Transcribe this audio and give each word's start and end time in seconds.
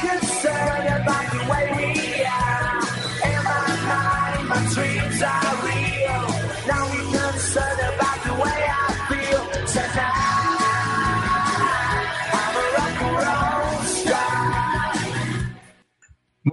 concerned 0.00 1.02
about 1.02 1.32
the 1.32 1.50
way 1.50 1.77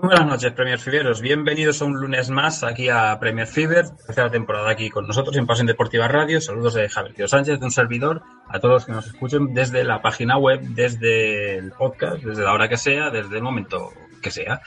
Buenas 0.02 0.26
noches, 0.26 0.52
Premier 0.52 0.78
Fiberos. 0.78 1.22
Bienvenidos 1.22 1.82
a 1.82 1.86
un 1.86 1.94
lunes 1.94 2.30
más 2.30 2.64
aquí 2.64 2.90
a 2.90 3.18
Premier 3.18 3.48
Fiber, 3.48 3.86
tercera 4.06 4.30
temporada 4.30 4.70
aquí 4.70 4.90
con 4.90 5.08
nosotros 5.08 5.38
en 5.38 5.48
Pasión 5.48 5.68
Deportiva 5.68 6.08
Radio. 6.08 6.42
Saludos 6.42 6.74
de 6.74 6.90
Javier 6.90 7.16
Tío 7.16 7.28
Sánchez, 7.30 7.60
de 7.60 7.66
un 7.66 7.72
servidor, 7.72 8.22
a 8.50 8.60
todos 8.60 8.74
los 8.74 8.86
que 8.86 8.92
nos 8.92 9.08
escuchen 9.08 9.54
desde 9.54 9.86
la 9.86 10.02
página 10.02 10.38
web, 10.38 10.60
desde 10.62 11.58
el 11.58 11.72
podcast, 11.72 12.22
desde 12.24 12.44
la 12.44 12.54
hora 12.54 12.68
que 12.68 12.76
sea, 12.76 13.10
desde 13.10 13.38
el 13.38 13.44
momento 13.44 13.94
que 14.22 14.32
sea. 14.32 14.62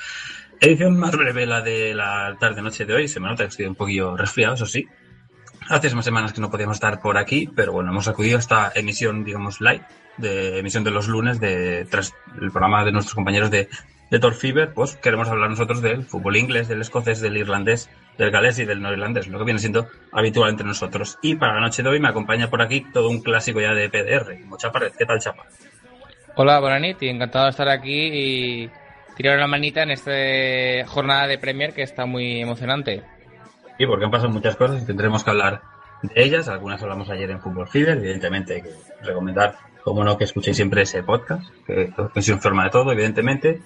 Edición 0.60 0.98
más 0.98 1.14
breve 1.14 1.44
la 1.44 1.60
de 1.60 1.94
la 1.94 2.34
tarde-noche 2.40 2.86
de 2.86 2.94
hoy. 2.94 3.08
Se 3.08 3.20
me 3.20 3.28
nota 3.28 3.44
que 3.44 3.50
estoy 3.50 3.66
un 3.66 3.74
poquillo 3.74 4.16
resfriado, 4.16 4.54
eso 4.54 4.66
sí. 4.66 4.88
Hace 5.68 5.92
unas 5.92 6.06
semanas 6.06 6.32
que 6.32 6.40
no 6.40 6.50
podíamos 6.50 6.76
estar 6.76 7.00
por 7.00 7.18
aquí, 7.18 7.50
pero 7.54 7.72
bueno, 7.72 7.90
hemos 7.90 8.08
acudido 8.08 8.38
a 8.38 8.40
esta 8.40 8.72
emisión, 8.74 9.24
digamos, 9.24 9.60
live, 9.60 9.82
de 10.16 10.60
emisión 10.60 10.84
de 10.84 10.90
los 10.90 11.06
lunes, 11.06 11.38
de 11.38 11.86
tras 11.90 12.14
el 12.40 12.50
programa 12.50 12.84
de 12.84 12.92
nuestros 12.92 13.14
compañeros 13.14 13.50
de, 13.50 13.68
de 14.10 14.18
Tor 14.18 14.34
Fever, 14.34 14.72
pues 14.72 14.96
queremos 14.96 15.28
hablar 15.28 15.50
nosotros 15.50 15.82
del 15.82 16.04
fútbol 16.04 16.36
inglés, 16.36 16.68
del 16.68 16.80
escocés, 16.80 17.20
del 17.20 17.36
irlandés, 17.36 17.90
del 18.16 18.30
galés 18.30 18.58
y 18.58 18.64
del 18.64 18.80
norirlandés, 18.80 19.28
lo 19.28 19.38
que 19.38 19.44
viene 19.44 19.60
siendo 19.60 19.88
habitual 20.12 20.50
entre 20.50 20.66
nosotros. 20.66 21.18
Y 21.22 21.34
para 21.34 21.54
la 21.54 21.60
noche 21.60 21.82
de 21.82 21.90
hoy 21.90 22.00
me 22.00 22.08
acompaña 22.08 22.48
por 22.48 22.62
aquí 22.62 22.86
todo 22.92 23.08
un 23.08 23.20
clásico 23.22 23.60
ya 23.60 23.74
de 23.74 23.88
PDR, 23.88 24.44
Mocha 24.46 24.72
Pared. 24.72 24.92
¿Qué 24.98 25.04
tal, 25.04 25.20
Chapa? 25.20 25.44
Hola, 26.36 26.60
Bonanit, 26.60 27.02
encantado 27.02 27.44
de 27.44 27.50
estar 27.50 27.68
aquí 27.68 28.10
y 28.12 28.70
tirar 29.16 29.36
una 29.36 29.48
manita 29.48 29.82
en 29.82 29.90
esta 29.90 30.86
jornada 30.86 31.26
de 31.26 31.38
Premier 31.38 31.74
que 31.74 31.82
está 31.82 32.06
muy 32.06 32.40
emocionante. 32.40 33.02
Y 33.78 33.86
porque 33.86 34.04
han 34.04 34.10
pasado 34.10 34.30
muchas 34.30 34.56
cosas 34.56 34.82
y 34.82 34.86
tendremos 34.86 35.24
que 35.24 35.30
hablar 35.30 35.60
de 36.02 36.22
ellas. 36.22 36.48
Algunas 36.48 36.82
hablamos 36.82 37.10
ayer 37.10 37.30
en 37.30 37.40
Fútbol 37.40 37.68
Fever, 37.68 37.98
evidentemente 37.98 38.54
hay 38.54 38.62
que 38.62 38.70
recomendar, 39.02 39.56
como 39.82 40.04
no, 40.04 40.16
que 40.16 40.24
escuchéis 40.24 40.56
siempre 40.56 40.82
ese 40.82 41.02
podcast, 41.02 41.44
que 41.66 41.92
os 42.14 42.28
informa 42.28 42.64
de 42.64 42.70
todo, 42.70 42.92
evidentemente. 42.92 43.60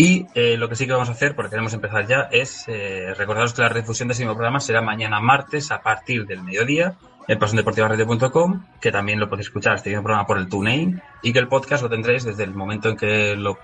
Y 0.00 0.26
eh, 0.36 0.56
lo 0.56 0.68
que 0.68 0.76
sí 0.76 0.86
que 0.86 0.92
vamos 0.92 1.08
a 1.08 1.12
hacer, 1.12 1.34
porque 1.34 1.50
queremos 1.50 1.74
empezar 1.74 2.06
ya, 2.06 2.28
es 2.30 2.66
eh, 2.68 3.12
recordaros 3.16 3.52
que 3.52 3.62
la 3.62 3.68
refusión 3.68 4.06
de 4.06 4.12
ese 4.12 4.22
mismo 4.22 4.36
programa 4.36 4.60
será 4.60 4.80
mañana 4.80 5.18
martes 5.20 5.72
a 5.72 5.82
partir 5.82 6.24
del 6.24 6.40
mediodía 6.44 6.94
en 7.26 7.36
pasiondeportivaradio.com, 7.36 8.64
que 8.80 8.92
también 8.92 9.18
lo 9.18 9.28
podéis 9.28 9.48
escuchar 9.48 9.74
este 9.74 9.90
mismo 9.90 10.04
programa 10.04 10.24
por 10.24 10.38
el 10.38 10.48
TuneIn 10.48 11.02
y 11.20 11.32
que 11.32 11.40
el 11.40 11.48
podcast 11.48 11.82
lo 11.82 11.90
tendréis 11.90 12.22
desde 12.22 12.44
el 12.44 12.54
momento 12.54 12.90
en 12.90 12.96
que 12.96 13.34
lo, 13.34 13.58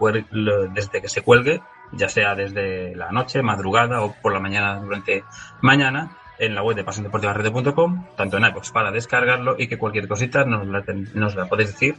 desde 0.75 1.01
que 1.01 1.09
se 1.09 1.23
cuelgue, 1.23 1.63
ya 1.93 2.09
sea 2.09 2.35
desde 2.35 2.97
la 2.97 3.13
noche, 3.13 3.41
madrugada 3.41 4.03
o 4.03 4.17
por 4.21 4.33
la 4.33 4.41
mañana 4.41 4.81
durante 4.81 5.23
mañana 5.61 6.17
en 6.41 6.57
la 6.57 6.65
web 6.65 6.75
de 6.75 6.83
pasiondeportivaradio.com, 6.83 8.07
tanto 8.17 8.39
en 8.39 8.45
iVoox 8.47 8.73
para 8.73 8.91
descargarlo 8.91 9.55
y 9.57 9.69
que 9.69 9.79
cualquier 9.79 10.09
cosita 10.09 10.45
nos 10.45 10.67
la, 10.67 10.83
nos 11.15 11.37
la 11.37 11.47
podéis 11.47 11.71
decir 11.71 11.95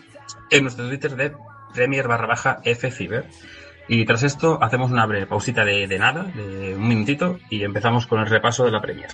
en 0.51 0.63
nuestro 0.63 0.85
Twitter 0.89 1.15
de 1.15 1.31
Premier 1.73 2.05
barra 2.05 2.27
baja 2.27 2.59
FFiber. 2.65 3.29
Y 3.87 4.05
tras 4.05 4.23
esto 4.23 4.57
hacemos 4.61 4.91
una 4.91 5.05
breve 5.05 5.27
pausita 5.27 5.63
de, 5.63 5.87
de 5.87 5.99
nada, 5.99 6.23
de 6.23 6.75
un 6.75 6.87
minutito, 6.87 7.37
y 7.49 7.63
empezamos 7.63 8.07
con 8.07 8.19
el 8.19 8.27
repaso 8.27 8.65
de 8.65 8.71
la 8.71 8.81
Premier. 8.81 9.09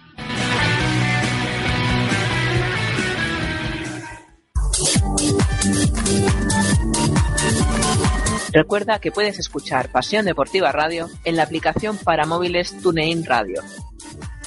Recuerda 8.53 8.99
que 8.99 9.11
puedes 9.11 9.39
escuchar 9.39 9.89
Pasión 9.89 10.25
Deportiva 10.25 10.71
Radio 10.71 11.09
en 11.23 11.37
la 11.37 11.43
aplicación 11.43 11.97
para 11.97 12.25
móviles 12.25 12.75
TuneIn 12.81 13.25
Radio. 13.25 13.61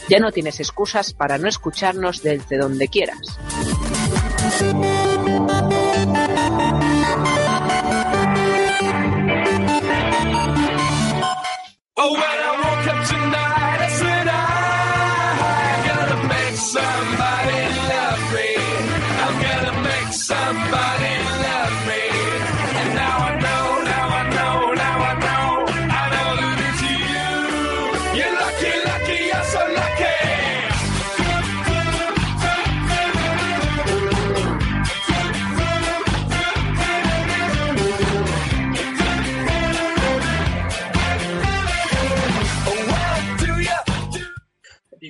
Ya 0.09 0.19
no 0.19 0.31
tienes 0.31 0.61
excusas 0.61 1.15
para 1.15 1.39
no 1.39 1.49
escucharnos 1.49 2.23
desde 2.23 2.59
donde 2.59 2.89
quieras. 2.89 3.39
Oh, 11.97 12.13
well, 12.13 12.64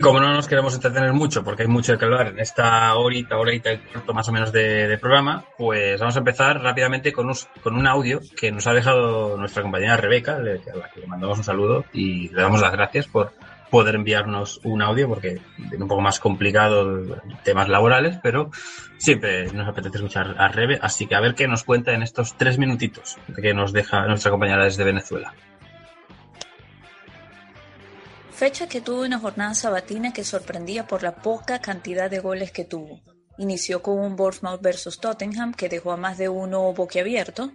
como 0.04 0.20
no 0.20 0.32
nos 0.32 0.46
queremos 0.48 0.74
entretener 0.74 1.12
mucho, 1.12 1.42
porque 1.42 1.62
hay 1.62 1.68
mucho 1.68 1.96
que 1.98 2.04
hablar 2.04 2.28
en 2.28 2.38
esta 2.40 2.94
horita, 2.94 3.36
horita 3.36 3.72
y 3.72 3.78
cuarto 3.78 4.14
más 4.14 4.28
o 4.28 4.32
menos 4.32 4.52
de, 4.52 4.96
programa, 4.98 5.44
pues 5.58 5.98
vamos 6.00 6.14
a 6.16 6.20
empezar 6.20 6.60
rápidamente 6.62 7.12
con, 7.12 7.28
us- 7.30 7.48
con 7.62 7.74
un 7.76 7.86
audio 7.86 8.20
que 8.38 8.50
nos 8.52 8.66
ha 8.66 8.72
dejado 8.72 9.36
nuestra 9.36 9.62
compañera 9.62 9.96
Rebeca, 9.96 10.36
a 10.36 10.38
la 10.40 10.58
que 10.92 11.00
le 11.00 11.06
mandamos 11.06 11.38
un 11.38 11.44
saludo 11.44 11.84
y 11.92 12.28
le 12.28 12.42
damos 12.42 12.60
las 12.60 12.72
gracias 12.72 13.06
por 13.08 13.32
poder 13.70 13.96
enviarnos 13.96 14.60
un 14.62 14.82
audio, 14.82 15.08
porque 15.08 15.40
es 15.72 15.80
un 15.80 15.88
poco 15.88 16.00
más 16.00 16.20
complicado 16.20 17.20
temas 17.42 17.68
laborales, 17.68 18.18
pero 18.22 18.50
siempre 18.98 19.50
nos 19.52 19.66
apetece 19.66 19.96
escuchar 19.96 20.36
a 20.38 20.46
Rebe, 20.48 20.78
así 20.80 21.06
que 21.08 21.16
a 21.16 21.20
ver 21.20 21.34
qué 21.34 21.48
nos 21.48 21.64
cuenta 21.64 21.92
en 21.92 22.02
estos 22.02 22.36
tres 22.38 22.56
minutitos 22.58 23.16
que 23.42 23.52
nos 23.52 23.72
deja 23.72 24.06
nuestra 24.06 24.30
compañera 24.30 24.64
desde 24.64 24.84
Venezuela. 24.84 25.34
Fecha 28.34 28.66
que 28.66 28.80
tuvo 28.80 29.02
una 29.02 29.20
jornada 29.20 29.54
sabatina 29.54 30.12
que 30.12 30.24
sorprendía 30.24 30.88
por 30.88 31.04
la 31.04 31.14
poca 31.14 31.60
cantidad 31.60 32.10
de 32.10 32.18
goles 32.18 32.50
que 32.50 32.64
tuvo. 32.64 33.00
Inició 33.38 33.80
con 33.80 34.00
un 34.00 34.16
Bournemouth 34.16 34.60
versus 34.60 34.98
Tottenham 34.98 35.54
que 35.54 35.68
dejó 35.68 35.92
a 35.92 35.96
más 35.96 36.18
de 36.18 36.28
uno 36.28 36.72
boquiabierto. 36.72 37.52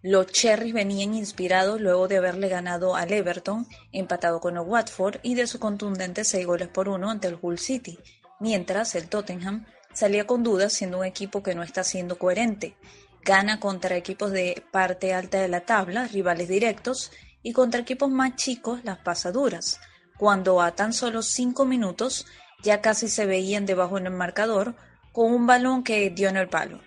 Los 0.00 0.28
Cherries 0.28 0.74
venían 0.74 1.14
inspirados 1.14 1.80
luego 1.80 2.06
de 2.06 2.18
haberle 2.18 2.48
ganado 2.48 2.94
al 2.94 3.12
Everton, 3.12 3.66
empatado 3.90 4.38
con 4.38 4.56
el 4.56 4.62
Watford 4.62 5.16
y 5.24 5.34
de 5.34 5.48
su 5.48 5.58
contundente 5.58 6.22
seis 6.22 6.46
goles 6.46 6.68
por 6.68 6.88
uno 6.88 7.10
ante 7.10 7.26
el 7.26 7.38
Hull 7.42 7.58
City, 7.58 7.98
mientras 8.38 8.94
el 8.94 9.08
Tottenham 9.08 9.66
salía 9.92 10.24
con 10.24 10.44
dudas 10.44 10.72
siendo 10.72 11.00
un 11.00 11.04
equipo 11.04 11.42
que 11.42 11.56
no 11.56 11.64
está 11.64 11.82
siendo 11.82 12.16
coherente. 12.16 12.76
Gana 13.24 13.58
contra 13.58 13.96
equipos 13.96 14.30
de 14.30 14.62
parte 14.70 15.14
alta 15.14 15.40
de 15.40 15.48
la 15.48 15.62
tabla, 15.62 16.06
rivales 16.06 16.46
directos, 16.46 17.10
y 17.42 17.52
contra 17.52 17.80
equipos 17.80 18.08
más 18.08 18.36
chicos 18.36 18.84
las 18.84 18.98
pasaduras, 18.98 19.80
cuando 20.18 20.60
a 20.60 20.72
tan 20.72 20.92
solo 20.92 21.22
cinco 21.22 21.64
minutos 21.64 22.26
ya 22.62 22.80
casi 22.80 23.08
se 23.08 23.26
veían 23.26 23.66
debajo 23.66 23.98
en 23.98 24.06
el 24.06 24.12
marcador 24.12 24.74
con 25.12 25.32
un 25.32 25.46
balón 25.46 25.82
que 25.82 26.10
dio 26.10 26.28
en 26.28 26.36
el 26.36 26.48
palo. 26.48 26.80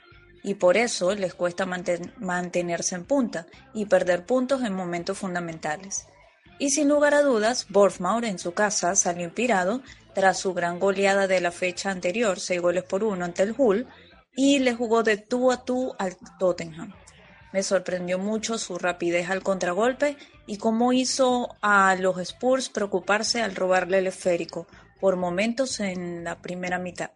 Y 0.43 0.55
por 0.55 0.77
eso 0.77 1.13
les 1.15 1.33
cuesta 1.33 1.65
mantenerse 1.65 2.95
en 2.95 3.05
punta 3.05 3.47
y 3.73 3.85
perder 3.85 4.25
puntos 4.25 4.63
en 4.63 4.73
momentos 4.73 5.17
fundamentales. 5.17 6.07
Y 6.59 6.69
sin 6.69 6.87
lugar 6.87 7.13
a 7.13 7.21
dudas, 7.21 7.65
Bournemouth 7.69 8.23
en 8.23 8.39
su 8.39 8.53
casa 8.53 8.95
salió 8.95 9.25
inspirado 9.25 9.81
tras 10.13 10.39
su 10.39 10.53
gran 10.53 10.79
goleada 10.79 11.27
de 11.27 11.41
la 11.41 11.51
fecha 11.51 11.91
anterior, 11.91 12.39
seis 12.39 12.61
goles 12.61 12.83
por 12.83 13.03
uno 13.03 13.25
ante 13.25 13.43
el 13.43 13.53
Hull, 13.57 13.87
y 14.35 14.59
le 14.59 14.73
jugó 14.73 15.03
de 15.03 15.17
tú 15.17 15.51
a 15.51 15.65
tú 15.65 15.93
al 15.97 16.15
Tottenham. 16.39 16.93
Me 17.51 17.63
sorprendió 17.63 18.19
mucho 18.19 18.57
su 18.57 18.77
rapidez 18.77 19.29
al 19.29 19.43
contragolpe 19.43 20.17
y 20.47 20.57
cómo 20.57 20.93
hizo 20.93 21.55
a 21.61 21.95
los 21.95 22.17
Spurs 22.19 22.69
preocuparse 22.69 23.41
al 23.41 23.55
robarle 23.55 23.99
el 23.99 24.07
esférico 24.07 24.67
por 24.99 25.15
momentos 25.15 25.79
en 25.79 26.23
la 26.23 26.41
primera 26.41 26.79
mitad. 26.79 27.11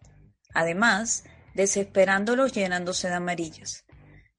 Además, 0.54 1.24
desesperándolos 1.54 2.52
llenándose 2.52 3.08
de 3.08 3.14
amarillas. 3.14 3.84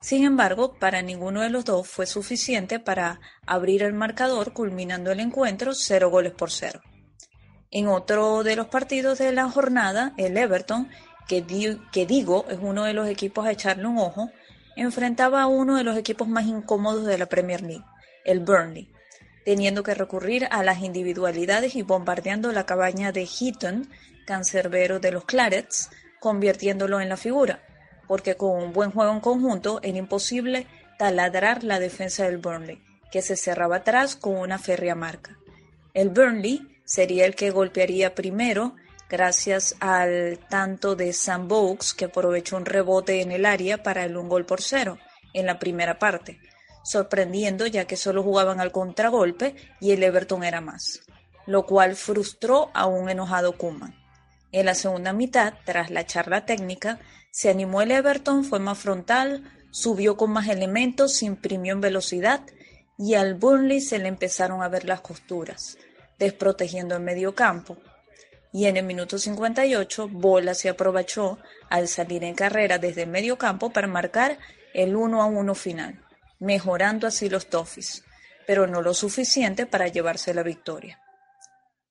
Sin 0.01 0.23
embargo, 0.23 0.73
para 0.79 1.01
ninguno 1.01 1.41
de 1.41 1.49
los 1.49 1.63
dos 1.63 1.87
fue 1.87 2.07
suficiente 2.07 2.79
para 2.79 3.21
abrir 3.45 3.83
el 3.83 3.93
marcador, 3.93 4.51
culminando 4.51 5.11
el 5.11 5.19
encuentro 5.19 5.73
cero 5.75 6.09
goles 6.09 6.33
por 6.33 6.49
cero. 6.49 6.81
En 7.69 7.87
otro 7.87 8.43
de 8.43 8.55
los 8.55 8.67
partidos 8.67 9.19
de 9.19 9.31
la 9.31 9.49
jornada, 9.49 10.13
el 10.17 10.35
Everton, 10.37 10.89
que, 11.27 11.45
que 11.91 12.05
digo 12.05 12.45
es 12.49 12.57
uno 12.61 12.83
de 12.83 12.93
los 12.93 13.07
equipos 13.07 13.45
a 13.45 13.51
echarle 13.51 13.85
un 13.85 13.99
ojo, 13.99 14.29
enfrentaba 14.75 15.43
a 15.43 15.47
uno 15.47 15.77
de 15.77 15.83
los 15.83 15.95
equipos 15.97 16.27
más 16.27 16.45
incómodos 16.45 17.05
de 17.05 17.17
la 17.17 17.27
Premier 17.27 17.61
League, 17.61 17.85
el 18.25 18.39
Burnley, 18.39 18.91
teniendo 19.45 19.83
que 19.83 19.93
recurrir 19.93 20.47
a 20.51 20.63
las 20.63 20.81
individualidades 20.81 21.75
y 21.75 21.81
bombardeando 21.81 22.51
la 22.51 22.65
cabaña 22.65 23.11
de 23.11 23.25
Heaton, 23.25 23.89
cancerbero 24.25 24.99
de 24.99 25.11
los 25.11 25.25
Clarets, 25.25 25.89
convirtiéndolo 26.19 27.01
en 27.01 27.09
la 27.09 27.17
figura, 27.17 27.63
porque 28.07 28.35
con 28.35 28.63
un 28.63 28.73
buen 28.73 28.91
juego 28.91 29.11
en 29.11 29.19
conjunto 29.19 29.79
era 29.83 29.97
imposible 29.97 30.67
taladrar 30.97 31.63
la 31.63 31.79
defensa 31.79 32.25
del 32.25 32.37
Burnley, 32.37 32.81
que 33.11 33.21
se 33.21 33.35
cerraba 33.35 33.77
atrás 33.77 34.15
con 34.15 34.35
una 34.35 34.59
férrea 34.59 34.95
marca. 34.95 35.37
El 35.93 36.09
Burnley 36.09 36.79
sería 36.85 37.25
el 37.25 37.35
que 37.35 37.51
golpearía 37.51 38.13
primero 38.13 38.75
gracias 39.09 39.75
al 39.81 40.39
tanto 40.49 40.95
de 40.95 41.11
Sam 41.11 41.47
Bogues 41.47 41.93
que 41.93 42.05
aprovechó 42.05 42.55
un 42.55 42.65
rebote 42.65 43.21
en 43.21 43.31
el 43.31 43.45
área 43.45 43.83
para 43.83 44.05
el 44.05 44.15
un 44.15 44.29
gol 44.29 44.45
por 44.45 44.61
cero 44.61 44.97
en 45.33 45.45
la 45.45 45.59
primera 45.59 45.99
parte, 45.99 46.39
sorprendiendo 46.83 47.67
ya 47.67 47.85
que 47.85 47.97
solo 47.97 48.23
jugaban 48.23 48.59
al 48.59 48.71
contragolpe 48.71 49.55
y 49.79 49.91
el 49.91 50.03
Everton 50.03 50.43
era 50.43 50.61
más, 50.61 51.01
lo 51.45 51.65
cual 51.65 51.95
frustró 51.95 52.71
a 52.73 52.85
un 52.85 53.09
enojado 53.09 53.57
Kuman. 53.57 53.95
En 54.51 54.65
la 54.65 54.75
segunda 54.75 55.13
mitad, 55.13 55.53
tras 55.65 55.89
la 55.91 56.05
charla 56.05 56.45
técnica, 56.45 56.99
se 57.31 57.49
animó 57.49 57.81
el 57.81 57.91
Everton, 57.91 58.43
fue 58.43 58.59
más 58.59 58.77
frontal, 58.77 59.43
subió 59.71 60.17
con 60.17 60.31
más 60.31 60.47
elementos, 60.49 61.13
se 61.13 61.25
imprimió 61.25 61.73
en 61.73 61.81
velocidad 61.81 62.41
y 62.97 63.13
al 63.15 63.35
Burnley 63.35 63.79
se 63.79 63.99
le 63.99 64.09
empezaron 64.09 64.61
a 64.61 64.67
ver 64.67 64.85
las 64.85 65.01
costuras 65.01 65.77
desprotegiendo 66.21 66.95
el 66.95 67.01
medio 67.01 67.33
campo. 67.33 67.77
Y 68.53 68.67
en 68.67 68.77
el 68.77 68.85
minuto 68.85 69.17
58, 69.17 70.07
Bola 70.09 70.53
se 70.53 70.69
aprovechó 70.69 71.39
al 71.69 71.87
salir 71.87 72.23
en 72.23 72.35
carrera 72.35 72.77
desde 72.77 73.03
el 73.03 73.09
medio 73.09 73.37
campo 73.37 73.71
para 73.71 73.87
marcar 73.87 74.37
el 74.73 74.95
1 74.95 75.21
a 75.21 75.25
1 75.25 75.55
final, 75.55 75.99
mejorando 76.41 77.07
así 77.07 77.29
los 77.29 77.47
Toffees, 77.47 78.03
pero 78.45 78.67
no 78.67 78.81
lo 78.81 78.93
suficiente 78.93 79.65
para 79.65 79.87
llevarse 79.87 80.33
la 80.33 80.43
victoria. 80.43 80.99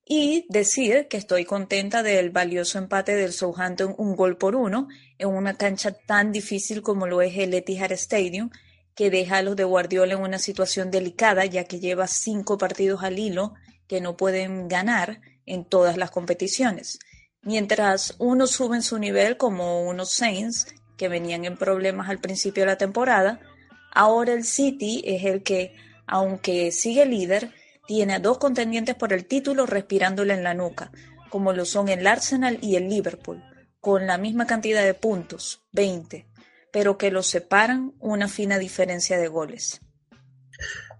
Y 0.04 0.44
decir 0.48 1.06
que 1.08 1.16
estoy 1.16 1.44
contenta 1.44 2.02
del 2.02 2.30
valioso 2.30 2.78
empate 2.78 3.14
del 3.14 3.32
Southampton 3.32 3.94
un 3.96 4.16
gol 4.16 4.36
por 4.36 4.56
uno 4.56 4.88
en 5.18 5.28
una 5.28 5.54
cancha 5.54 5.92
tan 5.92 6.32
difícil 6.32 6.82
como 6.82 7.06
lo 7.06 7.22
es 7.22 7.38
el 7.38 7.54
Etihad 7.54 7.92
Stadium, 7.92 8.50
que 8.96 9.08
deja 9.08 9.38
a 9.38 9.42
los 9.42 9.54
de 9.54 9.62
Guardiola 9.62 10.14
en 10.14 10.20
una 10.20 10.40
situación 10.40 10.90
delicada 10.90 11.46
ya 11.46 11.64
que 11.64 11.78
lleva 11.78 12.08
cinco 12.08 12.58
partidos 12.58 13.04
al 13.04 13.20
hilo 13.20 13.54
que 13.86 14.00
no 14.00 14.16
pueden 14.16 14.66
ganar 14.66 15.20
en 15.46 15.64
todas 15.64 15.96
las 15.96 16.10
competiciones. 16.10 16.98
Mientras 17.42 18.16
unos 18.18 18.50
suben 18.50 18.82
su 18.82 18.98
nivel 18.98 19.36
como 19.36 19.84
unos 19.84 20.10
Saints 20.10 20.66
que 20.96 21.08
venían 21.08 21.44
en 21.44 21.56
problemas 21.56 22.10
al 22.10 22.18
principio 22.18 22.64
de 22.64 22.66
la 22.66 22.78
temporada, 22.78 23.40
ahora 23.90 24.32
el 24.32 24.44
City 24.44 25.02
es 25.04 25.24
el 25.24 25.42
que, 25.42 25.74
aunque 26.06 26.72
sigue 26.72 27.06
líder, 27.06 27.52
tiene 27.86 28.14
a 28.14 28.20
dos 28.20 28.38
contendientes 28.38 28.94
por 28.94 29.12
el 29.12 29.26
título 29.26 29.66
respirándole 29.66 30.34
en 30.34 30.44
la 30.44 30.54
nuca, 30.54 30.90
como 31.28 31.52
lo 31.52 31.64
son 31.64 31.88
el 31.88 32.06
Arsenal 32.06 32.58
y 32.62 32.76
el 32.76 32.88
Liverpool, 32.88 33.42
con 33.80 34.06
la 34.06 34.18
misma 34.18 34.46
cantidad 34.46 34.84
de 34.84 34.94
puntos, 34.94 35.62
20, 35.72 36.26
pero 36.72 36.98
que 36.98 37.10
los 37.10 37.26
separan 37.26 37.92
una 37.98 38.28
fina 38.28 38.58
diferencia 38.58 39.18
de 39.18 39.28
goles. 39.28 39.80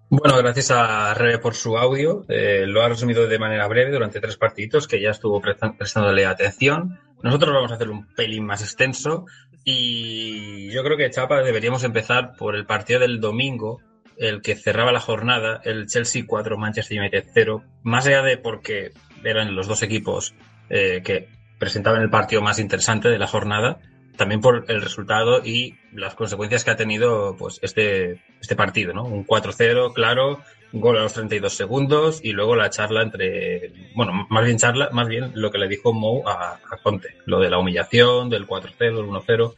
Bueno, 0.09 0.37
gracias 0.39 0.73
a 0.73 1.15
Rebe 1.15 1.39
por 1.39 1.55
su 1.55 1.79
audio. 1.79 2.25
Eh, 2.29 2.65
lo 2.67 2.83
ha 2.83 2.89
resumido 2.89 3.29
de 3.29 3.39
manera 3.39 3.69
breve 3.69 3.93
durante 3.93 4.21
tres 4.21 4.37
partiditos 4.37 4.89
que 4.89 5.01
ya 5.01 5.11
estuvo 5.11 5.41
prestándole 5.41 6.27
atención. 6.27 6.99
Nosotros 7.23 7.55
vamos 7.55 7.71
a 7.71 7.77
hacer 7.77 7.91
un 7.91 8.13
pelín 8.15 8.45
más 8.45 8.61
extenso 8.63 9.27
y 9.65 10.71
yo 10.71 10.83
creo 10.83 10.97
que 10.97 11.11
Chapa 11.11 11.43
deberíamos 11.43 11.85
empezar 11.85 12.37
por 12.37 12.57
el 12.57 12.67
partido 12.67 13.01
del 13.01 13.21
domingo, 13.21 13.81
el 14.17 14.43
que 14.43 14.57
cerraba 14.57 14.93
la 14.93 15.01
jornada, 15.01 15.61
el 15.65 15.87
Chelsea 15.87 16.25
4, 16.27 16.59
Manchester 16.59 16.99
United 16.99 17.25
0. 17.33 17.63
Más 17.83 18.07
allá 18.07 18.23
de 18.23 18.37
porque 18.39 18.93
eran 19.25 19.55
los 19.55 19.67
dos 19.67 19.83
equipos 19.83 20.35
eh, 20.69 21.03
que 21.05 21.29
presentaban 21.59 22.03
el 22.03 22.11
partido 22.11 22.43
más 22.43 22.59
interesante 22.59 23.09
de 23.09 23.19
la 23.19 23.27
jornada, 23.27 23.81
también 24.17 24.41
por 24.41 24.65
el 24.69 24.83
resultado 24.83 25.43
y 25.45 25.77
las 25.93 26.15
consecuencias 26.15 26.65
que 26.65 26.71
ha 26.71 26.77
tenido 26.77 27.37
pues 27.39 27.59
este, 27.63 28.23
este 28.41 28.57
partido, 28.57 28.93
¿no? 28.93 29.05
Un 29.05 29.27
4-0, 29.27 29.95
claro, 29.95 30.43
gol 30.73 30.99
a 30.99 31.03
los 31.03 31.13
32 31.15 31.53
segundos 31.53 32.21
y 32.23 32.33
luego 32.33 32.57
la 32.57 32.71
charla 32.71 33.03
entre, 33.03 33.73
bueno, 33.95 34.27
más 34.29 34.45
bien 34.45 34.59
charla, 34.59 34.89
más 34.93 35.09
bien 35.09 35.33
lo 35.35 35.51
que 35.51 35.59
le 35.59 35.69
dijo 35.69 35.93
Mou 35.93 36.23
a, 36.29 36.59
Conte, 36.83 37.17
lo 37.27 37.41
de 37.41 37.51
la 37.51 37.59
humillación, 37.59 38.31
del 38.31 38.47
4-0, 38.47 38.77
del 38.79 39.07
1-0. 39.07 39.55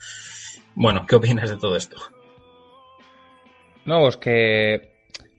Bueno, 0.75 1.07
¿qué 1.07 1.17
opinas 1.17 1.51
de 1.51 1.57
todo 1.57 1.77
esto? 1.77 1.97
No, 3.85 4.01
pues 4.01 4.17
que 4.17 4.93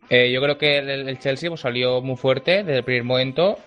eh, 0.10 0.32
yo 0.32 0.42
creo 0.42 0.58
que 0.58 0.78
el, 0.78 1.20
Chelsea 1.20 1.50
pues, 1.50 1.62
salió 1.62 2.02
muy 2.02 2.18
fuerte 2.18 2.64
desde 2.64 2.78
el 2.78 2.84
primer 2.84 3.04
momento 3.04 3.58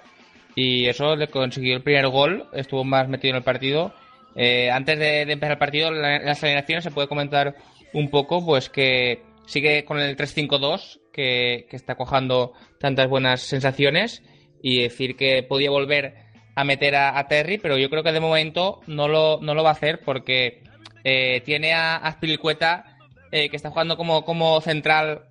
y 0.54 0.86
eso 0.86 1.16
le 1.16 1.28
consiguió 1.28 1.76
el 1.76 1.82
primer 1.82 2.08
gol, 2.08 2.48
estuvo 2.52 2.84
más 2.84 3.08
metido 3.08 3.32
en 3.32 3.36
el 3.36 3.42
partido 3.42 3.92
eh, 4.36 4.70
antes 4.70 4.98
de, 4.98 5.22
empezar 5.22 5.52
el 5.52 5.58
partido, 5.58 5.90
las 5.90 6.42
alineaciones 6.42 6.84
se 6.84 6.90
puede 6.90 7.08
comentar 7.08 7.56
un 7.94 8.10
poco, 8.10 8.44
pues 8.44 8.68
que 8.68 9.22
sigue 9.46 9.84
con 9.86 9.98
el 9.98 10.14
3-5-2, 10.14 11.00
que, 11.16 11.66
está 11.72 11.96
cojando 11.96 12.52
tantas 12.78 13.08
buenas 13.08 13.40
sensaciones, 13.40 14.22
y 14.62 14.82
decir 14.82 15.16
que 15.16 15.42
podía 15.42 15.70
volver 15.70 16.14
a 16.54 16.64
meter 16.64 16.96
a, 16.96 17.26
Terry, 17.28 17.58
pero 17.58 17.76
yo 17.78 17.90
creo 17.90 18.02
que 18.02 18.12
de 18.12 18.20
momento 18.20 18.80
no 18.86 19.08
lo, 19.08 19.38
no 19.40 19.54
lo 19.54 19.62
va 19.62 19.70
a 19.70 19.72
hacer 19.72 20.00
porque 20.00 20.62
eh, 21.04 21.40
tiene 21.44 21.72
a 21.72 21.96
Azpilicueta, 21.96 22.98
eh, 23.32 23.48
que 23.48 23.56
está 23.56 23.70
jugando 23.70 23.96
como, 23.96 24.24
como 24.24 24.60
central 24.60 25.28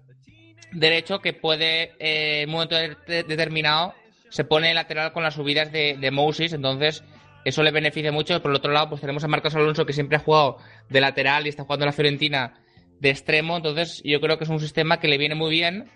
derecho, 0.71 1.19
que 1.19 1.33
puede, 1.33 1.93
en 1.99 2.49
un 2.49 2.53
momento 2.53 2.75
determinado, 3.07 3.93
se 4.29 4.43
pone 4.43 4.73
lateral 4.73 5.13
con 5.13 5.23
las 5.23 5.35
subidas 5.35 5.71
de, 5.71 5.97
de 5.97 6.11
Moses, 6.11 6.53
entonces 6.53 7.03
eso 7.45 7.61
le 7.63 7.71
beneficia 7.71 8.11
mucho. 8.11 8.41
Por 8.41 8.51
el 8.51 8.57
otro 8.57 8.71
lado, 8.71 8.89
pues 8.89 9.01
tenemos 9.01 9.23
a 9.23 9.27
Marcos 9.27 9.55
Alonso 9.55 9.85
que 9.85 9.93
siempre 9.93 10.17
ha 10.17 10.19
jugado 10.19 10.57
de 10.89 10.99
lateral 10.99 11.45
y 11.45 11.49
está 11.49 11.63
jugando 11.63 11.85
en 11.85 11.87
la 11.87 11.93
Fiorentina 11.93 12.53
de 12.99 13.09
extremo. 13.09 13.57
Entonces, 13.57 14.01
yo 14.03 14.19
creo 14.21 14.37
que 14.37 14.43
es 14.43 14.49
un 14.49 14.59
sistema 14.59 14.99
que 14.99 15.07
le 15.07 15.17
viene 15.17 15.35
muy 15.35 15.51
bien. 15.51 15.89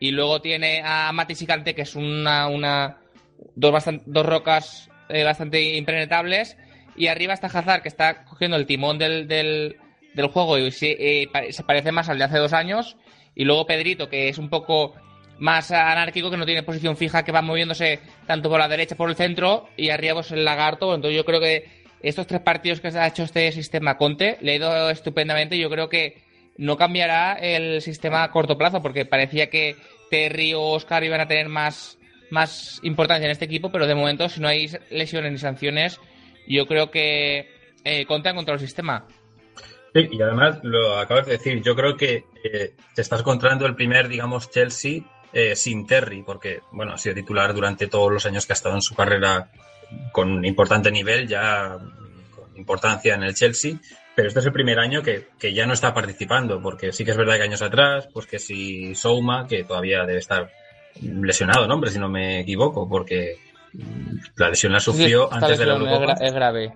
Y 0.00 0.10
luego 0.10 0.40
tiene 0.40 0.82
a 0.84 1.12
Matis 1.12 1.42
y 1.42 1.46
que 1.46 1.82
es 1.82 1.94
una, 1.94 2.48
una 2.48 2.98
dos, 3.54 3.84
dos 4.06 4.26
rocas 4.26 4.90
eh, 5.08 5.24
bastante 5.24 5.76
impenetrables. 5.76 6.56
Y 6.96 7.08
arriba 7.08 7.34
está 7.34 7.46
Hazard, 7.46 7.82
que 7.82 7.88
está 7.88 8.24
cogiendo 8.24 8.56
el 8.56 8.66
timón 8.66 8.98
del, 8.98 9.26
del, 9.26 9.76
juego 10.32 10.58
y 10.58 10.70
se, 10.70 11.22
eh, 11.22 11.28
se 11.50 11.64
parece 11.64 11.90
más 11.90 12.08
al 12.08 12.18
de 12.18 12.24
hace 12.24 12.38
dos 12.38 12.52
años. 12.52 12.96
Y 13.34 13.44
luego 13.44 13.66
Pedrito, 13.66 14.08
que 14.08 14.28
es 14.28 14.38
un 14.38 14.48
poco 14.48 14.94
más 15.38 15.70
anárquico, 15.70 16.30
que 16.30 16.36
no 16.36 16.46
tiene 16.46 16.62
posición 16.62 16.96
fija, 16.96 17.24
que 17.24 17.32
va 17.32 17.42
moviéndose 17.42 18.00
tanto 18.26 18.48
por 18.48 18.60
la 18.60 18.68
derecha, 18.68 18.96
por 18.96 19.10
el 19.10 19.16
centro 19.16 19.68
y 19.76 19.90
arriba 19.90 20.14
pues 20.14 20.30
el 20.30 20.44
lagarto. 20.44 20.94
Entonces 20.94 21.16
yo 21.16 21.24
creo 21.24 21.40
que 21.40 21.84
estos 22.02 22.26
tres 22.26 22.40
partidos 22.42 22.80
que 22.80 22.88
ha 22.88 23.06
hecho 23.06 23.24
este 23.24 23.50
sistema 23.52 23.96
Conte 23.96 24.38
le 24.40 24.52
ha 24.52 24.56
ido 24.56 24.90
estupendamente. 24.90 25.58
Yo 25.58 25.70
creo 25.70 25.88
que 25.88 26.23
no 26.56 26.76
cambiará 26.76 27.34
el 27.34 27.82
sistema 27.82 28.22
a 28.22 28.30
corto 28.30 28.56
plazo, 28.56 28.82
porque 28.82 29.04
parecía 29.04 29.50
que 29.50 29.76
Terry 30.10 30.54
o 30.54 30.62
Oscar 30.62 31.04
iban 31.04 31.20
a 31.20 31.28
tener 31.28 31.48
más, 31.48 31.98
más 32.30 32.80
importancia 32.82 33.26
en 33.26 33.32
este 33.32 33.44
equipo, 33.44 33.70
pero 33.72 33.86
de 33.86 33.94
momento, 33.94 34.28
si 34.28 34.40
no 34.40 34.48
hay 34.48 34.70
lesiones 34.90 35.32
ni 35.32 35.38
sanciones, 35.38 36.00
yo 36.46 36.66
creo 36.66 36.90
que 36.90 37.48
eh, 37.84 38.06
Conte 38.06 38.28
ha 38.28 38.32
encontrado 38.32 38.60
el 38.60 38.66
sistema. 38.66 39.06
Sí, 39.94 40.08
y 40.10 40.22
además 40.22 40.58
lo 40.62 40.98
acabas 40.98 41.26
de 41.26 41.32
decir, 41.32 41.62
yo 41.62 41.76
creo 41.76 41.96
que 41.96 42.24
eh, 42.42 42.74
te 42.94 43.02
estás 43.02 43.20
encontrando 43.20 43.66
el 43.66 43.76
primer, 43.76 44.08
digamos, 44.08 44.50
Chelsea 44.50 45.02
eh, 45.32 45.54
sin 45.54 45.86
Terry, 45.86 46.22
porque, 46.22 46.60
bueno, 46.72 46.92
ha 46.92 46.98
sido 46.98 47.14
titular 47.14 47.54
durante 47.54 47.86
todos 47.86 48.12
los 48.12 48.26
años 48.26 48.46
que 48.46 48.52
ha 48.52 48.54
estado 48.54 48.74
en 48.74 48.82
su 48.82 48.94
carrera 48.94 49.50
con 50.12 50.44
importante 50.44 50.90
nivel, 50.90 51.28
ya 51.28 51.78
con 52.34 52.56
importancia 52.56 53.14
en 53.14 53.22
el 53.22 53.34
Chelsea, 53.34 53.74
pero 54.16 54.28
este 54.28 54.40
es 54.40 54.46
el 54.46 54.52
primer 54.52 54.78
año 54.78 55.02
que, 55.02 55.28
que, 55.38 55.52
ya 55.52 55.66
no 55.66 55.72
está 55.72 55.92
participando, 55.94 56.60
porque 56.62 56.92
sí 56.92 57.04
que 57.04 57.10
es 57.12 57.16
verdad 57.16 57.36
que 57.36 57.42
años 57.42 57.62
atrás, 57.62 58.08
pues 58.12 58.26
que 58.26 58.38
si 58.38 58.94
Souma, 58.94 59.46
que 59.46 59.64
todavía 59.64 60.04
debe 60.04 60.18
estar 60.20 60.50
lesionado, 61.00 61.66
¿no? 61.66 61.74
Hombre, 61.74 61.90
si 61.90 61.98
no 61.98 62.08
me 62.08 62.40
equivoco, 62.40 62.88
porque 62.88 63.36
la 64.36 64.50
lesión 64.50 64.72
la 64.72 64.80
sufrió 64.80 65.28
Sí, 65.30 65.36
antes 65.40 65.58
de 65.58 65.66
la 65.66 65.74
Eurocopa. 65.74 66.12
es, 66.12 66.18
gra- 66.20 66.26
es 66.28 66.32
grave. 66.34 66.72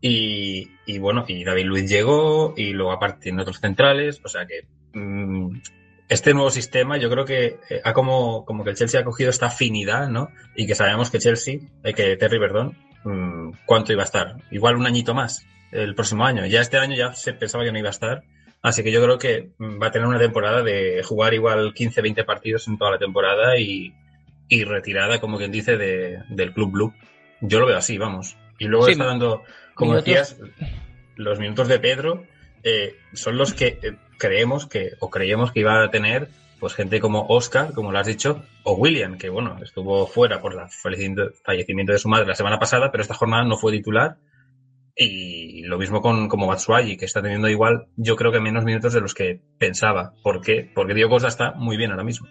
Y, 0.00 0.68
y 0.84 0.98
bueno, 0.98 1.24
y 1.28 1.44
David 1.44 1.64
Luiz 1.64 1.88
llegó 1.88 2.54
y 2.56 2.72
luego 2.72 2.92
aparte 2.92 3.20
tiene 3.22 3.42
otros 3.42 3.60
centrales, 3.60 4.20
o 4.24 4.28
sea 4.28 4.46
que 4.46 4.64
mm, 4.98 5.60
este 6.08 6.34
nuevo 6.34 6.50
sistema 6.50 6.96
yo 6.98 7.08
creo 7.08 7.24
que 7.24 7.58
eh, 7.70 7.80
ha 7.84 7.92
como, 7.92 8.44
como 8.44 8.64
que 8.64 8.70
el 8.70 8.76
Chelsea 8.76 9.00
ha 9.00 9.04
cogido 9.04 9.30
esta 9.30 9.46
afinidad, 9.46 10.08
¿no? 10.08 10.28
Y 10.56 10.66
que 10.66 10.74
sabemos 10.74 11.08
que 11.10 11.18
Chelsea, 11.20 11.60
eh, 11.84 11.94
que 11.94 12.16
Terry, 12.16 12.38
perdón, 12.40 12.76
mm, 13.04 13.52
¿cuánto 13.64 13.92
iba 13.92 14.02
a 14.02 14.06
estar? 14.06 14.36
Igual 14.50 14.76
un 14.76 14.86
añito 14.86 15.14
más 15.14 15.46
el 15.72 15.94
próximo 15.94 16.24
año. 16.24 16.46
Ya 16.46 16.60
este 16.60 16.76
año 16.78 16.94
ya 16.96 17.14
se 17.14 17.32
pensaba 17.32 17.64
que 17.64 17.72
no 17.72 17.78
iba 17.78 17.88
a 17.88 17.90
estar. 17.90 18.22
Así 18.62 18.84
que 18.84 18.92
yo 18.92 19.02
creo 19.02 19.18
que 19.18 19.50
va 19.60 19.88
a 19.88 19.90
tener 19.90 20.06
una 20.06 20.18
temporada 20.20 20.62
de 20.62 21.02
jugar 21.02 21.34
igual 21.34 21.74
15, 21.74 22.00
20 22.00 22.24
partidos 22.24 22.68
en 22.68 22.78
toda 22.78 22.92
la 22.92 22.98
temporada 22.98 23.58
y, 23.58 23.92
y 24.48 24.64
retirada, 24.64 25.20
como 25.20 25.38
quien 25.38 25.50
dice, 25.50 25.76
de, 25.76 26.22
del 26.28 26.52
Club 26.52 26.70
Blue. 26.70 26.94
Yo 27.40 27.58
lo 27.58 27.66
veo 27.66 27.76
así, 27.76 27.98
vamos. 27.98 28.36
Y 28.58 28.66
luego 28.66 28.86
Sí, 28.86 28.92
está 28.92 29.06
dando, 29.06 29.42
como 29.74 29.92
minutos. 29.92 30.04
decías, 30.06 30.36
los 31.16 31.40
minutos 31.40 31.66
de 31.66 31.80
Pedro 31.80 32.24
eh, 32.62 32.94
son 33.14 33.36
los 33.36 33.52
que 33.52 33.78
eh, 33.82 33.96
creemos 34.18 34.66
que, 34.66 34.92
o 35.00 35.10
creíamos 35.10 35.50
que 35.50 35.60
iba 35.60 35.82
a 35.82 35.90
tener, 35.90 36.28
pues 36.60 36.74
gente 36.74 37.00
como 37.00 37.26
Oscar, 37.28 37.72
como 37.72 37.90
lo 37.90 37.98
has 37.98 38.06
dicho, 38.06 38.44
o 38.62 38.74
William, 38.74 39.18
que 39.18 39.28
bueno, 39.28 39.58
estuvo 39.60 40.06
fuera 40.06 40.40
por 40.40 40.52
el 40.52 40.60
fallecimiento 41.42 41.92
de 41.92 41.98
su 41.98 42.08
madre 42.08 42.26
la 42.28 42.36
semana 42.36 42.60
pasada, 42.60 42.92
pero 42.92 43.02
esta 43.02 43.14
jornada 43.14 43.42
no 43.42 43.56
fue 43.56 43.72
titular. 43.72 44.18
Y 44.94 45.62
lo 45.62 45.78
mismo 45.78 46.02
con 46.02 46.28
como 46.28 46.46
Batshuayi, 46.46 46.96
que 46.96 47.06
está 47.06 47.22
teniendo 47.22 47.48
igual, 47.48 47.86
yo 47.96 48.16
creo 48.16 48.30
que 48.30 48.40
menos 48.40 48.64
minutos 48.64 48.92
de 48.92 49.00
los 49.00 49.14
que 49.14 49.40
pensaba. 49.58 50.12
¿Por 50.22 50.42
qué? 50.42 50.70
Porque 50.74 50.94
Diego 50.94 51.10
Costa 51.10 51.28
está 51.28 51.52
muy 51.52 51.76
bien 51.76 51.90
ahora 51.90 52.04
mismo. 52.04 52.28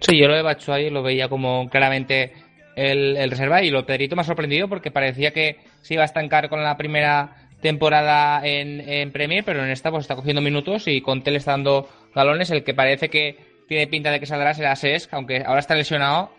Sí, 0.00 0.18
yo 0.18 0.28
lo 0.28 0.34
de 0.34 0.42
Batshuayi 0.42 0.90
lo 0.90 1.02
veía 1.02 1.28
como 1.28 1.68
claramente 1.68 2.32
el, 2.76 3.16
el 3.16 3.30
reserva 3.30 3.62
y 3.62 3.70
lo 3.70 3.86
Pedrito 3.86 4.16
me 4.16 4.22
ha 4.22 4.24
sorprendido 4.24 4.68
porque 4.68 4.90
parecía 4.90 5.32
que 5.32 5.58
se 5.82 5.94
iba 5.94 6.02
a 6.02 6.06
estancar 6.06 6.48
con 6.48 6.62
la 6.62 6.76
primera 6.76 7.48
temporada 7.60 8.46
en, 8.46 8.80
en 8.88 9.10
Premier, 9.10 9.44
pero 9.44 9.64
en 9.64 9.70
esta 9.70 9.90
pues 9.90 10.02
está 10.02 10.14
cogiendo 10.14 10.40
minutos 10.40 10.86
y 10.86 11.00
Conte 11.00 11.30
le 11.30 11.38
está 11.38 11.52
dando 11.52 11.88
galones. 12.14 12.50
El 12.50 12.64
que 12.64 12.74
parece 12.74 13.08
que 13.08 13.36
tiene 13.68 13.86
pinta 13.86 14.10
de 14.10 14.20
que 14.20 14.26
saldrá 14.26 14.54
será 14.54 14.76
Sesc, 14.76 15.12
aunque 15.12 15.42
ahora 15.44 15.60
está 15.60 15.74
lesionado, 15.74 16.30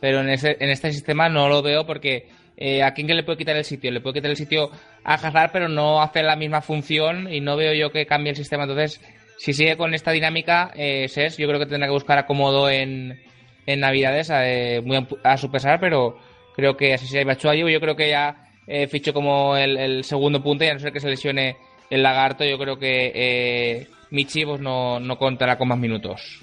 pero 0.00 0.20
en, 0.20 0.30
ese, 0.30 0.56
en 0.60 0.70
este 0.70 0.92
sistema 0.92 1.28
no 1.28 1.48
lo 1.48 1.62
veo 1.62 1.86
porque 1.86 2.28
eh, 2.60 2.82
a 2.84 2.94
quién 2.94 3.08
le 3.08 3.24
puede 3.24 3.38
quitar 3.38 3.56
el 3.56 3.64
sitio. 3.64 3.90
Le 3.90 4.00
puede 4.00 4.14
quitar 4.14 4.30
el 4.30 4.36
sitio 4.36 4.70
a 5.02 5.14
Hazard, 5.14 5.50
pero 5.52 5.68
no 5.68 6.00
hace 6.02 6.22
la 6.22 6.36
misma 6.36 6.60
función 6.60 7.32
y 7.32 7.40
no 7.40 7.56
veo 7.56 7.74
yo 7.74 7.90
que 7.90 8.06
cambie 8.06 8.30
el 8.30 8.36
sistema. 8.36 8.64
Entonces, 8.64 9.00
si 9.38 9.52
sigue 9.54 9.76
con 9.76 9.94
esta 9.94 10.12
dinámica, 10.12 10.70
eh, 10.76 11.08
Ses, 11.08 11.36
yo 11.38 11.48
creo 11.48 11.58
que 11.58 11.66
tendrá 11.66 11.88
que 11.88 11.94
buscar 11.94 12.18
acomodo 12.18 12.68
en, 12.70 13.20
en 13.66 13.80
Navidades, 13.80 14.30
eh, 14.30 14.82
a, 15.24 15.32
a 15.32 15.36
su 15.38 15.50
pesar, 15.50 15.80
pero 15.80 16.18
creo 16.54 16.76
que 16.76 16.94
así 16.94 17.06
será 17.06 17.24
Batshuayi. 17.24 17.72
Yo 17.72 17.80
creo 17.80 17.96
que 17.96 18.10
ya 18.10 18.50
eh, 18.66 18.86
fichó 18.86 19.12
como 19.12 19.56
el, 19.56 19.76
el 19.78 20.04
segundo 20.04 20.42
punto, 20.42 20.64
y 20.64 20.68
a 20.68 20.74
no 20.74 20.80
ser 20.80 20.92
que 20.92 21.00
se 21.00 21.08
lesione 21.08 21.56
el 21.88 22.02
lagarto, 22.02 22.44
yo 22.44 22.58
creo 22.58 22.78
que 22.78 23.10
eh, 23.14 23.88
Michi 24.10 24.44
pues, 24.44 24.60
no, 24.60 25.00
no 25.00 25.18
contará 25.18 25.56
con 25.58 25.68
más 25.68 25.78
minutos. 25.78 26.40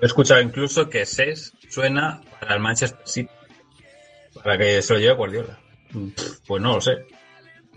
He 0.00 0.06
escuchado 0.06 0.40
incluso 0.40 0.88
que 0.88 1.04
SES 1.04 1.52
suena 1.68 2.20
para 2.40 2.54
el 2.54 2.60
Manchester 2.60 3.06
City. 3.06 3.30
Para 4.42 4.58
que 4.58 4.82
se 4.82 4.92
lo 4.94 4.98
lleve 5.00 5.14
Guardiola. 5.14 5.58
Mm, 5.92 6.08
Pues 6.46 6.62
no 6.62 6.74
lo 6.74 6.80
sé. 6.80 6.92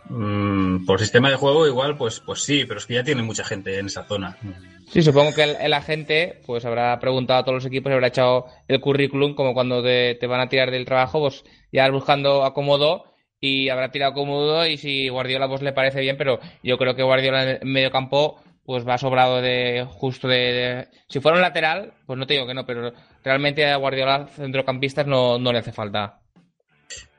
Mm, 0.09 0.85
por 0.85 0.99
sistema 0.99 1.29
de 1.29 1.35
juego 1.35 1.67
igual, 1.67 1.95
pues, 1.95 2.19
pues 2.19 2.41
sí, 2.41 2.65
pero 2.65 2.79
es 2.79 2.85
que 2.87 2.95
ya 2.95 3.03
tiene 3.03 3.21
mucha 3.21 3.43
gente 3.43 3.77
en 3.77 3.85
esa 3.87 4.05
zona. 4.05 4.37
Sí, 4.91 5.03
supongo 5.03 5.33
que 5.35 5.43
el, 5.43 5.55
el 5.61 5.73
agente 5.73 6.41
pues 6.47 6.65
habrá 6.65 6.99
preguntado 6.99 7.39
a 7.41 7.43
todos 7.43 7.55
los 7.57 7.65
equipos 7.65 7.91
y 7.91 7.93
habrá 7.93 8.07
echado 8.07 8.45
el 8.67 8.79
currículum, 8.81 9.35
como 9.35 9.53
cuando 9.53 9.83
te, 9.83 10.15
te 10.15 10.25
van 10.25 10.39
a 10.41 10.49
tirar 10.49 10.71
del 10.71 10.85
trabajo, 10.85 11.19
pues 11.19 11.43
ya 11.71 11.87
buscando 11.91 12.43
acomodo 12.43 13.03
y 13.39 13.69
habrá 13.69 13.91
tirado 13.91 14.13
cómodo 14.13 14.65
y 14.65 14.77
si 14.77 15.09
Guardiola 15.09 15.47
pues 15.47 15.61
le 15.61 15.73
parece 15.73 16.01
bien, 16.01 16.17
pero 16.17 16.39
yo 16.63 16.79
creo 16.79 16.95
que 16.95 17.03
Guardiola 17.03 17.51
en 17.61 17.71
medio 17.71 17.91
campo 17.91 18.41
pues 18.65 18.87
va 18.87 18.97
sobrado 18.97 19.41
de 19.41 19.85
justo 19.91 20.27
de, 20.27 20.37
de- 20.37 20.87
si 21.07 21.19
fuera 21.19 21.37
un 21.37 21.41
lateral, 21.43 21.93
pues 22.07 22.17
no 22.17 22.25
te 22.25 22.33
digo 22.33 22.47
que 22.47 22.53
no, 22.55 22.65
pero 22.65 22.91
realmente 23.23 23.65
a 23.67 23.75
Guardiola 23.77 24.27
centrocampistas 24.35 25.05
no, 25.05 25.37
no 25.37 25.51
le 25.53 25.59
hace 25.59 25.71
falta. 25.71 26.19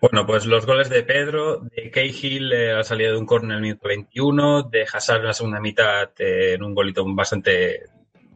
Bueno, 0.01 0.27
pues 0.27 0.47
los 0.47 0.67
goles 0.67 0.89
de 0.89 1.03
Pedro, 1.03 1.61
de 1.61 1.91
Cahill 1.91 2.53
eh, 2.53 2.73
ha 2.73 2.83
salido 2.83 3.13
de 3.13 3.19
un 3.19 3.27
córner 3.27 3.53
en 3.53 3.57
el 3.57 3.63
minuto 3.63 3.89
21, 3.89 4.63
de 4.65 4.87
Hazard 4.91 5.21
en 5.21 5.27
la 5.27 5.35
segunda 5.35 5.61
mitad 5.61 6.11
eh, 6.19 6.55
en 6.55 6.63
un 6.63 6.75
golito 6.75 7.05
bastante 7.07 7.85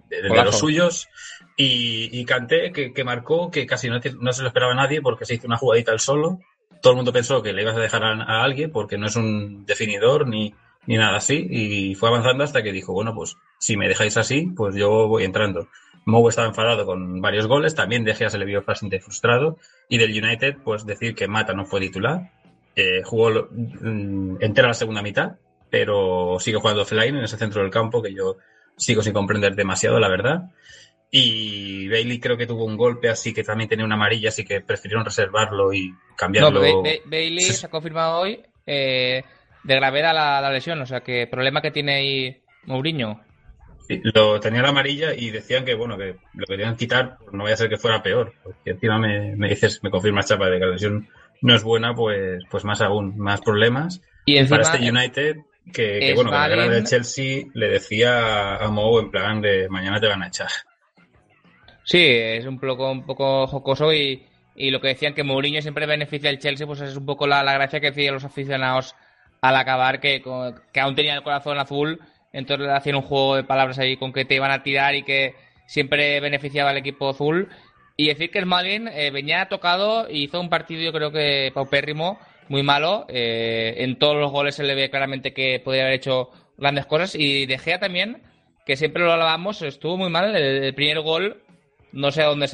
de, 0.09 0.29
los 0.29 0.59
suyos, 0.59 1.09
y, 1.57 2.11
y 2.13 2.25
Kanté 2.25 2.71
que, 2.73 2.93
que 2.93 3.05
marcó, 3.05 3.51
que 3.51 3.67
casi 3.67 3.89
no, 3.89 3.99
no 4.21 4.33
se 4.33 4.43
lo 4.43 4.49
esperaba 4.49 4.75
nadie 4.75 5.01
porque 5.01 5.25
se 5.25 5.35
hizo 5.35 5.47
una 5.47 5.57
jugadita 5.57 5.93
al 5.93 6.01
solo. 6.01 6.41
Todo 6.83 6.93
el 6.93 6.97
mundo 6.97 7.13
pensó 7.13 7.43
que 7.43 7.53
le 7.53 7.63
ibas 7.63 7.77
a 7.77 7.81
dejar 7.81 8.05
a, 8.05 8.13
a 8.23 8.45
alguien 8.45 8.71
porque 8.71 8.99
no 8.99 9.07
es 9.07 9.17
un 9.17 9.65
definidor 9.65 10.29
ni, 10.29 10.55
ni 10.87 10.97
nada 10.97 11.17
así, 11.17 11.47
y 11.51 11.95
fue 11.95 12.09
avanzando 12.09 12.45
hasta 12.45 12.63
que 12.63 12.73
dijo, 12.73 12.93
bueno, 12.93 13.15
pues 13.15 13.37
si 13.59 13.77
me 13.77 13.89
dejáis 13.89 14.17
así, 14.17 14.53
pues 14.55 14.75
yo 14.75 15.09
voy 15.09 15.25
entrando. 15.25 15.69
Mou 16.07 16.29
estaba 16.29 16.49
enfadado 16.49 16.85
con 16.85 17.21
varios 17.21 17.47
goles, 17.47 17.75
también 17.75 18.05
De 18.05 18.15
Gea 18.15 18.29
se 18.31 18.39
le 18.39 18.45
vio 18.45 18.63
bastante 18.63 19.01
frustrado, 19.01 19.59
y 19.89 19.99
del 19.99 20.11
United, 20.11 20.57
pues 20.65 20.85
decir 20.85 21.15
que 21.15 21.29
Mata 21.29 21.55
no 21.55 21.65
fue 21.65 21.81
titular, 21.81 22.31
eh, 22.77 23.03
jugó 23.05 23.49
mm, 23.51 24.37
entera 24.41 24.69
la 24.69 24.75
segunda 24.75 25.03
mitad, 25.03 25.33
pero 25.71 26.37
sigue 26.41 26.59
jugando 26.59 26.83
offline 26.83 27.17
en 27.17 27.25
ese 27.25 27.37
centro 27.39 27.63
del 27.63 27.71
campo 27.71 28.03
que 28.03 28.15
yo 28.15 28.37
sigo 28.77 29.03
sin 29.03 29.13
comprender 29.13 29.55
demasiado, 29.55 29.99
la 29.99 30.09
verdad. 30.09 30.43
Y 31.11 31.89
Bailey 31.89 32.19
creo 32.19 32.37
que 32.37 32.47
tuvo 32.47 32.65
un 32.65 32.77
golpe, 32.77 33.09
así 33.09 33.33
que 33.33 33.45
también 33.45 33.69
tenía 33.69 33.85
una 33.85 33.95
amarilla, 33.95 34.31
así 34.31 34.45
que 34.45 34.61
prefirieron 34.61 35.05
reservarlo 35.05 35.73
y 35.73 35.89
No, 35.91 35.97
cambiarlo. 36.17 36.61
Ba- 36.61 36.91
Ba- 36.91 37.01
Bailey 37.07 37.41
se 37.41 37.67
ha 37.67 37.71
confirmado 37.71 38.19
hoy 38.21 38.41
eh, 38.67 39.23
de 39.63 39.75
gravedad 39.77 40.13
la, 40.13 40.41
la 40.41 40.51
lesión, 40.53 40.81
o 40.81 40.87
sea 40.87 41.01
que 41.03 41.27
problema 41.29 41.63
que 41.63 41.71
tiene 41.71 41.95
ahí 41.95 42.43
Mourinho. 42.65 43.21
Lo 43.89 44.41
tenía 44.41 44.63
la 44.63 44.71
amarilla 44.71 45.15
y 45.15 45.31
decían 45.31 45.65
que 45.65 45.75
bueno 45.75 45.99
que 45.99 46.17
lo 46.35 46.47
querían 46.47 46.77
quitar, 46.77 47.19
pues 47.19 47.33
no 47.33 47.43
vaya 47.45 47.55
a 47.55 47.59
ser 47.59 47.69
que 47.69 47.77
fuera 47.77 48.03
peor. 48.03 48.33
Porque 48.43 48.71
encima 48.71 48.99
me, 48.99 49.37
me 49.37 49.49
dices, 49.49 49.81
me 49.83 49.91
confirmas 49.91 50.27
Chapa 50.29 50.49
de 50.49 50.59
que 50.59 50.65
la 50.65 50.73
lesión 50.73 51.09
no 51.43 51.55
es 51.55 51.63
buena, 51.63 51.95
pues, 51.95 52.43
pues 52.51 52.65
más 52.65 52.81
aún, 52.81 53.19
más 53.19 53.41
problemas. 53.43 54.01
Y 54.25 54.39
encima, 54.39 54.61
Para 54.63 54.75
este 54.77 54.91
United, 54.91 55.37
que, 55.73 55.99
que 56.01 56.15
bueno, 56.15 56.31
que 56.31 56.37
la 56.37 56.49
Smalling- 56.49 56.71
del 56.71 56.85
Chelsea 56.85 57.43
le 57.53 57.69
decía 57.69 58.57
a 58.57 58.69
Mou 58.71 58.99
en 58.99 59.11
plan 59.11 59.41
de 59.43 59.69
mañana 59.69 60.01
te 60.01 60.07
van 60.09 60.23
a 60.23 60.29
echar. 60.29 60.49
Sí, 61.83 62.03
es 62.03 62.47
un 62.47 62.59
poco, 62.59 62.91
un 62.91 63.05
poco 63.05 63.47
jocoso 63.47 63.93
y, 63.93 64.25
y 64.57 64.71
lo 64.71 64.81
que 64.81 64.89
decían 64.89 65.15
que 65.15 65.23
Mourinho 65.23 65.61
siempre 65.61 65.85
beneficia 65.87 66.31
al 66.31 66.39
Chelsea, 66.39 66.67
pues 66.67 66.81
es 66.81 66.97
un 66.97 67.05
poco 67.05 67.27
la, 67.27 67.43
la 67.43 67.53
gracia 67.53 67.81
que 67.81 67.91
decían 67.91 68.15
los 68.15 68.25
aficionados 68.25 68.95
al 69.43 69.57
acabar, 69.57 70.01
que, 70.01 70.23
que 70.73 70.81
aún 70.81 70.95
tenían 70.95 71.19
el 71.19 71.23
corazón 71.23 71.59
azul, 71.59 72.01
entonces 72.35 72.69
hacían 72.69 72.97
un 72.97 73.03
juego 73.03 73.37
de 73.37 73.45
palabras 73.45 73.79
ahí 73.79 73.97
con 73.97 74.13
que 74.13 74.27
te 74.27 74.35
iban 74.35 74.51
a 74.51 74.63
tirar 74.63 74.95
y 74.95 75.03
que 75.03 75.35
siempre 75.67 76.21
beneficiaba 76.21 76.71
al 76.71 76.77
equipo 76.77 77.09
azul. 77.09 77.49
Y 77.97 78.09
decir 78.09 78.31
que 78.31 78.43
Smalling 78.43 78.89
eh, 78.89 79.11
venía 79.11 79.49
tocado 79.49 80.11
y 80.11 80.25
hizo 80.25 80.41
un 80.41 80.51
partido 80.51 80.83
yo 80.83 80.93
creo 80.93 81.11
que 81.13 81.51
paupérrimo, 81.55 82.19
muy 82.49 82.63
malo. 82.63 83.07
eh, 83.09 83.77
en 83.79 83.99
todos 83.99 84.17
los 84.17 84.31
goles 84.31 84.57
se 84.57 84.65
le 84.65 84.75
ve 84.75 84.91
claramente 84.91 85.33
que 85.33 85.61
podría 85.61 85.85
haber 85.85 85.95
hecho 85.95 86.31
grandes 86.59 86.87
cosas. 86.87 87.15
Y 87.15 87.47
De 87.47 87.57
Gea 87.57 87.79
también, 87.79 88.23
que 88.67 88.77
siempre 88.77 89.03
lo 89.05 89.13
hablábamos, 89.13 89.63
estuvo 89.63 89.97
muy 89.97 90.11
mal. 90.11 90.35
El, 90.37 90.65
el 90.65 90.75
primer 90.75 91.01
gol 91.01 91.41
no 91.95 92.11
sé 92.11 92.23
a 92.23 92.27
dónde 92.27 92.49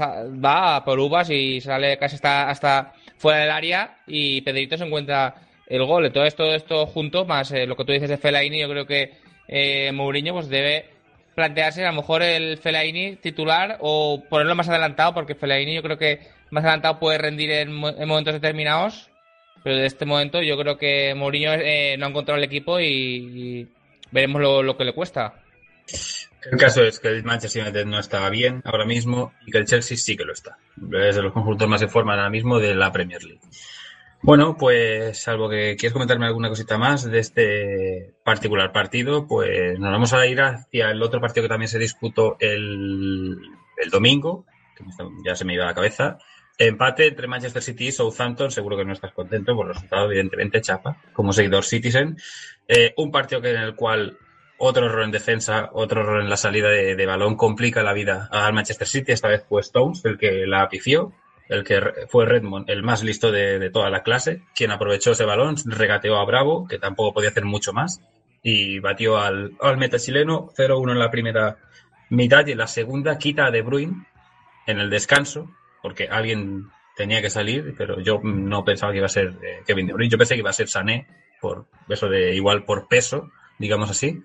va 0.44 0.84
por 0.84 1.00
uvas 1.00 1.30
y 1.30 1.60
sale 1.60 1.96
casi 1.96 2.16
hasta, 2.16 2.50
hasta 2.50 2.92
fuera 3.16 3.40
del 3.40 3.50
área 3.50 3.96
y 4.06 4.42
Pedrito 4.42 4.76
se 4.76 4.84
encuentra 4.84 5.34
el 5.66 5.84
gol. 5.84 6.12
Todo 6.12 6.24
esto 6.24 6.86
junto, 6.86 7.24
más 7.24 7.50
eh, 7.52 7.66
lo 7.66 7.76
que 7.76 7.84
tú 7.84 7.92
dices 7.92 8.10
de 8.10 8.18
Fellaini, 8.18 8.60
yo 8.60 8.68
creo 8.68 8.86
que 8.86 9.12
eh, 9.52 9.90
Mourinho 9.92 10.32
pues 10.32 10.48
debe 10.48 10.86
plantearse 11.34 11.84
a 11.84 11.90
lo 11.90 11.96
mejor 11.96 12.22
el 12.22 12.56
Fellaini 12.58 13.16
titular 13.16 13.76
o 13.80 14.22
ponerlo 14.28 14.54
más 14.54 14.68
adelantado, 14.68 15.12
porque 15.12 15.34
Fellaini 15.34 15.74
yo 15.74 15.82
creo 15.82 15.98
que 15.98 16.20
más 16.50 16.64
adelantado 16.64 16.98
puede 16.98 17.18
rendir 17.18 17.50
en, 17.50 17.72
mo- 17.72 17.88
en 17.90 18.08
momentos 18.08 18.34
determinados, 18.34 19.10
pero 19.64 19.76
de 19.76 19.86
este 19.86 20.06
momento 20.06 20.40
yo 20.40 20.56
creo 20.56 20.78
que 20.78 21.14
Mourinho 21.14 21.52
eh, 21.52 21.96
no 21.98 22.06
ha 22.06 22.08
encontrado 22.10 22.38
el 22.38 22.44
equipo 22.44 22.78
y, 22.80 23.68
veremos 24.10 24.40
lo, 24.40 24.76
que 24.76 24.84
le 24.84 24.92
cuesta. 24.92 25.34
El 26.50 26.58
caso 26.58 26.82
es 26.84 26.98
que 27.00 27.08
el 27.08 27.22
Manchester 27.24 27.62
United 27.62 27.84
no 27.86 27.98
está 27.98 28.28
bien 28.30 28.62
ahora 28.64 28.84
mismo 28.84 29.32
y 29.46 29.50
que 29.50 29.58
el 29.58 29.66
Chelsea 29.66 29.96
sí 29.96 30.16
que 30.16 30.24
lo 30.24 30.32
está. 30.32 30.56
Es 30.92 31.16
de 31.16 31.22
los 31.22 31.32
conjuntos 31.32 31.68
más 31.68 31.82
en 31.82 31.90
forma 31.90 32.12
ahora 32.14 32.30
mismo 32.30 32.58
de 32.58 32.74
la 32.74 32.90
Premier 32.92 33.22
League. 33.22 33.40
Bueno, 34.22 34.56
pues 34.58 35.22
salvo 35.22 35.48
que 35.48 35.76
quieres 35.76 35.94
comentarme 35.94 36.26
alguna 36.26 36.50
cosita 36.50 36.76
más 36.76 37.10
de 37.10 37.18
este 37.18 38.14
particular 38.22 38.70
partido, 38.70 39.26
pues 39.26 39.78
nos 39.78 39.90
vamos 39.90 40.12
a 40.12 40.26
ir 40.26 40.42
hacia 40.42 40.90
el 40.90 41.02
otro 41.02 41.20
partido 41.22 41.44
que 41.44 41.48
también 41.48 41.68
se 41.68 41.78
disputó 41.78 42.36
el, 42.38 43.38
el 43.78 43.90
domingo, 43.90 44.44
que 44.76 44.84
ya 45.24 45.34
se 45.34 45.46
me 45.46 45.54
iba 45.54 45.64
a 45.64 45.68
la 45.68 45.74
cabeza. 45.74 46.18
Empate 46.58 47.06
entre 47.06 47.26
Manchester 47.26 47.62
City 47.62 47.86
y 47.86 47.92
Southampton, 47.92 48.50
seguro 48.50 48.76
que 48.76 48.84
no 48.84 48.92
estás 48.92 49.12
contento 49.12 49.56
por 49.56 49.68
el 49.68 49.72
resultado, 49.72 50.04
evidentemente, 50.04 50.60
chapa, 50.60 50.98
como 51.14 51.32
seguidor 51.32 51.64
Citizen. 51.64 52.18
Eh, 52.68 52.92
un 52.98 53.10
partido 53.10 53.40
que 53.40 53.52
en 53.52 53.62
el 53.62 53.74
cual 53.74 54.18
otro 54.58 54.84
error 54.84 55.04
en 55.04 55.10
defensa, 55.10 55.70
otro 55.72 56.02
error 56.02 56.20
en 56.20 56.28
la 56.28 56.36
salida 56.36 56.68
de, 56.68 56.94
de 56.94 57.06
balón 57.06 57.36
complica 57.36 57.82
la 57.82 57.94
vida 57.94 58.28
al 58.30 58.52
Manchester 58.52 58.86
City. 58.86 59.12
Esta 59.12 59.28
vez 59.28 59.46
fue 59.48 59.62
Stones 59.62 60.04
el 60.04 60.18
que 60.18 60.46
la 60.46 60.68
pifió, 60.68 61.14
el 61.50 61.64
que 61.64 61.80
fue 62.08 62.26
Redmond 62.26 62.70
el 62.70 62.82
más 62.82 63.02
listo 63.02 63.32
de, 63.32 63.58
de 63.58 63.70
toda 63.70 63.90
la 63.90 64.02
clase, 64.02 64.44
quien 64.54 64.70
aprovechó 64.70 65.12
ese 65.12 65.24
balón, 65.24 65.56
regateó 65.66 66.16
a 66.16 66.24
Bravo, 66.24 66.66
que 66.68 66.78
tampoco 66.78 67.12
podía 67.12 67.30
hacer 67.30 67.44
mucho 67.44 67.72
más, 67.72 68.00
y 68.42 68.78
batió 68.78 69.18
al, 69.18 69.52
al 69.60 69.76
meta 69.76 69.98
chileno 69.98 70.50
0-1 70.56 70.92
en 70.92 70.98
la 70.98 71.10
primera 71.10 71.58
mitad 72.08 72.46
y 72.46 72.52
en 72.52 72.58
la 72.58 72.68
segunda 72.68 73.18
quita 73.18 73.46
a 73.46 73.50
De 73.50 73.62
Bruyne 73.62 74.06
en 74.66 74.78
el 74.78 74.90
descanso, 74.90 75.50
porque 75.82 76.08
alguien 76.08 76.68
tenía 76.96 77.20
que 77.20 77.30
salir, 77.30 77.74
pero 77.76 78.00
yo 78.00 78.20
no 78.22 78.64
pensaba 78.64 78.92
que 78.92 78.98
iba 78.98 79.06
a 79.06 79.10
ser 79.10 79.34
eh, 79.42 79.62
Kevin 79.66 79.88
De 79.88 79.92
Bruyne, 79.92 80.10
yo 80.10 80.18
pensé 80.18 80.34
que 80.34 80.40
iba 80.40 80.50
a 80.50 80.54
ser 80.54 80.68
Sané, 80.68 81.08
por 81.40 81.66
eso 81.88 82.08
de 82.08 82.32
igual 82.34 82.64
por 82.64 82.86
peso, 82.86 83.32
digamos 83.58 83.90
así, 83.90 84.22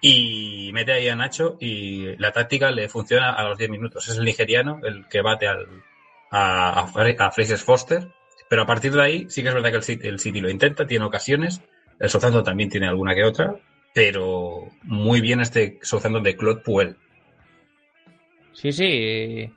y 0.00 0.70
mete 0.72 0.92
ahí 0.92 1.08
a 1.08 1.16
Nacho 1.16 1.56
y 1.58 2.16
la 2.16 2.30
táctica 2.30 2.70
le 2.70 2.88
funciona 2.88 3.32
a 3.32 3.42
los 3.42 3.58
10 3.58 3.70
minutos. 3.70 4.08
Es 4.08 4.16
el 4.16 4.24
nigeriano 4.24 4.80
el 4.84 5.06
que 5.08 5.20
bate 5.20 5.46
al, 5.46 5.66
a, 6.30 6.80
a, 6.80 6.86
Fra- 6.86 7.14
a 7.18 7.30
Fraser 7.30 7.58
Foster, 7.58 8.08
pero 8.48 8.62
a 8.62 8.66
partir 8.66 8.92
de 8.92 9.02
ahí 9.02 9.26
sí 9.28 9.42
que 9.42 9.48
es 9.48 9.54
verdad 9.54 9.70
que 9.70 9.76
el 9.76 9.82
City, 9.82 10.08
el 10.08 10.18
City 10.20 10.40
lo 10.40 10.50
intenta, 10.50 10.86
tiene 10.86 11.04
ocasiones, 11.04 11.60
el 11.98 12.08
Southampton 12.08 12.44
también 12.44 12.70
tiene 12.70 12.88
alguna 12.88 13.14
que 13.14 13.24
otra, 13.24 13.54
pero 13.94 14.68
muy 14.82 15.20
bien 15.20 15.40
este 15.40 15.78
Southampton 15.82 16.22
de 16.22 16.36
Claude 16.36 16.60
Puel. 16.62 16.96
Sí, 18.52 18.72
sí. 18.72 19.50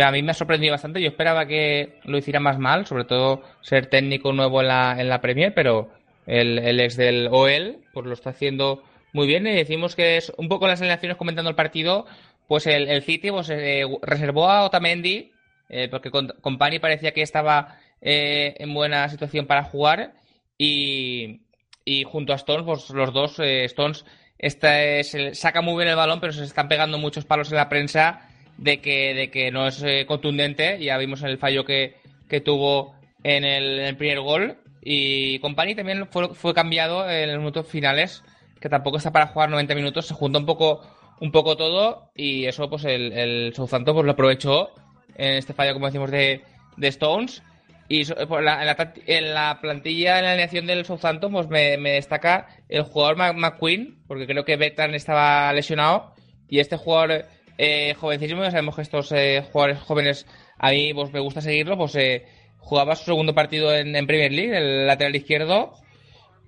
A 0.00 0.10
mí 0.12 0.22
me 0.22 0.30
ha 0.32 0.34
sorprendido 0.34 0.72
bastante. 0.72 1.00
Yo 1.00 1.08
esperaba 1.08 1.46
que 1.46 1.98
lo 2.04 2.18
hiciera 2.18 2.40
más 2.40 2.58
mal, 2.58 2.86
sobre 2.86 3.04
todo 3.04 3.42
ser 3.62 3.86
técnico 3.86 4.32
nuevo 4.32 4.60
en 4.60 4.68
la, 4.68 5.00
en 5.00 5.08
la 5.08 5.20
Premier, 5.20 5.54
pero 5.54 5.90
el, 6.26 6.58
el 6.58 6.80
ex 6.80 6.96
del 6.96 7.28
OL 7.30 7.78
pues 7.92 8.06
lo 8.06 8.12
está 8.12 8.30
haciendo 8.30 8.82
muy 9.12 9.26
bien. 9.26 9.46
Y 9.46 9.52
decimos 9.54 9.96
que 9.96 10.16
es 10.16 10.32
un 10.36 10.48
poco 10.48 10.66
las 10.66 10.80
alineaciones 10.80 11.16
comentando 11.16 11.50
el 11.50 11.56
partido, 11.56 12.06
pues 12.46 12.66
el, 12.66 12.88
el 12.88 13.02
City 13.02 13.30
pues, 13.30 13.48
eh, 13.50 13.84
reservó 14.02 14.48
a 14.50 14.64
Otamendi, 14.64 15.32
eh, 15.68 15.88
porque 15.90 16.10
con, 16.10 16.58
parecía 16.58 17.12
que 17.12 17.22
estaba 17.22 17.78
eh, 18.00 18.54
en 18.58 18.74
buena 18.74 19.08
situación 19.08 19.46
para 19.46 19.64
jugar, 19.64 20.14
y, 20.56 21.42
y 21.84 22.04
junto 22.04 22.32
a 22.32 22.36
Stones, 22.36 22.64
pues 22.64 22.90
los 22.90 23.12
dos, 23.12 23.38
eh, 23.38 23.64
Stones 23.64 24.04
esta 24.38 24.82
es 24.82 25.16
saca 25.32 25.62
muy 25.62 25.76
bien 25.76 25.88
el 25.88 25.96
balón, 25.96 26.20
pero 26.20 26.32
se 26.32 26.44
están 26.44 26.68
pegando 26.68 26.96
muchos 26.96 27.24
palos 27.24 27.50
en 27.50 27.56
la 27.56 27.68
prensa 27.68 28.20
de 28.56 28.80
que, 28.80 29.12
de 29.14 29.30
que 29.30 29.50
no 29.50 29.66
es 29.66 29.82
eh, 29.82 30.04
contundente. 30.06 30.82
Ya 30.82 30.96
vimos 30.96 31.22
el 31.22 31.38
fallo 31.38 31.64
que, 31.64 31.96
que 32.28 32.40
tuvo 32.40 32.94
en 33.24 33.44
el, 33.44 33.80
en 33.80 33.86
el 33.86 33.96
primer 33.96 34.20
gol. 34.20 34.58
Y 34.80 35.40
Company 35.40 35.74
también 35.74 36.06
fue, 36.08 36.34
fue 36.34 36.54
cambiado 36.54 37.10
en 37.10 37.30
los 37.30 37.38
minutos 37.38 37.66
finales, 37.66 38.22
que 38.60 38.68
tampoco 38.68 38.98
está 38.98 39.10
para 39.10 39.26
jugar 39.26 39.50
90 39.50 39.74
minutos. 39.74 40.06
Se 40.06 40.14
junta 40.14 40.38
un 40.38 40.46
poco, 40.46 40.82
un 41.20 41.32
poco 41.32 41.56
todo 41.56 42.12
y 42.14 42.44
eso 42.46 42.70
pues 42.70 42.84
el, 42.84 43.12
el 43.12 43.54
Southampton 43.54 43.96
pues, 43.96 44.06
lo 44.06 44.12
aprovechó 44.12 44.70
en 45.18 45.34
este 45.34 45.52
fallo, 45.52 45.74
como 45.74 45.86
decimos, 45.86 46.10
de, 46.10 46.42
de 46.78 46.88
Stones. 46.88 47.42
Y 47.90 48.04
la- 48.04 48.60
en, 48.60 48.66
la, 48.66 48.92
en 49.06 49.34
la 49.34 49.58
plantilla, 49.60 50.18
en 50.18 50.24
la 50.24 50.30
alineación 50.32 50.66
del 50.66 50.84
Southampton, 50.84 51.32
pues 51.32 51.48
me, 51.48 51.76
me 51.78 51.92
destaca 51.92 52.46
el 52.68 52.82
jugador 52.82 53.16
McQueen, 53.34 53.98
porque 54.06 54.26
creo 54.26 54.44
que 54.44 54.56
Bertrand 54.56 54.94
estaba 54.94 55.52
lesionado. 55.52 56.14
Y 56.48 56.60
este 56.60 56.76
jugador 56.76 57.26
eh, 57.58 57.94
jovencísimo, 57.98 58.42
ya 58.42 58.50
sabemos 58.50 58.76
que 58.76 58.82
estos 58.82 59.10
eh, 59.12 59.42
jugadores 59.52 59.80
jóvenes 59.80 60.26
a 60.58 60.70
mí 60.70 60.92
pues, 60.94 61.12
me 61.12 61.20
gusta 61.20 61.40
seguirlo, 61.40 61.76
pues 61.76 61.94
eh, 61.96 62.24
jugaba 62.58 62.94
su 62.96 63.04
segundo 63.06 63.34
partido 63.34 63.74
en, 63.74 63.94
en 63.96 64.06
Premier 64.06 64.32
League, 64.32 64.56
el 64.56 64.86
lateral 64.86 65.16
izquierdo. 65.16 65.72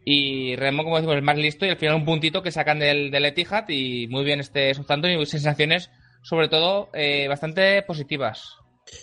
Y 0.04 0.56
Remo, 0.56 0.82
como 0.82 0.96
decimos, 0.96 1.16
el 1.16 1.22
más 1.22 1.36
listo. 1.38 1.66
Y 1.66 1.70
al 1.70 1.76
final 1.76 1.94
un 1.96 2.04
puntito 2.04 2.42
que 2.42 2.50
sacan 2.50 2.78
del, 2.78 3.10
del 3.10 3.24
Etihad. 3.26 3.68
Y 3.68 4.06
muy 4.08 4.24
bien 4.24 4.40
este 4.40 4.72
Southampton 4.74 5.10
y 5.12 5.26
sensaciones, 5.26 5.90
sobre 6.22 6.48
todo, 6.48 6.90
eh, 6.92 7.26
bastante 7.28 7.82
positivas. 7.82 8.56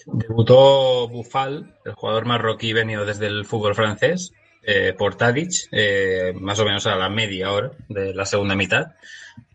Debutó 0.06 1.08
Bufal, 1.08 1.76
el 1.86 1.94
jugador 1.94 2.26
marroquí 2.26 2.74
venido 2.74 3.06
desde 3.06 3.28
el 3.28 3.46
fútbol 3.46 3.76
francés, 3.76 4.34
eh, 4.64 4.94
por 4.98 5.16
Tadic, 5.16 5.52
eh, 5.72 6.34
más 6.36 6.60
o 6.60 6.66
menos 6.66 6.86
a 6.88 6.96
la 6.96 7.10
media 7.10 7.52
hora 7.52 7.72
de 7.88 8.14
la 8.14 8.26
segunda 8.26 8.56
mitad. 8.56 8.88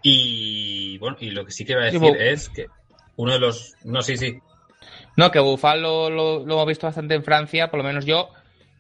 Y 0.03 0.97
bueno, 0.99 1.17
y 1.21 1.31
lo 1.31 1.45
que 1.45 1.53
sí 1.53 1.65
que 1.65 1.73
iba 1.73 1.83
a 1.83 1.87
decir 1.87 2.17
es 2.21 2.49
que 2.49 2.67
uno 3.17 3.33
de 3.33 3.39
los. 3.39 3.75
No, 3.85 4.03
sí, 4.03 4.17
sí. 4.17 4.39
No, 5.17 5.31
que 5.31 5.39
Bufal 5.41 5.83
lo, 5.83 6.09
lo- 6.09 6.45
lo 6.47 6.55
hemos 6.55 6.67
visto 6.67 6.87
bastante 6.87 7.15
en 7.15 7.25
Francia, 7.25 7.71
por 7.71 7.79
lo 7.79 7.85
menos 7.85 8.07
yo, 8.07 8.31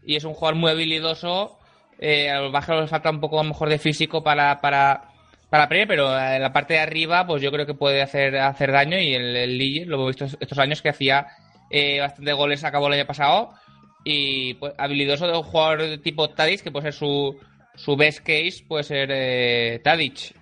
y 0.05 0.17
es 0.17 0.25
un 0.25 0.33
jugador 0.35 0.57
muy 0.59 0.71
habilidoso. 0.71 1.59
Eh, 1.99 2.31
a 2.31 2.41
los 2.41 2.51
bajos 2.51 2.81
le 2.81 2.89
falta 2.89 3.11
un 3.11 3.21
poco 3.21 3.39
a 3.39 3.43
lo 3.43 3.51
mejor 3.51 3.69
de 3.69 3.79
físico 3.79 4.25
para, 4.25 4.61
para, 4.61 5.12
para 5.53 5.69
Premier, 5.69 5.87
pero 5.87 6.19
en 6.19 6.41
la 6.41 6.51
parte 6.51 6.73
de 6.73 6.81
arriba, 6.81 7.27
pues 7.27 7.43
yo 7.43 7.53
creo 7.53 7.67
que 7.67 7.75
puede 7.75 8.01
hacer, 8.01 8.39
hacer 8.39 8.73
daño. 8.73 8.99
Y 8.99 9.13
el, 9.13 9.37
el 9.37 9.85
lo 9.87 9.97
hemos 9.97 10.17
visto 10.17 10.25
estos 10.41 10.59
años 10.59 10.81
que 10.81 10.89
hacía 10.89 11.27
eh, 11.69 12.01
bastante 12.01 12.33
goles, 12.33 12.65
acabó 12.65 12.87
el 12.87 12.95
año 12.95 13.07
pasado. 13.07 13.53
Y 14.03 14.55
pues, 14.55 14.73
habilidoso 14.79 15.27
de 15.27 15.37
un 15.37 15.43
jugador 15.43 15.99
tipo 15.99 16.31
Tadic, 16.31 16.63
que 16.63 16.71
puede 16.71 16.85
ser 16.85 16.95
su, 16.95 17.39
su 17.75 17.97
best 17.97 18.21
case, 18.21 18.65
puede 18.67 18.83
ser 18.83 19.11
eh, 19.13 19.81
Tadic. 19.85 20.35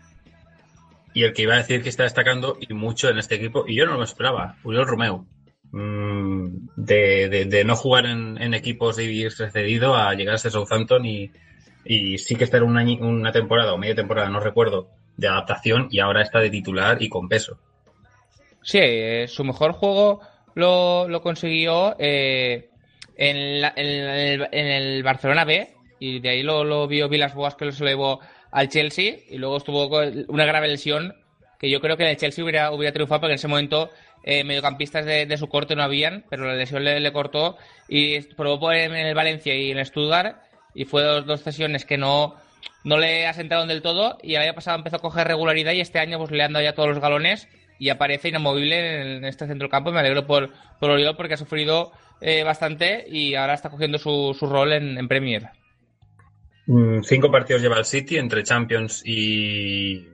Y 1.13 1.25
el 1.25 1.33
que 1.33 1.43
iba 1.43 1.55
a 1.55 1.59
decir 1.59 1.83
que 1.83 1.89
está 1.89 2.05
destacando 2.05 2.57
y 2.61 2.73
mucho 2.73 3.09
en 3.09 3.19
este 3.19 3.35
equipo, 3.35 3.65
y 3.67 3.75
yo 3.75 3.87
no 3.87 3.97
lo 3.97 4.05
esperaba, 4.05 4.59
Uriol 4.63 4.87
Romeo. 4.87 5.27
Mm, 5.73 6.69
de, 6.77 7.29
de- 7.29 7.65
no 7.65 7.75
jugar 7.75 8.07
en, 8.07 8.55
equipos 8.55 8.95
de 8.95 9.07
irse 9.07 9.51
cedido 9.51 9.97
a 9.97 10.15
llegar 10.15 10.37
a 10.37 10.39
Southampton 10.39 11.05
y, 11.05 11.33
y 11.85 12.17
sí 12.19 12.37
que 12.37 12.45
estar 12.45 12.63
un 12.63 12.77
año- 12.77 12.99
una 13.01 13.33
temporada 13.33 13.73
o 13.73 13.79
media 13.79 13.97
temporada, 13.97 14.29
no 14.31 14.39
recuerdo, 14.39 15.00
de 15.21 15.29
adaptación 15.29 15.89
y 15.91 16.01
ahora 16.01 16.23
está 16.23 16.41
de 16.41 16.51
titular 16.51 17.01
y 17.03 17.09
con 17.09 17.29
peso. 17.29 17.59
Sí, 18.63 18.79
eh, 18.81 19.27
su 19.29 19.45
mejor 19.45 19.73
juego 19.73 20.21
lo, 20.55 21.09
lo 21.09 21.23
consiguió 21.23 21.97
eh, 21.99 22.69
en, 23.17 23.61
la- 23.61 23.73
en 23.77 23.87
el, 23.87 24.49
en 24.53 24.67
el 24.67 25.03
Barcelona 25.03 25.45
B 25.45 25.75
y 25.99 26.21
de 26.21 26.29
ahí 26.31 26.43
lo, 26.43 26.65
lo 26.65 26.87
vio 26.87 27.09
Vilas 27.09 27.35
Boas 27.35 27.55
que 27.55 27.65
lo 27.67 27.73
se 27.73 27.85
llevó 27.85 28.21
al 28.51 28.69
Chelsea 28.69 29.17
y 29.29 29.39
luego 29.39 29.57
estuvo 29.59 29.89
con 29.89 30.25
una 30.29 30.45
grave 30.45 30.69
lesión 30.69 31.15
que 31.59 31.71
yo 31.71 31.81
creo 31.81 31.97
que 31.97 32.05
en 32.05 32.11
el 32.11 32.17
Chelsea 32.17 32.43
hubiera, 32.45 32.71
hubiera 32.73 32.93
triunfado 32.93 33.21
porque 33.23 33.33
en 33.33 33.37
ese 33.39 33.49
momento 33.49 33.91
eh, 34.23 34.45
mediocampistas 34.45 35.05
de, 35.07 35.27
de 35.27 35.37
su 35.39 35.49
corte 35.49 35.77
no 35.77 35.83
habían, 35.83 36.25
pero 36.29 36.45
la 36.47 36.55
lesión 36.55 36.85
le, 36.85 37.01
le 37.01 37.13
cortó 37.13 37.57
y 37.89 38.21
probó 38.35 38.73
en 38.73 38.95
el 38.95 39.15
Valencia 39.15 39.55
y 39.55 39.71
en 39.71 39.79
el 39.79 39.87
Stuttgart 39.87 40.39
y 40.75 40.85
fue 40.85 41.03
dos, 41.03 41.27
dos 41.27 41.41
sesiones 41.41 41.85
que 41.85 41.99
no, 41.99 42.37
no 42.85 42.99
le 42.99 43.27
asentaron 43.27 43.69
del 43.69 43.83
todo 43.83 44.19
y 44.23 44.35
el 44.35 44.43
año 44.43 44.55
pasado 44.55 44.79
empezó 44.79 44.97
a 44.97 45.01
coger 45.01 45.27
regularidad 45.27 45.73
y 45.73 45.81
este 45.81 45.99
año 45.99 46.19
pues 46.19 46.31
le 46.31 46.43
han 46.43 46.53
dado 46.53 46.65
ya 46.65 46.75
todos 46.75 46.89
los 46.89 47.01
galones 47.01 47.49
y 47.79 47.89
aparece 47.89 48.29
inamovible 48.29 49.17
en 49.17 49.25
este 49.25 49.47
centro 49.47 49.65
del 49.65 49.71
campo. 49.71 49.91
Me 49.91 50.01
alegro 50.01 50.27
por, 50.27 50.51
por 50.79 50.91
Oriol 50.91 51.17
porque 51.17 51.35
ha 51.35 51.39
sufrido 51.39 51.93
eh, 52.21 52.43
bastante 52.45 53.05
y 53.09 53.35
ahora 53.35 53.55
está 53.55 53.71
cogiendo 53.71 53.99
su, 53.99 54.37
su 54.39 54.47
rol 54.47 54.73
en, 54.75 55.09
Premier. 55.09 55.49
Mm, 56.67 57.03
Cinco 57.03 57.31
partidos 57.31 57.63
lleva 57.63 57.79
el 57.79 57.87
City 57.87 58.19
entre 58.19 58.43
Champions 58.43 59.03
y 59.05 60.07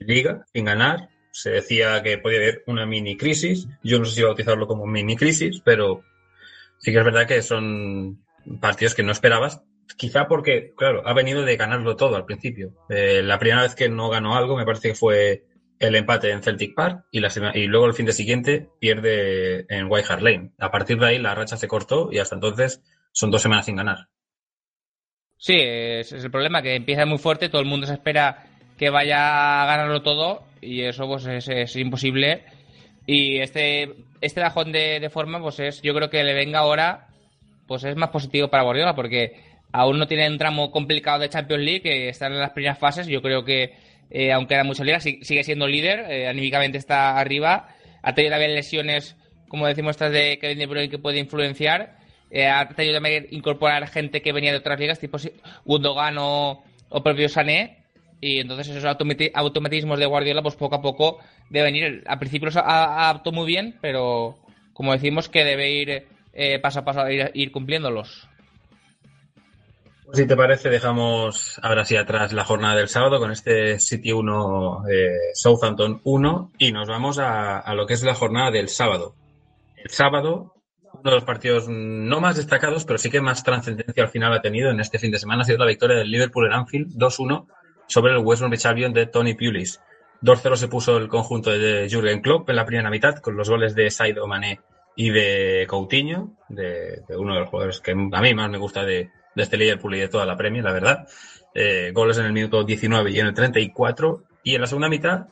Liga 0.00 0.44
sin 0.52 0.64
ganar. 0.64 1.10
Se 1.30 1.50
decía 1.50 2.02
que 2.02 2.18
podía 2.18 2.38
haber 2.38 2.62
una 2.66 2.86
mini 2.86 3.16
crisis. 3.16 3.68
Yo 3.82 3.98
no 3.98 4.04
sé 4.06 4.16
si 4.16 4.22
bautizarlo 4.22 4.66
como 4.66 4.86
mini 4.86 5.16
crisis, 5.16 5.60
pero 5.64 6.02
sí 6.78 6.92
que 6.92 6.98
es 6.98 7.04
verdad 7.04 7.26
que 7.26 7.42
son 7.42 8.24
partidos 8.60 8.94
que 8.94 9.02
no 9.02 9.12
esperabas. 9.12 9.62
Quizá 9.96 10.26
porque, 10.26 10.72
claro, 10.76 11.02
ha 11.06 11.12
venido 11.12 11.42
de 11.42 11.56
ganarlo 11.56 11.96
todo 11.96 12.16
al 12.16 12.24
principio. 12.24 12.72
Eh, 12.88 13.22
la 13.22 13.38
primera 13.38 13.62
vez 13.62 13.74
que 13.74 13.88
no 13.88 14.08
ganó 14.08 14.36
algo 14.36 14.56
me 14.56 14.64
parece 14.64 14.88
que 14.88 14.94
fue 14.94 15.44
el 15.78 15.96
empate 15.96 16.30
en 16.30 16.42
Celtic 16.42 16.74
Park 16.74 17.06
y, 17.10 17.20
luego 17.66 17.86
el 17.86 17.94
fin 17.94 18.06
de 18.06 18.12
siguiente 18.12 18.68
pierde 18.78 19.66
en 19.68 19.90
White 19.90 20.06
Hart 20.08 20.22
Lane. 20.22 20.52
A 20.58 20.70
partir 20.70 20.98
de 20.98 21.06
ahí 21.06 21.18
la 21.18 21.34
racha 21.34 21.56
se 21.56 21.66
cortó 21.66 22.08
y 22.12 22.18
hasta 22.18 22.36
entonces 22.36 22.80
son 23.10 23.30
dos 23.30 23.42
semanas 23.42 23.66
sin 23.66 23.76
ganar. 23.76 24.08
Sí, 25.36 25.56
es 25.58 26.12
el 26.12 26.30
problema, 26.30 26.62
que 26.62 26.76
empieza 26.76 27.04
muy 27.04 27.18
fuerte, 27.18 27.48
todo 27.48 27.60
el 27.60 27.66
mundo 27.66 27.86
se 27.86 27.94
espera 27.94 28.46
que 28.78 28.90
vaya 28.90 29.62
a 29.62 29.66
ganarlo 29.66 30.02
todo 30.02 30.44
y 30.60 30.82
eso 30.82 31.06
pues 31.08 31.26
es, 31.26 31.76
imposible. 31.76 32.44
Y 33.04 33.38
este, 33.38 33.92
este 34.20 34.40
bajón 34.40 34.70
de, 34.70 35.00
de 35.00 35.10
forma, 35.10 35.40
pues 35.40 35.58
es, 35.58 35.82
yo 35.82 35.94
creo 35.94 36.08
que 36.08 36.22
le 36.22 36.34
venga 36.34 36.60
ahora, 36.60 37.08
pues 37.66 37.82
es 37.82 37.96
más 37.96 38.10
positivo 38.10 38.48
para 38.48 38.62
Guardiola, 38.62 38.94
porque 38.94 39.51
aún 39.72 39.98
no 39.98 40.06
tiene 40.06 40.28
un 40.28 40.38
tramo 40.38 40.70
complicado 40.70 41.18
de 41.20 41.28
Champions 41.28 41.62
League, 41.64 42.08
están 42.08 42.32
en 42.32 42.40
las 42.40 42.50
primeras 42.52 42.78
fases. 42.78 43.06
Yo 43.06 43.22
creo 43.22 43.44
que, 43.44 43.72
eh, 44.10 44.32
aunque 44.32 44.54
era 44.54 44.64
mucha 44.64 44.84
liga, 44.84 45.00
si- 45.00 45.24
sigue 45.24 45.42
siendo 45.44 45.66
líder, 45.66 46.10
eh, 46.10 46.28
anímicamente 46.28 46.78
está 46.78 47.18
arriba. 47.18 47.68
Ha 48.02 48.14
tenido 48.14 48.32
también 48.32 48.54
lesiones, 48.54 49.16
como 49.48 49.66
decimos, 49.66 49.92
estas 49.92 50.12
de 50.12 50.38
Kevin 50.38 50.58
De 50.58 50.66
Bruyne 50.66 50.88
que 50.90 50.98
puede 50.98 51.18
influenciar. 51.18 51.96
Eh, 52.30 52.46
ha 52.46 52.66
tenido 52.68 52.94
también 52.94 53.26
que 53.28 53.34
incorporar 53.36 53.86
gente 53.88 54.22
que 54.22 54.32
venía 54.32 54.52
de 54.52 54.58
otras 54.58 54.80
ligas, 54.80 54.98
tipo 54.98 55.18
Gundogan 55.64 56.16
o, 56.18 56.64
o 56.88 57.02
propio 57.02 57.28
Sané. 57.28 57.78
Y 58.20 58.38
entonces 58.40 58.68
esos 58.68 58.84
automati- 58.84 59.30
automatismos 59.34 59.98
de 59.98 60.06
Guardiola, 60.06 60.42
pues 60.42 60.54
poco 60.56 60.76
a 60.76 60.80
poco 60.82 61.18
deben 61.50 61.74
ir. 61.76 62.04
Al 62.06 62.18
principio 62.18 62.46
los 62.46 62.56
adaptó 62.56 63.32
muy 63.32 63.46
bien, 63.46 63.76
pero 63.80 64.38
como 64.72 64.92
decimos, 64.92 65.28
que 65.28 65.44
debe 65.44 65.70
ir 65.72 66.06
eh, 66.32 66.58
paso 66.60 66.80
a 66.80 66.84
paso 66.84 67.10
ir, 67.10 67.30
ir 67.34 67.52
cumpliéndolos. 67.52 68.28
Pues 70.12 70.24
Si 70.24 70.28
te 70.28 70.36
parece, 70.36 70.68
dejamos 70.68 71.58
ahora 71.62 71.86
sí 71.86 71.96
atrás 71.96 72.34
la 72.34 72.44
jornada 72.44 72.76
del 72.76 72.88
sábado 72.88 73.18
con 73.18 73.30
este 73.30 73.78
City 73.78 74.12
1, 74.12 74.82
eh, 74.90 75.16
Southampton 75.32 76.02
1 76.04 76.52
y 76.58 76.70
nos 76.70 76.86
vamos 76.86 77.18
a, 77.18 77.58
a 77.58 77.74
lo 77.74 77.86
que 77.86 77.94
es 77.94 78.02
la 78.02 78.14
jornada 78.14 78.50
del 78.50 78.68
sábado. 78.68 79.14
El 79.74 79.88
sábado, 79.88 80.52
uno 80.92 81.02
de 81.02 81.12
los 81.12 81.24
partidos 81.24 81.66
no 81.66 82.20
más 82.20 82.36
destacados, 82.36 82.84
pero 82.84 82.98
sí 82.98 83.08
que 83.08 83.22
más 83.22 83.42
trascendencia 83.42 84.02
al 84.02 84.10
final 84.10 84.34
ha 84.34 84.42
tenido 84.42 84.70
en 84.70 84.80
este 84.80 84.98
fin 84.98 85.10
de 85.10 85.18
semana 85.18 85.42
ha 85.42 85.44
sido 85.46 85.56
la 85.56 85.64
victoria 85.64 85.96
del 85.96 86.10
Liverpool 86.10 86.44
en 86.44 86.52
Anfield 86.52 86.92
2-1 86.94 87.46
sobre 87.86 88.12
el 88.12 88.18
West 88.18 88.42
Bromwich 88.42 88.66
Albion 88.66 88.92
de 88.92 89.06
Tony 89.06 89.32
Pulis. 89.32 89.80
2-0 90.20 90.56
se 90.56 90.68
puso 90.68 90.98
el 90.98 91.08
conjunto 91.08 91.52
de 91.52 91.88
Jurgen 91.90 92.20
Klopp 92.20 92.50
en 92.50 92.56
la 92.56 92.66
primera 92.66 92.90
mitad 92.90 93.16
con 93.16 93.34
los 93.34 93.48
goles 93.48 93.74
de 93.74 93.90
Saido 93.90 94.26
Mané 94.26 94.60
y 94.94 95.08
de 95.08 95.66
Coutinho, 95.66 96.36
de, 96.50 97.00
de 97.08 97.16
uno 97.16 97.32
de 97.32 97.40
los 97.40 97.48
jugadores 97.48 97.80
que 97.80 97.92
a 97.92 97.94
mí 97.94 98.34
más 98.34 98.50
me 98.50 98.58
gusta 98.58 98.84
de, 98.84 99.10
de 99.34 99.42
este 99.42 99.56
Liverpool 99.56 99.94
y 99.94 100.00
de 100.00 100.08
toda 100.08 100.26
la 100.26 100.36
Premier, 100.36 100.64
la 100.64 100.72
verdad. 100.72 101.06
Eh, 101.54 101.92
goles 101.92 102.18
en 102.18 102.26
el 102.26 102.32
minuto 102.32 102.64
19 102.64 103.10
y 103.10 103.20
en 103.20 103.26
el 103.26 103.34
34. 103.34 104.24
Y 104.44 104.54
en 104.54 104.60
la 104.60 104.66
segunda 104.66 104.88
mitad, 104.88 105.26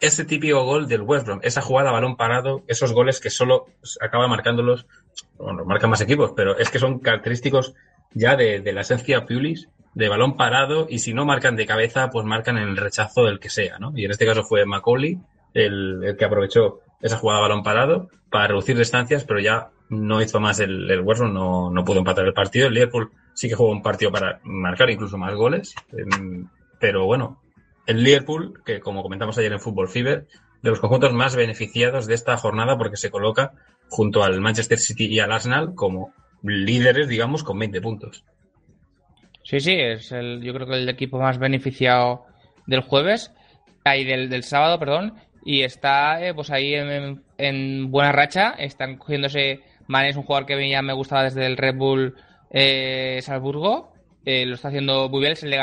ese 0.00 0.24
típico 0.24 0.64
gol 0.64 0.88
del 0.88 1.02
West 1.02 1.26
Brom, 1.26 1.40
esa 1.42 1.60
jugada 1.60 1.92
balón 1.92 2.16
parado, 2.16 2.62
esos 2.66 2.92
goles 2.92 3.20
que 3.20 3.30
solo 3.30 3.66
acaba 4.00 4.28
marcándolos, 4.28 4.86
bueno, 5.38 5.64
marcan 5.64 5.90
más 5.90 6.00
equipos, 6.00 6.32
pero 6.36 6.58
es 6.58 6.70
que 6.70 6.78
son 6.78 6.98
característicos 6.98 7.74
ya 8.12 8.36
de, 8.36 8.60
la 8.72 8.80
esencia 8.80 9.24
Pulis, 9.24 9.68
de 9.94 10.08
balón 10.08 10.36
parado, 10.36 10.86
y 10.88 10.98
si 10.98 11.14
no 11.14 11.24
marcan 11.24 11.56
de 11.56 11.66
cabeza, 11.66 12.10
pues 12.10 12.26
marcan 12.26 12.58
en 12.58 12.68
el 12.68 12.76
rechazo 12.76 13.24
del 13.24 13.40
que 13.40 13.50
sea, 13.50 13.78
¿no? 13.78 13.92
Y 13.94 14.04
en 14.04 14.10
este 14.10 14.26
caso 14.26 14.42
fue 14.44 14.66
Macaulay 14.66 15.18
el, 15.54 16.16
que 16.18 16.24
aprovechó 16.24 16.80
esa 17.00 17.16
jugada 17.16 17.40
balón 17.40 17.62
parado 17.62 18.08
para 18.30 18.48
reducir 18.48 18.76
distancias, 18.76 19.24
pero 19.24 19.40
ya 19.40 19.68
no 19.88 20.20
hizo 20.20 20.40
más 20.40 20.60
el, 20.60 20.90
el 20.90 21.00
West 21.00 21.20
Brom, 21.20 21.32
no, 21.32 21.70
no 21.70 21.84
pudo 21.84 21.98
empatar 21.98 22.26
el 22.26 22.34
partido. 22.34 22.66
El 22.66 22.74
Liverpool 22.74 23.12
sí 23.36 23.48
que 23.48 23.54
jugó 23.54 23.70
un 23.70 23.82
partido 23.82 24.10
para 24.10 24.40
marcar 24.44 24.88
incluso 24.90 25.18
más 25.18 25.34
goles, 25.34 25.74
em, 25.92 26.48
pero 26.80 27.04
bueno, 27.04 27.42
el 27.86 28.02
Liverpool, 28.02 28.62
que 28.64 28.80
como 28.80 29.02
comentamos 29.02 29.36
ayer 29.36 29.52
en 29.52 29.60
Fútbol 29.60 29.88
Fever, 29.88 30.26
de 30.62 30.70
los 30.70 30.80
conjuntos 30.80 31.12
más 31.12 31.36
beneficiados 31.36 32.06
de 32.06 32.14
esta 32.14 32.36
jornada 32.38 32.78
porque 32.78 32.96
se 32.96 33.10
coloca 33.10 33.52
junto 33.88 34.24
al 34.24 34.40
Manchester 34.40 34.78
City 34.78 35.06
y 35.06 35.20
al 35.20 35.32
Arsenal 35.32 35.74
como 35.74 36.14
líderes, 36.42 37.08
digamos, 37.08 37.44
con 37.44 37.58
20 37.58 37.80
puntos. 37.82 38.24
Sí, 39.42 39.60
sí, 39.60 39.74
es 39.78 40.10
el, 40.12 40.42
yo 40.42 40.54
creo 40.54 40.66
que 40.66 40.74
el 40.74 40.88
equipo 40.88 41.20
más 41.20 41.38
beneficiado 41.38 42.24
del 42.66 42.80
jueves, 42.80 43.32
ahí 43.84 44.04
del, 44.04 44.30
del 44.30 44.44
sábado, 44.44 44.78
perdón, 44.78 45.14
y 45.44 45.62
está 45.62 46.26
eh, 46.26 46.34
pues 46.34 46.50
ahí 46.50 46.74
en, 46.74 47.22
en 47.36 47.90
buena 47.90 48.12
racha, 48.12 48.54
están 48.58 48.96
cogiéndose, 48.96 49.60
Mané 49.86 50.08
es 50.08 50.16
un 50.16 50.24
jugador 50.24 50.46
que 50.46 50.68
ya 50.68 50.82
me 50.82 50.94
gustaba 50.94 51.24
desde 51.24 51.46
el 51.46 51.58
Red 51.58 51.76
Bull 51.76 52.16
eh, 52.50 53.20
Salzburgo, 53.22 53.92
eh, 54.24 54.46
lo 54.46 54.54
está 54.54 54.68
haciendo 54.68 55.08
muy 55.08 55.20
bien, 55.20 55.32
es 55.32 55.42
el 55.42 55.54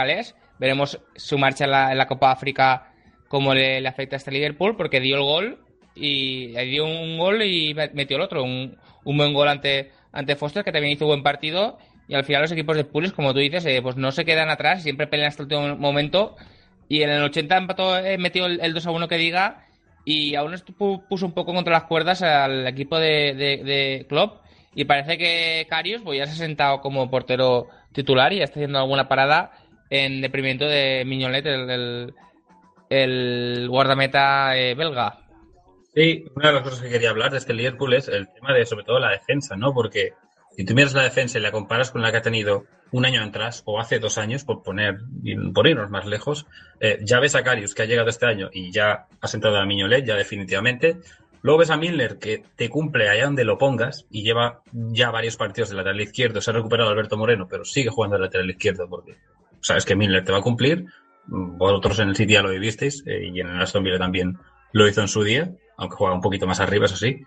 veremos 0.60 1.00
su 1.16 1.38
marcha 1.38 1.66
en 1.66 1.98
la, 1.98 2.08
Copa 2.08 2.32
África 2.32 2.94
cómo 3.28 3.54
le, 3.54 3.86
afecta 3.88 4.16
a 4.16 4.18
este 4.18 4.32
Liverpool, 4.32 4.76
porque 4.76 5.00
dio 5.00 5.16
el 5.16 5.24
gol 5.24 5.60
y 5.96 6.48
dio 6.70 6.86
un 6.86 7.18
gol 7.18 7.44
y 7.44 7.74
metió 7.94 8.18
el 8.18 8.24
otro, 8.24 8.44
un, 8.44 8.78
un 9.04 9.18
buen 9.18 9.34
gol 9.34 9.48
ante, 9.48 9.92
ante 10.12 10.36
Foster, 10.36 10.64
que 10.64 10.72
también 10.72 10.94
hizo 10.94 11.06
buen 11.06 11.24
partido, 11.24 11.78
y 12.08 12.16
al 12.16 12.26
final 12.26 12.42
los 12.42 12.52
equipos 12.52 12.76
de 12.76 12.84
Pulis, 12.84 13.14
como 13.14 13.34
tú 13.34 13.40
dices, 13.40 13.66
eh, 13.66 13.82
pues 13.82 13.96
no 13.96 14.12
se 14.12 14.26
quedan 14.26 14.50
atrás, 14.50 14.84
siempre 14.84 15.08
pelean 15.08 15.30
hasta 15.30 15.44
el 15.44 15.46
último 15.46 15.78
momento. 15.78 16.36
Y 16.90 17.02
en 17.02 17.10
el 17.10 17.24
80 17.24 17.58
empató, 17.58 17.98
eh, 17.98 18.18
metió 18.18 18.46
el, 18.46 18.60
el 18.62 18.74
2 18.74 18.88
a 18.88 18.92
1 18.92 19.08
que 19.08 19.18
diga. 19.18 19.66
Y 20.06 20.36
aún 20.36 20.54
puso 21.08 21.26
un 21.26 21.32
poco 21.32 21.54
contra 21.54 21.72
las 21.72 21.84
cuerdas 21.84 22.22
al 22.22 22.68
equipo 22.68 23.00
de, 23.00 23.34
de, 23.34 23.64
de 23.64 24.06
Klopp. 24.10 24.43
Y 24.76 24.86
parece 24.86 25.18
que 25.18 25.68
Carius 25.70 26.02
pues, 26.04 26.18
ya 26.18 26.26
se 26.26 26.34
ha 26.34 26.36
sentado 26.36 26.82
como 26.82 27.10
portero 27.10 27.68
titular 27.92 28.34
y 28.34 28.38
ya 28.38 28.46
está 28.46 28.60
haciendo 28.60 28.80
alguna 28.80 29.08
parada 29.08 29.52
en 29.90 30.22
deprimento 30.22 30.66
de 30.66 31.04
Mignolet, 31.06 31.46
el 32.90 33.68
guardameta 33.70 34.58
eh, 34.58 34.76
belga. 34.76 35.20
Sí, 35.94 36.26
una 36.36 36.48
de 36.48 36.54
las 36.56 36.64
cosas 36.64 36.82
que 36.82 36.90
quería 36.90 37.12
hablar 37.12 37.32
de 37.32 37.38
este 37.38 37.54
Liverpool 37.54 37.94
es 37.94 38.08
el 38.08 38.28
tema 38.34 38.54
de 38.54 38.66
sobre 38.66 38.84
todo 38.84 39.00
la 39.00 39.12
defensa, 39.12 39.56
¿no? 39.56 39.74
Porque 39.74 40.14
si 40.56 40.66
tú 40.66 40.74
miras 40.74 40.94
la 40.94 41.04
defensa 41.04 41.38
y 41.38 41.42
la 41.42 41.52
comparas 41.52 41.92
con 41.92 42.02
la 42.02 42.12
que 42.12 42.18
ha 42.18 42.22
tenido 42.22 42.66
un 42.92 43.06
año 43.06 43.24
atrás 43.24 43.62
o 43.66 43.80
hace 43.80 44.00
dos 44.00 44.18
años, 44.18 44.44
por 44.44 44.64
poner, 44.64 45.00
por 45.54 45.68
irnos 45.68 45.90
más 45.92 46.06
lejos, 46.06 46.48
eh, 46.80 47.00
ya 47.02 47.20
ves 47.20 47.36
a 47.36 47.44
Carius 47.44 47.76
que 47.76 47.84
ha 47.84 47.86
llegado 47.86 48.10
este 48.10 48.26
año 48.26 48.50
y 48.52 48.72
ya 48.72 49.08
ha 49.20 49.28
sentado 49.28 49.58
a 49.58 49.66
Miñolet, 49.66 50.06
ya 50.06 50.16
definitivamente. 50.16 50.98
Luego 51.44 51.60
ves 51.60 51.70
a 51.72 51.78
Milner 51.78 52.20
que 52.20 52.42
te 52.56 52.70
cumple 52.70 53.10
allá 53.10 53.26
donde 53.26 53.44
lo 53.44 53.58
pongas 53.58 54.08
y 54.10 54.24
lleva 54.24 54.62
ya 54.72 55.12
varios 55.12 55.36
partidos 55.36 55.70
de 55.70 55.76
lateral 55.76 56.00
izquierdo. 56.00 56.40
Se 56.40 56.50
ha 56.50 56.54
recuperado 56.54 56.90
Alberto 56.90 57.18
Moreno, 57.18 57.48
pero 57.50 57.66
sigue 57.66 57.90
jugando 57.90 58.16
de 58.16 58.24
lateral 58.24 58.50
izquierdo 58.50 58.88
porque 58.90 59.18
sabes 59.60 59.84
que 59.84 59.96
Milner 59.96 60.24
te 60.24 60.32
va 60.32 60.38
a 60.38 60.42
cumplir. 60.42 60.86
Vosotros 61.28 62.00
en 62.00 62.10
el 62.10 62.16
City 62.16 62.34
ya 62.34 62.42
lo 62.42 62.50
vivisteis 62.50 63.04
eh, 63.06 63.30
y 63.34 63.42
en 63.42 63.48
el 63.50 63.62
Aston 63.62 63.84
Villa 63.84 64.00
también 64.00 64.38
lo 64.72 64.88
hizo 64.88 65.02
en 65.02 65.10
su 65.10 65.22
día, 65.22 65.52
aunque 65.78 65.98
juega 65.98 66.16
un 66.16 66.22
poquito 66.22 66.48
más 66.48 66.62
arriba, 66.62 66.86
eso 66.86 66.96
sí. 66.96 67.22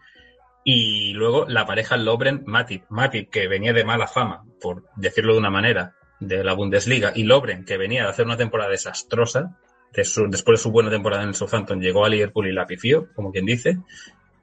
Y 0.65 1.13
luego 1.13 1.45
la 1.47 1.67
pareja 1.67 1.99
Lobren-Matip. 1.99 2.85
Matip, 2.89 3.31
que 3.31 3.49
venía 3.49 3.75
de 3.75 3.85
mala 3.85 4.07
fama, 4.07 4.45
por 4.61 4.85
decirlo 4.97 5.35
de 5.35 5.41
una 5.41 5.51
manera, 5.51 5.95
de 6.21 6.43
la 6.43 6.55
Bundesliga, 6.55 7.13
y 7.15 7.25
Lobren, 7.25 7.67
que 7.67 7.77
venía 7.77 8.05
de 8.05 8.09
hacer 8.09 8.25
una 8.25 8.39
temporada 8.39 8.71
desastrosa, 8.71 9.59
después 9.93 10.59
de 10.59 10.63
su 10.63 10.71
buena 10.71 10.91
temporada 10.91 11.23
en 11.23 11.31
el 11.31 11.35
Southampton, 11.35 11.81
llegó 11.81 12.05
a 12.05 12.09
Liverpool 12.09 12.49
y 12.49 12.53
la 12.53 12.67
pifió, 12.67 13.09
como 13.15 13.33
quien 13.33 13.47
dice. 13.47 13.79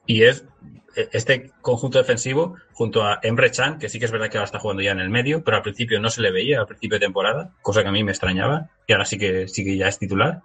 Y 0.06 0.24
es 0.24 0.46
eh, 0.96 1.10
este 1.12 1.52
conjunto 1.62 1.98
defensivo, 1.98 2.56
junto 2.74 3.04
a 3.04 3.20
Emre 3.24 3.52
Can, 3.52 3.80
que 3.80 3.90
sí 3.90 4.00
que 4.00 4.06
es 4.06 4.12
verdad 4.12 4.30
que 4.30 4.38
ahora 4.38 4.46
está 4.46 4.60
jugando 4.60 4.84
ya 4.84 4.92
en 4.92 5.00
el 5.00 5.10
medio, 5.10 5.44
pero 5.44 5.58
al 5.58 5.64
principio 5.64 6.00
no 6.00 6.10
se 6.10 6.22
le 6.22 6.32
veía, 6.32 6.60
al 6.60 6.68
principio 6.68 6.98
de 6.98 7.06
temporada, 7.06 7.52
cosa 7.62 7.82
que 7.82 7.90
a 7.90 7.92
mí 7.92 8.04
me 8.04 8.12
extrañaba, 8.12 8.70
y 8.88 8.94
ahora 8.94 9.06
sí 9.06 9.18
que, 9.18 9.48
sí 9.48 9.64
que 9.64 9.78
ya 9.78 9.88
es 9.88 10.00
titular. 10.00 10.42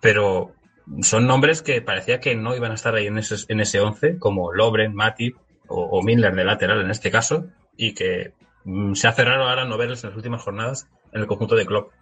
Pero 0.00 0.54
son 1.02 1.26
nombres 1.26 1.62
que 1.62 1.82
parecía 1.82 2.20
que 2.20 2.34
no 2.34 2.56
iban 2.56 2.72
a 2.72 2.74
estar 2.74 2.94
ahí 2.94 3.06
en 3.06 3.18
ese, 3.18 3.36
en 3.48 3.60
ese 3.60 3.80
11, 3.80 4.18
como 4.18 4.52
Lobren, 4.52 4.94
Matip 4.94 5.36
o, 5.68 5.82
o 5.82 6.02
Milner 6.02 6.34
de 6.34 6.44
lateral 6.44 6.80
en 6.80 6.90
este 6.90 7.10
caso, 7.10 7.46
y 7.76 7.94
que 7.94 8.32
mm, 8.64 8.94
se 8.94 9.08
hace 9.08 9.24
raro 9.24 9.48
ahora 9.48 9.64
no 9.64 9.78
verles 9.78 10.02
en 10.02 10.10
las 10.10 10.16
últimas 10.16 10.42
jornadas 10.42 10.88
en 11.12 11.20
el 11.20 11.26
conjunto 11.26 11.54
de 11.54 11.66
Klopp. 11.66 11.92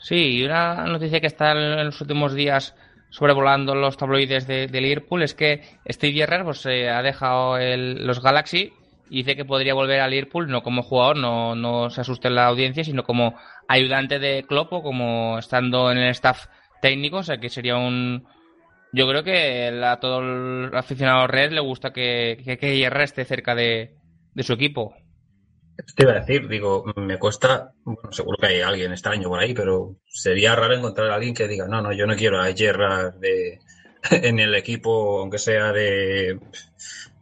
Sí, 0.00 0.38
y 0.38 0.44
una 0.44 0.84
noticia 0.86 1.20
que 1.20 1.26
está 1.26 1.52
en 1.52 1.84
los 1.86 2.00
últimos 2.00 2.34
días 2.34 2.74
sobrevolando 3.10 3.74
los 3.74 3.96
tabloides 3.96 4.46
de, 4.46 4.66
de 4.66 4.80
Liverpool 4.80 5.22
es 5.22 5.34
que 5.34 5.62
Steve 5.88 6.14
Gerrard 6.14 6.44
pues, 6.44 6.64
eh, 6.66 6.88
ha 6.88 7.02
dejado 7.02 7.58
el- 7.58 8.06
los 8.06 8.22
Galaxy 8.22 8.72
y 9.10 9.18
dice 9.18 9.36
que 9.36 9.44
podría 9.44 9.74
volver 9.74 10.00
a 10.00 10.08
Liverpool 10.08 10.48
no 10.48 10.62
como 10.62 10.82
jugador, 10.82 11.16
no, 11.16 11.54
no 11.54 11.90
se 11.90 12.00
asuste 12.00 12.30
la 12.30 12.46
audiencia, 12.46 12.84
sino 12.84 13.02
como 13.04 13.34
ayudante 13.68 14.18
de 14.18 14.44
Klopp 14.48 14.70
como 14.70 15.38
estando 15.38 15.90
en 15.90 15.98
el 15.98 16.10
staff 16.10 16.46
técnico, 16.80 17.18
o 17.18 17.22
sea 17.22 17.38
que 17.38 17.48
sería 17.50 17.76
un... 17.76 18.24
Yo 18.92 19.08
creo 19.08 19.22
que 19.24 19.68
a 19.84 20.00
todo 20.00 20.20
el 20.20 20.74
aficionado 20.76 21.26
red 21.26 21.52
le 21.52 21.60
gusta 21.60 21.92
que, 21.92 22.38
que, 22.44 22.58
que 22.58 22.76
Gerrard 22.78 23.02
esté 23.04 23.24
cerca 23.24 23.54
de, 23.54 23.96
de 24.34 24.42
su 24.42 24.52
equipo. 24.54 24.94
Te 25.94 26.02
iba 26.02 26.12
a 26.12 26.20
decir, 26.20 26.48
digo, 26.48 26.84
me 26.96 27.18
cuesta, 27.18 27.72
bueno, 27.84 28.12
seguro 28.12 28.36
que 28.38 28.46
hay 28.48 28.60
alguien 28.60 28.92
extraño 28.92 29.28
por 29.28 29.38
ahí, 29.38 29.54
pero 29.54 29.96
sería 30.06 30.54
raro 30.56 30.74
encontrar 30.74 31.10
a 31.10 31.14
alguien 31.14 31.34
que 31.34 31.48
diga, 31.48 31.66
no, 31.68 31.80
no, 31.80 31.92
yo 31.92 32.06
no 32.06 32.16
quiero 32.16 32.40
a 32.40 32.52
Gerrard 32.52 33.14
de, 33.14 33.58
en 34.10 34.40
el 34.40 34.54
equipo, 34.54 35.20
aunque 35.20 35.38
sea 35.38 35.72
de, 35.72 36.38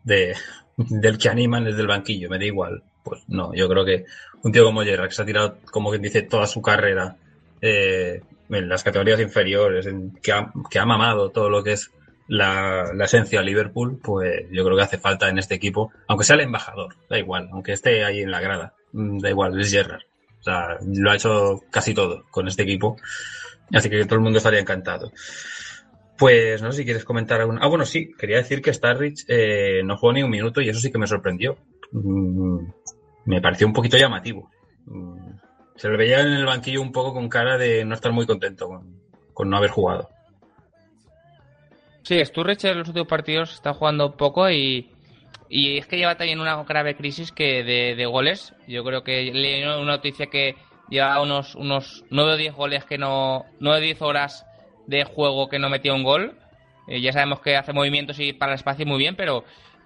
de 0.04 0.34
del 0.76 1.18
que 1.18 1.28
animan 1.28 1.64
desde 1.64 1.80
el 1.82 1.86
banquillo, 1.88 2.30
me 2.30 2.38
da 2.38 2.44
igual. 2.44 2.82
Pues 3.04 3.22
no, 3.28 3.54
yo 3.54 3.68
creo 3.68 3.84
que 3.84 4.04
un 4.42 4.52
tío 4.52 4.64
como 4.64 4.82
Gerrard, 4.82 5.08
que 5.08 5.14
se 5.14 5.22
ha 5.22 5.26
tirado, 5.26 5.58
como 5.70 5.90
quien 5.90 6.02
dice, 6.02 6.22
toda 6.22 6.46
su 6.46 6.62
carrera 6.62 7.16
eh, 7.60 8.20
en 8.50 8.68
las 8.68 8.82
categorías 8.84 9.20
inferiores, 9.20 9.86
en- 9.86 10.12
que, 10.22 10.32
ha, 10.32 10.52
que 10.70 10.78
ha 10.78 10.86
mamado 10.86 11.30
todo 11.30 11.50
lo 11.50 11.62
que 11.62 11.72
es 11.72 11.90
la, 12.28 12.92
esencia 13.04 13.40
de 13.40 13.46
Liverpool, 13.46 13.98
pues 14.02 14.46
yo 14.52 14.64
creo 14.64 14.76
que 14.76 14.82
hace 14.82 14.98
falta 14.98 15.28
en 15.28 15.38
este 15.38 15.54
equipo, 15.54 15.90
aunque 16.06 16.24
sea 16.24 16.36
el 16.36 16.42
embajador, 16.42 16.94
da 17.08 17.18
igual, 17.18 17.48
aunque 17.52 17.72
esté 17.72 18.04
ahí 18.04 18.20
en 18.20 18.30
la 18.30 18.40
grada, 18.40 18.74
mm, 18.92 19.18
da 19.18 19.30
igual, 19.30 19.60
es 19.60 19.70
Gerrard. 19.70 20.02
O 20.40 20.42
sea, 20.42 20.78
lo 20.86 21.10
ha 21.10 21.16
hecho 21.16 21.60
casi 21.70 21.94
todo 21.94 22.24
con 22.30 22.46
este 22.46 22.62
equipo. 22.62 22.96
Así 23.72 23.90
que 23.90 24.04
todo 24.04 24.16
el 24.16 24.22
mundo 24.22 24.38
estaría 24.38 24.60
encantado. 24.60 25.12
Pues 26.16 26.62
no 26.62 26.72
sé 26.72 26.78
si 26.78 26.84
quieres 26.84 27.04
comentar 27.04 27.40
algún. 27.40 27.58
Ah, 27.60 27.66
bueno, 27.66 27.84
sí, 27.84 28.12
quería 28.18 28.38
decir 28.38 28.62
que 28.62 28.72
Starrich 28.72 29.24
eh, 29.28 29.82
no 29.84 29.96
jugó 29.96 30.12
ni 30.12 30.22
un 30.22 30.30
minuto 30.30 30.60
y 30.60 30.68
eso 30.68 30.80
sí 30.80 30.90
que 30.90 30.98
me 30.98 31.06
sorprendió. 31.06 31.56
Mm, 31.92 32.58
me 33.26 33.40
pareció 33.40 33.66
un 33.66 33.72
poquito 33.72 33.96
llamativo. 33.96 34.50
Mm, 34.86 35.30
se 35.76 35.88
le 35.88 35.96
veía 35.96 36.20
en 36.20 36.28
el 36.28 36.46
banquillo 36.46 36.82
un 36.82 36.92
poco 36.92 37.12
con 37.14 37.28
cara 37.28 37.58
de 37.58 37.84
no 37.84 37.94
estar 37.94 38.12
muy 38.12 38.26
contento 38.26 38.68
con, 38.68 39.00
con 39.32 39.50
no 39.50 39.56
haber 39.56 39.70
jugado. 39.70 40.08
Sí, 42.08 42.24
Sturridge 42.24 42.64
en 42.64 42.78
los 42.78 42.88
últimos 42.88 43.06
partidos 43.06 43.52
está 43.52 43.74
jugando 43.74 44.16
poco 44.16 44.48
y, 44.50 44.88
y 45.50 45.76
es 45.76 45.86
que 45.86 45.98
lleva 45.98 46.16
también 46.16 46.40
una 46.40 46.62
grave 46.64 46.96
crisis 46.96 47.32
que 47.32 47.62
de, 47.62 47.94
de 47.96 48.06
goles. 48.06 48.54
Yo 48.66 48.82
creo 48.82 49.04
que 49.04 49.30
leí 49.30 49.62
una 49.62 49.76
noticia 49.84 50.28
que 50.28 50.56
lleva 50.88 51.20
unos, 51.20 51.54
unos 51.54 52.06
9 52.08 52.32
o 52.32 52.36
10 52.38 52.54
goles 52.54 52.84
que 52.86 52.96
no. 52.96 53.44
9 53.60 53.76
o 53.76 53.80
10 53.82 54.00
horas 54.00 54.46
de 54.86 55.04
juego 55.04 55.50
que 55.50 55.58
no 55.58 55.68
metía 55.68 55.92
un 55.92 56.02
gol. 56.02 56.34
Eh, 56.86 57.02
ya 57.02 57.12
sabemos 57.12 57.40
que 57.40 57.58
hace 57.58 57.74
movimientos 57.74 58.18
y 58.20 58.32
para 58.32 58.52
el 58.52 58.56
espacio 58.56 58.86
muy 58.86 58.96
bien, 58.96 59.14
pero 59.14 59.44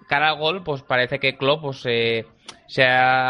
cara 0.09 0.29
al 0.29 0.39
gol, 0.39 0.63
pues 0.63 0.83
parece 0.83 1.19
que 1.19 1.37
Klopp 1.37 1.63
pues, 1.63 1.83
eh, 1.87 2.25
se 2.69 2.87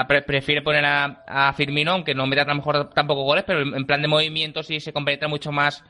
pre- 0.07 0.21
prefiere 0.21 0.61
poner 0.61 0.85
a, 0.85 1.25
a 1.27 1.55
Firmino, 1.55 1.93
aunque 1.93 2.15
no 2.15 2.27
meta 2.27 2.43
a 2.43 2.45
lo 2.45 2.57
mejor 2.57 2.91
tampoco 2.91 3.23
goles, 3.23 3.45
pero 3.47 3.63
en 3.63 3.87
plan 3.87 4.03
de 4.03 4.09
movimientos 4.09 4.67
sí 4.67 4.81
se 4.81 4.93
compenetra 4.93 5.29
mucho 5.29 5.51
más 5.51 5.83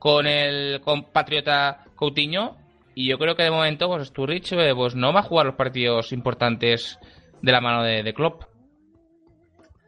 con 0.00 0.26
el 0.26 0.80
compatriota 0.80 1.84
Coutinho. 1.94 2.56
Y 2.96 3.08
yo 3.08 3.18
creo 3.18 3.36
que 3.36 3.44
de 3.44 3.52
momento, 3.52 3.86
pues 3.86 4.08
Sturridge 4.08 4.52
eh, 4.54 4.72
pues, 4.74 4.96
no 4.96 5.12
va 5.12 5.20
a 5.20 5.24
jugar 5.24 5.46
los 5.46 5.54
partidos 5.54 6.12
importantes 6.12 6.98
de 7.40 7.52
la 7.52 7.60
mano 7.60 7.84
de, 7.84 8.02
de 8.02 8.12
Klopp. 8.12 8.42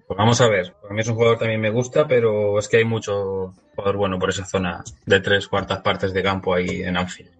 Pues 0.06 0.16
vamos 0.16 0.40
a 0.40 0.48
ver. 0.48 0.76
A 0.88 0.92
mí 0.92 1.00
es 1.00 1.08
un 1.08 1.14
jugador 1.14 1.38
también 1.38 1.60
me 1.60 1.70
gusta, 1.70 2.06
pero 2.06 2.58
es 2.58 2.68
que 2.68 2.76
hay 2.76 2.84
mucho 2.84 3.54
jugador 3.74 3.96
bueno 3.96 4.18
por 4.18 4.28
esa 4.28 4.44
zona 4.44 4.84
de 5.06 5.20
tres 5.20 5.48
cuartas 5.48 5.80
partes 5.80 6.12
de 6.12 6.22
campo 6.22 6.54
ahí 6.54 6.82
en 6.82 6.96
Anfield. 6.96 7.30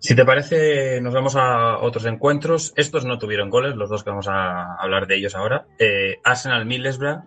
Si 0.00 0.14
te 0.14 0.24
parece, 0.24 1.00
nos 1.00 1.14
vamos 1.14 1.36
a 1.36 1.78
otros 1.78 2.04
encuentros. 2.06 2.72
Estos 2.76 3.04
no 3.04 3.18
tuvieron 3.18 3.48
goles, 3.48 3.76
los 3.76 3.88
dos 3.88 4.02
que 4.02 4.10
vamos 4.10 4.28
a 4.28 4.74
hablar 4.74 5.06
de 5.06 5.16
ellos 5.16 5.34
ahora. 5.34 5.66
Eh, 5.78 6.18
Arsenal 6.24 6.66
Middlesbrough, 6.66 7.22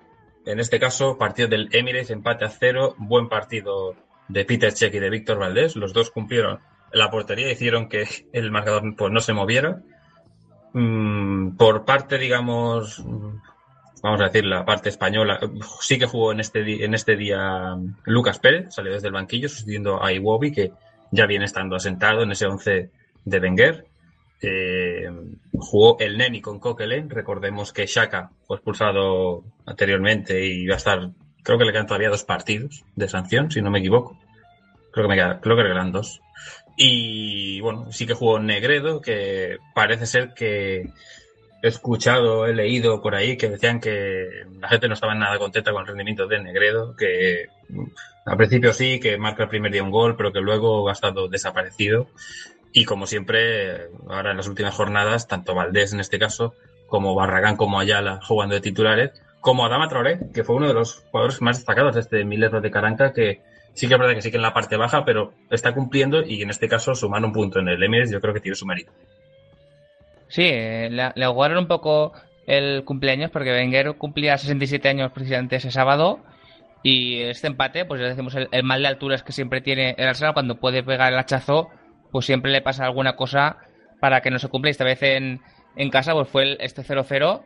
en 0.46 0.60
este 0.60 0.80
caso, 0.80 1.18
partido 1.18 1.48
del 1.48 1.70
Emirates, 1.72 2.12
empate 2.12 2.46
a 2.46 2.50
cero, 2.50 2.94
buen 2.98 3.30
partido 3.30 3.96
de 4.28 4.46
Peter 4.46 4.72
Cech 4.72 4.94
y 4.94 5.00
de 5.00 5.10
Víctor 5.10 5.40
Valdés. 5.40 5.76
Los 5.76 5.94
dos 5.94 6.12
cumplieron 6.12 6.60
la 6.92 7.10
portería, 7.10 7.52
hicieron 7.52 7.90
que 7.90 8.08
el 8.34 8.52
marcador 8.52 8.84
pues, 8.96 9.12
no 9.12 9.20
se 9.20 9.34
moviera. 9.34 9.82
Mm, 10.74 11.56
por 11.58 11.86
parte, 11.86 12.18
digamos, 12.18 13.00
mm, 13.00 13.40
vamos 14.04 14.22
a 14.22 14.26
decir, 14.26 14.46
la 14.46 14.66
parte 14.66 14.90
española, 14.90 15.40
sí 15.82 15.98
que 15.98 16.06
jugó 16.06 16.32
en 16.32 16.40
este, 16.40 16.84
en 16.84 16.94
este 16.94 17.16
día 17.16 17.76
mm, 17.76 17.98
Lucas 18.06 18.40
Pérez, 18.40 18.74
salió 18.74 18.94
desde 18.94 19.08
el 19.08 19.14
banquillo 19.14 19.50
sustituyendo 19.50 20.04
a 20.04 20.12
Iwobi, 20.14 20.52
que 20.52 20.72
ya 21.12 21.26
viene 21.26 21.46
estando 21.46 21.76
asentado 21.76 22.24
en 22.24 22.32
ese 22.32 22.46
11 22.46 22.92
de 23.26 23.40
Wenger. 23.40 23.86
Eh, 24.40 25.10
jugó 25.54 25.98
el 26.00 26.18
Neni 26.18 26.42
con 26.42 26.60
Coquelin, 26.60 27.10
recordemos 27.10 27.74
que 27.74 27.88
Shaka 27.88 28.30
fue 28.46 28.58
expulsado 28.58 29.44
anteriormente 29.66 30.46
y 30.46 30.68
va 30.68 30.76
a 30.76 30.78
estar, 30.78 31.10
creo 31.48 31.58
que 31.58 31.64
le 31.64 31.72
quedan 31.72 31.88
todavía 31.88 32.10
dos 32.10 32.26
partidos 32.26 32.84
de 32.98 33.08
sanción, 33.08 33.50
si 33.50 33.62
no 33.62 33.72
me 33.72 33.80
equivoco. 33.80 34.20
Creo 34.92 35.06
que 35.06 35.08
me 35.08 35.16
queda, 35.16 35.40
creo 35.40 35.56
que 35.56 35.64
le 35.64 35.70
quedan 35.70 35.94
dos. 35.94 36.20
Y 36.76 37.62
bueno, 37.62 37.90
sí 37.94 38.06
que 38.06 38.16
jugó 38.16 38.38
Negredo, 38.38 39.00
que 39.00 39.58
parece 39.74 40.08
ser 40.08 40.34
que 40.34 40.90
he 41.64 41.68
escuchado, 41.68 42.48
he 42.48 42.54
leído 42.54 43.02
por 43.02 43.16
ahí 43.16 43.38
que 43.38 43.48
decían 43.48 43.80
que 43.80 44.28
la 44.60 44.68
gente 44.68 44.90
no 44.90 44.94
estaba 44.94 45.16
nada 45.16 45.40
contenta 45.40 45.72
con 45.72 45.84
el 45.84 45.88
rendimiento 45.88 46.28
de 46.28 46.44
Negredo, 46.44 46.98
que 46.98 47.48
mm, 47.70 47.86
al 48.26 48.36
principio 48.36 48.74
sí, 48.74 49.00
que 49.00 49.18
marca 49.18 49.44
el 49.44 49.50
primer 49.50 49.72
día 49.72 49.84
un 49.84 49.92
gol, 49.92 50.18
pero 50.18 50.34
que 50.34 50.42
luego 50.42 50.90
ha 50.90 50.92
estado 50.92 51.30
desaparecido. 51.30 52.10
Y 52.74 52.84
como 52.84 53.08
siempre, 53.08 53.88
ahora 54.10 54.32
en 54.32 54.38
las 54.38 54.50
últimas 54.50 54.76
jornadas, 54.76 55.30
tanto 55.30 55.56
Valdés 55.56 55.94
en 55.94 56.02
este 56.02 56.20
caso, 56.20 56.56
como 56.88 57.16
Barragán, 57.16 57.56
como 57.56 57.80
Ayala 57.80 58.20
jugando 58.22 58.56
de 58.56 58.62
titulares, 58.62 59.12
como 59.42 59.66
Adama 59.66 59.88
Traoré, 59.88 60.20
que 60.34 60.44
fue 60.44 60.56
uno 60.56 60.68
de 60.68 60.74
los 60.74 61.06
jugadores 61.12 61.42
más 61.42 61.58
destacados 61.58 61.96
de 61.96 62.02
este 62.02 62.26
Miles 62.26 62.52
de 62.52 62.72
Caranca, 62.72 63.14
que 63.14 63.42
sí 63.74 63.88
que 63.88 63.94
es 63.94 64.00
verdad 64.00 64.16
que 64.16 64.22
sí 64.22 64.32
que 64.32 64.38
en 64.38 64.44
la 64.44 64.54
parte 64.54 64.78
baja, 64.78 65.06
pero 65.06 65.34
está 65.50 65.74
cumpliendo 65.74 66.24
y 66.24 66.42
en 66.42 66.50
este 66.50 66.68
caso 66.68 66.96
sumar 66.96 67.24
un 67.24 67.34
punto 67.34 67.60
en 67.60 67.68
el 67.70 67.82
Emirates 67.82 68.12
yo 68.12 68.20
creo 68.20 68.34
que 68.34 68.40
tiene 68.40 68.56
su 68.56 68.66
mérito. 68.66 68.92
Sí, 70.28 70.44
eh, 70.44 70.90
le, 70.92 71.12
le 71.16 71.28
jugaron 71.28 71.60
un 71.60 71.68
poco 71.68 72.14
el 72.48 72.84
cumpleaños 72.84 73.32
porque 73.32 73.52
Wenger 73.52 73.96
cumplía 73.96 74.38
67 74.38 74.90
años 74.90 75.12
precisamente 75.12 75.58
ese 75.58 75.72
sábado 75.72 76.20
y 76.84 77.22
este 77.22 77.48
empate, 77.48 77.86
pues 77.86 78.02
ya 78.02 78.08
decimos 78.08 78.36
el, 78.36 78.48
el 78.52 78.64
mal 78.64 78.82
de 78.82 78.88
alturas 78.88 79.24
que 79.24 79.32
siempre 79.32 79.62
tiene 79.62 79.96
el 79.98 80.08
Arsenal 80.08 80.34
cuando 80.34 80.56
puede 80.56 80.84
pegar 80.84 81.12
el 81.12 81.20
hachazo, 81.20 81.70
pues 82.12 82.26
siempre 82.26 82.52
le 82.52 82.62
pasa 82.62 82.86
alguna 82.86 83.16
cosa 83.16 83.58
para 84.00 84.22
que 84.22 84.32
no 84.32 84.40
se 84.40 84.48
cumpla. 84.48 84.70
Y 84.70 84.72
esta 84.72 84.84
vez 84.84 85.02
en, 85.04 85.42
en 85.76 85.90
casa 85.90 86.14
pues 86.14 86.30
fue 86.30 86.44
el, 86.44 86.58
este 86.62 86.84
0-0 86.84 87.44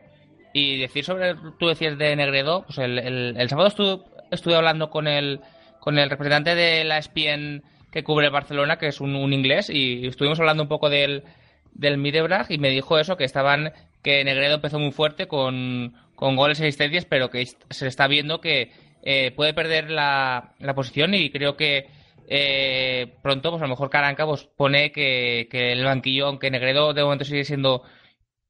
y 0.52 0.78
decir 0.78 1.04
sobre, 1.04 1.34
tú 1.58 1.68
decías 1.68 1.96
de 1.98 2.14
Negredo, 2.16 2.64
pues 2.64 2.78
el, 2.78 2.98
el, 2.98 3.48
sábado 3.48 3.68
estuve, 3.68 4.04
estuve 4.30 4.54
hablando 4.54 4.90
con 4.90 5.06
el, 5.08 5.40
con 5.80 5.98
el 5.98 6.10
representante 6.10 6.54
de 6.54 6.84
la 6.84 6.98
ESPN 6.98 7.62
que 7.90 8.04
cubre 8.04 8.30
Barcelona, 8.30 8.78
que 8.78 8.88
es 8.88 9.00
un, 9.00 9.32
inglés, 9.32 9.68
y 9.70 10.06
estuvimos 10.06 10.40
hablando 10.40 10.62
un 10.62 10.68
poco 10.68 10.88
del, 10.88 11.24
del 11.72 11.98
Middlesbrough 11.98 12.50
y 12.50 12.58
me 12.58 12.70
dijo 12.70 12.98
eso, 12.98 13.16
que 13.16 13.24
estaban 13.24 13.72
que 14.02 14.24
Negredo 14.24 14.56
empezó 14.56 14.78
muy 14.78 14.92
fuerte 14.92 15.28
con, 15.28 15.94
con 16.14 16.36
goles 16.36 16.58
y 16.58 16.64
asistencias, 16.64 17.04
pero 17.04 17.30
que 17.30 17.46
se 17.70 17.86
está 17.86 18.08
viendo 18.08 18.40
que 18.40 18.72
eh, 19.02 19.32
puede 19.32 19.54
perder 19.54 19.90
la, 19.90 20.54
la, 20.58 20.74
posición 20.74 21.14
y 21.14 21.30
creo 21.30 21.56
que 21.56 21.88
eh, 22.28 23.14
pronto, 23.22 23.50
pues 23.50 23.62
a 23.62 23.66
lo 23.66 23.70
mejor 23.70 23.90
Caranca 23.90 24.24
pues, 24.24 24.44
pone 24.44 24.90
que, 24.90 25.48
que 25.50 25.72
el 25.72 25.84
banquillo, 25.84 26.26
aunque 26.26 26.50
Negredo 26.50 26.94
de 26.94 27.02
momento 27.02 27.24
sigue 27.24 27.44
siendo 27.44 27.82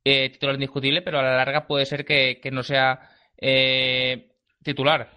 eh, 0.04 0.30
titular 0.30 0.54
indiscutible, 0.54 1.02
pero 1.02 1.18
a 1.18 1.22
la 1.22 1.36
larga 1.36 1.66
puede 1.66 1.86
ser 1.86 2.04
que, 2.04 2.40
que 2.40 2.50
no 2.50 2.62
sea 2.62 3.10
eh, 3.38 4.28
titular. 4.62 5.10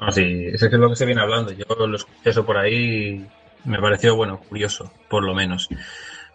Así, 0.00 0.46
eso 0.52 0.66
es 0.66 0.72
lo 0.72 0.90
que 0.90 0.96
se 0.96 1.06
viene 1.06 1.20
hablando. 1.20 1.52
Yo 1.52 1.64
lo 1.86 1.96
escuché 1.96 2.30
eso 2.30 2.46
por 2.46 2.56
ahí, 2.56 3.26
me 3.64 3.80
pareció, 3.80 4.14
bueno, 4.14 4.38
curioso, 4.38 4.92
por 5.08 5.24
lo 5.24 5.34
menos. 5.34 5.68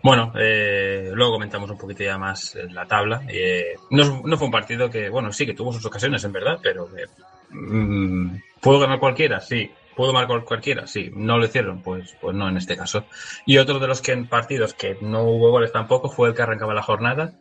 Bueno, 0.01 0.33
eh, 0.37 1.11
luego 1.13 1.33
comentamos 1.33 1.69
un 1.69 1.77
poquito 1.77 2.03
ya 2.03 2.17
más 2.17 2.57
la 2.71 2.85
tabla. 2.85 3.21
Eh, 3.29 3.75
no, 3.91 4.37
fue 4.37 4.47
un 4.47 4.51
partido 4.51 4.89
que, 4.89 5.07
bueno, 5.07 5.31
sí 5.31 5.45
que 5.45 5.53
tuvo 5.53 5.71
sus 5.71 5.85
ocasiones, 5.85 6.21
en 6.25 6.33
verdad, 6.33 6.59
pero 6.61 6.89
eh, 6.97 7.05
mmm, 7.51 8.35
¿puedo 8.59 8.79
ganar 8.79 8.99
cualquiera? 8.99 9.39
Sí. 9.39 9.71
¿Puedo 9.95 10.13
marcar 10.13 10.43
cualquiera? 10.43 10.87
Sí. 10.87 11.11
¿No 11.13 11.37
lo 11.37 11.45
hicieron? 11.45 11.81
Pues, 11.81 12.15
pues 12.21 12.35
no 12.35 12.49
en 12.49 12.57
este 12.57 12.75
caso. 12.75 13.05
Y 13.45 13.57
otro 13.57 13.79
de 13.79 13.87
los 13.87 14.01
que 14.01 14.11
en 14.11 14.27
partidos 14.27 14.73
que 14.73 14.97
no 15.01 15.23
hubo 15.23 15.51
goles 15.51 15.71
tampoco 15.71 16.09
fue 16.09 16.29
el 16.29 16.35
que 16.35 16.41
arrancaba 16.41 16.73
la 16.73 16.83
jornada, 16.83 17.33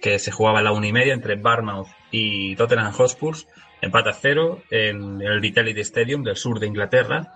que 0.00 0.18
se 0.18 0.30
jugaba 0.30 0.58
a 0.60 0.62
la 0.62 0.72
una 0.72 0.86
y 0.86 0.92
media 0.92 1.14
entre 1.14 1.36
Barmouth 1.36 1.88
y 2.10 2.56
Tottenham 2.56 2.92
Hotspur, 2.92 3.36
empate 3.80 4.10
a 4.10 4.14
cero 4.14 4.62
en 4.70 5.20
el 5.22 5.40
Vitality 5.40 5.80
Stadium 5.80 6.22
del 6.22 6.36
sur 6.36 6.60
de 6.60 6.66
Inglaterra 6.66 7.32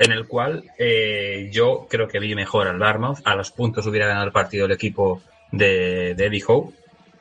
en 0.00 0.12
el 0.12 0.26
cual 0.26 0.64
eh, 0.78 1.50
yo 1.52 1.86
creo 1.88 2.08
que 2.08 2.18
vi 2.18 2.34
mejor 2.34 2.66
al 2.66 2.78
Barmouth. 2.78 3.18
A 3.24 3.34
los 3.34 3.50
puntos 3.50 3.86
hubiera 3.86 4.06
ganado 4.06 4.26
el 4.26 4.32
partido 4.32 4.64
el 4.64 4.72
equipo 4.72 5.20
de, 5.52 6.14
de 6.14 6.26
Eddie 6.26 6.42
Howe. 6.46 6.72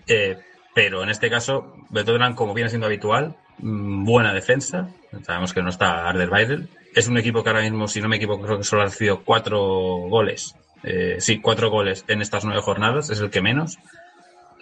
Eh, 0.08 0.38
pero 0.74 1.04
en 1.04 1.10
este 1.10 1.30
caso, 1.30 1.76
de 1.90 2.06
Tottenham, 2.06 2.36
como 2.36 2.54
viene 2.54 2.70
siendo 2.70 2.88
habitual, 2.88 3.36
mmm, 3.58 4.06
buena 4.06 4.34
defensa. 4.34 4.88
Sabemos 5.24 5.54
que 5.54 5.62
no 5.62 5.70
está 5.70 6.08
Arder 6.08 6.30
Weidel. 6.30 6.70
Es 6.96 7.08
un 7.08 7.18
equipo 7.18 7.44
que 7.44 7.50
ahora 7.50 7.62
mismo, 7.62 7.88
si 7.88 8.02
no 8.02 8.10
me 8.10 8.18
equivoco, 8.18 8.44
creo 8.44 8.58
que 8.58 8.64
solo 8.64 8.82
ha 8.82 8.86
recibido 8.86 9.24
cuatro 9.24 9.60
goles. 9.60 10.56
Eh, 10.84 11.18
sí, 11.20 11.40
cuatro 11.40 11.70
goles 11.70 12.04
en 12.08 12.22
estas 12.22 12.46
nueve 12.46 12.62
jornadas. 12.62 13.10
Es 13.10 13.20
el 13.20 13.30
que 13.30 13.42
menos. 13.42 13.78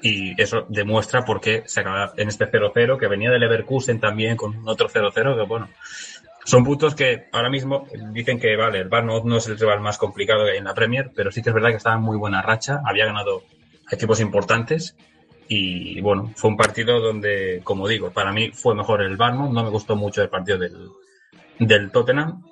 Y 0.02 0.40
eso 0.42 0.66
demuestra 0.70 1.26
por 1.26 1.42
qué 1.42 1.64
se 1.66 1.80
acaba 1.80 2.14
en 2.18 2.28
este 2.28 2.46
0-0, 2.46 3.00
que 3.00 3.08
venía 3.08 3.32
del 3.32 3.42
Leverkusen 3.42 4.00
también 4.00 4.38
con 4.38 4.68
otro 4.68 4.88
0-0, 4.90 5.36
que 5.36 5.48
bueno, 5.48 5.70
son 6.46 6.64
puntos 6.64 6.94
que 6.94 7.28
ahora 7.32 7.50
mismo 7.50 7.88
dicen 8.14 8.40
que, 8.40 8.56
vale, 8.56 8.80
el 8.80 8.90
Barnard 8.90 9.26
no 9.26 9.38
es 9.38 9.48
el 9.48 9.58
rival 9.58 9.82
más 9.82 9.98
complicado 9.98 10.46
que 10.46 10.52
hay 10.52 10.58
en 10.60 10.66
la 10.66 10.74
Premier, 10.76 11.12
pero 11.16 11.32
sí 11.32 11.42
que 11.42 11.50
es 11.50 11.54
verdad 11.54 11.72
que 11.72 11.78
estaba 11.78 11.96
en 11.96 12.04
muy 12.04 12.16
buena 12.16 12.42
racha, 12.42 12.80
había 12.86 13.06
ganado 13.06 13.44
equipos 13.92 14.22
importantes 14.22 14.96
y, 15.48 16.00
bueno, 16.00 16.32
fue 16.36 16.52
un 16.52 16.58
partido 16.58 17.00
donde, 17.00 17.62
como 17.64 17.88
digo, 17.88 18.12
para 18.12 18.32
mí 18.32 18.52
fue 18.52 18.76
mejor 18.76 19.02
el 19.02 19.18
Barnard, 19.18 19.50
no 19.50 19.64
me 19.64 19.70
gustó 19.70 19.96
mucho 19.96 20.22
el 20.22 20.30
partido 20.30 20.58
del, 20.58 20.90
del 21.60 21.92
Tottenham 21.92 22.44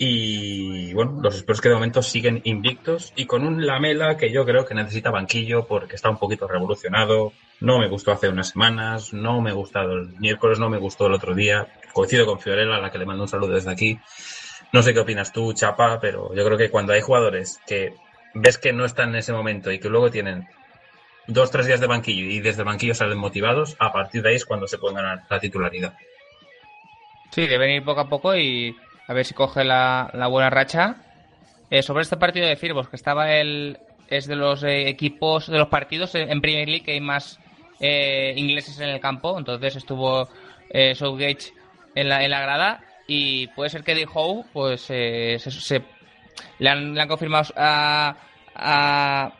y, 0.00 0.94
bueno, 0.94 1.18
los 1.20 1.34
Spurs 1.34 1.60
que 1.60 1.68
de 1.68 1.74
momento 1.74 2.02
siguen 2.02 2.40
invictos 2.44 3.12
y 3.16 3.26
con 3.26 3.44
un 3.44 3.66
Lamela 3.66 4.16
que 4.16 4.30
yo 4.30 4.44
creo 4.44 4.64
que 4.64 4.74
necesita 4.74 5.10
banquillo 5.10 5.66
porque 5.66 5.96
está 5.96 6.08
un 6.08 6.18
poquito 6.18 6.46
revolucionado, 6.46 7.32
no 7.60 7.80
me 7.80 7.88
gustó 7.88 8.12
hace 8.12 8.28
unas 8.28 8.50
semanas, 8.50 9.12
no 9.12 9.40
me 9.40 9.52
gustado 9.52 9.94
el 9.94 10.10
miércoles, 10.20 10.60
no 10.60 10.70
me 10.70 10.78
gustó 10.78 11.08
el 11.08 11.14
otro 11.14 11.34
día. 11.34 11.66
Coincido 11.92 12.26
con 12.26 12.38
Fiorella, 12.38 12.76
a 12.76 12.80
la 12.80 12.92
que 12.92 12.98
le 12.98 13.06
mando 13.06 13.24
un 13.24 13.28
saludo 13.28 13.54
desde 13.54 13.72
aquí. 13.72 13.98
No 14.72 14.84
sé 14.84 14.94
qué 14.94 15.00
opinas 15.00 15.32
tú, 15.32 15.52
Chapa, 15.52 15.98
pero 15.98 16.32
yo 16.32 16.44
creo 16.44 16.56
que 16.56 16.70
cuando 16.70 16.92
hay 16.92 17.00
jugadores 17.00 17.58
que 17.66 17.94
ves 18.34 18.56
que 18.56 18.72
no 18.72 18.84
están 18.84 19.08
en 19.08 19.16
ese 19.16 19.32
momento 19.32 19.72
y 19.72 19.80
que 19.80 19.88
luego 19.88 20.12
tienen 20.12 20.46
dos, 21.26 21.50
tres 21.50 21.66
días 21.66 21.80
de 21.80 21.88
banquillo 21.88 22.30
y 22.30 22.38
desde 22.38 22.60
el 22.60 22.66
banquillo 22.66 22.94
salen 22.94 23.18
motivados, 23.18 23.76
a 23.80 23.92
partir 23.92 24.22
de 24.22 24.28
ahí 24.28 24.36
es 24.36 24.44
cuando 24.44 24.68
se 24.68 24.78
pueden 24.78 24.96
ganar 24.96 25.22
la 25.28 25.40
titularidad. 25.40 25.94
Sí, 27.30 27.46
deben 27.46 27.70
ir 27.70 27.84
poco 27.84 28.00
a 28.00 28.08
poco 28.08 28.36
y 28.36 28.76
a 29.06 29.12
ver 29.12 29.24
si 29.24 29.34
coge 29.34 29.64
la, 29.64 30.10
la 30.14 30.26
buena 30.26 30.50
racha. 30.50 30.96
Eh, 31.70 31.82
sobre 31.82 32.02
este 32.02 32.16
partido 32.16 32.46
de 32.46 32.56
Firbos, 32.56 32.88
que 32.88 32.96
estaba 32.96 33.32
el. 33.32 33.78
Es 34.08 34.26
de 34.26 34.36
los 34.36 34.62
eh, 34.62 34.88
equipos, 34.88 35.48
de 35.48 35.58
los 35.58 35.68
partidos 35.68 36.14
en, 36.14 36.40
Premier 36.40 36.66
League 36.66 36.84
que 36.84 36.92
hay 36.92 37.00
más 37.00 37.38
eh, 37.78 38.32
ingleses 38.36 38.80
en 38.80 38.88
el 38.88 39.00
campo. 39.00 39.36
Entonces 39.38 39.76
estuvo 39.76 40.28
eh, 40.70 40.94
Southgate 40.94 41.52
en 41.94 42.08
la, 42.08 42.24
en 42.24 42.30
la 42.30 42.40
grada. 42.40 42.80
Y 43.06 43.48
puede 43.48 43.70
ser 43.70 43.82
que 43.82 43.92
Eddie 43.92 44.06
Howe, 44.12 44.44
pues 44.52 44.86
eh, 44.88 45.36
se, 45.38 45.82
le, 46.58 46.70
han, 46.70 47.08
confirmado 47.08 47.52
a. 47.56 48.16
a 48.54 49.32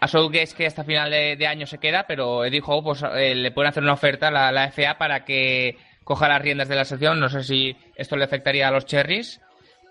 a 0.00 0.06
Southgate 0.06 0.54
que 0.56 0.64
hasta 0.64 0.84
final 0.84 1.10
de, 1.10 1.34
de 1.34 1.46
año 1.48 1.66
se 1.66 1.78
queda, 1.78 2.06
pero 2.06 2.42
Howe 2.42 2.82
pues, 2.84 3.02
le 3.02 3.50
pueden 3.50 3.70
hacer 3.70 3.82
una 3.82 3.94
oferta 3.94 4.28
a 4.28 4.30
la, 4.30 4.52
la 4.52 4.70
FA 4.70 4.96
para 4.96 5.24
que 5.24 5.76
coja 6.08 6.26
las 6.26 6.40
riendas 6.40 6.68
de 6.68 6.74
la 6.74 6.86
sección. 6.86 7.20
No 7.20 7.28
sé 7.28 7.44
si 7.44 7.76
esto 7.94 8.16
le 8.16 8.24
afectaría 8.24 8.66
a 8.66 8.70
los 8.70 8.86
Cherries. 8.86 9.40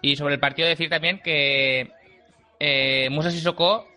Y 0.01 0.15
sobre 0.15 0.33
el 0.33 0.39
partido 0.39 0.67
decir 0.67 0.89
también 0.89 1.19
que 1.19 1.91
eh, 2.59 3.07
Musa 3.11 3.29
Sissoko 3.29 3.87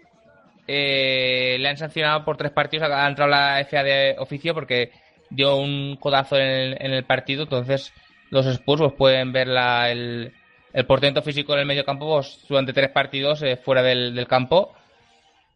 eh, 0.68 1.56
le 1.58 1.68
han 1.68 1.78
sancionado 1.78 2.24
por 2.24 2.36
tres 2.36 2.52
partidos. 2.52 2.90
Ha 2.90 3.08
entrado 3.08 3.30
la 3.30 3.64
FA 3.68 3.82
de 3.82 4.16
oficio 4.18 4.52
porque 4.52 4.92
dio 5.30 5.56
un 5.56 5.96
codazo 5.96 6.36
en 6.36 6.92
el, 6.92 7.04
partido. 7.04 7.44
Entonces 7.44 7.92
los 8.30 8.44
Spurs 8.46 8.82
pues, 8.82 8.92
pueden 8.92 9.32
ver 9.32 9.48
la- 9.48 9.90
el, 9.90 10.32
el 10.74 10.86
portento 10.86 11.22
físico 11.22 11.54
en 11.54 11.60
el 11.60 11.66
medio 11.66 11.84
campo 11.86 12.06
pues, 12.16 12.44
durante 12.48 12.74
tres 12.74 12.90
partidos 12.90 13.42
eh, 13.42 13.56
fuera 13.56 13.82
del, 13.82 14.14
del 14.14 14.26
campo 14.26 14.74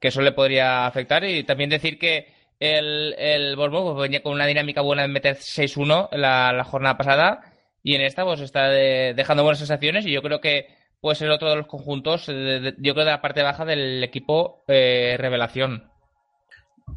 que 0.01 0.09
eso 0.09 0.23
le 0.23 0.33
podría 0.33 0.87
afectar. 0.87 1.25
Y 1.25 1.45
también 1.45 1.69
decir 1.71 1.99
que 1.99 2.34
el, 2.61 3.15
el 3.19 3.57
Bournemouth 3.57 3.95
pues, 3.95 4.03
venía 4.03 4.23
con 4.23 4.33
una 4.33 4.47
dinámica 4.47 4.81
buena 4.81 5.03
de 5.03 5.09
meter 5.09 5.37
6-1 5.37 6.09
la, 6.13 6.53
la 6.53 6.65
jornada 6.65 6.97
pasada 6.97 7.41
y 7.83 7.95
en 7.95 8.01
esta 8.03 8.25
pues 8.25 8.41
está 8.41 8.69
de- 8.69 9.15
dejando 9.15 9.43
buenas 9.43 9.59
sensaciones 9.59 10.07
y 10.07 10.13
yo 10.13 10.23
creo 10.23 10.41
que 10.41 10.69
puede 11.01 11.17
ser 11.17 11.31
otro 11.31 11.51
de 11.51 11.57
los 11.57 11.67
conjuntos, 11.67 12.27
yo 12.27 12.95
creo 12.95 13.05
de 13.05 13.11
la 13.11 13.21
parte 13.21 13.43
baja 13.43 13.65
del 13.67 14.03
equipo 14.03 14.65
eh, 14.69 15.17
revelación. 15.19 15.91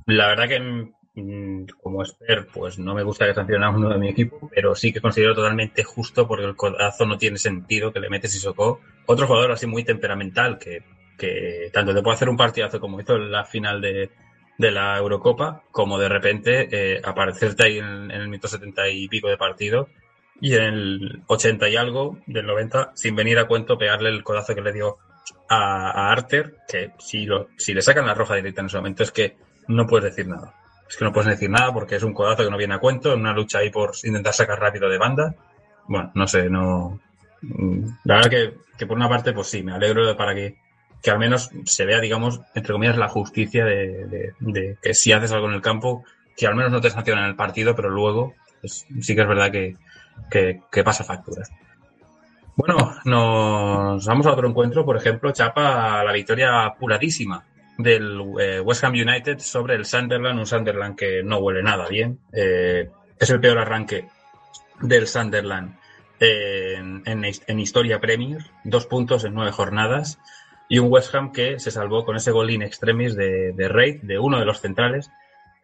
La 0.06 0.28
verdad 0.28 0.48
que 0.48 0.60
mm, 1.22 1.65
como 1.82 2.02
expert, 2.04 2.50
pues 2.54 2.80
no 2.80 2.93
me 2.93 3.04
gusta 3.04 3.26
que 3.28 3.34
sancionen 3.34 3.63
a 3.63 3.70
uno 3.70 3.89
de 3.89 3.98
mi 3.98 4.10
equipo, 4.10 4.50
pero 4.54 4.76
sí 4.76 4.93
que 4.93 5.02
considero 5.02 5.36
totalmente 5.36 5.84
justo 5.84 6.28
porque 6.28 6.46
el 6.46 6.56
codazo 6.56 7.06
no 7.06 7.17
tiene 7.17 7.38
sentido 7.38 7.91
que 7.91 8.00
le 8.00 8.10
metes 8.10 8.36
y 8.36 8.39
socó. 8.39 8.80
Otro 9.08 9.28
jugador 9.28 9.52
así 9.52 9.67
muy 9.67 9.84
temperamental 9.84 10.58
que, 10.58 10.84
que 11.17 11.70
tanto 11.74 11.93
te 11.93 12.02
puede 12.02 12.15
hacer 12.15 12.30
un 12.30 12.38
partidazo 12.38 12.80
como 12.80 13.02
hizo 13.02 13.15
en 13.15 13.32
la 13.32 13.43
final 13.46 13.82
de, 13.82 14.10
de 14.58 14.72
la 14.72 14.98
Eurocopa, 14.98 15.63
como 15.72 16.00
de 16.00 16.10
repente 16.10 16.67
eh, 16.72 17.02
aparecerte 17.04 17.63
ahí 17.63 17.78
en, 17.80 17.86
en 18.12 18.22
el 18.22 18.28
minuto 18.28 18.48
70 18.48 18.89
y 18.89 19.08
pico 19.08 19.28
de 19.30 19.38
partido 19.38 19.88
y 20.39 20.56
en 20.56 20.63
el 20.63 21.24
80 21.28 21.70
y 21.70 21.76
algo 21.76 22.17
del 22.28 22.46
90, 22.46 22.91
sin 22.96 23.15
venir 23.15 23.39
a 23.39 23.48
cuento, 23.48 23.78
pegarle 23.78 24.10
el 24.10 24.24
codazo 24.24 24.54
que 24.56 24.62
le 24.62 24.74
dio 24.74 24.98
a, 25.50 25.89
a 25.91 26.12
Arter, 26.12 26.56
que 26.67 26.91
si, 27.00 27.26
lo, 27.26 27.48
si 27.58 27.74
le 27.74 27.82
sacan 27.82 28.06
la 28.06 28.13
roja 28.13 28.36
directa 28.36 28.62
en 28.62 28.67
ese 28.67 28.78
momento 28.78 29.04
es 29.04 29.12
que 29.12 29.36
no 29.67 29.88
puedes 29.88 30.15
decir 30.15 30.28
nada. 30.28 30.54
Es 30.89 30.96
que 30.96 31.04
no 31.06 31.12
puedes 31.12 31.30
decir 31.30 31.50
nada 31.50 31.74
porque 31.74 31.96
es 31.96 32.04
un 32.04 32.13
codazo 32.13 32.43
que 32.43 32.50
no 32.52 32.58
viene 32.58 32.76
a 32.76 32.80
cuento, 32.80 33.13
en 33.13 33.20
una 33.20 33.34
lucha 33.34 33.60
ahí 33.60 33.70
por 33.70 33.91
intentar 34.04 34.34
sacar 34.34 34.60
rápido 34.60 34.88
de 34.89 34.98
banda. 34.98 35.36
Bueno, 35.88 36.12
no 36.15 36.28
sé, 36.28 36.50
no. 36.50 37.00
mm, 37.41 37.88
La 38.06 38.15
verdad 38.15 38.30
que, 38.30 38.54
que 38.78 38.86
por 38.86 38.96
una 38.98 39.10
parte, 39.10 39.34
pues 39.34 39.48
sí, 39.48 39.63
me 39.63 39.74
alegro 39.74 40.06
de 40.06 40.15
para 40.15 40.34
que, 40.34 40.56
que 41.01 41.12
al 41.12 41.19
menos 41.19 41.49
se 41.65 41.86
vea, 41.86 41.99
digamos, 41.99 42.41
entre 42.55 42.73
comillas, 42.73 42.97
la 42.97 43.10
justicia 43.10 43.65
de, 43.65 44.33
que 44.81 44.93
si 44.93 45.12
haces 45.12 45.31
algo 45.31 45.47
en 45.47 45.55
el 45.55 45.62
campo, 45.62 46.03
que 46.36 46.47
al 46.47 46.55
menos 46.55 46.71
no 46.71 46.81
te 46.81 46.89
sancionan 46.89 47.25
en 47.25 47.29
el 47.31 47.36
partido, 47.36 47.75
pero 47.75 47.89
luego 47.89 48.33
pues, 48.62 48.86
sí 49.01 49.15
que 49.15 49.21
es 49.21 49.27
verdad 49.27 49.51
que, 49.51 50.83
pasa 50.83 51.03
facturas. 51.03 51.49
Bueno, 52.55 52.95
nos 53.05 54.05
vamos 54.05 54.25
a 54.25 54.31
otro 54.31 54.49
encuentro, 54.49 54.83
por 54.83 54.97
ejemplo, 54.97 55.31
Chapa, 55.31 56.03
la 56.03 56.12
victoria 56.12 56.65
apuradísima 56.65 57.43
del 57.77 58.19
eh, 58.39 58.60
West 58.60 58.83
Ham 58.83 58.93
United 58.93 59.38
sobre 59.38 59.75
el 59.75 59.86
Sunderland, 59.86 60.39
un 60.39 60.47
Sunderland 60.47 60.95
que 60.95 61.21
no 61.23 61.38
huele 61.38 61.62
nada 61.62 61.88
bien. 61.88 62.19
Eh, 62.33 62.89
es 63.19 63.29
el 63.29 63.39
peor 63.39 63.60
arranque 63.60 64.07
del 64.81 65.07
Sunderland 65.07 65.77
en 66.19 67.60
historia 67.60 67.99
Premier, 67.99 68.41
dos 68.63 68.88
puntos 68.88 69.23
en 69.23 69.36
nueve 69.36 69.51
jornadas, 69.51 70.19
y 70.69 70.80
un 70.80 70.91
West 70.91 71.13
Ham 71.15 71.32
que 71.32 71.60
se 71.60 71.71
salvó 71.71 72.03
con 72.06 72.15
ese 72.15 72.32
gol 72.32 72.49
in 72.49 72.62
extremis 72.62 73.15
de, 73.15 73.53
de 73.53 73.67
Reid, 73.69 74.01
de 74.03 74.19
uno 74.19 74.39
de 74.39 74.45
los 74.45 74.60
centrales, 74.60 75.10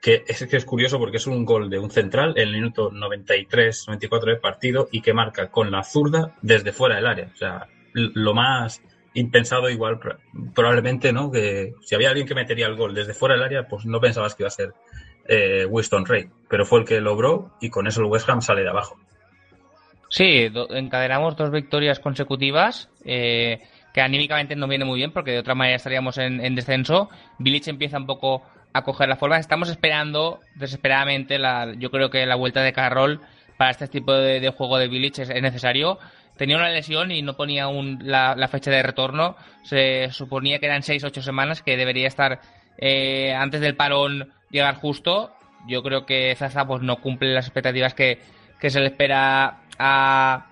que 0.01 0.23
es 0.27 0.45
que 0.45 0.57
es 0.57 0.65
curioso 0.65 0.99
porque 0.99 1.17
es 1.17 1.27
un 1.27 1.45
gol 1.45 1.69
de 1.69 1.79
un 1.79 1.89
central 1.91 2.33
en 2.35 2.49
el 2.49 2.53
minuto 2.53 2.91
93-94 2.91 4.25
del 4.25 4.39
partido 4.39 4.87
y 4.91 5.01
que 5.01 5.13
marca 5.13 5.49
con 5.49 5.71
la 5.71 5.83
zurda 5.83 6.35
desde 6.41 6.71
fuera 6.73 6.95
del 6.95 7.07
área. 7.07 7.29
O 7.33 7.37
sea, 7.37 7.67
lo 7.93 8.33
más 8.33 8.81
impensado 9.13 9.69
igual 9.69 9.99
pro- 9.99 10.17
probablemente, 10.55 11.13
¿no? 11.13 11.31
Que 11.31 11.73
si 11.81 11.95
había 11.95 12.09
alguien 12.09 12.27
que 12.27 12.35
metería 12.35 12.67
el 12.67 12.75
gol 12.75 12.93
desde 12.93 13.13
fuera 13.13 13.35
del 13.35 13.43
área, 13.43 13.67
pues 13.67 13.85
no 13.85 13.99
pensabas 14.01 14.35
que 14.35 14.43
iba 14.43 14.47
a 14.47 14.51
ser 14.51 14.73
eh, 15.27 15.65
Winston 15.69 16.05
Reid, 16.05 16.27
pero 16.49 16.65
fue 16.65 16.79
el 16.79 16.85
que 16.85 16.99
logró 16.99 17.51
y 17.61 17.69
con 17.69 17.87
eso 17.87 18.01
el 18.01 18.07
West 18.07 18.27
Ham 18.29 18.41
sale 18.41 18.63
de 18.63 18.69
abajo. 18.69 18.97
Sí, 20.09 20.49
do- 20.49 20.69
encadenamos 20.75 21.35
dos 21.37 21.49
victorias 21.51 21.99
consecutivas, 21.99 22.89
eh, 23.05 23.61
que 23.93 24.01
anímicamente 24.01 24.56
no 24.56 24.67
viene 24.67 24.86
muy 24.86 24.97
bien, 24.97 25.12
porque 25.12 25.32
de 25.32 25.39
otra 25.39 25.56
manera 25.56 25.75
estaríamos 25.75 26.17
en, 26.17 26.43
en 26.43 26.56
descenso. 26.56 27.10
Village 27.38 27.69
empieza 27.69 27.97
un 27.97 28.08
poco 28.08 28.41
a 28.73 28.82
coger 28.84 29.08
la 29.08 29.15
forma. 29.15 29.38
Estamos 29.38 29.69
esperando 29.69 30.39
desesperadamente, 30.56 31.38
la, 31.38 31.73
yo 31.77 31.91
creo 31.91 32.10
que 32.10 32.25
la 32.25 32.36
vuelta 32.36 32.62
de 32.63 32.73
Carroll 32.73 33.21
para 33.58 33.69
este 33.71 33.88
tipo 33.88 34.12
de, 34.13 34.49
juego 34.49 34.79
de 34.79 34.88
Village 34.88 35.21
es, 35.21 35.29
es 35.29 35.41
necesario. 35.41 35.99
Tenía 36.38 36.58
una 36.58 36.69
lesión 36.69 37.12
y 37.12 37.21
no 37.21 37.36
ponía 37.36 37.67
un- 37.67 37.99
la, 38.01 38.47
fecha 38.47 38.71
de 38.71 38.82
retorno. 38.82 39.36
Se 39.63 40.10
suponía 40.12 40.58
que 40.58 40.65
eran 40.65 40.82
6-8 40.82 41.21
semanas, 41.21 41.62
que 41.62 41.77
debería 41.77 42.08
estar 42.08 42.41
eh, 42.79 43.34
antes 43.36 43.62
del 43.62 43.75
parón 43.75 44.34
llegar 44.49 44.75
justo. 44.75 45.36
Yo 45.67 45.84
creo 45.84 46.08
que 46.08 46.34
Zaza 46.36 46.65
pues, 46.65 46.82
no 46.82 46.97
cumple 46.99 47.32
las 47.32 47.45
expectativas 47.45 47.93
que 47.93 48.19
se 48.60 48.79
le 48.79 48.88
espera 48.88 49.60
a, 49.77 50.47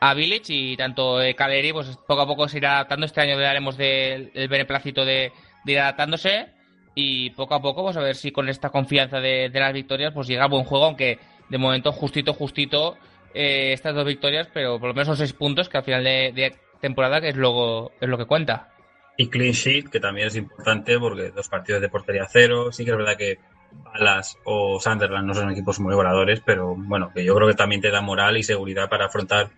a 0.00 0.14
Village 0.14 0.52
y 0.52 0.76
tanto 0.76 1.20
eh, 1.22 1.34
Caleri 1.34 1.72
pues 1.72 1.96
poco 2.06 2.22
a 2.22 2.26
poco 2.26 2.48
se 2.48 2.58
irá 2.58 2.74
adaptando. 2.74 3.06
Este 3.06 3.20
año 3.20 3.36
le 3.36 3.42
daremos 3.42 3.76
del 3.76 4.30
el 4.34 4.48
beneplácito 4.48 5.04
de, 5.04 5.32
de 5.64 5.72
ir 5.72 5.78
adaptándose 5.78 6.48
y 6.94 7.30
poco 7.30 7.54
a 7.54 7.62
poco 7.62 7.84
pues 7.84 7.96
a 7.96 8.00
ver 8.00 8.16
si 8.16 8.32
con 8.32 8.48
esta 8.48 8.70
confianza 8.70 9.20
de, 9.20 9.50
de 9.50 9.60
las 9.60 9.72
victorias 9.72 10.12
pues 10.12 10.26
llega 10.28 10.44
a 10.44 10.48
buen 10.48 10.64
juego, 10.64 10.86
aunque 10.86 11.18
de 11.48 11.58
momento 11.58 11.92
justito, 11.92 12.32
justito 12.32 12.96
eh, 13.34 13.72
estas 13.72 13.94
dos 13.94 14.06
victorias, 14.06 14.48
pero 14.52 14.78
por 14.78 14.88
lo 14.88 14.94
menos 14.94 15.08
son 15.08 15.16
seis 15.16 15.32
puntos 15.32 15.68
que 15.68 15.78
al 15.78 15.84
final 15.84 16.04
de, 16.04 16.32
de 16.34 16.54
temporada 16.80 17.20
que 17.20 17.28
es, 17.28 17.36
luego, 17.36 17.92
es 18.00 18.08
lo 18.08 18.18
que 18.18 18.24
cuenta. 18.24 18.72
Y 19.18 19.28
clean 19.28 19.52
sheet, 19.52 19.88
que 19.88 20.00
también 20.00 20.26
es 20.28 20.36
importante 20.36 20.98
porque 20.98 21.30
dos 21.30 21.48
partidos 21.48 21.80
de 21.80 21.88
portería 21.88 22.26
cero. 22.30 22.70
Sí 22.70 22.84
que 22.84 22.90
es 22.90 22.96
verdad 22.96 23.16
que 23.16 23.38
Balas 23.72 24.38
o 24.44 24.78
Sunderland 24.78 25.26
no 25.26 25.34
son 25.34 25.50
equipos 25.50 25.80
muy 25.80 25.94
voladores, 25.94 26.42
pero 26.44 26.74
bueno, 26.76 27.10
que 27.14 27.24
yo 27.24 27.34
creo 27.34 27.48
que 27.48 27.54
también 27.54 27.80
te 27.80 27.90
da 27.90 28.00
moral 28.00 28.36
y 28.36 28.42
seguridad 28.42 28.88
para 28.88 29.06
afrontar 29.06 29.50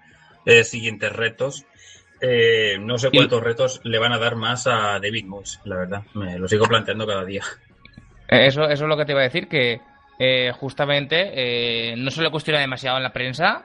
eh, 0.45 0.65
siguientes 0.65 1.13
retos. 1.13 1.65
Eh, 2.21 2.77
no 2.81 2.99
sé 2.99 3.09
Y- 3.13 3.17
cuántos 3.17 3.43
retos 3.43 3.81
le 3.85 3.99
van 3.99 4.13
a 4.13 4.19
dar 4.19 4.35
más 4.37 4.67
a 4.67 4.99
David 5.01 5.25
Moyes, 5.27 5.61
la 5.65 5.77
verdad. 5.77 6.03
Me 6.15 6.39
lo 6.39 6.49
sigo 6.49 6.67
planteando 6.67 7.07
cada 7.07 7.25
día. 7.25 7.43
Eh, 8.29 8.47
Eso, 8.47 8.65
eso 8.65 8.85
es 8.85 8.89
lo 8.89 8.97
que 8.97 9.05
te 9.05 9.13
iba 9.13 9.21
a 9.21 9.25
decir, 9.25 9.49
que 9.49 9.81
eh, 10.19 10.53
justamente 10.59 11.31
eh, 11.93 11.95
no 11.97 12.11
se 12.11 12.23
le 12.23 12.31
cuestiona 12.31 12.61
demasiado 12.61 12.97
en 12.97 13.03
la 13.05 13.13
prensa. 13.13 13.65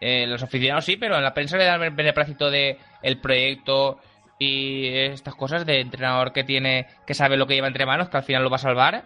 Eh, 0.00 0.26
los 0.26 0.42
aficionados 0.42 0.84
sí, 0.84 0.96
pero 0.96 1.16
en 1.16 1.24
la 1.24 1.32
prensa 1.32 1.56
le 1.56 1.64
dan 1.64 1.82
el 1.82 1.90
beneplácito 1.90 2.50
de 2.50 2.78
el 3.02 3.20
proyecto 3.20 3.98
y 4.38 4.88
estas 4.88 5.34
cosas 5.34 5.64
de 5.64 5.80
entrenador 5.80 6.32
que 6.32 6.44
tiene, 6.44 6.86
que 7.06 7.14
sabe 7.14 7.36
lo 7.38 7.46
que 7.46 7.54
lleva 7.54 7.68
entre 7.68 7.86
manos, 7.86 8.08
que 8.10 8.16
al 8.18 8.22
final 8.24 8.42
lo 8.42 8.50
va 8.50 8.56
a 8.56 8.58
salvar. 8.58 9.04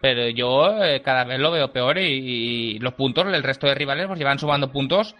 Pero 0.00 0.28
yo 0.28 0.84
eh, 0.84 1.00
cada 1.02 1.24
vez 1.24 1.40
lo 1.40 1.50
veo 1.50 1.72
peor 1.72 1.98
y, 1.98 2.04
y 2.74 2.78
los 2.78 2.94
puntos, 2.94 3.26
el 3.26 3.42
resto 3.42 3.66
de 3.66 3.74
rivales 3.74 4.06
pues 4.06 4.18
llevan 4.18 4.38
sumando 4.38 4.70
puntos. 4.70 5.16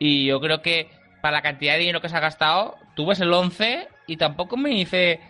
Y 0.00 0.24
yo 0.24 0.40
creo 0.40 0.62
que 0.62 0.88
para 1.20 1.36
la 1.36 1.42
cantidad 1.42 1.74
de 1.74 1.80
dinero 1.80 2.00
que 2.00 2.08
se 2.08 2.16
ha 2.16 2.20
gastado, 2.20 2.74
tú 2.96 3.06
ves 3.06 3.20
el 3.20 3.32
11 3.32 3.86
y 4.06 4.16
tampoco 4.16 4.56
me 4.56 4.70
dice 4.70 5.20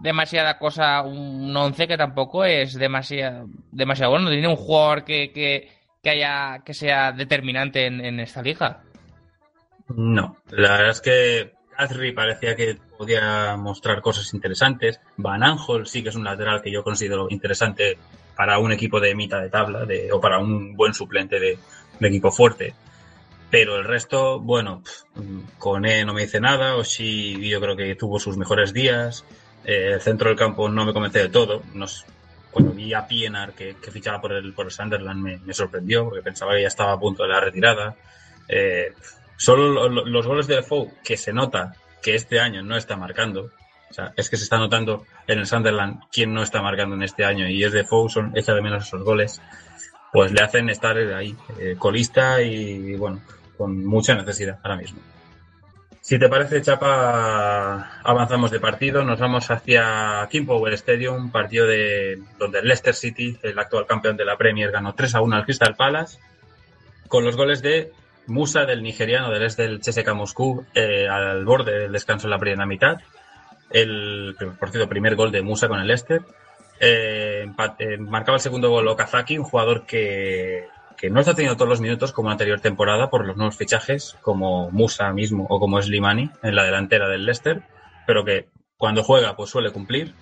demasiada 0.00 0.58
cosa 0.58 1.02
un 1.02 1.54
11 1.54 1.86
que 1.86 1.98
tampoco 1.98 2.44
es 2.44 2.74
demasiado 2.74 3.46
demasiado 3.70 4.12
bueno. 4.12 4.24
No 4.24 4.30
tiene 4.30 4.48
un 4.48 4.56
jugador 4.56 5.04
que, 5.04 5.30
que, 5.32 5.70
que 6.02 6.10
haya 6.10 6.62
que 6.64 6.72
sea 6.72 7.12
determinante 7.12 7.84
en, 7.84 8.18
esta 8.18 8.42
liga. 8.42 8.82
No, 9.88 10.38
la 10.48 10.72
verdad 10.72 10.90
es 10.90 11.00
que 11.02 11.52
Guthrie 11.78 12.14
parecía 12.14 12.56
que 12.56 12.78
podía 12.96 13.54
mostrar 13.58 14.00
cosas 14.00 14.32
interesantes. 14.32 14.98
Van 15.18 15.42
Aanholt 15.42 15.86
sí 15.86 16.02
que 16.02 16.08
es 16.08 16.16
un 16.16 16.24
lateral 16.24 16.62
que 16.62 16.72
yo 16.72 16.82
considero 16.82 17.26
interesante 17.28 17.98
para 18.34 18.58
un 18.58 18.72
equipo 18.72 18.98
de 18.98 19.14
mitad 19.14 19.42
de 19.42 19.50
tabla 19.50 19.84
de, 19.84 20.10
o 20.10 20.22
para 20.22 20.38
un 20.38 20.74
buen 20.74 20.94
suplente 20.94 21.38
de 21.38 21.58
equipo 22.00 22.32
fuerte. 22.32 22.74
Pero 23.50 23.76
el 23.76 23.84
resto, 23.84 24.40
bueno, 24.40 24.82
con 25.58 25.86
E 25.86 26.04
no 26.04 26.12
me 26.12 26.22
dice 26.22 26.40
nada. 26.40 26.76
Oshi 26.76 27.48
yo 27.48 27.60
creo 27.60 27.76
que 27.76 27.94
tuvo 27.94 28.18
sus 28.18 28.36
mejores 28.36 28.72
días. 28.72 29.24
Eh, 29.64 29.92
el 29.94 30.00
centro 30.00 30.28
del 30.28 30.38
campo 30.38 30.68
no 30.68 30.84
me 30.84 30.92
convence 30.92 31.18
de 31.20 31.28
todo. 31.28 31.62
No, 31.74 31.84
s- 31.84 32.04
cuando 32.50 32.72
vi 32.72 32.92
a 32.94 33.06
Pienaar 33.06 33.52
que, 33.52 33.74
fichaba 33.92 34.20
por 34.20 34.32
el, 34.32 34.52
por 34.52 34.66
el 34.66 34.72
Sunderland 34.72 35.40
me, 35.44 35.54
sorprendió 35.54 36.04
porque 36.04 36.22
pensaba 36.22 36.54
que 36.54 36.62
ya 36.62 36.68
estaba 36.68 36.92
a 36.92 36.98
punto 36.98 37.22
de 37.22 37.28
la 37.28 37.40
retirada. 37.40 37.94
Eh, 38.48 38.92
solo 39.36 39.68
lo- 39.68 39.88
lo- 39.88 40.04
los 40.06 40.26
goles 40.26 40.46
de 40.46 40.56
Defoe 40.56 40.90
que 41.04 41.16
se 41.16 41.32
nota 41.32 41.74
que 42.02 42.14
este 42.14 42.40
año 42.40 42.62
no 42.62 42.76
está 42.76 42.96
marcando. 42.96 43.50
O 43.90 43.94
sea, 43.94 44.12
es 44.16 44.28
que 44.28 44.36
se 44.36 44.42
está 44.44 44.58
notando 44.58 45.06
en 45.28 45.38
el 45.38 45.46
Sunderland 45.46 46.00
quién 46.10 46.34
no 46.34 46.42
está 46.42 46.60
marcando 46.62 46.96
en 46.96 47.02
este 47.04 47.24
año 47.24 47.48
y 47.48 47.62
es 47.62 47.72
Defoe, 47.72 48.08
son, 48.10 48.32
echa 48.36 48.54
de 48.54 48.62
menos 48.62 48.86
esos 48.86 49.02
goles. 49.04 49.40
Pues 50.16 50.32
le 50.32 50.40
hacen 50.40 50.70
estar 50.70 50.96
ahí, 50.96 51.36
eh, 51.60 51.76
colista 51.78 52.40
y 52.40 52.96
bueno, 52.96 53.20
con 53.58 53.84
mucha 53.84 54.14
necesidad 54.14 54.58
ahora 54.62 54.78
mismo. 54.78 54.98
Si 56.00 56.18
te 56.18 56.30
parece, 56.30 56.62
Chapa, 56.62 58.00
avanzamos 58.02 58.50
de 58.50 58.58
partido, 58.58 59.04
nos 59.04 59.20
vamos 59.20 59.50
hacia 59.50 60.26
King 60.30 60.46
Power 60.46 60.72
Stadium, 60.72 61.30
partido 61.30 61.66
de 61.66 62.18
donde 62.38 62.62
Leicester 62.62 62.94
City, 62.94 63.38
el 63.42 63.58
actual 63.58 63.84
campeón 63.86 64.16
de 64.16 64.24
la 64.24 64.38
Premier, 64.38 64.70
ganó 64.70 64.94
3 64.94 65.16
a 65.16 65.20
1 65.20 65.36
al 65.36 65.44
Crystal 65.44 65.76
Palace, 65.76 66.18
con 67.08 67.22
los 67.22 67.36
goles 67.36 67.60
de 67.60 67.92
Musa, 68.26 68.64
del 68.64 68.82
nigeriano, 68.82 69.30
del 69.30 69.42
ex 69.42 69.58
del 69.58 69.80
CSKA 69.80 70.14
Moscú, 70.14 70.64
eh, 70.74 71.06
al 71.10 71.44
borde 71.44 71.78
del 71.78 71.92
descanso 71.92 72.26
en 72.26 72.30
la 72.30 72.38
primera 72.38 72.64
mitad. 72.64 73.02
El, 73.68 74.34
por 74.58 74.88
primer 74.88 75.14
gol 75.14 75.30
de 75.30 75.42
Musa 75.42 75.68
con 75.68 75.78
el 75.78 75.86
Leicester. 75.86 76.22
Eh, 76.80 77.46
eh, 77.78 77.98
marcaba 77.98 78.36
el 78.36 78.42
segundo 78.42 78.70
gol 78.70 78.88
Okazaki, 78.88 79.38
un 79.38 79.44
jugador 79.44 79.86
que, 79.86 80.66
que 80.96 81.10
no 81.10 81.20
está 81.20 81.34
teniendo 81.34 81.56
todos 81.56 81.68
los 81.68 81.80
minutos 81.80 82.12
como 82.12 82.28
la 82.28 82.32
anterior 82.32 82.60
temporada 82.60 83.10
por 83.10 83.26
los 83.26 83.36
nuevos 83.36 83.56
fichajes, 83.56 84.16
como 84.22 84.70
Musa 84.70 85.12
mismo 85.12 85.46
o 85.48 85.60
como 85.60 85.80
Slimani 85.80 86.30
en 86.42 86.56
la 86.56 86.64
delantera 86.64 87.08
del 87.08 87.24
Leicester, 87.24 87.62
pero 88.06 88.24
que 88.24 88.48
cuando 88.76 89.02
juega 89.02 89.36
pues 89.36 89.50
suele 89.50 89.70
cumplir. 89.70 90.14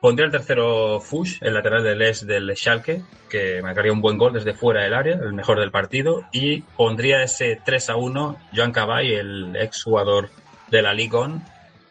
Pondría 0.00 0.26
el 0.26 0.32
tercero 0.32 0.98
Fush, 0.98 1.38
el 1.42 1.54
lateral 1.54 1.84
del 1.84 2.02
Es 2.02 2.26
del 2.26 2.56
Schalke, 2.56 3.04
que 3.30 3.62
marcaría 3.62 3.92
un 3.92 4.00
buen 4.00 4.18
gol 4.18 4.32
desde 4.32 4.52
fuera 4.52 4.82
del 4.82 4.94
área, 4.94 5.14
el 5.14 5.32
mejor 5.32 5.60
del 5.60 5.70
partido, 5.70 6.24
y 6.32 6.62
pondría 6.62 7.22
ese 7.22 7.60
3 7.64 7.90
a 7.90 7.96
1 7.96 8.36
Joan 8.52 8.72
Cabay, 8.72 9.14
el 9.14 9.54
ex 9.54 9.84
jugador 9.84 10.30
de 10.72 10.82
la 10.82 10.92
Ligue 10.92 11.16
1, 11.16 11.40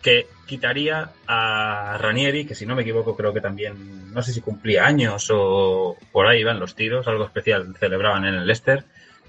que 0.02 0.28
quitaría 0.46 1.12
a 1.28 1.98
Ranieri, 2.00 2.46
que 2.46 2.56
si 2.56 2.66
no 2.66 2.76
me 2.76 2.82
equivoco 2.82 3.16
creo 3.16 3.34
que 3.34 3.42
también, 3.42 4.12
no 4.14 4.22
sé 4.22 4.34
si 4.34 4.42
cumplía 4.42 4.86
años 4.86 5.30
o 5.32 5.96
por 6.12 6.28
ahí 6.28 6.42
iban 6.42 6.60
los 6.60 6.76
tiros, 6.76 7.08
algo 7.08 7.26
especial 7.26 7.76
celebraban 7.80 8.26
en 8.26 8.36
el 8.36 8.46
Leicester, 8.46 8.84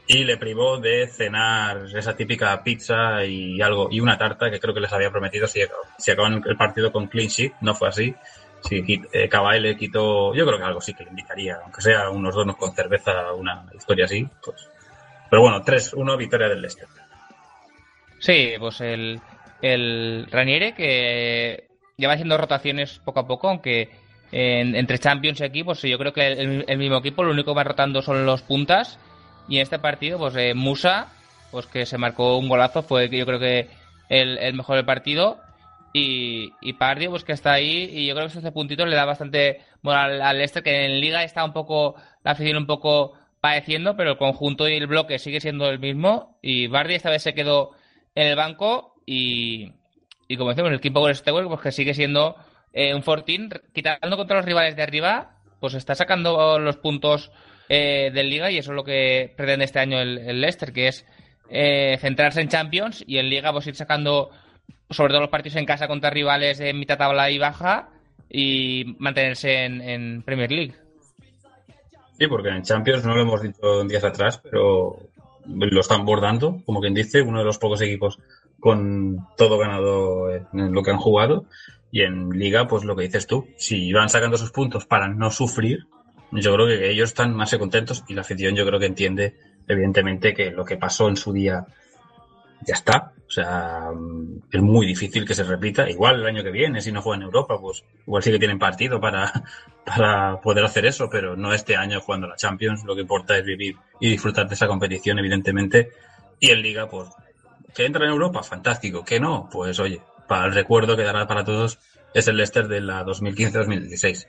y 0.07 0.25
le 0.25 0.37
privó 0.37 0.79
de 0.79 1.07
cenar 1.07 1.87
esa 1.95 2.17
típica 2.17 2.63
pizza 2.63 3.25
y 3.25 3.61
algo 3.63 3.89
y 3.91 4.01
una 4.01 4.19
tarta 4.19 4.51
que 4.51 4.59
creo 4.59 4.75
que 4.75 4.81
les 4.81 4.93
había 4.93 5.11
prometido 5.11 5.47
si, 5.47 5.63
acaban 6.11 6.43
el 6.45 6.57
partido 6.57 6.91
con 6.91 7.07
clean 7.07 7.29
sheet, 7.29 7.53
no 7.61 7.75
fue 7.75 7.89
así. 7.89 8.15
Si 8.63 8.85
eh, 9.13 9.29
Cabal 9.29 9.63
le 9.63 9.77
quitó, 9.77 10.35
yo 10.35 10.47
creo 10.47 10.59
que 10.59 10.65
algo 10.65 10.81
sí 10.81 10.95
que 10.95 11.05
le 11.05 11.11
indicaría, 11.11 11.59
aunque 11.65 11.81
sea 11.81 12.11
unos 12.11 12.35
donos 12.35 12.57
con 12.57 12.75
cerveza, 12.75 13.33
una 13.33 13.65
historia 13.75 14.05
así, 14.05 14.27
pues. 14.45 14.69
Pero 15.29 15.43
bueno, 15.43 15.65
3-1 15.65 16.17
victoria 16.17 16.49
del 16.49 16.61
Leicester. 16.61 16.89
Sí, 18.19 18.55
pues 18.59 18.81
el, 18.83 19.21
el 19.63 20.27
Raniere 20.31 20.75
que 20.75 21.69
lleva 21.97 22.15
haciendo 22.15 22.37
rotaciones 22.37 23.01
poco 23.05 23.21
a 23.21 23.27
poco, 23.27 23.49
aunque 23.49 23.91
en- 24.33 24.75
entre 24.77 24.99
Champions 24.99 25.41
y 25.41 25.45
aquí, 25.45 25.63
pues 25.63 25.81
yo 25.83 25.99
creo 25.99 26.13
que 26.13 26.27
el, 26.27 26.79
mismo 26.79 26.97
equipo 26.99 27.23
lo 27.23 27.33
único 27.33 27.53
que 27.53 27.57
va 27.57 27.65
rotando 27.65 28.03
son 28.03 28.27
los 28.27 28.43
puntas. 28.43 28.99
Y 29.49 29.57
en 29.57 29.63
este 29.63 29.79
partido, 29.79 30.19
pues 30.19 30.35
eh, 30.37 30.55
Musa, 30.55 31.09
pues 31.51 31.67
que 31.67 31.87
se 31.87 31.99
marcó 31.99 32.37
un 32.39 32.49
golazo, 32.49 32.83
fue 32.83 33.09
yo 33.09 33.27
creo 33.27 33.39
que 33.39 33.69
el, 34.09 34.39
el 34.39 34.55
mejor 34.55 34.77
del 34.77 34.85
partido. 34.85 35.39
Y, 35.95 36.53
y 36.63 36.73
Pardio, 36.75 37.11
pues 37.11 37.23
que 37.23 37.33
está 37.33 37.53
ahí, 37.53 37.91
y 37.93 38.07
yo 38.07 38.15
creo 38.15 38.27
que 38.29 38.39
ese 38.39 38.51
puntito 38.53 38.87
le 38.87 38.97
da 38.97 39.05
bastante 39.05 39.61
moral 39.83 40.23
al 40.23 40.39
Leicester, 40.39 40.63
que 40.63 40.87
en 40.87 41.01
Liga 41.03 41.23
está 41.23 41.45
un 41.45 41.53
poco, 41.53 41.97
la 42.25 42.31
afición 42.31 42.57
un 42.57 42.67
poco 42.67 43.13
padeciendo, 43.43 43.95
pero 43.95 44.13
el 44.13 44.17
conjunto 44.17 44.67
y 44.69 44.75
el 44.77 44.87
bloque 44.87 45.19
sigue 45.19 45.41
siendo 45.41 45.69
el 45.69 45.79
mismo. 45.81 46.39
Y 46.41 46.67
Bardi 46.69 46.95
esta 46.95 47.11
vez 47.11 47.23
se 47.23 47.35
quedó 47.35 47.73
en 48.15 48.29
el 48.29 48.37
banco 48.37 48.92
y, 49.07 49.73
como 50.37 50.51
decimos, 50.51 50.71
el 50.71 50.79
equipo 50.79 51.01
Power 51.01 51.17
Stewart, 51.17 51.49
pues 51.49 51.61
que 51.61 51.73
sigue 51.73 51.95
siendo 51.95 52.37
eh, 52.73 52.95
un 52.95 53.03
fortín, 53.03 53.51
quitando 53.73 54.17
contra 54.17 54.37
los 54.37 54.47
rivales 54.47 54.77
de 54.77 54.83
arriba, 54.83 55.37
pues 55.61 55.75
está 55.75 55.95
sacando 55.95 56.59
los 56.59 56.77
puntos 56.77 57.31
eh, 57.69 58.11
del 58.13 58.31
Liga 58.31 58.51
y 58.51 58.59
eso 58.59 58.73
es 58.73 58.77
lo 58.77 58.85
que 58.85 59.33
pretende 59.37 59.65
este 59.65 59.79
año 59.79 60.01
el, 60.01 60.19
el 60.19 60.41
Leicester, 60.41 60.73
que 60.73 60.89
es 60.89 61.07
eh, 61.49 61.97
centrarse 62.01 62.41
en 62.41 62.49
Champions 62.49 63.05
y 63.07 63.19
en 63.19 63.29
Liga 63.29 63.53
pues 63.53 63.67
ir 63.67 63.77
sacando 63.77 64.31
sobre 64.91 65.13
todo 65.13 65.21
los 65.21 65.31
partidos 65.31 65.57
en 65.57 65.67
casa 65.67 65.89
contra 65.89 66.11
rivales 66.11 66.59
de 66.59 66.73
mitad 66.73 66.99
tabla 66.99 67.31
y 67.31 67.39
baja 67.39 67.91
y 68.29 68.97
mantenerse 68.99 69.65
en, 69.65 69.81
en 69.81 70.23
Premier 70.23 70.51
League. 70.51 70.75
Sí, 72.19 72.27
porque 72.27 72.49
en 72.49 72.63
Champions 72.63 73.05
no 73.05 73.15
lo 73.15 73.23
hemos 73.23 73.43
dicho 73.43 73.85
días 73.85 74.05
atrás, 74.05 74.39
pero 74.43 74.97
lo 75.47 75.81
están 75.81 76.05
bordando, 76.05 76.63
como 76.65 76.81
quien 76.81 76.95
dice, 76.95 77.23
uno 77.23 77.41
de 77.41 77.45
los 77.45 77.59
pocos 77.59 77.81
equipos 77.81 78.19
con 78.63 79.27
todo 79.37 79.59
ganado 79.59 80.33
en 80.33 80.73
lo 80.73 80.85
que 80.85 80.93
han 80.93 80.99
jugado. 80.99 81.47
Y 81.91 82.03
en 82.03 82.31
Liga, 82.31 82.69
pues 82.69 82.85
lo 82.85 82.95
que 82.95 83.03
dices 83.03 83.27
tú, 83.27 83.49
si 83.57 83.93
van 83.93 84.09
sacando 84.09 84.39
sus 84.39 84.53
puntos 84.53 84.87
para 84.87 85.09
no 85.09 85.33
sufrir, 85.33 85.89
yo 86.31 86.55
creo 86.55 86.69
que 86.69 86.89
ellos 86.89 87.09
están 87.09 87.35
más 87.35 87.53
contentos 87.57 88.05
y 88.07 88.15
la 88.15 88.21
afición 88.21 88.55
yo 88.55 88.65
creo 88.65 88.79
que 88.79 88.87
entiende, 88.87 89.35
evidentemente, 89.67 90.33
que 90.33 90.53
lo 90.53 90.65
que 90.65 90.77
pasó 90.77 91.09
en 91.09 91.17
su 91.17 91.33
día 91.33 91.67
ya 92.65 92.75
está. 92.75 93.13
O 93.27 93.31
sea, 93.33 93.91
mm, 93.93 94.43
es 94.53 94.63
muy 94.63 94.87
difícil 94.87 95.27
que 95.27 95.35
se 95.35 95.43
repita. 95.43 95.91
Igual 95.91 96.21
el 96.21 96.27
año 96.27 96.45
que 96.45 96.53
viene, 96.53 96.81
si 96.81 96.93
no 96.93 97.03
juegan 97.03 97.23
en 97.23 97.27
Europa, 97.27 97.59
pues 97.61 97.83
igual 98.07 98.23
sí 98.23 98.31
que 98.31 98.39
tienen 98.39 98.61
partido 98.61 99.01
para, 99.01 99.33
para 99.85 100.41
poder 100.41 100.65
hacer 100.65 100.87
eso, 100.87 101.09
pero 101.11 101.35
no 101.35 101.53
este 101.53 101.75
año 101.75 102.01
jugando 102.01 102.29
la 102.29 102.37
Champions. 102.37 102.85
Lo 102.85 102.95
que 102.95 103.01
importa 103.01 103.37
es 103.37 103.45
vivir 103.45 103.75
y 103.99 104.09
disfrutar 104.09 104.49
de 104.49 104.55
esa 104.55 104.69
competición, 104.69 105.19
evidentemente. 105.19 105.91
Y 106.39 106.51
en 106.51 106.63
Liga, 106.63 106.89
pues, 106.89 107.09
que 107.75 107.87
entra 107.87 108.05
en 108.05 108.13
Europa, 108.13 108.43
fantástico. 108.43 109.05
Que 109.05 109.21
no, 109.21 109.49
pues 109.51 109.79
oye, 109.81 110.01
para 110.29 110.47
el 110.47 110.55
recuerdo 110.55 110.97
que 110.97 111.03
dará 111.03 111.27
para 111.27 111.45
todos 111.45 111.79
es 112.15 112.29
el 112.29 112.37
Leicester 112.37 112.69
de 112.69 112.81
la 112.81 113.05
2015-2016. 113.05 114.27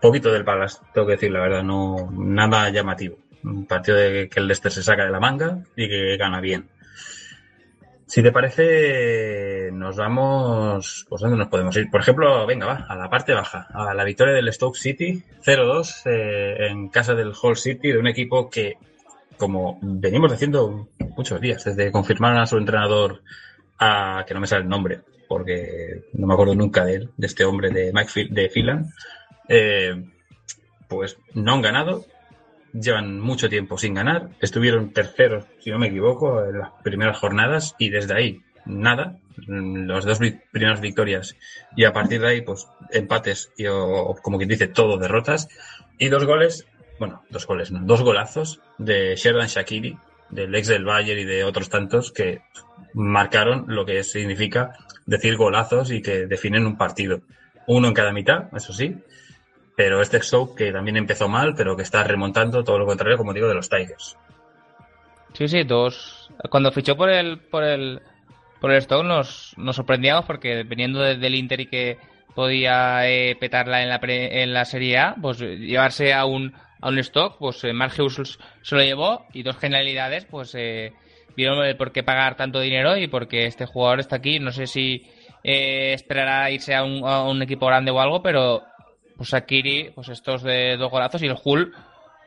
Poquito 0.00 0.32
del 0.32 0.44
Palace, 0.44 0.78
tengo 0.92 1.06
que 1.06 1.14
decir 1.14 1.30
la 1.30 1.40
verdad, 1.40 1.62
no 1.62 2.10
nada 2.12 2.68
llamativo. 2.70 3.18
Un 3.42 3.66
partido 3.66 3.96
de 3.96 4.28
que 4.28 4.40
el 4.40 4.46
Leicester 4.46 4.72
se 4.72 4.82
saca 4.82 5.04
de 5.04 5.10
la 5.10 5.20
manga 5.20 5.58
y 5.74 5.88
que 5.88 6.16
gana 6.16 6.40
bien. 6.40 6.68
Si 8.06 8.22
te 8.22 8.30
parece, 8.30 9.70
nos 9.72 9.96
vamos. 9.96 11.06
Pues 11.08 11.22
dónde 11.22 11.36
nos 11.36 11.48
podemos 11.48 11.76
ir. 11.76 11.90
Por 11.90 12.00
ejemplo, 12.00 12.46
venga, 12.46 12.66
va, 12.66 12.86
a 12.88 12.94
la 12.94 13.10
parte 13.10 13.34
baja, 13.34 13.66
a 13.74 13.94
la 13.94 14.04
victoria 14.04 14.32
del 14.32 14.52
Stoke 14.52 14.78
City, 14.78 15.24
0-2 15.44 16.02
eh, 16.06 16.68
en 16.68 16.88
casa 16.88 17.14
del 17.14 17.32
Hull 17.40 17.56
City, 17.56 17.90
de 17.90 17.98
un 17.98 18.06
equipo 18.06 18.48
que, 18.48 18.74
como 19.36 19.78
venimos 19.82 20.32
diciendo 20.32 20.88
muchos 21.16 21.40
días, 21.40 21.64
desde 21.64 21.86
que 21.86 21.92
confirmaron 21.92 22.38
a 22.38 22.46
su 22.46 22.56
entrenador, 22.56 23.22
a, 23.78 24.24
que 24.26 24.34
no 24.34 24.40
me 24.40 24.46
sale 24.46 24.62
el 24.62 24.68
nombre, 24.68 25.00
porque 25.28 26.04
no 26.12 26.26
me 26.26 26.34
acuerdo 26.34 26.54
nunca 26.54 26.84
de 26.84 26.94
él, 26.94 27.10
de 27.16 27.26
este 27.26 27.44
hombre 27.44 27.70
de 27.70 27.92
Mike 27.92 28.28
de 28.30 28.48
Phelan, 28.48 28.92
eh, 29.48 30.04
pues 30.88 31.18
no 31.34 31.54
han 31.54 31.62
ganado, 31.62 32.04
llevan 32.72 33.20
mucho 33.20 33.48
tiempo 33.48 33.78
sin 33.78 33.94
ganar, 33.94 34.28
estuvieron 34.40 34.92
terceros, 34.92 35.44
si 35.60 35.70
no 35.70 35.78
me 35.78 35.88
equivoco, 35.88 36.44
en 36.44 36.58
las 36.58 36.70
primeras 36.82 37.18
jornadas 37.18 37.74
y 37.78 37.90
desde 37.90 38.14
ahí 38.14 38.42
nada, 38.64 39.18
las 39.46 40.04
dos 40.04 40.18
primeras 40.50 40.80
victorias 40.80 41.36
y 41.76 41.84
a 41.84 41.92
partir 41.92 42.20
de 42.20 42.28
ahí 42.28 42.40
pues 42.40 42.66
empates 42.90 43.52
y 43.56 43.66
o, 43.66 44.16
como 44.22 44.38
quien 44.38 44.48
dice 44.48 44.66
todo 44.66 44.98
derrotas 44.98 45.48
y 45.98 46.08
dos 46.08 46.24
goles, 46.24 46.66
bueno, 46.98 47.22
dos 47.30 47.46
goles, 47.46 47.70
no, 47.70 47.80
dos 47.82 48.02
golazos 48.02 48.60
de 48.78 49.14
Sheridan 49.16 49.48
Shakiri, 49.48 49.96
del 50.30 50.54
ex 50.54 50.68
del 50.68 50.84
Bayern 50.84 51.20
y 51.20 51.24
de 51.24 51.44
otros 51.44 51.68
tantos 51.68 52.10
que 52.12 52.40
marcaron 52.94 53.64
lo 53.68 53.84
que 53.84 54.02
significa 54.02 54.72
decir 55.04 55.36
golazos 55.36 55.90
y 55.90 56.02
que 56.02 56.26
definen 56.26 56.66
un 56.66 56.76
partido. 56.76 57.20
Uno 57.66 57.88
en 57.88 57.94
cada 57.94 58.12
mitad, 58.12 58.44
eso 58.56 58.72
sí, 58.72 58.96
pero 59.76 60.00
este 60.00 60.20
Stoke 60.22 60.56
que 60.56 60.72
también 60.72 60.96
empezó 60.96 61.28
mal, 61.28 61.54
pero 61.56 61.76
que 61.76 61.82
está 61.82 62.02
remontando 62.04 62.64
todo 62.64 62.78
lo 62.78 62.86
contrario, 62.86 63.18
como 63.18 63.32
digo, 63.32 63.48
de 63.48 63.54
los 63.54 63.68
Tigers. 63.68 64.16
Sí, 65.34 65.48
sí, 65.48 65.64
dos. 65.64 66.30
Cuando 66.50 66.72
fichó 66.72 66.96
por 66.96 67.10
el 67.10 67.38
por 67.38 67.62
el 67.64 68.00
por 68.60 68.72
el 68.72 68.80
Stoke 68.82 69.04
nos, 69.06 69.52
nos 69.58 69.76
sorprendíamos 69.76 70.24
porque 70.24 70.62
veniendo 70.62 71.00
de- 71.00 71.16
del 71.16 71.34
Inter 71.34 71.60
y 71.60 71.66
que 71.66 71.98
podía 72.34 73.06
eh, 73.08 73.36
petarla 73.38 73.82
en 73.82 73.88
la 73.90 74.00
pre- 74.00 74.42
en 74.42 74.52
la 74.54 74.64
Serie 74.64 74.98
A, 74.98 75.14
pues 75.20 75.38
llevarse 75.40 76.14
a 76.14 76.24
un 76.24 76.52
a 76.80 76.88
un 76.88 76.98
stock, 76.98 77.38
pues 77.38 77.62
eh, 77.64 77.72
Mark 77.72 77.92
se 77.92 78.74
lo 78.74 78.82
llevó 78.82 79.26
y 79.32 79.42
dos 79.42 79.56
generalidades, 79.56 80.26
pues 80.26 80.54
eh, 80.54 80.92
vieron 81.36 81.64
el 81.64 81.76
por 81.76 81.92
qué 81.92 82.02
pagar 82.02 82.36
tanto 82.36 82.60
dinero 82.60 82.96
y 82.96 83.08
porque 83.08 83.46
este 83.46 83.66
jugador 83.66 84.00
está 84.00 84.16
aquí. 84.16 84.38
No 84.38 84.52
sé 84.52 84.66
si 84.66 85.06
eh, 85.44 85.92
esperará 85.92 86.50
irse 86.50 86.74
a 86.74 86.84
un, 86.84 87.06
a 87.06 87.22
un 87.24 87.42
equipo 87.42 87.66
grande 87.66 87.90
o 87.90 88.00
algo, 88.00 88.22
pero 88.22 88.62
pues 89.16 89.32
Akiri, 89.34 89.92
pues 89.94 90.08
estos 90.08 90.42
de 90.42 90.76
dos 90.76 90.90
golazos 90.90 91.22
y 91.22 91.26
el 91.26 91.36
Hull, 91.42 91.72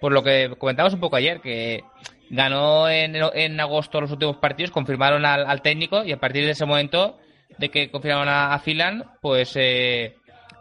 por 0.02 0.12
lo 0.12 0.24
que 0.24 0.56
comentamos 0.58 0.94
un 0.94 1.00
poco 1.00 1.16
ayer, 1.16 1.40
que 1.42 1.84
ganó 2.30 2.90
en, 2.90 3.16
en 3.16 3.60
agosto 3.60 4.02
los 4.02 4.12
últimos 4.12 4.38
partidos, 4.38 4.72
confirmaron 4.72 5.26
al, 5.26 5.62
técnico 5.62 6.04
y 6.04 6.12
a 6.12 6.20
partir 6.20 6.46
de 6.46 6.52
ese 6.52 6.66
momento 6.66 7.18
de 7.58 7.70
que 7.70 7.92
confirmaron 7.92 8.30
a, 8.30 8.58
Filan, 8.60 9.04
pues 9.22 9.56
eh, 9.56 10.16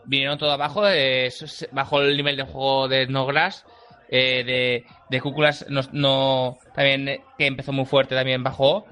vinieron 0.05 0.39
todo 0.39 0.53
abajo, 0.53 0.89
eh, 0.89 1.29
bajó 1.73 2.03
el 2.03 2.17
nivel 2.17 2.37
de 2.37 2.43
juego 2.43 2.89
de 2.89 3.07
Snowgrass, 3.07 3.65
eh, 4.09 4.45
de, 4.45 4.85
de 5.11 5.21
Cúculas 5.21 5.67
no, 5.69 6.59
también 6.75 7.09
eh, 7.09 7.21
que 7.37 7.47
empezó 7.47 7.73
muy 7.73 7.85
fuerte 7.85 8.15
también 8.15 8.43
bajó 8.43 8.87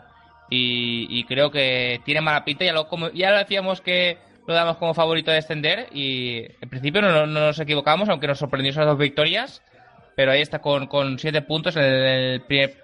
y, 0.48 1.24
creo 1.24 1.50
que 1.50 2.00
tiene 2.04 2.20
mala 2.20 2.44
pinta, 2.44 2.64
ya 2.64 2.72
lo, 2.72 2.86
como, 2.86 3.10
ya 3.10 3.30
lo 3.32 3.38
decíamos 3.38 3.80
que 3.80 4.18
lo 4.46 4.54
damos 4.54 4.76
como 4.76 4.94
favorito 4.94 5.30
a 5.30 5.34
descender 5.34 5.88
y 5.92 6.44
en 6.60 6.68
principio 6.68 7.02
no, 7.02 7.26
nos 7.26 7.58
equivocamos, 7.58 8.08
aunque 8.08 8.28
nos 8.28 8.38
sorprendió 8.38 8.70
esas 8.70 8.86
dos 8.86 8.98
victorias, 8.98 9.62
pero 10.14 10.30
ahí 10.30 10.40
está 10.40 10.60
con, 10.60 10.86
con 10.86 11.18
siete 11.18 11.42
puntos 11.42 11.76
en 11.76 11.82
el 11.82 12.42
primer 12.42 12.76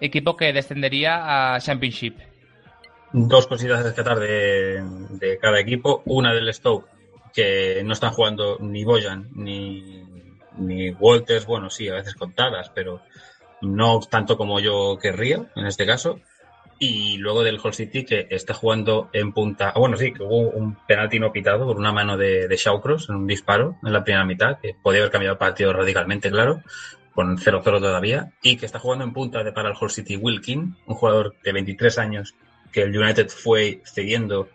equipo 0.00 0.36
que 0.36 0.52
descendería 0.52 1.54
a 1.54 1.60
Championship. 1.60 2.18
Dos 3.12 3.46
cositas 3.46 3.78
a 3.78 3.82
rescatar 3.84 4.18
de, 4.18 4.82
de 5.10 5.38
cada 5.38 5.60
equipo. 5.60 6.02
Una 6.04 6.34
del 6.34 6.52
Stoke, 6.52 6.88
que 7.32 7.80
no 7.84 7.92
están 7.92 8.12
jugando 8.12 8.58
ni 8.58 8.84
Boyan 8.84 9.28
ni, 9.34 10.03
ni 10.58 10.90
Walters, 10.90 11.46
bueno, 11.46 11.70
sí, 11.70 11.88
a 11.88 11.94
veces 11.94 12.14
contadas, 12.14 12.70
pero 12.74 13.02
no 13.60 14.00
tanto 14.00 14.36
como 14.36 14.60
yo 14.60 14.98
querría 15.00 15.46
en 15.56 15.66
este 15.66 15.86
caso. 15.86 16.20
Y 16.78 17.18
luego 17.18 17.44
del 17.44 17.60
Hull 17.62 17.72
City, 17.72 18.04
que 18.04 18.26
está 18.30 18.52
jugando 18.52 19.08
en 19.12 19.32
punta. 19.32 19.72
Ah, 19.74 19.78
bueno, 19.78 19.96
sí, 19.96 20.12
que 20.12 20.22
hubo 20.22 20.50
un 20.50 20.76
penalti 20.86 21.20
no 21.20 21.32
pitado 21.32 21.66
por 21.66 21.76
una 21.76 21.92
mano 21.92 22.16
de, 22.16 22.48
de 22.48 22.56
Shawcross 22.56 23.08
en 23.08 23.16
un 23.16 23.26
disparo 23.26 23.76
en 23.84 23.92
la 23.92 24.02
primera 24.02 24.24
mitad, 24.24 24.58
que 24.60 24.74
podía 24.82 25.00
haber 25.00 25.12
cambiado 25.12 25.34
el 25.34 25.38
partido 25.38 25.72
radicalmente, 25.72 26.30
claro, 26.30 26.62
con 27.14 27.38
0-0 27.38 27.62
todavía. 27.62 28.32
Y 28.42 28.56
que 28.56 28.66
está 28.66 28.80
jugando 28.80 29.04
en 29.04 29.12
punta 29.12 29.44
de 29.44 29.52
para 29.52 29.70
el 29.70 29.76
Hull 29.80 29.90
City 29.90 30.16
Wilkin, 30.16 30.76
un 30.86 30.94
jugador 30.94 31.36
de 31.44 31.52
23 31.52 31.98
años 31.98 32.34
que 32.72 32.82
el 32.82 32.98
United 32.98 33.28
fue 33.28 33.80
cediendo 33.84 34.48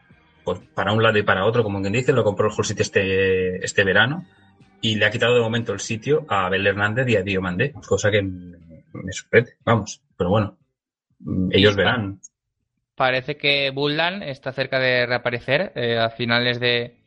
pues, 0.44 0.60
para 0.76 0.92
un 0.92 1.02
lado 1.02 1.18
y 1.18 1.24
para 1.24 1.46
otro, 1.46 1.64
como 1.64 1.80
quien 1.80 1.94
dice, 1.94 2.12
lo 2.12 2.26
compró 2.26 2.48
el 2.48 2.54
Hull 2.56 2.66
City 2.66 2.82
este, 2.82 3.64
este 3.64 3.86
verano 3.86 4.26
y 4.82 4.96
le 4.96 5.06
ha 5.06 5.12
quitado 5.12 5.36
de 5.36 5.42
momento 5.42 5.74
el 5.74 5.80
sitio 5.80 6.26
a 6.28 6.46
Abel 6.46 6.66
Hernández 6.66 7.08
y 7.08 7.16
a 7.16 7.24
Dio 7.24 7.42
Mandé, 7.42 7.72
cosa 7.72 8.12
que 8.12 8.22
me 8.22 9.12
sorprende, 9.12 9.54
vamos, 9.64 10.02
pero 10.18 10.30
bueno, 10.30 10.58
ellos 11.52 11.76
verán. 11.76 12.20
Parece 12.96 13.38
que 13.38 13.72
Bullan 13.72 14.24
está 14.24 14.52
cerca 14.52 14.80
de 14.80 15.06
reaparecer 15.06 15.72
eh, 15.76 15.98
a 15.98 16.10
finales 16.10 16.60
de, 16.60 16.98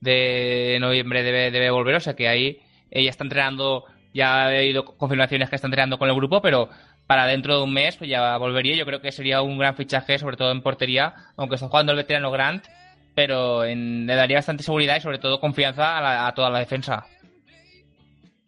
de 0.00 0.78
noviembre 0.80 1.22
debe, 1.22 1.50
debe 1.50 1.70
volver, 1.70 1.96
o 1.96 2.00
sea 2.00 2.14
que 2.14 2.28
ahí 2.28 2.60
ella 2.90 3.10
está 3.10 3.24
entrenando, 3.24 3.84
ya 4.12 4.44
ha 4.44 4.48
habido 4.48 4.84
confirmaciones 4.84 5.50
que 5.50 5.56
está 5.56 5.66
entrenando 5.66 5.98
con 5.98 6.08
el 6.08 6.14
grupo, 6.14 6.40
pero 6.40 6.70
para 7.06 7.26
dentro 7.26 7.58
de 7.58 7.64
un 7.64 7.72
mes 7.72 7.96
pues 7.96 8.08
ya 8.08 8.36
volvería. 8.38 8.76
Yo 8.76 8.86
creo 8.86 9.00
que 9.00 9.12
sería 9.12 9.42
un 9.42 9.58
gran 9.58 9.76
fichaje, 9.76 10.18
sobre 10.18 10.36
todo 10.36 10.50
en 10.52 10.62
portería, 10.62 11.14
aunque 11.36 11.56
está 11.56 11.68
jugando 11.68 11.92
el 11.92 11.98
veterano 11.98 12.30
Grant, 12.30 12.66
pero 13.14 13.64
le 13.64 14.14
daría 14.14 14.38
bastante 14.38 14.62
seguridad 14.62 14.96
y 14.96 15.00
sobre 15.00 15.18
todo 15.18 15.40
confianza 15.40 16.26
a, 16.26 16.34
toda 16.34 16.50
la 16.50 16.58
defensa. 16.58 17.06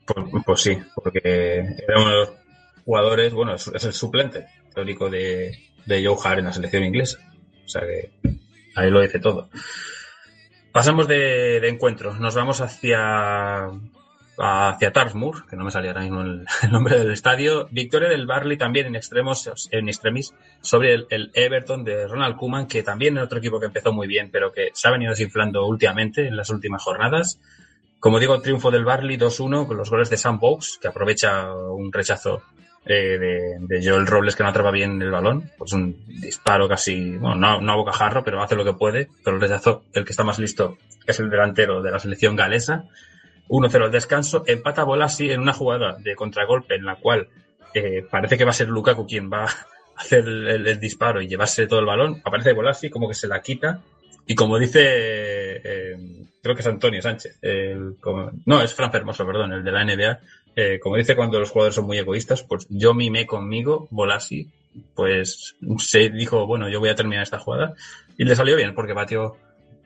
Pues, 0.06 0.44
pues, 0.44 0.60
sí, 0.60 0.78
porque 0.94 1.20
era 1.24 2.00
uno 2.00 2.10
de 2.10 2.16
los 2.16 2.32
jugadores, 2.84 3.32
bueno, 3.32 3.54
es, 3.54 3.66
el 3.66 3.92
suplente 3.92 4.46
teórico 4.72 5.10
de, 5.10 5.58
de 5.84 6.06
Joe 6.06 6.16
Hart 6.22 6.38
en 6.38 6.44
la 6.46 6.52
selección 6.52 6.84
inglesa. 6.84 7.18
O 7.64 7.68
sea 7.68 7.82
que 7.82 8.12
ahí 8.74 8.90
lo 8.90 9.00
dice 9.00 9.18
todo. 9.18 9.48
Pasamos 10.72 11.08
de, 11.08 11.60
de 11.60 11.68
encuentros, 11.68 12.20
nos 12.20 12.34
vamos 12.34 12.60
hacia 12.60 13.70
hacia 14.38 14.92
Tarsmoor, 14.92 15.46
que 15.46 15.56
no 15.56 15.64
me 15.64 15.70
salía 15.70 15.90
ahora 15.90 16.02
mismo 16.02 16.20
el, 16.22 16.46
nombre 16.70 16.98
del 16.98 17.12
estadio. 17.12 17.68
Victoria 17.70 18.08
del 18.08 18.26
Barley 18.26 18.56
también 18.56 18.86
en 18.86 18.96
extremos, 18.96 19.68
en 19.70 19.88
extremis, 19.88 20.34
sobre 20.60 20.94
el, 20.94 21.30
Everton 21.34 21.84
de 21.84 22.06
Ronald 22.06 22.36
Koeman, 22.36 22.66
que 22.66 22.82
también 22.82 23.16
es 23.16 23.24
otro 23.24 23.38
equipo 23.38 23.60
que 23.60 23.66
empezó 23.66 23.92
muy 23.92 24.06
bien, 24.06 24.30
pero 24.30 24.52
que 24.52 24.70
se 24.72 24.88
ha 24.88 24.90
venido 24.90 25.10
desinflando 25.10 25.66
últimamente 25.66 26.26
en 26.26 26.36
las 26.36 26.50
últimas 26.50 26.82
jornadas. 26.82 27.40
Como 28.06 28.20
digo, 28.20 28.40
triunfo 28.40 28.70
del 28.70 28.84
Barley 28.84 29.16
2-1 29.16 29.66
con 29.66 29.76
los 29.76 29.90
goles 29.90 30.08
de 30.08 30.16
Sam 30.16 30.38
Box, 30.38 30.78
que 30.80 30.86
aprovecha 30.86 31.52
un 31.52 31.92
rechazo 31.92 32.40
eh, 32.84 33.18
de, 33.58 33.84
Joel 33.84 34.06
Robles 34.06 34.36
que 34.36 34.44
no 34.44 34.50
atrapa 34.50 34.70
bien 34.70 35.02
el 35.02 35.10
balón. 35.10 35.50
Pues 35.58 35.72
un 35.72 36.06
disparo 36.06 36.68
casi, 36.68 37.16
bueno, 37.16 37.34
no, 37.34 37.60
no 37.60 37.72
a 37.72 37.74
bocajarro, 37.74 38.22
pero 38.22 38.40
hace 38.40 38.54
lo 38.54 38.64
que 38.64 38.74
puede. 38.74 39.08
Pero 39.24 39.34
el 39.34 39.42
rechazo, 39.42 39.82
el 39.92 40.04
que 40.04 40.12
está 40.12 40.22
más 40.22 40.38
listo 40.38 40.78
es 41.04 41.18
el 41.18 41.28
delantero 41.28 41.82
de 41.82 41.90
la 41.90 41.98
selección 41.98 42.36
galesa 42.36 42.84
1-0 43.48 43.86
al 43.86 43.90
descanso, 43.90 44.44
empata 44.46 44.84
Bolasi 44.84 45.32
en 45.32 45.40
una 45.40 45.52
jugada 45.52 45.96
de 45.98 46.14
contragolpe 46.14 46.76
en 46.76 46.84
la 46.84 46.94
cual 46.94 47.26
eh, 47.74 48.06
parece 48.08 48.38
que 48.38 48.44
va 48.44 48.50
a 48.50 48.54
ser 48.54 48.68
Lukaku 48.68 49.04
quien 49.04 49.32
va 49.32 49.46
a 49.46 49.54
hacer 49.96 50.28
el, 50.28 50.78
disparo 50.78 51.20
y 51.20 51.26
llevarse 51.26 51.66
todo 51.66 51.80
el 51.80 51.86
balón. 51.86 52.22
Aparece 52.24 52.52
Bolasi 52.52 52.88
como 52.88 53.08
que 53.08 53.14
se 53.14 53.26
la 53.26 53.42
quita 53.42 53.80
y 54.28 54.36
como 54.36 54.60
dice, 54.60 54.80
eh, 54.84 55.96
creo 56.46 56.54
que 56.54 56.62
es 56.62 56.68
Antonio 56.68 57.02
Sánchez, 57.02 57.40
no, 58.44 58.62
es 58.62 58.72
Fran 58.72 58.92
Fermoso, 58.92 59.26
perdón, 59.26 59.52
el 59.52 59.64
de 59.64 59.72
la 59.72 59.84
NBA, 59.84 60.20
eh, 60.54 60.78
como 60.80 60.96
dice 60.96 61.16
cuando 61.16 61.40
los 61.40 61.50
jugadores 61.50 61.74
son 61.74 61.86
muy 61.86 61.98
egoístas, 61.98 62.42
pues 62.44 62.66
yo 62.70 62.94
mimé 62.94 63.26
conmigo, 63.26 63.88
Bolasi, 63.90 64.48
pues 64.94 65.56
se 65.78 66.10
dijo, 66.10 66.46
bueno, 66.46 66.68
yo 66.68 66.80
voy 66.80 66.88
a 66.88 66.94
terminar 66.94 67.22
esta 67.22 67.38
jugada 67.38 67.74
y 68.16 68.24
le 68.24 68.36
salió 68.36 68.56
bien 68.56 68.74
porque 68.74 68.92
batió 68.92 69.36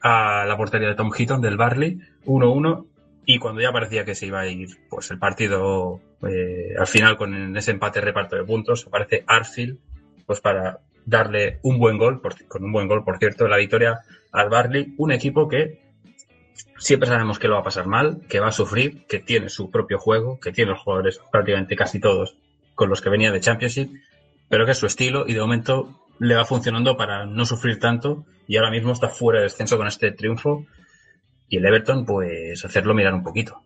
a 0.02 0.44
la 0.46 0.56
portería 0.56 0.88
de 0.88 0.94
Tom 0.94 1.11
Heaton 1.12 1.40
del 1.40 1.56
Barley 1.56 1.98
1-1 2.24 2.86
y 3.26 3.38
cuando 3.38 3.61
ya 3.61 3.72
parecía 3.72 4.04
que 4.04 4.14
se 4.14 4.26
iba 4.26 4.40
a 4.40 4.46
ir 4.46 4.68
pues 4.88 5.11
el 5.11 5.18
partido 5.18 6.00
eh, 6.28 6.74
al 6.78 6.86
final 6.86 7.16
con 7.16 7.56
ese 7.56 7.70
empate 7.70 8.00
reparto 8.00 8.36
de 8.36 8.44
puntos, 8.44 8.86
aparece 8.86 9.24
Arfield 9.26 9.78
pues 10.26 10.40
para 10.40 10.80
darle 11.04 11.58
un 11.62 11.78
buen 11.78 11.98
gol, 11.98 12.20
con 12.48 12.64
un 12.64 12.72
buen 12.72 12.86
gol 12.86 13.04
por 13.04 13.18
cierto, 13.18 13.48
la 13.48 13.56
victoria 13.56 14.00
al 14.32 14.48
Barley, 14.48 14.94
un 14.98 15.12
equipo 15.12 15.48
que 15.48 15.89
siempre 16.78 17.08
sabemos 17.08 17.38
que 17.38 17.48
lo 17.48 17.54
va 17.54 17.61
a 17.61 17.64
pasar 17.64 17.86
mal, 17.86 18.22
que 18.28 18.40
va 18.40 18.48
a 18.48 18.52
sufrir, 18.52 19.06
que 19.06 19.18
tiene 19.18 19.48
su 19.48 19.70
propio 19.70 19.98
juego, 19.98 20.38
que 20.40 20.52
tiene 20.52 20.72
los 20.72 20.80
jugadores 20.80 21.20
prácticamente 21.30 21.76
casi 21.76 22.00
todos 22.00 22.36
con 22.74 22.88
los 22.88 23.00
que 23.00 23.11
venía 23.11 23.30
de 23.30 23.40
Championship, 23.40 23.90
pero 24.48 24.64
que 24.64 24.72
es 24.72 24.78
su 24.78 24.86
estilo 24.86 25.24
y 25.26 25.34
de 25.34 25.40
momento 25.40 26.06
le 26.18 26.34
va 26.34 26.44
funcionando 26.44 26.96
para 26.96 27.26
no 27.26 27.44
sufrir 27.44 27.78
tanto 27.78 28.24
y 28.46 28.56
ahora 28.56 28.70
mismo 28.70 28.92
está 28.92 29.08
fuera 29.08 29.40
de 29.40 29.44
descenso 29.44 29.76
con 29.76 29.86
este 29.86 30.12
triunfo 30.12 30.66
y 31.48 31.56
el 31.56 31.66
Everton, 31.66 32.06
pues 32.06 32.64
hacerlo 32.64 32.94
mirar 32.94 33.12
un 33.12 33.22
poquito. 33.22 33.62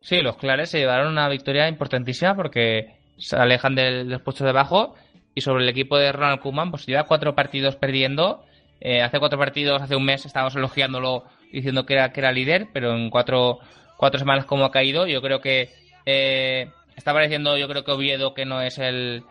Sí, 0.00 0.22
los 0.22 0.36
clares 0.36 0.70
se 0.70 0.78
llevaron 0.78 1.10
una 1.10 1.28
victoria 1.28 1.68
importantísima 1.68 2.36
porque 2.36 3.00
se 3.18 3.34
alejan 3.34 3.74
del, 3.74 4.20
puesto 4.20 4.44
de 4.44 4.50
abajo 4.50 4.94
y 5.34 5.40
sobre 5.40 5.64
el 5.64 5.68
equipo 5.68 5.98
de 5.98 6.12
Ronald 6.12 6.40
Koeman, 6.40 6.70
pues 6.70 6.86
lleva 6.86 7.04
cuatro 7.04 7.34
partidos 7.34 7.74
perdiendo. 7.74 8.45
Eh, 8.80 9.02
hace 9.02 9.18
cuatro 9.18 9.38
partidos, 9.38 9.80
hace 9.82 9.96
un 9.96 10.04
mes, 10.04 10.26
estábamos 10.26 10.54
elogiándolo 10.54 11.24
diciendo 11.52 11.86
que 11.86 11.94
era, 11.94 12.12
que 12.12 12.20
era 12.20 12.32
líder, 12.32 12.68
pero 12.72 12.94
en 12.94 13.10
cuatro, 13.10 13.58
cuatro 13.96 14.18
semanas 14.18 14.44
como 14.44 14.64
ha 14.64 14.70
caído, 14.70 15.06
yo 15.06 15.22
creo 15.22 15.40
que 15.40 15.70
eh, 16.04 16.68
está 16.96 17.12
pareciendo, 17.12 17.56
yo 17.56 17.68
creo 17.68 17.84
que 17.84 17.92
Oviedo, 17.92 18.34
que 18.34 18.44
no 18.44 18.60
es 18.60 18.78
el, 18.78 19.22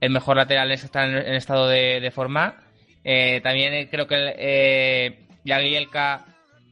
el 0.00 0.10
mejor 0.10 0.36
lateral, 0.36 0.70
está 0.70 1.06
en, 1.06 1.34
estado 1.34 1.68
de, 1.68 2.10
forma. 2.14 2.56
Eh, 3.04 3.40
también 3.42 3.88
creo 3.88 4.06
que 4.06 5.16
Aguilca 5.50 6.26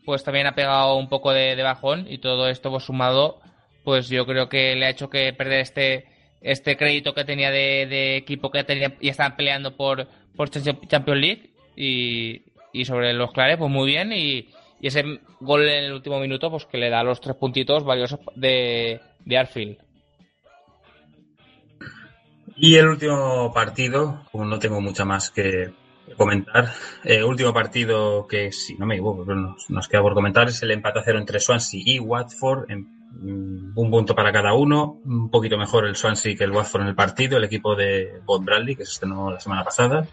pues 0.05 0.25
también 0.25 0.47
ha 0.47 0.55
pegado 0.55 0.97
un 0.97 1.09
poco 1.09 1.33
de, 1.33 1.63
bajón 1.63 2.07
y 2.09 2.19
todo 2.19 2.49
esto 2.49 2.71
pues, 2.71 2.85
sumado 2.85 3.41
pues 3.85 4.09
yo 4.09 4.25
creo 4.27 4.49
que 4.49 4.75
le 4.75 4.87
ha 4.87 4.91
hecho 4.91 5.11
que 5.11 5.33
perder 5.33 5.61
este 5.61 6.07
este 6.41 6.77
crédito 6.77 7.15
que 7.15 7.25
tenía 7.25 7.51
de, 7.51 8.17
equipo 8.17 8.51
que 8.51 8.65
tenía 8.65 8.95
y 9.01 9.09
estaban 9.09 9.37
peleando 9.37 9.77
por, 9.77 10.09
por 10.37 10.51
Champions 10.51 11.21
League 11.21 11.48
y, 11.79 12.85
sobre 12.85 13.13
los 13.13 13.33
clares 13.33 13.57
pues 13.57 13.71
muy 13.71 13.87
bien 13.87 14.13
y, 14.13 14.49
ese 14.81 15.03
gol 15.41 15.69
en 15.69 15.85
el 15.85 15.93
último 15.93 16.21
minuto 16.21 16.51
pues 16.51 16.65
que 16.65 16.79
le 16.79 16.89
da 16.89 17.03
los 17.03 17.21
tres 17.21 17.35
puntitos 17.35 17.83
valiosos 17.85 18.21
de, 18.37 19.01
de 19.25 19.39
Arfield. 19.39 19.77
Y 22.57 22.77
el 22.77 22.89
último 22.89 23.53
partido, 23.53 24.23
como 24.31 24.45
no 24.45 24.59
tengo 24.59 24.81
mucha 24.81 25.05
más 25.05 25.31
que, 25.31 25.73
comentar. 26.17 26.73
Eh, 27.05 27.23
último 27.23 27.53
partido 27.53 28.27
que, 28.27 28.53
si 28.53 28.75
no 28.77 28.87
me 28.87 28.95
equivoco, 28.95 29.25
nos, 29.25 29.89
queda 29.89 30.03
por 30.03 30.15
comentar 30.15 30.49
es 30.49 30.63
el 30.63 30.71
empate 30.71 31.01
a 31.01 31.03
cero 31.03 31.19
entre 31.19 31.41
Swansea 31.41 31.81
y 31.85 31.99
Watford. 31.99 32.71
En, 32.71 32.87
mm, 33.13 33.73
un 33.79 33.91
punto 33.91 34.15
para 34.15 34.33
cada 34.33 34.55
uno. 34.55 35.01
Un 35.05 35.31
poquito 35.31 35.59
mejor 35.59 35.87
el 35.87 35.97
Swansea 35.97 36.37
que 36.37 36.45
el 36.45 36.53
Watford 36.53 36.83
en 36.83 36.89
el 36.89 36.95
partido. 36.95 37.37
El 37.37 37.45
equipo 37.45 37.75
de 37.75 38.21
Bob 38.25 38.45
Bradley, 38.45 38.77
que 38.77 38.85
se 38.85 38.93
estrenó 38.93 39.31
la 39.31 39.41
semana 39.41 39.65
pasada. 39.65 40.07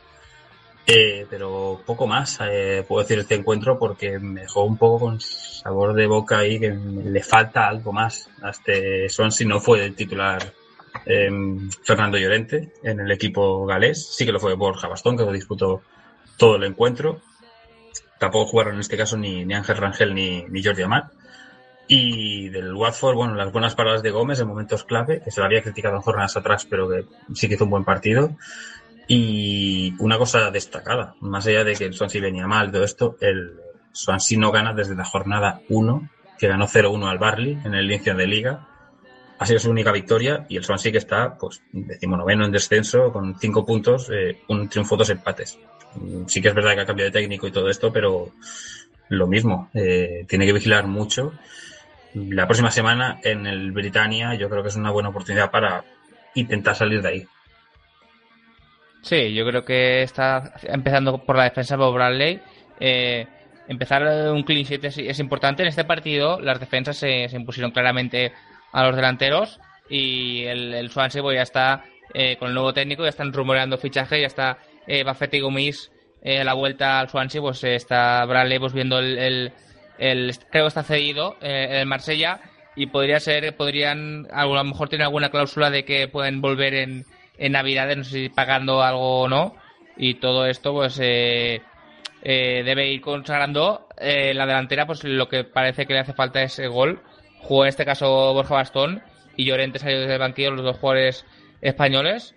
Eh, 0.87 1.25
pero 1.27 1.81
poco 1.83 2.05
más 2.05 2.37
eh, 2.43 2.85
puedo 2.87 3.01
decir 3.01 3.17
este 3.17 3.33
encuentro 3.33 3.79
porque 3.79 4.19
me 4.19 4.41
dejó 4.41 4.65
un 4.65 4.77
poco 4.77 5.05
con 5.05 5.19
sabor 5.19 5.95
de 5.95 6.05
boca 6.05 6.37
ahí 6.37 6.59
que 6.59 6.69
le 6.69 7.23
falta 7.23 7.67
algo 7.67 7.91
más 7.91 8.29
a 8.43 8.51
este 8.51 9.09
Swansea. 9.09 9.47
No 9.47 9.59
fue 9.59 9.83
el 9.83 9.95
titular 9.95 10.53
eh, 11.05 11.29
Fernando 11.83 12.19
Llorente 12.19 12.73
en 12.83 12.99
el 12.99 13.11
equipo 13.11 13.65
galés. 13.65 14.15
Sí 14.15 14.25
que 14.25 14.31
lo 14.31 14.39
fue 14.39 14.53
Borja 14.53 14.87
Bastón, 14.87 15.17
que 15.17 15.25
lo 15.25 15.31
disputó 15.31 15.81
todo 16.37 16.57
el 16.57 16.63
encuentro. 16.63 17.19
Tampoco 18.19 18.45
jugaron 18.45 18.75
en 18.75 18.81
este 18.81 18.97
caso 18.97 19.17
ni, 19.17 19.43
ni 19.43 19.55
Ángel 19.55 19.77
Rangel 19.77 20.13
ni, 20.13 20.43
ni 20.43 20.63
Jordi 20.63 20.83
Amat. 20.83 21.11
Y 21.87 22.49
del 22.49 22.73
Watford, 22.73 23.15
bueno, 23.15 23.35
las 23.35 23.51
buenas 23.51 23.75
paradas 23.75 24.01
de 24.01 24.09
Gómez 24.09 24.39
en 24.39 24.47
momentos 24.47 24.83
clave, 24.83 25.21
que 25.21 25.29
se 25.29 25.39
lo 25.39 25.45
había 25.45 25.61
criticado 25.61 25.95
en 25.95 26.01
jornadas 26.01 26.35
atrás, 26.35 26.65
pero 26.67 26.89
que 26.89 27.05
sí 27.33 27.47
que 27.47 27.55
hizo 27.55 27.65
un 27.65 27.69
buen 27.69 27.83
partido. 27.83 28.35
Y 29.07 29.93
una 29.99 30.17
cosa 30.17 30.49
destacada, 30.51 31.15
más 31.19 31.45
allá 31.45 31.63
de 31.63 31.75
que 31.75 31.85
el 31.85 31.93
Swansea 31.93 32.21
venía 32.21 32.47
mal, 32.47 32.71
todo 32.71 32.83
esto, 32.83 33.17
el, 33.21 33.59
Swansea 33.95 34.37
no 34.37 34.51
gana 34.51 34.73
desde 34.73 34.95
la 34.95 35.05
jornada 35.05 35.61
1, 35.69 36.09
que 36.37 36.47
ganó 36.47 36.67
0-1 36.67 37.09
al 37.09 37.17
Barley 37.17 37.57
en 37.63 37.73
el 37.73 37.85
inicio 37.85 38.13
de 38.13 38.27
liga. 38.27 38.67
Ha 39.39 39.45
sido 39.45 39.59
su 39.59 39.69
única 39.69 39.91
victoria 39.91 40.45
y 40.49 40.57
el 40.57 40.63
Swansea 40.63 40.91
que 40.91 40.97
está, 40.97 41.37
pues, 41.37 41.61
decimonoveno 41.71 42.45
en 42.45 42.51
descenso 42.51 43.11
con 43.11 43.39
5 43.39 43.65
puntos, 43.65 44.09
eh, 44.11 44.41
un 44.49 44.67
triunfo, 44.67 44.97
dos 44.97 45.09
empates. 45.09 45.57
Mm, 45.95 46.25
Sí 46.27 46.41
que 46.41 46.49
es 46.49 46.53
verdad 46.53 46.75
que 46.75 46.81
ha 46.81 46.85
cambiado 46.85 47.09
de 47.09 47.19
técnico 47.19 47.47
y 47.47 47.51
todo 47.51 47.69
esto, 47.69 47.91
pero 47.91 48.33
lo 49.09 49.27
mismo, 49.27 49.69
eh, 49.73 50.25
tiene 50.27 50.45
que 50.45 50.53
vigilar 50.53 50.87
mucho. 50.87 51.33
La 52.13 52.47
próxima 52.47 52.71
semana 52.71 53.19
en 53.23 53.45
el 53.45 53.71
Britannia 53.71 54.35
yo 54.35 54.49
creo 54.49 54.61
que 54.61 54.69
es 54.69 54.75
una 54.75 54.91
buena 54.91 55.09
oportunidad 55.09 55.51
para 55.51 55.85
intentar 56.33 56.75
salir 56.75 57.01
de 57.01 57.07
ahí. 57.07 57.27
Sí, 59.05 59.33
yo 59.35 59.45
creo 59.45 59.63
que 59.63 60.01
está 60.01 60.53
empezando 60.63 61.19
por 61.19 61.37
la 61.37 61.43
defensa 61.43 61.75
Bob 61.77 61.93
Bradley. 61.93 62.39
Eh, 62.79 63.27
empezar 63.67 64.03
un 64.31 64.41
clean 64.43 64.63
sheet 64.63 64.83
es, 64.85 64.97
es 64.97 65.19
importante. 65.19 65.61
En 65.61 65.69
este 65.69 65.83
partido 65.83 66.39
las 66.39 66.59
defensas 66.59 66.97
se, 66.97 67.29
se 67.29 67.35
impusieron 67.35 67.71
claramente 67.71 68.33
a 68.71 68.83
los 68.83 68.95
delanteros 68.95 69.59
y 69.89 70.43
el, 70.45 70.73
el 70.73 70.89
Swansea 70.89 71.21
pues, 71.21 71.35
ya 71.35 71.43
está 71.43 71.83
eh, 72.15 72.37
con 72.37 72.47
el 72.49 72.55
nuevo 72.55 72.73
técnico, 72.73 73.03
ya 73.03 73.09
están 73.09 73.31
rumoreando 73.31 73.77
fichaje, 73.77 74.21
ya 74.21 74.27
está 74.27 74.57
eh, 74.87 75.03
Buffett 75.03 75.35
y 75.35 75.39
Gomis 75.41 75.91
eh, 76.23 76.43
la 76.43 76.53
vuelta 76.53 76.99
al 76.99 77.07
Swansea, 77.09 77.41
pues 77.41 77.63
eh, 77.63 77.75
está 77.75 78.25
Bradley 78.25 78.57
pues, 78.57 78.73
viendo 78.73 78.97
el, 78.97 79.17
el- 79.19 79.53
el- 79.99 80.35
creo 80.51 80.63
que 80.65 80.67
está 80.69 80.83
cedido 80.83 81.35
eh, 81.41 81.67
el 81.81 81.85
Marsella 81.85 82.39
y 82.75 82.87
podría 82.87 83.19
ser, 83.19 83.55
podrían, 83.55 84.27
a 84.33 84.45
lo 84.45 84.63
mejor 84.63 84.89
tiene 84.89 85.03
alguna 85.05 85.29
cláusula 85.29 85.69
de 85.69 85.85
que 85.85 86.07
pueden 86.07 86.41
volver 86.41 86.73
en, 86.73 87.05
en 87.37 87.51
Navidades, 87.53 87.97
no 87.97 88.03
sé 88.03 88.09
si 88.11 88.29
pagando 88.29 88.81
algo 88.81 89.21
o 89.21 89.27
no, 89.27 89.55
y 89.97 90.15
todo 90.15 90.45
esto 90.45 90.73
pues 90.73 90.99
eh, 91.01 91.61
eh, 92.27 92.63
debe 92.65 92.91
ir 92.91 93.01
consagrando 93.01 93.87
eh, 93.97 94.33
la 94.33 94.47
delantera, 94.47 94.87
pues 94.87 95.03
lo 95.03 95.29
que 95.29 95.43
parece 95.43 95.85
que 95.85 95.93
le 95.93 95.99
hace 95.99 96.13
falta 96.13 96.41
es 96.41 96.57
el 96.57 96.69
gol. 96.69 97.01
Jugó 97.39 97.63
en 97.63 97.69
este 97.69 97.85
caso 97.85 98.33
Borja 98.33 98.55
Bastón 98.55 99.03
y 99.35 99.45
Llorente 99.45 99.77
salió 99.77 99.99
desde 99.99 100.13
el 100.13 100.19
banquillo, 100.19 100.51
los 100.51 100.65
dos 100.65 100.79
jugadores 100.79 101.23
españoles. 101.61 102.33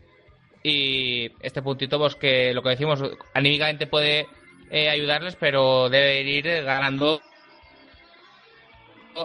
Y 0.63 1.31
este 1.41 1.63
puntito, 1.63 1.99
pues 1.99 2.17
que 2.17 2.53
lo 2.53 2.63
que 2.63 2.71
decimos, 2.71 3.03
anímicamente 3.33 3.87
puede 3.87 4.27
eh, 4.71 4.91
ayudarles, 4.91 5.37
pero 5.37 5.89
debe 5.89 6.21
ir 6.21 6.45
ganando 6.65 7.23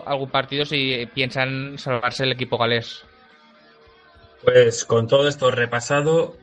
algún 0.06 0.30
partido 0.30 0.64
si 0.64 1.08
piensan 1.14 1.78
salvarse 1.78 2.24
el 2.24 2.32
equipo 2.32 2.58
galés. 2.58 3.06
Pues 4.44 4.84
con 4.84 5.08
todo 5.08 5.28
esto 5.30 5.52
repasado, 5.52 6.36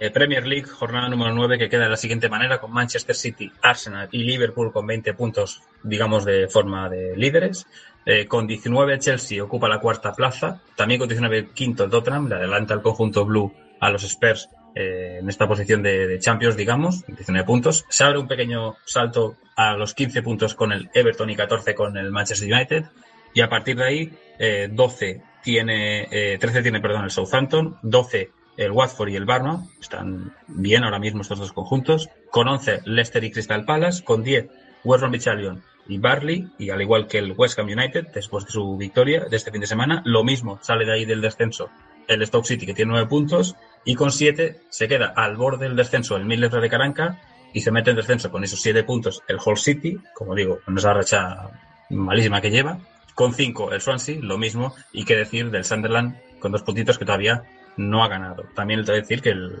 eh, 0.00 0.10
Premier 0.10 0.46
League, 0.46 0.66
jornada 0.66 1.08
número 1.08 1.34
9, 1.34 1.58
que 1.58 1.68
queda 1.68 1.84
de 1.84 1.90
la 1.90 1.96
siguiente 1.96 2.30
manera, 2.30 2.58
con 2.58 2.72
Manchester 2.72 3.14
City, 3.14 3.52
Arsenal 3.60 4.08
y 4.10 4.24
Liverpool 4.24 4.72
con 4.72 4.86
20 4.86 5.12
puntos, 5.14 5.62
digamos, 5.82 6.24
de 6.24 6.48
forma 6.48 6.88
de 6.88 7.16
líderes. 7.16 7.66
Eh, 8.06 8.26
con 8.26 8.46
19 8.46 8.98
Chelsea 8.98 9.44
ocupa 9.44 9.68
la 9.68 9.80
cuarta 9.80 10.14
plaza, 10.14 10.60
también 10.76 10.98
con 10.98 11.08
19 11.08 11.50
quinto 11.54 11.88
Tottenham, 11.88 12.28
le 12.28 12.36
adelanta 12.36 12.74
el 12.74 12.82
conjunto 12.82 13.24
blue 13.24 13.54
a 13.78 13.90
los 13.90 14.02
Spurs 14.02 14.48
eh, 14.74 15.18
en 15.20 15.28
esta 15.28 15.46
posición 15.46 15.82
de, 15.82 16.08
de 16.08 16.18
Champions, 16.18 16.56
digamos, 16.56 17.06
19 17.06 17.46
puntos. 17.46 17.84
Se 17.88 18.02
abre 18.02 18.18
un 18.18 18.26
pequeño 18.26 18.76
salto 18.86 19.36
a 19.56 19.76
los 19.76 19.94
15 19.94 20.22
puntos 20.22 20.54
con 20.54 20.72
el 20.72 20.88
Everton 20.94 21.28
y 21.28 21.36
14 21.36 21.74
con 21.74 21.96
el 21.98 22.10
Manchester 22.10 22.52
United. 22.52 22.84
Y 23.34 23.40
a 23.40 23.48
partir 23.48 23.76
de 23.76 23.84
ahí, 23.84 24.12
eh, 24.38 24.68
12 24.72 25.22
tiene, 25.42 26.08
eh, 26.10 26.38
13 26.38 26.62
tiene, 26.62 26.80
perdón, 26.80 27.04
el 27.04 27.10
Southampton, 27.10 27.78
12 27.82 28.30
el 28.56 28.70
Watford 28.70 29.08
y 29.08 29.16
el 29.16 29.24
Barma, 29.24 29.64
están 29.80 30.34
bien 30.46 30.84
ahora 30.84 30.98
mismo 30.98 31.22
estos 31.22 31.38
dos 31.38 31.52
conjuntos, 31.52 32.10
con 32.30 32.48
11 32.48 32.80
Leicester 32.84 33.24
y 33.24 33.30
Crystal 33.30 33.64
Palace, 33.64 34.04
con 34.04 34.22
10 34.22 34.48
West 34.84 35.02
Bromwich 35.02 35.28
y 35.88 35.98
Barley, 35.98 36.48
y 36.58 36.70
al 36.70 36.80
igual 36.80 37.08
que 37.08 37.18
el 37.18 37.32
West 37.32 37.58
Ham 37.58 37.66
United, 37.66 38.08
después 38.14 38.44
de 38.44 38.52
su 38.52 38.76
victoria 38.76 39.24
de 39.28 39.36
este 39.36 39.50
fin 39.50 39.60
de 39.60 39.66
semana, 39.66 40.02
lo 40.04 40.22
mismo 40.22 40.58
sale 40.62 40.84
de 40.84 40.92
ahí 40.92 41.04
del 41.04 41.20
descenso 41.20 41.70
el 42.08 42.26
Stoke 42.26 42.46
City, 42.46 42.66
que 42.66 42.74
tiene 42.74 42.92
9 42.92 43.08
puntos, 43.08 43.56
y 43.84 43.94
con 43.94 44.10
7 44.10 44.60
se 44.68 44.88
queda 44.88 45.12
al 45.16 45.36
borde 45.36 45.66
del 45.66 45.76
descenso 45.76 46.16
el 46.16 46.24
Middlesbrough 46.24 46.62
de 46.62 46.68
Caranca, 46.68 47.20
y 47.52 47.60
se 47.60 47.70
mete 47.70 47.90
en 47.90 47.96
descenso 47.96 48.30
con 48.30 48.44
esos 48.44 48.60
7 48.60 48.84
puntos 48.84 49.22
el 49.28 49.38
Hull 49.44 49.58
City, 49.58 49.98
como 50.14 50.34
digo, 50.34 50.58
con 50.64 50.76
esa 50.76 50.92
racha 50.92 51.50
malísima 51.90 52.40
que 52.40 52.50
lleva, 52.50 52.78
con 53.14 53.34
5 53.34 53.72
el 53.72 53.80
Swansea, 53.80 54.18
lo 54.20 54.38
mismo, 54.38 54.74
y 54.92 55.04
qué 55.04 55.16
decir 55.16 55.50
del 55.50 55.64
Sunderland 55.64 56.16
con 56.38 56.52
dos 56.52 56.62
puntitos 56.62 56.98
que 56.98 57.04
todavía 57.04 57.44
no 57.76 58.04
ha 58.04 58.08
ganado. 58.08 58.44
También 58.54 58.80
le 58.80 58.86
tengo 58.86 58.96
que 58.96 59.02
decir 59.02 59.22
que 59.22 59.30
el, 59.30 59.58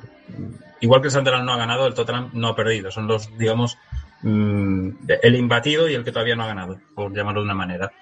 igual 0.80 1.00
que 1.00 1.08
el 1.08 1.12
Sunderland 1.12 1.46
no 1.46 1.52
ha 1.52 1.56
ganado, 1.56 1.86
el 1.86 1.94
Tottenham 1.94 2.30
no 2.34 2.48
ha 2.48 2.56
perdido. 2.56 2.90
Son 2.90 3.06
los, 3.06 3.36
digamos, 3.38 3.78
mm, 4.22 4.90
el 5.22 5.36
imbatido 5.36 5.88
y 5.88 5.94
el 5.94 6.04
que 6.04 6.12
todavía 6.12 6.36
no 6.36 6.44
ha 6.44 6.48
ganado, 6.48 6.78
por 6.94 7.14
llamarlo 7.14 7.40
de 7.40 7.46
una 7.46 7.54
manera. 7.54 7.92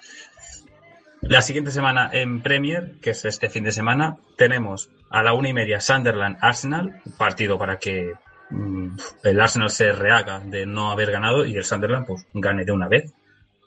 La 1.21 1.43
siguiente 1.43 1.69
semana 1.69 2.09
en 2.11 2.41
Premier, 2.41 2.95
que 2.99 3.11
es 3.11 3.25
este 3.25 3.49
fin 3.49 3.63
de 3.63 3.71
semana, 3.71 4.17
tenemos 4.37 4.89
a 5.11 5.21
la 5.21 5.33
una 5.33 5.49
y 5.49 5.53
media 5.53 5.79
Sunderland 5.79 6.37
Arsenal, 6.41 7.01
partido 7.17 7.59
para 7.59 7.77
que 7.77 8.13
mm, 8.49 8.97
el 9.23 9.39
Arsenal 9.39 9.69
se 9.69 9.91
rehaga 9.93 10.39
de 10.39 10.65
no 10.65 10.91
haber 10.91 11.11
ganado 11.11 11.45
y 11.45 11.55
el 11.55 11.63
Sunderland 11.63 12.07
pues 12.07 12.25
gane 12.33 12.65
de 12.65 12.71
una 12.71 12.87
vez, 12.87 13.13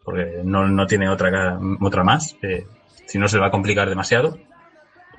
porque 0.05 0.41
no, 0.45 0.69
no 0.69 0.87
tiene 0.87 1.09
otra, 1.09 1.59
otra 1.81 2.05
más, 2.05 2.37
eh, 2.43 2.67
si 3.07 3.19
no 3.19 3.29
se 3.29 3.37
le 3.37 3.43
va 3.43 3.49
a 3.49 3.53
complicar 3.53 3.89
demasiado. 3.89 4.39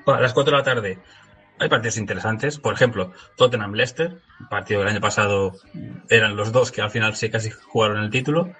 A 0.06 0.20
las 0.20 0.32
4 0.32 0.52
de 0.52 0.58
la 0.58 0.64
tarde 0.64 0.98
hay 1.58 1.68
partidos 1.68 1.96
interesantes, 1.96 2.58
por 2.58 2.74
ejemplo, 2.74 3.12
Tottenham-Leicester, 3.36 4.18
partido 4.50 4.80
que 4.80 4.84
el 4.84 4.92
año 4.92 5.00
pasado 5.00 5.54
eran 6.08 6.36
los 6.36 6.52
dos 6.52 6.70
que 6.70 6.82
al 6.82 6.90
final 6.90 7.16
se 7.16 7.30
casi 7.30 7.50
jugaron 7.50 8.02
el 8.02 8.10
título, 8.10 8.52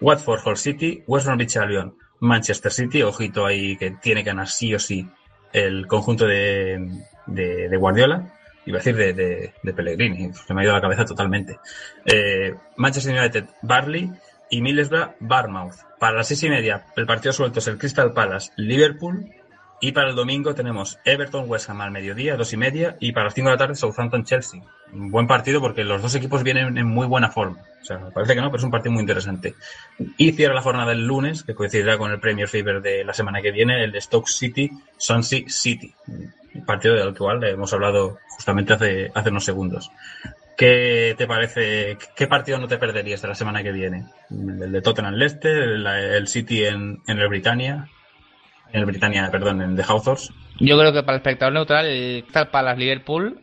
Watford-Hull 0.00 0.56
City, 0.56 1.04
West 1.06 1.26
Bromwich 1.26 1.56
Albion, 1.56 1.96
Manchester 2.20 2.72
City, 2.72 3.02
ojito 3.02 3.46
ahí 3.46 3.76
que 3.76 3.92
tiene 3.92 4.22
que 4.22 4.30
ganar 4.30 4.48
sí 4.48 4.74
o 4.74 4.78
sí 4.78 5.08
el 5.52 5.86
conjunto 5.86 6.26
de, 6.26 7.02
de, 7.26 7.68
de 7.68 7.76
Guardiola, 7.76 8.32
iba 8.66 8.78
a 8.78 8.82
decir 8.82 8.96
de, 8.96 9.52
de, 9.62 9.72
Pellegrini, 9.72 10.32
se 10.32 10.54
me 10.54 10.60
ha 10.60 10.64
ido 10.64 10.72
la 10.74 10.80
cabeza 10.80 11.04
totalmente. 11.04 11.58
Eh, 12.04 12.54
Manchester 12.76 13.18
United, 13.18 13.44
Barley 13.62 14.10
y 14.50 14.60
Middlesbrough, 14.60 15.14
Barmouth. 15.20 15.76
Para 15.98 16.16
las 16.18 16.28
seis 16.28 16.42
y 16.42 16.50
media, 16.50 16.86
el 16.96 17.06
partido 17.06 17.32
suelto 17.32 17.60
es 17.60 17.68
el 17.68 17.78
Crystal 17.78 18.12
Palace, 18.12 18.52
Liverpool. 18.56 19.30
Y 19.82 19.92
para 19.92 20.10
el 20.10 20.16
domingo 20.16 20.54
tenemos 20.54 20.98
Everton, 21.06 21.48
West 21.48 21.70
Ham 21.70 21.80
al 21.80 21.90
mediodía, 21.90 22.36
dos 22.36 22.52
y 22.52 22.58
media. 22.58 22.96
Y 23.00 23.12
para 23.12 23.24
las 23.24 23.34
cinco 23.34 23.48
de 23.48 23.54
la 23.54 23.58
tarde, 23.58 23.74
Southampton, 23.74 24.24
Chelsea. 24.24 24.60
Un 24.92 25.10
buen 25.10 25.26
partido 25.26 25.60
porque 25.60 25.84
los 25.84 26.02
dos 26.02 26.14
equipos 26.14 26.42
vienen 26.42 26.76
en 26.76 26.86
muy 26.86 27.06
buena 27.06 27.30
forma. 27.30 27.60
O 27.80 27.84
sea, 27.84 27.98
parece 28.10 28.34
que 28.34 28.42
no, 28.42 28.48
pero 28.48 28.58
es 28.58 28.64
un 28.64 28.70
partido 28.70 28.92
muy 28.92 29.00
interesante. 29.00 29.54
Y 30.18 30.32
cierra 30.32 30.54
la 30.54 30.60
jornada 30.60 30.90
del 30.90 31.06
lunes, 31.06 31.44
que 31.44 31.54
coincidirá 31.54 31.96
con 31.96 32.10
el 32.10 32.20
Premier 32.20 32.46
Fever 32.46 32.82
de 32.82 33.04
la 33.04 33.14
semana 33.14 33.40
que 33.40 33.52
viene, 33.52 33.82
el 33.82 33.98
Stoke 34.02 34.28
City, 34.28 34.70
Swansea 34.98 35.44
City. 35.48 35.94
Un 36.54 36.66
partido 36.66 36.94
del 36.94 37.16
cual 37.16 37.42
hemos 37.44 37.72
hablado 37.72 38.18
justamente 38.28 38.74
hace, 38.74 39.10
hace 39.14 39.30
unos 39.30 39.44
segundos. 39.44 39.90
¿Qué 40.60 41.14
te 41.16 41.26
parece? 41.26 41.96
¿Qué 42.14 42.26
partido 42.26 42.58
no 42.58 42.68
te 42.68 42.76
perderías 42.76 43.22
de 43.22 43.28
la 43.28 43.34
semana 43.34 43.62
que 43.62 43.72
viene? 43.72 44.04
¿El 44.28 44.70
de 44.70 44.82
Tottenham 44.82 45.14
Leicester? 45.14 45.56
¿El, 45.56 45.86
el 45.86 46.28
City 46.28 46.66
en, 46.66 47.00
en, 47.06 47.18
el 47.18 47.28
Britannia? 47.28 47.88
En 48.70 48.80
el 48.80 48.84
Britannia, 48.84 49.30
perdón, 49.30 49.62
en 49.62 49.74
The 49.74 49.84
Hawthorns. 49.84 50.30
Yo 50.58 50.78
creo 50.78 50.92
que 50.92 51.02
para 51.02 51.16
el 51.16 51.20
espectador 51.22 51.54
neutral, 51.54 51.86
el 51.86 52.24
Crystal 52.24 52.50
Palace 52.50 52.78
Liverpool, 52.78 53.40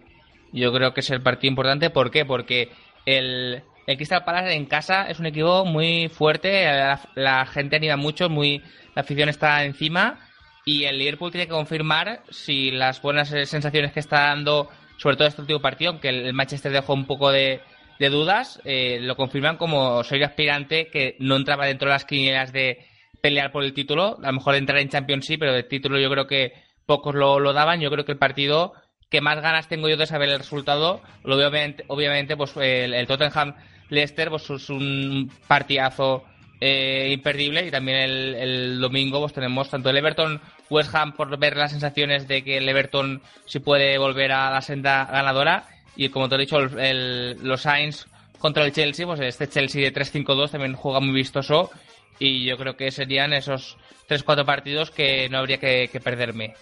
yo 0.53 0.71
creo 0.71 0.93
que 0.93 0.99
es 0.99 1.09
el 1.09 1.23
partido 1.23 1.49
importante. 1.49 1.89
¿Por 1.89 2.11
qué? 2.11 2.23
Porque 2.23 2.69
el, 3.07 3.63
el 3.87 3.97
Crystal 3.97 4.23
Palace 4.23 4.53
en 4.53 4.67
casa 4.67 5.09
es 5.09 5.19
un 5.19 5.25
equipo 5.25 5.65
muy 5.65 6.09
fuerte, 6.09 6.65
la, 6.65 7.01
la 7.15 7.47
gente 7.47 7.77
anima 7.77 7.97
mucho, 7.97 8.29
muy 8.29 8.61
la 8.93 9.01
afición 9.01 9.27
está 9.29 9.63
encima 9.63 10.19
y 10.65 10.83
el 10.83 10.99
Liverpool 10.99 11.31
tiene 11.31 11.47
que 11.47 11.53
confirmar 11.53 12.21
si 12.29 12.69
las 12.69 13.01
buenas 13.01 13.29
sensaciones 13.29 13.91
que 13.91 14.01
está 14.01 14.27
dando 14.27 14.69
sobre 14.97 15.15
todo 15.15 15.27
este 15.27 15.41
último 15.41 15.61
partido, 15.61 15.91
aunque 15.91 16.09
el 16.09 16.33
Manchester 16.33 16.71
dejó 16.71 16.93
un 16.93 17.05
poco 17.05 17.31
de, 17.31 17.61
de 17.99 18.09
dudas, 18.09 18.61
eh, 18.65 18.99
lo 19.01 19.15
confirman 19.15 19.57
como 19.57 20.03
soy 20.03 20.23
aspirante 20.23 20.87
que 20.87 21.15
no 21.19 21.35
entraba 21.35 21.65
dentro 21.65 21.87
de 21.87 21.93
las 21.93 22.05
quinielas 22.05 22.51
de 22.53 22.85
pelear 23.21 23.51
por 23.51 23.63
el 23.63 23.73
título. 23.73 24.17
A 24.23 24.27
lo 24.27 24.33
mejor 24.33 24.55
entrar 24.55 24.79
en 24.79 24.89
Champions 24.89 25.25
sí, 25.25 25.37
pero 25.37 25.53
de 25.53 25.63
título 25.63 25.99
yo 25.99 26.09
creo 26.09 26.27
que 26.27 26.53
pocos 26.85 27.15
lo, 27.15 27.53
daban. 27.53 27.79
Yo 27.79 27.89
creo 27.89 28.05
que 28.05 28.11
el 28.11 28.17
partido 28.17 28.73
que 29.09 29.21
más 29.21 29.41
ganas 29.41 29.67
tengo 29.67 29.87
yo 29.89 29.97
de 29.97 30.05
saber 30.05 30.29
el 30.29 30.39
resultado, 30.39 31.01
lo 31.23 31.37
veo 31.37 31.47
obviamente, 31.47 31.85
obviamente 31.87 32.35
pues 32.35 32.55
el, 32.57 32.93
el 32.93 33.07
Tottenham 33.07 33.55
Leicester 33.89 34.29
pues 34.29 34.49
es 34.49 34.69
un 34.69 35.31
partidazo 35.47 36.25
eh, 36.59 37.09
imperdible 37.13 37.65
y 37.65 37.71
también 37.71 37.99
el, 37.99 38.35
el, 38.35 38.79
domingo 38.81 39.21
pues 39.21 39.31
tenemos 39.31 39.69
tanto 39.69 39.89
el 39.89 39.97
Everton 39.97 40.41
West 40.69 40.93
Ham 40.93 41.13
por 41.13 41.37
ver 41.37 41.57
las 41.57 41.71
sensaciones 41.71 42.27
de 42.27 42.43
que 42.43 42.57
el 42.57 42.69
Everton 42.69 43.21
si 43.45 43.59
puede 43.59 43.97
volver 43.97 44.31
a 44.31 44.51
la 44.51 44.61
senda 44.61 45.05
ganadora. 45.05 45.65
Y 45.95 46.09
como 46.09 46.29
te 46.29 46.35
he 46.35 46.39
dicho 46.39 46.59
los 46.59 47.61
Saints 47.61 48.07
contra 48.39 48.65
el 48.65 48.71
Chelsea 48.71 49.05
pues 49.05 49.19
este 49.19 49.47
Chelsea 49.47 49.81
de 49.81 49.93
3-5-2 49.93 50.51
también 50.51 50.73
juega 50.73 50.99
muy 50.99 51.13
vistoso. 51.13 51.71
Y 52.19 52.45
yo 52.45 52.57
creo 52.57 52.75
que 52.75 52.91
serían 52.91 53.33
esos 53.33 53.77
3-4 54.09 54.45
partidos 54.45 54.91
que 54.91 55.29
no 55.29 55.37
habría 55.37 55.59
que, 55.59 55.89
perderme. 56.03 56.55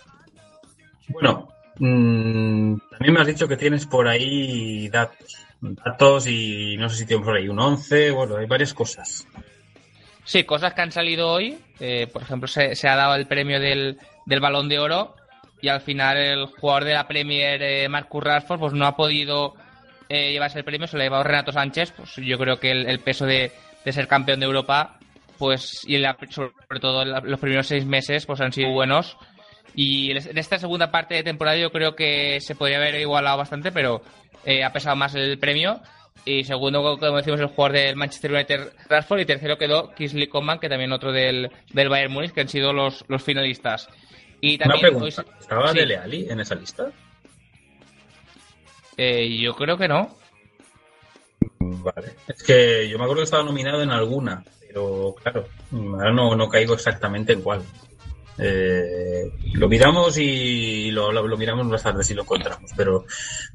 Bueno 1.10 1.50
mmm, 1.80 2.78
también 2.92 3.14
me 3.14 3.22
has 3.22 3.28
dicho 3.28 3.48
que 3.48 3.58
tienes 3.58 3.86
por 3.86 4.08
ahí 4.08 4.90
datos 4.90 5.46
datos 5.62 6.28
y 6.28 6.78
no 6.78 6.90
sé 6.90 6.98
si 6.98 7.06
tienes 7.06 7.26
por 7.26 7.36
ahí 7.36 7.48
un 7.48 7.60
11 7.60 8.12
bueno 8.12 8.38
hay 8.38 8.46
varias 8.46 8.74
cosas 8.74 9.28
Sí, 10.26 10.44
cosas 10.44 10.74
que 10.74 10.82
han 10.82 10.92
salido 10.92 11.30
hoy. 11.30 11.58
eh, 11.80 12.08
por 12.12 12.22
ejemplo, 12.24 12.48
se, 12.48 12.76
se 12.76 12.88
ha 12.90 12.96
dado 12.96 13.16
el 13.16 13.28
premio 13.28 13.60
del, 13.60 13.98
del 14.26 14.40
Balón 14.40 14.68
de 14.68 14.80
Oro 14.80 15.16
y 15.62 15.68
al 15.70 15.82
final 15.82 16.18
el 16.18 16.46
jugador 16.48 16.84
de 16.84 16.94
la 16.94 17.08
Premier, 17.08 17.62
eh, 17.62 17.88
Marcus 17.90 18.24
Rashford, 18.24 18.60
pues 18.60 18.74
no 18.74 18.86
ha 18.86 18.96
podido 18.96 19.54
eh, 20.10 20.32
llevarse 20.32 20.60
el 20.60 20.66
premio, 20.66 20.88
se 20.88 20.98
lo 20.98 21.02
ha 21.04 21.06
llevado 21.06 21.24
Renato 21.24 21.52
Sánchez. 21.52 21.92
Pues 21.96 22.16
yo 22.18 22.38
creo 22.38 22.60
que 22.60 22.72
el, 22.72 23.00
peso 23.00 23.26
de, 23.26 23.52
de 23.84 23.92
ser 23.92 24.08
campeón 24.08 24.40
de 24.40 24.46
Europa, 24.48 24.98
pues 25.38 25.84
y 25.88 25.98
la- 25.98 26.18
sobre 26.30 26.52
todo 26.82 27.06
la- 27.06 27.20
los 27.22 27.40
primeros 27.40 27.68
seis 27.68 27.86
meses, 27.86 28.26
pues 28.26 28.42
han 28.42 28.52
sido 28.52 28.70
buenos. 28.72 29.18
Y 29.76 30.12
en 30.12 30.38
esta 30.38 30.58
segunda 30.58 30.90
parte 30.92 31.16
de 31.16 31.24
temporada 31.24 31.58
yo 31.58 31.72
creo 31.72 31.96
que 31.96 32.40
se 32.42 32.56
podría 32.56 32.78
haber 32.78 32.96
igualado 33.00 33.38
bastante, 33.38 33.72
pero 33.72 34.02
eh, 34.46 34.64
ha 34.64 34.72
pesado 34.72 34.96
más 34.96 35.14
el 35.16 35.38
premio. 35.38 35.82
Y 36.24 36.44
segundo, 36.44 36.98
como 36.98 37.18
decimos, 37.18 37.40
el 37.40 37.48
jugador 37.48 37.74
del 37.78 37.96
Manchester 37.96 38.32
United, 38.32 38.74
Rashford. 38.90 39.20
Y 39.20 39.26
tercero 39.26 39.58
quedó 39.58 39.94
Kingsley 39.94 40.28
Coman, 40.28 40.60
que 40.60 40.70
también 40.70 40.92
otro 40.92 41.12
del, 41.12 41.52
del 41.74 41.90
Bayern 41.90 42.14
Múnich, 42.14 42.32
que 42.32 42.42
han 42.42 42.50
sido 42.50 42.74
los, 42.74 43.04
los 43.08 43.22
finalistas. 43.22 43.88
Y 44.42 44.56
Una 44.56 44.66
también, 44.66 44.82
pregunta. 44.94 45.22
hoy- 45.22 45.28
¿Estaba 45.40 45.72
sí, 45.72 45.78
Dele 45.80 45.98
Alli 45.98 46.28
en 46.30 46.40
esa 46.40 46.56
lista? 46.56 46.92
eh, 48.98 49.38
yo 49.40 49.54
creo 49.56 49.78
que 49.78 49.88
no. 49.88 50.16
Vale. 51.60 52.14
Es 52.28 52.44
que 52.44 52.88
yo 52.90 52.98
me 52.98 53.04
acuerdo 53.04 53.22
que 53.22 53.26
estaba 53.26 53.44
nominado 53.44 53.82
en 53.84 53.90
alguna, 53.92 54.44
pero 54.68 55.16
claro, 55.22 55.48
ahora 55.72 56.12
no, 56.12 56.36
no 56.36 56.48
caigo 56.50 56.74
exactamente 56.74 57.34
en 57.34 57.42
cuál. 57.42 57.62
Eh, 58.38 59.32
lo 59.54 59.70
miramos 59.70 60.18
y 60.18 60.92
lo, 60.92 61.38
miramos 61.38 61.66
más 61.68 61.84
tarde 61.84 62.04
si 62.04 62.14
lo 62.14 62.24
encontramos, 62.24 62.72
pero 62.76 63.06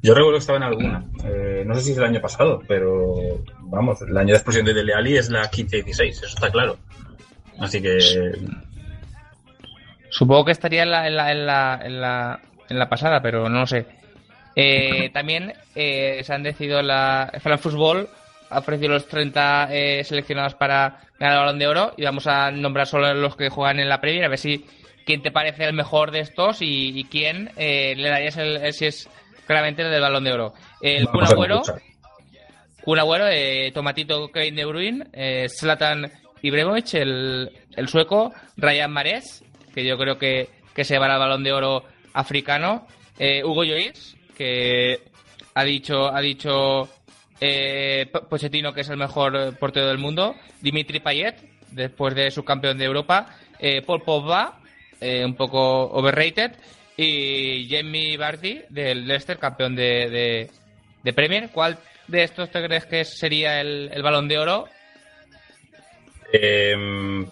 yo 0.01 0.13
recuerdo 0.13 0.37
que 0.37 0.39
estaba 0.39 0.57
en 0.57 0.63
alguna. 0.63 1.05
Eh, 1.23 1.63
no 1.65 1.75
sé 1.75 1.81
si 1.81 1.91
es 1.91 1.97
el 1.97 2.03
año 2.03 2.21
pasado, 2.21 2.61
pero 2.67 3.43
vamos, 3.59 4.01
el 4.01 4.17
año 4.17 4.29
de 4.29 4.37
explosión 4.37 4.65
de 4.65 4.73
Dele 4.73 4.93
Alli 4.93 5.17
es 5.17 5.29
la 5.29 5.49
15-16, 5.49 6.09
eso 6.09 6.25
está 6.25 6.49
claro. 6.49 6.77
Así 7.59 7.81
que 7.81 7.99
Supongo 10.11 10.45
que 10.45 10.51
estaría 10.51 10.83
en 10.83 10.91
la, 10.91 11.07
en 11.07 11.15
la, 11.15 11.31
en 11.31 11.45
la, 11.45 11.79
en 11.83 12.01
la, 12.01 12.39
en 12.67 12.79
la 12.79 12.89
pasada, 12.89 13.21
pero 13.21 13.49
no 13.49 13.61
lo 13.61 13.67
sé. 13.67 13.85
Eh, 14.55 15.09
también 15.13 15.53
eh, 15.73 16.21
se 16.23 16.33
han 16.33 16.43
decidido 16.43 16.81
la 16.81 17.31
France 17.39 17.63
Football 17.63 18.09
ha 18.51 18.59
ofrecido 18.59 18.89
los 18.93 19.07
30 19.07 19.69
eh, 19.71 20.03
seleccionados 20.03 20.55
para 20.55 20.99
ganar 21.19 21.37
el 21.37 21.39
Balón 21.45 21.59
de 21.59 21.67
Oro 21.67 21.93
y 21.97 22.03
vamos 22.03 22.27
a 22.27 22.51
nombrar 22.51 22.85
solo 22.85 23.13
los 23.13 23.35
que 23.35 23.49
juegan 23.49 23.79
en 23.79 23.89
la 23.89 24.01
Premier 24.01 24.25
a 24.25 24.29
ver 24.29 24.37
si 24.37 24.65
quién 25.05 25.21
te 25.23 25.31
parece 25.31 25.63
el 25.63 25.73
mejor 25.73 26.11
de 26.11 26.19
estos 26.19 26.61
y, 26.61 26.97
y 26.99 27.05
quién 27.05 27.49
eh, 27.57 27.93
le 27.97 28.09
darías 28.09 28.37
el, 28.37 28.57
el- 28.57 28.73
si 28.73 28.85
es 28.85 29.09
claramente 29.47 29.81
el 29.81 29.89
del 29.91 30.01
Balón 30.01 30.23
de 30.23 30.33
Oro. 30.33 30.53
El 30.81 31.07
Kun 31.07 31.23
Agüero, 31.23 31.61
escuchar. 31.61 31.81
Kun 32.83 32.99
Agüero, 32.99 33.27
eh, 33.29 33.71
Tomatito 33.73 34.29
Kevin 34.31 34.55
De 34.55 34.65
Bruyne, 34.65 35.05
eh, 35.13 35.47
Zlatan 35.49 36.11
Ibrahimovic, 36.41 36.93
el, 36.95 37.51
el 37.75 37.87
sueco, 37.87 38.33
Ryan 38.57 38.91
Mares, 38.91 39.43
que 39.73 39.85
yo 39.85 39.97
creo 39.97 40.17
que, 40.17 40.49
que 40.73 40.83
se 40.83 40.95
llevará 40.95 41.13
el 41.15 41.19
balón 41.19 41.43
de 41.43 41.53
oro 41.53 41.83
africano, 42.13 42.87
eh, 43.19 43.43
Hugo 43.43 43.63
Lloris, 43.63 44.15
que 44.35 44.99
ha 45.53 45.63
dicho, 45.63 46.07
ha 46.13 46.19
dicho 46.21 46.89
eh, 47.41 48.07
Po- 48.11 48.27
Pochettino 48.29 48.71
que 48.71 48.81
es 48.81 48.89
el 48.89 48.97
mejor 48.97 49.35
eh, 49.35 49.51
portero 49.51 49.87
del 49.87 49.97
mundo, 49.97 50.35
Dimitri 50.61 50.99
Payet, 50.99 51.35
después 51.71 52.13
de 52.13 52.29
su 52.29 52.45
campeón 52.45 52.77
de 52.77 52.85
Europa, 52.85 53.35
eh, 53.59 53.81
Paul 53.81 54.03
Pogba, 54.03 54.59
eh, 55.01 55.25
un 55.25 55.35
poco 55.35 55.85
overrated, 55.91 56.51
y 56.95 57.67
Jamie 57.69 58.15
Vardy 58.17 58.61
del 58.69 59.07
Leicester, 59.07 59.39
campeón 59.39 59.75
de, 59.75 60.49
Premier. 61.15 61.49
¿Cuál 61.51 61.79
de 62.07 62.23
estos 62.23 62.51
te 62.51 62.63
crees 62.63 62.85
que 62.85 63.03
sería 63.03 63.59
el, 63.59 64.01
balón 64.03 64.27
de 64.27 64.37
oro? 64.37 64.67
Eh, 66.31 67.25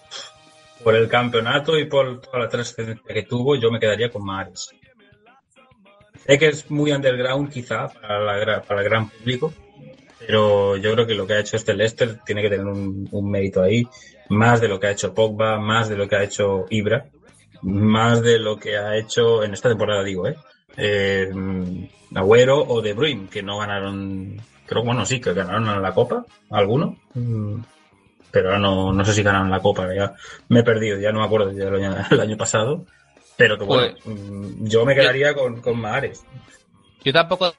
por 0.82 0.96
el 0.96 1.08
campeonato 1.08 1.78
y 1.78 1.84
por 1.84 2.20
toda 2.20 2.40
la 2.40 2.48
trascendencia 2.48 3.14
que 3.14 3.22
tuvo, 3.22 3.54
yo 3.54 3.70
me 3.70 3.78
quedaría 3.78 4.10
con 4.10 4.24
Mares. 4.24 4.70
Sé 6.26 6.38
que 6.38 6.48
es 6.48 6.68
muy 6.70 6.90
underground 6.90 7.52
quizá 7.52 7.88
para 7.88 8.58
el 8.80 8.84
gran 8.84 9.08
público, 9.08 9.52
pero 10.26 10.76
yo 10.76 10.92
creo 10.92 11.06
que 11.06 11.14
lo 11.14 11.26
que 11.26 11.34
ha 11.34 11.40
hecho 11.40 11.56
este 11.56 11.74
Leicester 11.74 12.18
tiene 12.24 12.42
que 12.42 12.50
tener 12.50 12.66
un, 12.66 13.08
un 13.10 13.30
mérito 13.30 13.62
ahí, 13.62 13.86
más 14.28 14.60
de 14.60 14.68
lo 14.68 14.78
que 14.78 14.86
ha 14.86 14.92
hecho 14.92 15.14
Pogba, 15.14 15.58
más 15.58 15.88
de 15.88 15.96
lo 15.96 16.08
que 16.08 16.16
ha 16.16 16.22
hecho 16.22 16.66
Ibra, 16.70 17.06
más 17.62 18.22
de 18.22 18.38
lo 18.38 18.58
que 18.58 18.76
ha 18.76 18.96
hecho 18.96 19.42
en 19.42 19.54
esta 19.54 19.68
temporada, 19.68 20.02
digo, 20.02 20.26
¿eh? 20.28 20.36
eh 20.76 21.30
Agüero 22.14 22.64
o 22.66 22.82
De 22.82 22.92
Bruyne, 22.92 23.28
que 23.28 23.42
no 23.42 23.58
ganaron, 23.58 24.40
creo, 24.66 24.84
bueno, 24.84 25.06
sí, 25.06 25.20
que 25.20 25.32
ganaron 25.32 25.80
la 25.80 25.94
Copa, 25.94 26.24
alguno, 26.50 26.96
Mm, 27.14 27.62
pero 28.30 28.48
ahora 28.48 28.60
no, 28.60 28.92
no 28.92 29.04
sé 29.04 29.12
si 29.12 29.22
ganaron 29.22 29.50
la 29.50 29.60
Copa, 29.60 29.92
ya 29.94 30.14
me 30.48 30.60
he 30.60 30.62
perdido, 30.62 30.98
ya 30.98 31.12
no 31.12 31.20
me 31.20 31.26
acuerdo 31.26 31.52
ya 31.52 31.64
el 31.64 31.74
año, 31.76 31.96
el 32.10 32.20
año 32.20 32.36
pasado, 32.36 32.84
pero 33.36 33.58
que 33.58 33.64
bueno, 33.64 33.96
mm, 34.04 34.66
yo 34.66 34.84
me 34.84 34.94
quedaría 34.94 35.34
con, 35.34 35.60
con 35.60 35.80
Mares. 35.80 36.24
Yo 37.02 37.12
tampoco 37.12 37.52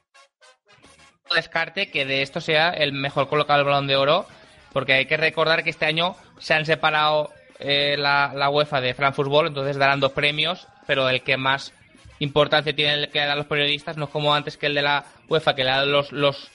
descarte 1.32 1.90
que 1.90 2.04
de 2.06 2.22
esto 2.22 2.40
sea 2.40 2.70
el 2.70 2.92
mejor 2.92 3.28
colocado 3.28 3.58
del 3.58 3.66
balón 3.66 3.86
de 3.86 3.96
oro, 3.96 4.26
porque 4.72 4.94
hay 4.94 5.06
que 5.06 5.16
recordar 5.16 5.64
que 5.64 5.70
este 5.70 5.86
año 5.86 6.16
se 6.38 6.54
han 6.54 6.64
separado 6.66 7.30
eh, 7.58 7.96
la, 7.98 8.32
la 8.34 8.48
UEFA 8.50 8.80
de 8.80 8.94
France 8.94 9.16
Football, 9.16 9.48
entonces 9.48 9.76
darán 9.76 10.00
dos 10.00 10.12
premios, 10.12 10.66
pero 10.86 11.08
el 11.08 11.22
que 11.22 11.36
más 11.36 11.72
importancia 12.18 12.74
tiene 12.74 12.94
el 12.94 13.08
que 13.10 13.18
dan 13.20 13.36
los 13.36 13.46
periodistas 13.46 13.96
no 13.96 14.04
es 14.04 14.10
como 14.10 14.34
antes 14.34 14.56
que 14.56 14.66
el 14.66 14.74
de 14.74 14.82
la 14.82 15.04
UEFA, 15.28 15.54
que 15.54 15.64
le 15.64 15.70
dan 15.70 15.90
los, 15.90 16.12
los, 16.12 16.50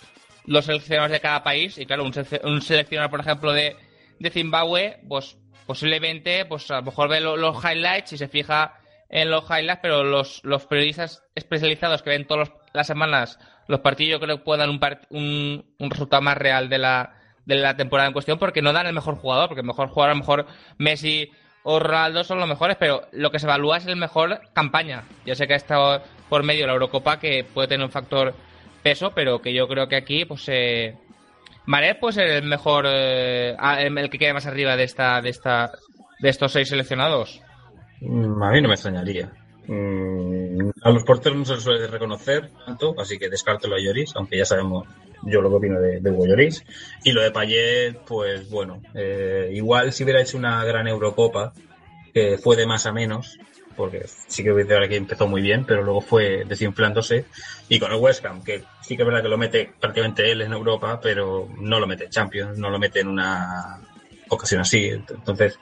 los 0.45 0.65
seleccionadores 0.65 1.11
de 1.11 1.19
cada 1.19 1.43
país, 1.43 1.77
y 1.77 1.85
claro, 1.85 2.03
un, 2.03 2.13
un 2.43 2.61
seleccionador, 2.61 3.11
por 3.11 3.19
ejemplo, 3.19 3.51
de, 3.53 3.75
de 4.19 4.29
Zimbabue, 4.29 4.99
pues 5.07 5.37
posiblemente, 5.65 6.45
pues 6.45 6.71
a 6.71 6.77
lo 6.77 6.83
mejor 6.83 7.09
ve 7.09 7.19
lo- 7.19 7.35
los 7.37 7.63
highlights 7.63 8.13
y 8.13 8.17
se 8.17 8.27
fija 8.29 8.75
en 9.09 9.29
los 9.29 9.43
highlights, 9.49 9.79
pero 9.81 10.03
los, 10.03 10.41
los 10.43 10.65
periodistas 10.65 11.23
especializados 11.35 12.01
que 12.01 12.09
ven 12.11 12.25
todas 12.25 12.49
las 12.73 12.87
semanas 12.87 13.37
los 13.67 13.79
partidos, 13.81 14.19
yo 14.19 14.25
creo 14.25 14.37
que 14.37 14.43
pueden 14.43 14.59
dar 14.79 14.97
un, 15.09 15.17
un, 15.21 15.65
un 15.79 15.89
resultado 15.91 16.21
más 16.21 16.37
real 16.37 16.69
de 16.69 16.77
la, 16.77 17.13
de 17.45 17.55
la 17.55 17.75
temporada 17.75 18.07
en 18.07 18.13
cuestión, 18.13 18.39
porque 18.39 18.61
no 18.61 18.73
dan 18.73 18.87
el 18.87 18.93
mejor 18.93 19.15
jugador, 19.15 19.47
porque 19.47 19.61
el 19.61 19.67
mejor 19.67 19.89
jugador, 19.89 20.11
a 20.11 20.13
lo 20.15 20.19
mejor 20.19 20.45
Messi 20.77 21.29
o 21.63 21.79
Ronaldo 21.79 22.23
son 22.23 22.39
los 22.39 22.47
mejores, 22.47 22.77
pero 22.79 23.07
lo 23.11 23.29
que 23.29 23.39
se 23.39 23.45
evalúa 23.45 23.77
es 23.77 23.85
el 23.87 23.97
mejor 23.97 24.39
campaña. 24.53 25.03
Yo 25.25 25.35
sé 25.35 25.47
que 25.47 25.53
ha 25.53 25.57
estado 25.57 26.01
por 26.29 26.43
medio 26.43 26.65
la 26.65 26.73
Eurocopa, 26.73 27.19
que 27.19 27.43
puede 27.43 27.67
tener 27.67 27.85
un 27.85 27.91
factor 27.91 28.33
peso, 28.83 29.11
pero 29.13 29.41
que 29.41 29.53
yo 29.53 29.67
creo 29.67 29.87
que 29.87 29.97
aquí, 29.97 30.23
pues, 30.23 30.45
eh, 30.47 30.95
Maret 31.65 31.99
puede 31.99 32.13
ser 32.13 32.27
el 32.27 32.43
mejor, 32.43 32.85
eh, 32.87 33.55
el 33.79 34.09
que 34.09 34.17
quede 34.17 34.33
más 34.33 34.45
arriba 34.45 34.77
de 34.77 34.83
esta, 34.85 35.21
de 35.21 35.29
esta, 35.29 35.71
de 36.19 36.29
estos 36.29 36.53
seis 36.53 36.69
seleccionados. 36.69 37.41
Mm, 37.99 38.41
A 38.43 38.51
mí 38.51 38.61
no 38.61 38.69
me 38.69 38.75
extrañaría. 38.75 39.29
Mm, 39.67 40.69
A 40.81 40.91
los 40.91 41.03
porteros 41.03 41.37
no 41.37 41.45
se 41.45 41.55
les 41.55 41.63
suele 41.63 41.87
reconocer 41.87 42.49
tanto, 42.65 42.95
así 42.99 43.19
que 43.19 43.29
descártelo 43.29 43.75
a 43.75 43.79
Lloris, 43.79 44.15
aunque 44.15 44.37
ya 44.37 44.45
sabemos 44.45 44.87
yo 45.23 45.41
lo 45.41 45.49
que 45.49 45.55
opino 45.55 45.79
de, 45.79 45.99
de 45.99 46.09
Hugo 46.11 46.25
Lloris. 46.25 46.63
Y 47.03 47.11
lo 47.11 47.21
de 47.21 47.31
Payet, 47.31 47.97
pues 48.05 48.49
bueno, 48.49 48.81
eh, 48.93 49.49
igual 49.53 49.91
si 49.91 50.03
hubiera 50.03 50.21
hecho 50.21 50.37
una 50.37 50.63
gran 50.63 50.87
Eurocopa, 50.87 51.53
que 52.13 52.37
fue 52.37 52.55
de 52.55 52.65
más 52.65 52.85
a 52.85 52.93
menos, 52.93 53.37
porque 53.75 54.05
sí 54.27 54.43
que 54.43 54.51
verdad 54.51 54.89
que 54.89 54.95
empezó 54.95 55.27
muy 55.27 55.41
bien, 55.41 55.63
pero 55.65 55.83
luego 55.83 56.01
fue 56.01 56.45
desinflándose. 56.45 57.25
Y 57.69 57.79
con 57.79 57.91
el 57.91 57.99
West 57.99 58.25
Ham, 58.25 58.43
que 58.43 58.63
sí 58.81 58.95
que 58.95 59.03
es 59.03 59.07
verdad 59.07 59.21
que 59.21 59.29
lo 59.29 59.37
mete 59.37 59.71
prácticamente 59.79 60.31
él 60.31 60.41
en 60.41 60.51
Europa, 60.51 60.99
pero 61.01 61.47
no 61.59 61.79
lo 61.79 61.85
mete 61.85 62.05
en 62.05 62.09
Champions, 62.09 62.57
no 62.57 62.69
lo 62.69 62.79
mete 62.79 63.01
en 63.01 63.07
una 63.07 63.79
ocasión 64.29 64.61
así. 64.61 64.85
Entonces, 64.85 65.59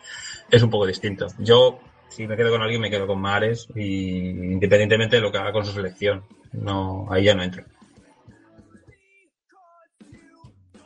es 0.50 0.64
un 0.64 0.70
poco 0.70 0.86
distinto. 0.86 1.28
Yo, 1.40 1.80
si 2.16 2.26
me 2.28 2.38
quedo 2.38 2.52
con 2.52 2.62
alguien, 2.62 2.82
me 2.82 2.90
quedo 2.90 3.08
con 3.08 3.20
Mares, 3.20 3.68
y 3.76 4.30
independientemente 4.30 5.18
de 5.18 5.22
lo 5.22 5.32
que 5.32 5.38
haga 5.38 5.52
con 5.52 5.66
su 5.66 5.74
selección. 5.74 6.24
No, 6.54 7.08
ahí 7.12 7.26
ya 7.26 7.36
no 7.36 7.44
entro. 7.44 7.64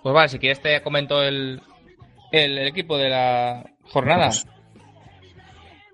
Pues 0.01 0.15
vale, 0.15 0.29
si 0.29 0.39
quieres 0.39 0.61
te 0.61 0.81
comento 0.81 1.21
el, 1.21 1.61
el, 2.31 2.57
el 2.57 2.67
equipo 2.67 2.97
de 2.97 3.09
la 3.09 3.63
jornada. 3.83 4.31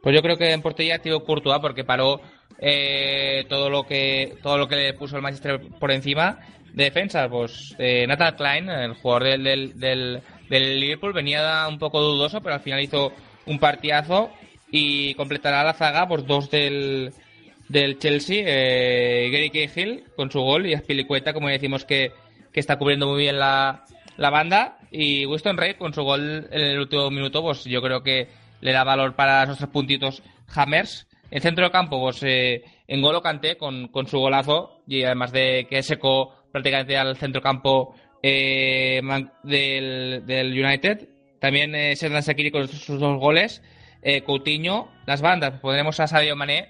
Pues 0.01 0.15
yo 0.15 0.21
creo 0.21 0.37
que 0.37 0.51
en 0.51 0.61
portería 0.61 0.99
Thibaut 0.99 1.25
Courtois 1.25 1.59
porque 1.59 1.83
paró 1.83 2.21
eh, 2.59 3.45
todo 3.49 3.69
lo 3.69 3.83
que 3.83 4.37
todo 4.41 4.57
lo 4.57 4.67
que 4.67 4.75
le 4.75 4.93
puso 4.93 5.15
el 5.17 5.23
Manchester 5.23 5.59
por 5.79 5.91
encima 5.91 6.39
de 6.71 6.85
defensa. 6.85 7.27
Pues 7.27 7.75
eh, 7.79 8.05
Nathan 8.07 8.35
Klein, 8.35 8.69
el 8.69 8.93
jugador 8.93 9.23
del, 9.23 9.43
del, 9.43 9.79
del, 9.79 10.21
del 10.47 10.79
Liverpool, 10.79 11.11
venía 11.11 11.67
un 11.67 11.79
poco 11.79 11.99
dudoso, 11.99 12.39
pero 12.41 12.53
al 12.55 12.61
final 12.61 12.81
hizo 12.81 13.11
un 13.47 13.59
partidazo 13.59 14.29
y 14.77 15.13
completará 15.13 15.63
la 15.63 15.73
zaga 15.73 16.05
pues 16.05 16.25
dos 16.25 16.51
del, 16.51 17.13
del 17.69 17.97
Chelsea, 17.97 18.43
eh, 18.45 19.29
Gary 19.31 19.49
Cahill 19.49 20.03
con 20.17 20.29
su 20.29 20.41
gol 20.41 20.65
y 20.65 20.73
Aspilicueta, 20.73 21.31
como 21.31 21.47
decimos 21.47 21.85
que, 21.85 22.11
que 22.51 22.59
está 22.59 22.77
cubriendo 22.77 23.07
muy 23.07 23.19
bien 23.19 23.39
la, 23.39 23.85
la 24.17 24.29
banda 24.29 24.77
y 24.91 25.25
Winston 25.25 25.55
Reid 25.55 25.77
con 25.77 25.93
su 25.93 26.03
gol 26.03 26.49
en 26.51 26.61
el 26.61 26.79
último 26.79 27.09
minuto, 27.09 27.41
pues 27.41 27.63
yo 27.63 27.81
creo 27.81 28.03
que 28.03 28.27
le 28.59 28.73
da 28.73 28.83
valor 28.83 29.15
para 29.15 29.43
esos 29.43 29.57
tres 29.57 29.69
puntitos 29.69 30.21
Hammers. 30.53 31.07
En 31.31 31.41
centro 31.41 31.65
de 31.65 31.71
campo, 31.71 31.99
pues 32.01 32.21
eh, 32.23 32.63
en 32.87 33.01
Golo 33.01 33.21
Kanté 33.21 33.57
con, 33.57 33.87
con 33.87 34.07
su 34.07 34.19
golazo 34.19 34.81
y 34.87 35.03
además 35.03 35.31
de 35.31 35.67
que 35.69 35.83
secó 35.83 36.35
prácticamente 36.51 36.97
al 36.97 37.15
centro 37.15 37.41
campo 37.41 37.95
eh, 38.21 39.01
del, 39.43 40.23
del 40.25 40.65
United. 40.65 41.07
También 41.39 41.73
eh, 41.75 41.95
Serdan 41.95 42.23
Sakiri 42.23 42.51
con 42.51 42.67
sus 42.67 42.99
dos 42.99 43.19
goles. 43.19 43.61
Eh, 44.07 44.21
Coutinho, 44.21 44.87
las 45.07 45.21
bandas, 45.21 45.59
pondremos 45.59 45.99
a 45.99 46.05
Sadio 46.05 46.35
Mané, 46.35 46.69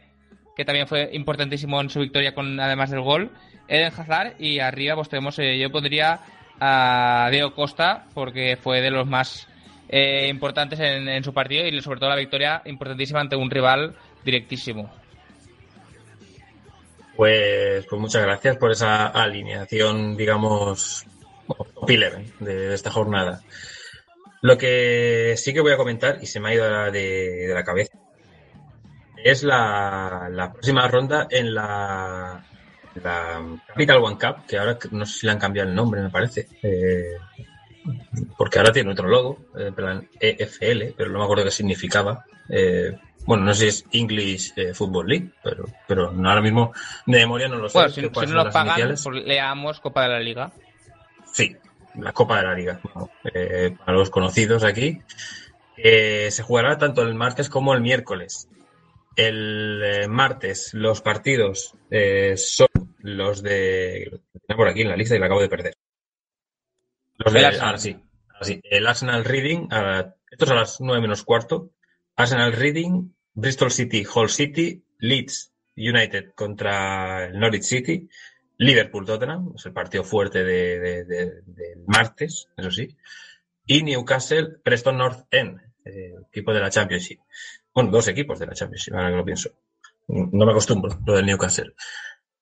que 0.56 0.64
también 0.64 0.88
fue 0.88 1.10
importantísimo 1.12 1.82
en 1.82 1.90
su 1.90 2.00
victoria 2.00 2.34
con 2.34 2.58
además 2.62 2.92
del 2.92 3.02
gol. 3.02 3.30
Eden 3.68 3.92
Hazard 3.92 4.36
y 4.40 4.60
arriba 4.60 4.96
pues 4.96 5.10
tenemos, 5.10 5.38
eh, 5.40 5.60
yo 5.60 5.70
pondría 5.70 6.22
a 6.62 7.28
Diego 7.30 7.54
Costa 7.54 8.06
porque 8.14 8.56
fue 8.56 8.80
de 8.80 8.90
los 8.90 9.06
más 9.06 9.50
eh, 9.90 10.28
importantes 10.30 10.80
en, 10.80 11.22
su 11.26 11.34
partido 11.34 11.68
y 11.68 11.82
sobre 11.82 12.00
todo 12.00 12.10
la 12.10 12.16
victoria 12.16 12.62
importantísima 12.64 13.20
ante 13.20 13.36
un 13.36 13.52
rival 13.52 13.98
directísimo. 14.24 14.90
Pues, 17.18 17.86
pues 17.90 18.02
muchas 18.02 18.22
gracias 18.22 18.56
por 18.56 18.72
esa 18.72 19.08
alineación, 19.08 20.16
digamos, 20.16 21.06
11 21.48 22.34
de 22.40 22.74
esta 22.74 22.92
jornada. 22.92 23.42
Lo 24.46 24.60
que 24.60 25.34
sí 25.38 25.56
que 25.56 25.60
voy 25.60 25.72
a 25.72 25.78
comentar, 25.78 26.20
y 26.22 26.28
se 26.28 26.40
me 26.40 26.50
ha 26.50 26.54
ido 26.54 26.92
de, 26.92 27.48
de 27.48 27.52
la 27.52 27.64
cabeza, 27.64 27.98
es 29.24 29.42
la, 29.42 30.30
la 30.32 30.52
próxima 30.52 30.88
ronda 30.88 31.26
en 31.32 31.56
la, 31.56 32.46
la 33.02 33.42
Capital 33.66 34.04
One 34.04 34.20
Cup, 34.20 34.46
que 34.48 34.60
ahora 34.60 34.78
no 34.92 35.04
sé 35.08 35.20
si 35.20 35.26
le 35.26 35.32
han 35.32 35.40
cambiado 35.40 35.68
el 35.68 35.74
nombre, 35.74 36.00
me 36.00 36.12
parece. 36.12 36.48
Eh, 36.62 37.18
porque 38.38 38.60
ahora 38.60 38.72
tiene 38.72 38.92
otro 38.92 39.08
logo, 39.08 39.48
en 39.56 39.74
plan 39.74 40.08
EFL, 40.20 40.94
pero 40.96 41.10
no 41.10 41.18
me 41.18 41.24
acuerdo 41.24 41.46
qué 41.46 41.50
significaba. 41.50 42.24
Eh, 42.48 42.96
bueno, 43.26 43.46
no 43.46 43.54
sé 43.56 43.62
si 43.62 43.68
es 43.70 43.86
English 43.94 44.54
eh, 44.58 44.76
Football 44.76 45.08
League, 45.08 45.30
pero, 45.44 45.66
pero 45.88 46.12
no, 46.12 46.30
ahora 46.30 46.44
mismo 46.44 46.72
de 47.08 47.18
memoria 47.18 47.48
no 47.48 47.56
lo 47.56 47.68
sé. 47.68 47.80
Bueno, 47.80 47.90
si, 47.90 48.02
si 48.02 48.28
no 48.28 48.44
las 48.44 48.54
pagan, 48.54 48.90
pues 48.90 49.26
leamos 49.26 49.80
Copa 49.80 50.04
de 50.04 50.10
la 50.10 50.20
Liga. 50.20 50.52
Sí, 51.34 51.58
la 52.00 52.14
Copa 52.14 52.38
de 52.38 52.44
la 52.44 52.54
Liga. 52.54 52.80
Bueno, 52.84 53.10
eh, 53.34 53.76
para 53.78 53.98
los 53.98 54.10
conocidos 54.10 54.64
aquí. 54.64 55.02
Eh, 55.78 56.30
se 56.32 56.44
jugará 56.44 56.78
tanto 56.78 57.02
el 57.02 57.16
martes 57.16 57.50
como 57.50 57.74
el 57.74 57.82
miércoles. 57.82 58.48
El 59.16 59.82
eh, 59.84 60.08
martes 60.08 60.74
los 60.74 61.02
partidos 61.02 61.76
son 62.38 62.68
los 63.00 63.42
de... 63.44 64.20
lo 64.48 64.56
por 64.58 64.68
aquí 64.68 64.82
en 64.82 64.90
la 64.90 64.98
lista 64.98 65.16
y 65.16 65.20
la 65.20 65.26
acabo 65.28 65.42
de 65.42 65.50
perder. 65.50 65.74
Los 67.18 67.34
de, 67.34 67.46
ahora 67.46 67.78
sí, 67.78 67.96
ahora 68.30 68.46
sí. 68.46 68.60
El 68.64 68.88
Arsenal 68.88 69.24
Reading, 69.24 69.68
a- 69.72 70.14
esto 70.30 70.46
es 70.46 70.52
a 70.52 70.56
las 70.56 70.82
9 70.82 71.02
menos 71.02 71.24
cuarto. 71.24 71.72
Arsenal 72.18 72.54
Reading, 72.54 73.14
Bristol 73.34 73.72
City, 73.72 74.06
Hull 74.14 74.30
City, 74.30 74.84
Leeds 75.00 75.52
United 75.78 76.34
contra 76.34 77.26
el 77.26 77.40
Norwich 77.40 77.64
City, 77.64 78.10
Liverpool 78.58 79.06
Tottenham, 79.06 79.54
es 79.56 79.66
el 79.66 79.74
partido 79.74 80.04
fuerte 80.04 80.44
de, 80.44 80.80
de- 80.80 81.06
de- 81.06 81.42
del 81.46 81.84
martes, 81.88 82.48
eso 82.56 82.72
sí, 82.72 82.96
y 83.66 83.84
Newcastle 83.84 84.58
Preston 84.64 84.98
North 84.98 85.26
End, 85.32 85.60
eh, 85.84 86.14
equipo 86.30 86.54
de 86.54 86.60
la 86.60 86.70
Championship. 86.70 87.20
Bueno, 87.74 87.92
dos 87.92 88.08
equipos 88.08 88.40
de 88.40 88.46
la 88.48 88.54
Championship, 88.54 88.94
ahora 88.94 89.10
que 89.12 89.18
lo 89.18 89.26
pienso. 89.26 89.50
No 90.08 90.46
me 90.46 90.52
acostumbro, 90.52 91.00
lo 91.06 91.14
del 91.16 91.26
Newcastle. 91.26 91.74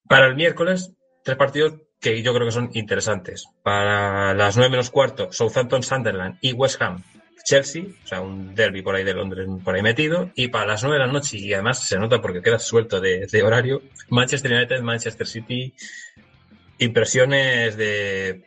Para 0.07 0.27
el 0.27 0.35
miércoles, 0.35 0.93
tres 1.23 1.37
partidos 1.37 1.75
que 1.99 2.21
yo 2.21 2.33
creo 2.33 2.45
que 2.45 2.51
son 2.51 2.69
interesantes. 2.73 3.45
Para 3.63 4.33
las 4.33 4.57
nueve 4.57 4.71
menos 4.71 4.89
cuarto, 4.89 5.31
Southampton 5.31 5.81
Sunderland 5.81 6.37
y 6.41 6.51
West 6.53 6.81
Ham 6.81 7.01
Chelsea, 7.43 7.83
o 8.03 8.07
sea, 8.07 8.21
un 8.21 8.55
derby 8.55 8.81
por 8.81 8.95
ahí 8.95 9.03
de 9.03 9.13
Londres 9.13 9.47
por 9.63 9.75
ahí 9.75 9.81
metido. 9.81 10.31
Y 10.35 10.47
para 10.47 10.65
las 10.65 10.83
nueve 10.83 10.99
de 10.99 11.05
la 11.05 11.11
noche, 11.11 11.37
y 11.37 11.53
además 11.53 11.85
se 11.85 11.97
nota 11.97 12.21
porque 12.21 12.41
queda 12.41 12.59
suelto 12.59 13.01
de, 13.01 13.27
horario, 13.43 13.81
Manchester 14.09 14.53
United, 14.53 14.81
Manchester 14.81 15.27
City. 15.27 15.73
Impresiones 16.79 17.77
de 17.77 18.41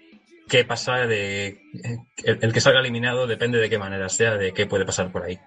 qué 0.49 0.65
pasa, 0.65 1.07
de 1.07 1.61
el, 2.25 2.39
el 2.41 2.53
que 2.53 2.61
salga 2.61 2.81
eliminado 2.81 3.27
depende 3.27 3.59
de 3.59 3.69
qué 3.69 3.79
manera 3.79 4.09
sea, 4.09 4.37
de 4.37 4.53
qué 4.53 4.67
puede 4.67 4.85
pasar 4.85 5.13
por 5.13 5.25
ahí. 5.25 5.39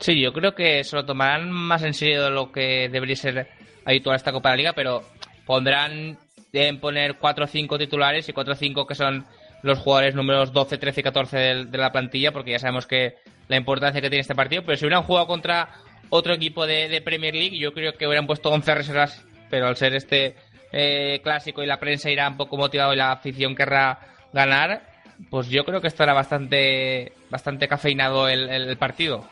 Sí, 0.00 0.20
yo 0.20 0.32
creo 0.32 0.54
que 0.54 0.84
se 0.84 0.94
lo 0.94 1.04
tomarán 1.04 1.50
más 1.50 1.82
en 1.82 1.94
serio 1.94 2.24
de 2.24 2.30
lo 2.30 2.52
que 2.52 2.88
debería 2.88 3.16
ser 3.16 3.48
habitual 3.84 4.16
esta 4.16 4.32
Copa 4.32 4.50
de 4.50 4.52
la 4.52 4.56
Liga, 4.58 4.72
pero 4.74 5.02
pondrán 5.44 6.18
en 6.52 6.80
poner 6.80 7.16
4 7.16 7.44
o 7.44 7.48
5 7.48 7.78
titulares 7.78 8.28
y 8.28 8.32
4 8.32 8.52
o 8.52 8.56
5 8.56 8.86
que 8.86 8.94
son 8.94 9.26
los 9.62 9.78
jugadores 9.78 10.14
números 10.14 10.52
12, 10.52 10.78
13 10.78 11.00
y 11.00 11.02
14 11.04 11.36
de, 11.36 11.64
de 11.66 11.78
la 11.78 11.92
plantilla, 11.92 12.32
porque 12.32 12.52
ya 12.52 12.58
sabemos 12.58 12.86
que 12.86 13.16
la 13.48 13.56
importancia 13.56 14.00
que 14.00 14.08
tiene 14.10 14.20
este 14.22 14.34
partido. 14.34 14.62
Pero 14.64 14.76
si 14.76 14.84
hubieran 14.84 15.02
jugado 15.04 15.26
contra 15.26 15.68
otro 16.10 16.32
equipo 16.34 16.66
de, 16.66 16.88
de 16.88 17.00
Premier 17.02 17.34
League, 17.34 17.58
yo 17.58 17.72
creo 17.72 17.92
que 17.94 18.06
hubieran 18.06 18.26
puesto 18.26 18.50
11 18.50 18.74
reservas, 18.74 19.24
pero 19.50 19.66
al 19.66 19.76
ser 19.76 19.94
este 19.94 20.36
eh, 20.72 21.20
clásico 21.22 21.62
y 21.62 21.66
la 21.66 21.80
prensa 21.80 22.10
irá 22.10 22.28
un 22.28 22.36
poco 22.36 22.56
motivado 22.56 22.92
y 22.92 22.96
la 22.96 23.12
afición 23.12 23.54
querrá 23.54 23.98
ganar, 24.32 24.82
pues 25.30 25.48
yo 25.48 25.64
creo 25.64 25.80
que 25.80 25.88
estará 25.88 26.12
bastante, 26.12 27.12
bastante 27.30 27.66
cafeinado 27.68 28.28
el- 28.28 28.48
el- 28.50 28.68
el 28.68 28.76
partido. 28.76 29.28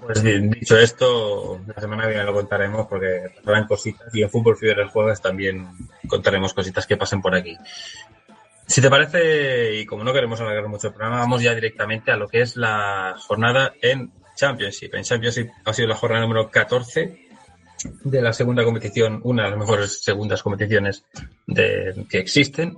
Pues 0.00 0.22
dicho 0.22 0.78
esto, 0.78 1.60
la 1.66 1.80
semana 1.80 2.02
que 2.04 2.10
viene 2.10 2.24
lo 2.24 2.32
contaremos 2.34 2.86
porque 2.86 3.30
pasarán 3.36 3.66
cositas 3.66 4.14
y 4.14 4.22
en 4.22 4.30
Fútbol 4.30 4.56
Fever 4.56 4.80
el 4.80 4.88
jueves 4.88 5.20
también 5.20 5.68
contaremos 6.06 6.52
cositas 6.54 6.86
que 6.86 6.96
pasen 6.96 7.20
por 7.22 7.34
aquí. 7.34 7.56
Si 8.66 8.80
te 8.82 8.90
parece, 8.90 9.74
y 9.76 9.86
como 9.86 10.04
no 10.04 10.12
queremos 10.12 10.40
alargar 10.40 10.68
mucho 10.68 10.88
el 10.88 10.92
programa, 10.94 11.20
vamos 11.20 11.42
ya 11.42 11.54
directamente 11.54 12.10
a 12.10 12.16
lo 12.16 12.28
que 12.28 12.42
es 12.42 12.56
la 12.56 13.14
jornada 13.18 13.72
en 13.80 14.12
Championship. 14.36 14.94
En 14.94 15.04
Championship 15.04 15.48
ha 15.64 15.72
sido 15.72 15.88
la 15.88 15.94
jornada 15.96 16.22
número 16.22 16.50
14 16.50 17.26
de 18.04 18.22
la 18.22 18.32
segunda 18.32 18.64
competición, 18.64 19.20
una 19.22 19.44
de 19.44 19.50
las 19.50 19.58
mejores 19.58 20.02
segundas 20.02 20.42
competiciones 20.42 21.04
de- 21.46 22.06
que 22.10 22.18
existen. 22.18 22.76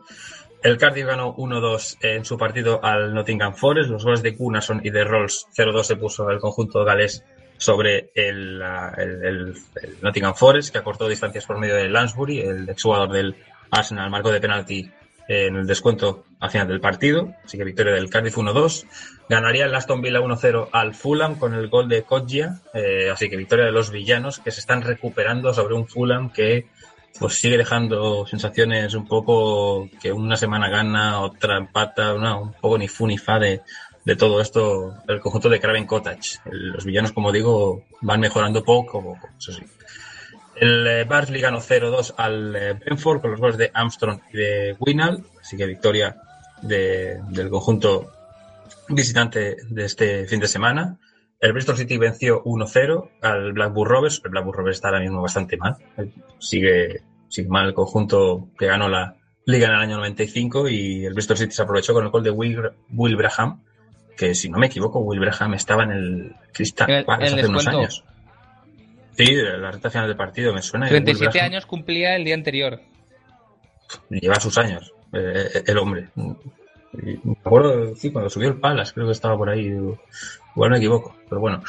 El 0.63 0.77
Cardiff 0.77 1.07
ganó 1.07 1.35
1-2 1.37 1.99
en 2.03 2.25
su 2.25 2.37
partido 2.37 2.81
al 2.85 3.15
Nottingham 3.15 3.55
Forest. 3.55 3.91
Los 3.91 4.05
goles 4.05 4.23
de 4.23 4.33
Gunnarsson 4.33 4.81
y 4.85 4.91
de 4.91 5.05
Rolls 5.05 5.47
0-2 5.57 5.83
se 5.85 5.97
puso 5.97 6.29
el 6.31 6.39
conjunto 6.41 6.85
galés 6.85 7.25
sobre 7.59 8.11
el, 8.15 8.61
el- 8.97 9.55
Nottingham 10.03 10.35
Forest, 10.35 10.73
que 10.73 10.79
acortó 10.79 11.09
distancias 11.09 11.47
por 11.47 11.59
medio 11.59 11.77
de 11.77 11.89
Lansbury, 11.89 12.41
el 12.41 12.69
exjugador 12.69 13.11
del 13.13 13.37
Arsenal, 13.71 14.11
marcó 14.11 14.31
de 14.31 14.41
penalti 14.41 14.91
en 15.29 15.57
el 15.57 15.67
descuento 15.67 16.25
al 16.41 16.51
final 16.51 16.69
del 16.69 16.81
partido. 16.81 17.35
Así 17.45 17.59
que 17.59 17.65
victoria 17.65 17.93
del 17.93 18.09
Cardiff 18.11 18.37
1-2. 18.39 18.87
Ganaría 19.29 19.67
el 19.67 19.75
Aston 19.75 20.01
Villa 20.01 20.21
1-0 20.21 20.69
al 20.73 20.95
Fulham 20.95 21.39
con 21.39 21.53
el 21.55 21.69
gol 21.69 21.89
de 21.89 22.03
Kodjia. 22.03 22.61
Eh, 22.75 23.11
así 23.13 23.29
que 23.29 23.37
victoria 23.37 23.67
de 23.67 23.73
los 23.73 23.91
villanos 23.91 24.39
que 24.39 24.51
se 24.51 24.61
están 24.61 24.83
recuperando 24.83 25.53
sobre 25.53 25.75
un 25.75 25.87
Fulham 25.87 26.33
que 26.33 26.67
pues 27.19 27.35
sigue 27.41 27.59
dejando 27.59 28.27
sensaciones 28.27 28.95
un 28.95 29.07
poco 29.07 29.89
que 30.01 30.13
una 30.13 30.37
semana 30.37 30.69
gana, 30.69 31.21
otra 31.21 31.57
empata, 31.57 32.15
una, 32.15 32.37
un 32.37 32.53
poco 32.53 32.79
ni 32.79 32.89
fu 32.89 33.07
ni 33.07 33.19
fa 33.19 33.39
de, 33.39 33.63
todo 34.17 34.41
esto, 34.41 34.95
el 35.07 35.21
conjunto 35.21 35.49
de 35.49 35.61
Craven 35.61 35.87
Cottage. 35.87 36.39
Los 36.51 36.85
villanos, 36.85 37.13
como 37.13 37.31
digo, 37.33 37.85
van 38.01 38.21
mejorando 38.21 38.65
poco 38.65 39.19
eso 39.39 39.53
sí. 39.53 39.63
El 40.57 40.87
eh, 40.87 41.05
Barnsley 41.05 41.41
ganó 41.41 41.61
0-2 41.61 42.15
al 42.17 42.57
eh, 42.57 42.79
con 43.03 43.31
los 43.31 43.41
goles 43.41 43.57
de 43.59 43.71
Armstrong 43.73 44.21
y 44.33 44.37
de 44.37 44.77
Winal, 44.81 45.23
así 45.41 45.57
que 45.57 45.67
victoria 45.67 46.17
de- 46.63 47.21
del 47.29 47.49
conjunto 47.49 48.11
visitante 48.89 49.57
de 49.69 49.85
este 49.85 50.27
fin 50.27 50.41
de 50.41 50.49
semana. 50.49 50.99
El 51.41 51.53
Bristol 51.53 51.77
City 51.77 51.97
venció 51.99 52.43
1-0 52.43 53.11
al 53.23 53.53
Blackburn 53.53 53.89
Rovers. 53.89 54.21
El 54.25 54.31
Blackburn 54.33 54.59
Rovers 54.59 54.79
está 54.79 54.89
ahora 54.89 55.01
mismo 55.01 55.23
bastante 55.23 55.57
mal. 55.57 55.77
Sigue, 56.41 57.03
sigue 57.29 57.49
mal 57.49 57.67
el 57.67 57.75
conjunto 57.75 58.49
que 58.59 58.67
ganó 58.67 58.89
la 58.89 59.17
liga 59.47 59.67
en 59.69 59.73
el 59.75 59.81
año 59.81 59.97
95 59.99 60.69
y 60.69 61.05
el 61.05 61.15
Bristol 61.15 61.37
City 61.39 61.53
se 61.53 61.63
aprovechó 61.63 61.95
con 61.95 62.05
el 62.05 62.11
gol 62.11 62.23
de 62.23 62.31
Will, 62.31 62.61
Will 62.91 63.17
Braham, 63.17 63.63
que 64.17 64.35
si 64.35 64.49
no 64.51 64.59
me 64.59 64.67
equivoco, 64.67 64.99
Will 65.01 65.21
Braham 65.21 65.55
estaba 65.55 65.85
en 65.85 65.91
el 65.93 66.37
Crystal 66.53 66.89
En 66.91 66.97
el- 66.97 67.05
el 67.07 67.35
hace 67.39 67.47
unos 67.49 67.67
años. 67.67 68.05
Sí, 69.17 69.35
la 69.35 69.71
recta 69.71 69.91
final 69.91 70.07
del 70.07 70.17
partido 70.17 70.53
me 70.53 70.63
suena. 70.63 70.89
y 70.89 70.93
Will 70.93 71.05
37 71.05 71.39
Braham 71.39 71.53
años 71.53 71.67
cumplía 71.67 72.15
el 72.17 72.25
día 72.25 72.35
anterior. 72.35 72.81
Lleva 74.11 74.39
sus 74.39 74.57
años, 74.59 74.93
eh, 75.13 75.63
el 75.67 75.79
hombre. 75.79 76.09
Me 76.93 77.35
acuerdo, 77.45 77.95
sí, 77.97 78.11
cuando 78.11 78.29
subió 78.31 78.49
el 78.49 78.61
Palace, 78.61 78.93
creo 78.95 79.07
que 79.07 79.13
estaba 79.13 79.37
por 79.37 79.49
ahí. 79.51 79.71
digo, 79.71 79.99
Igual 80.55 80.71
me 80.73 80.79
equivoco, 80.79 81.17
pero 81.29 81.41
bueno. 81.41 81.63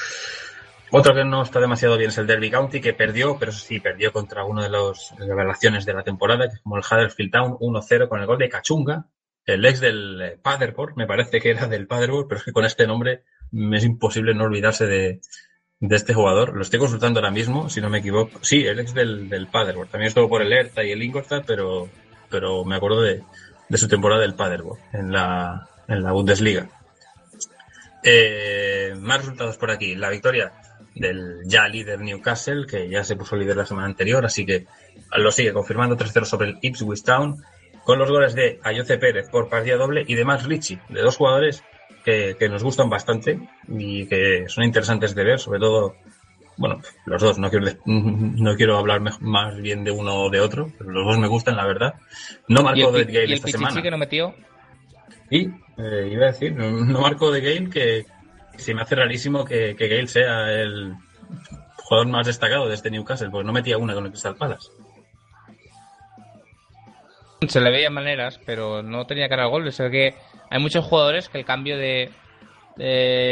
Otro 0.92 1.14
que 1.14 1.24
no 1.24 1.44
está 1.44 1.60
demasiado 1.60 1.98
bien 1.98 2.10
es 2.10 2.18
el 2.18 2.28
Derby 2.28 2.50
County, 2.50 2.82
que 2.82 2.94
perdió, 2.94 3.38
pero 3.40 3.52
sí, 3.52 3.80
perdió 3.80 4.12
contra 4.12 4.44
uno 4.44 4.64
de 4.64 4.70
las 4.70 5.14
revelaciones 5.18 5.86
de 5.86 5.94
la 5.94 6.04
temporada, 6.04 6.48
que 6.48 6.56
es 6.56 6.62
como 6.62 6.78
el 6.78 6.84
Huddersfield 6.84 7.32
Town 7.32 7.58
1-0 7.60 8.08
con 8.10 8.20
el 8.20 8.26
gol 8.26 8.40
de 8.40 8.50
Cachunga, 8.50 9.06
el 9.46 9.66
ex 9.66 9.80
del 9.80 10.22
eh, 10.22 10.40
Paderborn, 10.42 10.94
me 10.96 11.08
parece 11.08 11.40
que 11.40 11.52
era 11.52 11.68
del 11.68 11.88
Paderborn, 11.88 12.28
pero 12.28 12.40
es 12.40 12.46
que 12.46 12.52
con 12.52 12.66
este 12.66 12.88
nombre 12.88 13.24
es 13.52 13.84
imposible 13.84 14.34
no 14.34 14.46
olvidarse 14.46 14.86
de, 14.86 15.22
de 15.80 15.96
este 15.96 16.14
jugador. 16.14 16.56
Lo 16.56 16.62
estoy 16.62 16.80
consultando 16.80 17.20
ahora 17.20 17.32
mismo, 17.32 17.70
si 17.70 17.82
no 17.82 17.90
me 17.90 18.00
equivoco. 18.00 18.40
Sí, 18.42 18.66
el 18.66 18.80
ex 18.80 18.94
del, 18.94 19.30
del 19.30 19.48
Paderborn. 19.48 19.90
También 19.90 20.10
estuvo 20.10 20.30
por 20.30 20.42
el 20.42 20.54
Hertha 20.54 20.84
y 20.84 20.92
el 20.92 21.02
Ingolstadt, 21.02 21.46
pero, 21.46 21.90
pero 22.30 22.64
me 22.66 22.76
acuerdo 22.76 23.02
de, 23.02 23.24
de 23.68 23.78
su 23.78 23.88
temporada 23.88 24.22
del 24.22 24.36
Paderborn 24.36 24.80
en 24.94 25.12
la, 25.12 25.68
en 25.88 26.04
la 26.04 26.12
Bundesliga. 26.12 26.68
Eh, 28.04 28.94
más 28.98 29.20
resultados 29.20 29.58
por 29.58 29.72
aquí. 29.72 29.96
La 29.96 30.10
victoria 30.10 30.52
del 31.00 31.40
ya 31.46 31.68
líder 31.68 32.02
Newcastle, 32.02 32.66
que 32.68 32.90
ya 32.90 33.04
se 33.04 33.16
puso 33.16 33.36
líder 33.36 33.58
la 33.58 33.66
semana 33.66 33.88
anterior, 33.88 34.26
así 34.26 34.46
que 34.46 34.66
lo 35.18 35.32
sigue 35.32 35.54
confirmando 35.54 35.98
3-0 35.98 36.26
sobre 36.26 36.50
el 36.50 36.58
Ipswich 36.62 37.04
Town. 37.04 37.44
con 37.84 37.98
los 37.98 38.10
goles 38.10 38.36
de 38.36 38.60
Ayoce 38.64 38.98
Pérez 38.98 39.30
por 39.30 39.50
partida 39.50 39.78
doble 39.78 40.04
y 40.06 40.14
de 40.14 40.26
Max 40.26 40.46
Richie, 40.46 40.80
de 40.90 41.02
dos 41.02 41.18
jugadores 41.18 41.64
que, 42.04 42.36
que 42.38 42.50
nos 42.50 42.64
gustan 42.64 42.90
bastante 42.90 43.40
y 43.68 44.06
que 44.06 44.46
son 44.48 44.64
interesantes 44.64 45.16
de 45.16 45.24
ver, 45.24 45.40
sobre 45.40 45.60
todo, 45.60 45.96
bueno, 46.58 46.82
los 47.06 47.22
dos, 47.22 47.40
no 47.40 47.50
quiero, 47.50 47.68
no 47.86 48.56
quiero 48.56 48.78
hablar 48.78 49.02
más 49.22 49.58
bien 49.62 49.84
de 49.84 49.92
uno 49.92 50.26
o 50.26 50.30
de 50.30 50.42
otro, 50.42 50.72
pero 50.78 50.92
los 50.92 51.06
dos 51.06 51.18
me 51.18 51.28
gustan, 51.28 51.56
la 51.56 51.66
verdad. 51.66 51.96
No 52.48 52.62
marcó 52.62 52.92
de 52.92 53.06
Gale 53.06 53.22
y 53.22 53.32
el 53.32 53.34
esta 53.34 53.48
semana. 53.48 53.82
que 53.82 53.90
no 53.90 53.98
metió. 53.98 54.36
Y 55.32 55.48
eh, 55.78 56.10
iba 56.12 56.26
a 56.26 56.32
decir, 56.32 56.54
no, 56.54 57.00
marco 57.00 57.32
de 57.32 57.42
Gale 57.42 57.70
que 57.70 58.06
se 58.60 58.74
me 58.74 58.82
hace 58.82 58.96
rarísimo 58.96 59.46
que, 59.46 59.76
que 59.76 59.88
Gale 59.88 60.08
sea 60.08 60.52
el 60.52 60.94
jugador 61.78 62.08
más 62.08 62.28
destacado 62.28 62.68
de 62.68 62.76
este 62.76 62.92
Newcastle, 62.92 63.30
porque 63.32 63.46
no 63.48 63.54
metía 63.54 63.78
una 63.78 63.94
con 63.94 64.06
el 64.06 64.12
Crystal 64.12 64.36
Palace. 64.36 64.70
Se 67.48 67.62
le 67.62 67.72
veía 67.72 67.90
maneras, 67.90 68.40
pero 68.46 68.84
no 68.84 69.06
tenía 69.06 69.30
cara 69.30 69.44
al 69.44 69.50
gol. 69.50 69.68
Es 69.68 69.78
que 69.78 70.14
hay 70.50 70.60
muchos 70.62 70.86
jugadores 70.86 71.30
que 71.30 71.38
el 71.40 71.46
cambio 71.46 71.78
de, 71.78 72.10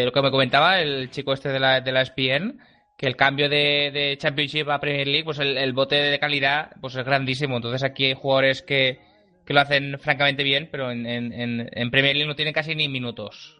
lo 0.05 0.11
que 0.11 0.21
me 0.21 0.32
comentaba 0.32 0.80
el 0.80 1.09
chico 1.11 1.34
este 1.34 1.49
de 1.49 1.59
la, 1.59 1.82
de 1.82 1.91
la 1.91 2.01
ESPN, 2.03 2.59
que 2.97 3.05
el 3.05 3.15
cambio 3.17 3.49
de, 3.49 3.91
de 3.91 4.17
Championship 4.17 4.69
a 4.69 4.80
Premier 4.80 5.07
League, 5.07 5.25
pues 5.25 5.39
el, 5.39 5.73
bote 5.73 5.95
de 5.95 6.19
calidad 6.19 6.71
pues 6.80 6.95
es 6.95 7.05
grandísimo. 7.05 7.57
Entonces 7.57 7.84
aquí 7.84 8.05
hay 8.05 8.13
jugadores 8.13 8.61
que, 8.61 8.99
que 9.45 9.53
lo 9.53 9.59
hacen 9.59 9.99
francamente 9.99 10.41
bien, 10.43 10.69
pero 10.71 10.89
en, 10.89 11.05
en- 11.05 11.69
en 11.71 11.91
Premier 11.91 12.15
League 12.15 12.30
no 12.30 12.36
tienen 12.36 12.53
casi 12.53 12.75
ni 12.75 12.88
minutos. 12.88 13.57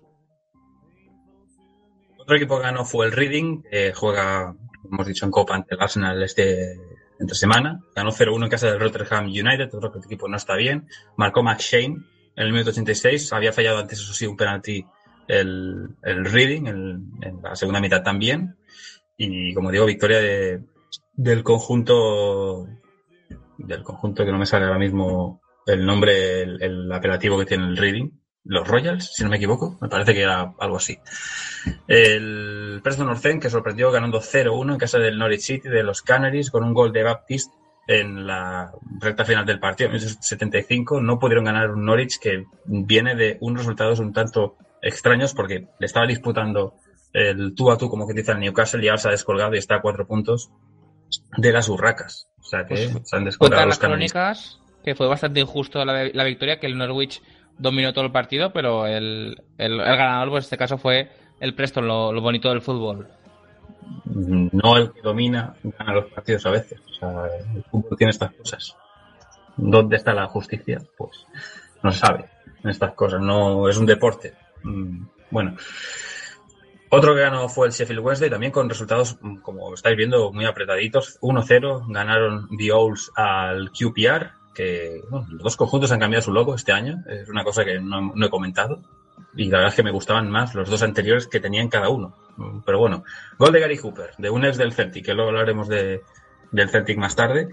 Otro 2.28 2.36
equipo 2.36 2.58
que 2.58 2.64
ganó 2.64 2.84
fue 2.84 3.06
el 3.06 3.14
Reading, 3.14 3.64
juega, 3.96 4.54
como 4.82 4.96
hemos 4.96 5.08
dicho, 5.08 5.24
en 5.24 5.32
Copa 5.32 5.56
ante 5.56 5.76
el 5.76 5.82
Arsenal 5.82 6.22
este 6.22 6.78
entre 7.18 7.38
semana. 7.38 7.80
Ganó 7.96 8.12
0-1 8.12 8.44
en 8.44 8.50
casa 8.50 8.68
del 8.70 8.82
Rotterdam 8.82 9.28
United, 9.28 9.74
otro 9.74 9.94
que 9.94 10.00
equipo 10.00 10.28
no 10.28 10.36
está 10.36 10.58
bien. 10.58 10.90
Marcó 11.16 11.42
Max 11.42 11.64
Shane 11.72 11.96
en 12.36 12.46
el 12.46 12.52
minuto 12.52 12.72
86. 12.72 13.32
Había 13.32 13.54
fallado 13.54 13.78
antes, 13.78 14.02
eso 14.02 14.14
sí, 14.14 14.28
un 14.28 14.36
penalti 14.36 14.86
el, 15.30 15.96
Reading 16.04 16.68
en 16.68 17.42
la 17.42 17.56
segunda 17.56 17.80
mitad 17.80 18.04
también. 18.04 18.58
Y 19.16 19.54
como 19.54 19.72
digo, 19.72 19.86
victoria 19.86 20.20
de, 20.20 20.64
del 21.14 21.44
conjunto 21.44 22.68
del 23.58 23.84
conjunto 23.84 24.26
que 24.26 24.34
no 24.34 24.38
me 24.38 24.46
sale 24.46 24.66
ahora 24.66 24.80
mismo 24.80 25.40
el 25.66 25.86
nombre, 25.86 26.42
el 26.42 26.92
apelativo 26.92 27.40
que 27.40 27.46
tiene 27.46 27.68
el 27.68 27.78
Reading. 27.78 28.12
Los 28.44 28.68
Royals, 28.68 29.12
si 29.14 29.24
no 29.24 29.30
me 29.30 29.38
equivoco, 29.38 29.78
me 29.82 29.90
parece 29.90 30.14
que 30.14 30.22
era 30.22 30.54
algo 30.60 30.78
así. 30.78 30.98
El 31.88 32.80
Preston 32.84 33.08
North 33.08 33.26
End, 33.26 33.42
que 33.42 33.50
sorprendió 33.50 33.92
ganando 33.92 34.22
0-1 34.22 34.74
en 34.74 34.78
casa 34.78 35.00
del 35.00 35.18
Norwich 35.18 35.42
City 35.42 35.68
de 35.70 35.84
los 35.84 36.02
Canaries 36.02 36.50
con 36.50 36.64
un 36.64 36.74
gol 36.74 36.94
de 36.94 37.04
Baptiste 37.04 37.54
en 37.88 38.28
la 38.28 38.72
recta 39.00 39.26
final 39.26 39.46
del 39.46 39.60
partido, 39.60 39.90
en 39.90 39.96
el 39.96 40.02
75. 40.02 41.02
No 41.02 41.20
pudieron 41.20 41.46
ganar 41.46 41.72
un 41.72 41.86
Norwich 41.86 42.20
que 42.20 42.46
viene 42.66 43.16
de 43.16 43.38
unos 43.42 43.62
resultados 43.62 44.00
un 44.00 44.14
tanto 44.14 44.56
extraños 44.82 45.34
porque 45.34 45.68
le 45.80 45.86
estaba 45.86 46.06
disputando 46.06 46.76
el 47.14 47.56
tú 47.56 47.72
a 47.72 47.78
tú, 47.78 47.90
como 47.90 48.08
que 48.08 48.14
dice 48.14 48.32
el 48.32 48.40
Newcastle, 48.40 48.84
y 48.84 48.88
ahora 48.88 49.02
se 49.02 49.08
ha 49.08 49.12
descolgado 49.12 49.56
y 49.56 49.58
está 49.58 49.76
a 49.76 49.82
cuatro 49.82 50.06
puntos 50.06 50.52
de 51.38 51.52
las 51.52 51.70
urracas. 51.70 52.30
O 52.40 52.44
sea 52.44 52.66
que 52.66 52.90
Pues, 52.92 53.10
se 53.10 53.16
han 53.16 53.26
descolgado 53.26 53.66
los 53.66 53.70
las 53.70 53.80
crónicas 53.80 54.60
que 54.84 54.96
fue 54.96 55.08
bastante 55.08 55.42
injusto 55.42 55.84
la, 55.84 56.06
la 56.14 56.24
victoria, 56.24 56.60
que 56.60 56.68
el 56.68 56.78
Norwich 56.78 57.22
dominó 57.58 57.94
todo 57.94 58.06
el 58.06 58.12
partido, 58.12 58.52
pero 58.52 58.86
el, 58.86 59.42
el, 59.58 59.78
ganador, 59.78 60.30
pues 60.30 60.44
en 60.44 60.46
este 60.46 60.58
caso 60.58 60.78
fue 60.78 61.10
el 61.40 61.54
Preston, 61.54 61.88
lo, 61.88 62.20
bonito 62.22 62.50
del 62.50 62.62
fútbol. 62.62 63.08
no 64.06 64.78
el 64.78 64.92
que 64.92 65.02
domina 65.02 65.56
gana 65.64 65.94
los 65.94 66.06
partidos 66.12 66.46
a 66.46 66.52
veces. 66.52 66.80
O 66.90 66.94
sea, 66.94 67.26
el 67.56 67.64
fútbol 67.64 67.98
tiene 67.98 68.12
estas 68.12 68.34
cosas. 68.34 68.76
¿Dónde 69.56 69.96
está 69.96 70.14
la 70.14 70.28
justicia? 70.28 70.82
Pues 70.98 71.26
no 71.84 71.92
se 71.92 72.00
sabe 72.00 72.26
en 72.64 72.70
estas 72.70 72.94
cosas. 72.94 73.22
No 73.22 73.68
es 73.68 73.78
un 73.78 73.86
deporte. 73.86 74.34
Mm, 74.64 75.06
Bueno. 75.30 75.56
Otro 76.90 77.14
que 77.14 77.22
ganó 77.22 77.50
fue 77.50 77.68
el 77.68 77.74
Sheffield 77.74 78.00
Wednesday, 78.00 78.30
también 78.30 78.52
con 78.52 78.70
resultados, 78.70 79.18
mm, 79.20 79.38
como 79.38 79.74
estáis 79.74 79.98
viendo, 79.98 80.32
muy 80.32 80.46
apretaditos. 80.46 81.18
1-0 81.22 81.86
ganaron 81.90 82.48
The 82.58 82.72
Owls 82.72 83.12
al 83.16 83.72
QPR, 83.72 84.32
que 84.58 85.04
los 85.12 85.38
dos 85.38 85.56
conjuntos 85.56 85.92
han 85.92 86.00
cambiado 86.00 86.24
su 86.24 86.34
logo 86.34 86.56
este 86.56 86.72
año. 86.72 87.04
Es 87.08 87.30
una 87.30 87.44
cosa 87.44 87.64
que 87.64 87.80
no, 87.80 88.12
he 88.26 88.30
comentado. 88.30 88.82
Y 89.36 89.46
la 89.52 89.58
verdad 89.60 89.70
es 89.70 89.76
que 89.76 89.84
me 89.84 89.92
gustaban 89.92 90.32
más 90.32 90.56
los 90.56 90.68
dos 90.68 90.82
anteriores 90.82 91.28
que 91.28 91.40
tenían 91.40 91.70
cada 91.70 91.90
uno. 91.90 92.16
Pero 92.66 92.80
bueno, 92.80 93.04
Gol 93.38 93.54
de 93.54 93.60
Gary 93.60 93.78
Hooper, 93.78 94.16
de 94.18 94.32
un 94.32 94.46
ex 94.46 94.58
del 94.58 94.74
Celtic, 94.74 95.06
que 95.06 95.14
luego 95.14 95.30
hablaremos 95.30 95.68
de, 95.68 96.02
del 96.52 96.70
Celtic 96.70 96.98
más 96.98 97.16
tarde. 97.16 97.50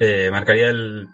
Eh, 0.00 0.30
marcaría 0.32 0.68
el, 0.68 1.06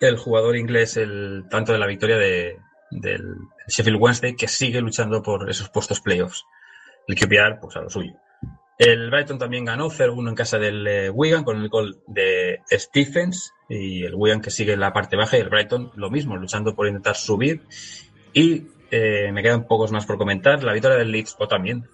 el 0.00 0.16
jugador 0.16 0.56
inglés 0.56 0.96
el 0.96 1.44
tanto 1.50 1.72
de 1.74 1.78
la 1.78 1.86
victoria 1.86 2.16
de, 2.16 2.58
del 2.90 3.36
Sheffield 3.68 4.00
Wednesday, 4.00 4.34
que 4.34 4.48
sigue 4.48 4.80
luchando 4.80 5.22
por 5.22 5.50
esos 5.50 5.68
puestos 5.68 6.00
playoffs. 6.00 6.42
El 7.06 7.16
QPR, 7.16 7.60
pues 7.60 7.76
a 7.76 7.82
lo 7.82 7.90
suyo. 7.90 8.14
El 8.78 9.10
Brighton 9.10 9.38
también 9.38 9.64
ganó 9.64 9.88
0-1 9.88 10.28
en 10.28 10.34
casa 10.34 10.58
del 10.58 10.86
eh, 10.86 11.10
Wigan 11.10 11.44
con 11.44 11.58
el 11.58 11.68
gol 11.68 12.00
de 12.08 12.60
Stephens 12.72 13.52
y 13.68 14.04
el 14.04 14.14
Wigan 14.14 14.40
que 14.40 14.50
sigue 14.50 14.72
en 14.72 14.80
la 14.80 14.92
parte 14.92 15.16
baja 15.16 15.36
y 15.36 15.40
el 15.40 15.48
Brighton 15.48 15.92
lo 15.94 16.10
mismo, 16.10 16.36
luchando 16.36 16.74
por 16.74 16.88
intentar 16.88 17.14
subir. 17.14 17.62
Y 18.32 18.66
eh, 18.90 19.30
me 19.32 19.42
quedan 19.42 19.66
pocos 19.66 19.92
más 19.92 20.06
por 20.06 20.18
comentar. 20.18 20.64
La 20.64 20.72
victoria 20.72 20.98
del 20.98 21.12
Leeds 21.12 21.36
o 21.38 21.46
también 21.46 21.88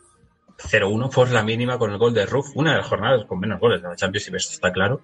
0-1 0.57 1.13
por 1.13 1.31
la 1.31 1.43
mínima 1.43 1.79
con 1.79 1.91
el 1.91 1.99
gol 1.99 2.15
de 2.15 2.25
Ruff, 2.25 2.49
una 2.55 2.73
de 2.73 2.79
las 2.79 2.87
jornadas 2.87 3.27
con 3.27 3.41
menos 3.41 3.61
goles 3.61 3.83
de 3.83 3.89
la 3.89 3.97
Championship, 3.97 4.35
esto 4.35 4.55
está 4.55 4.73
claro. 4.73 5.03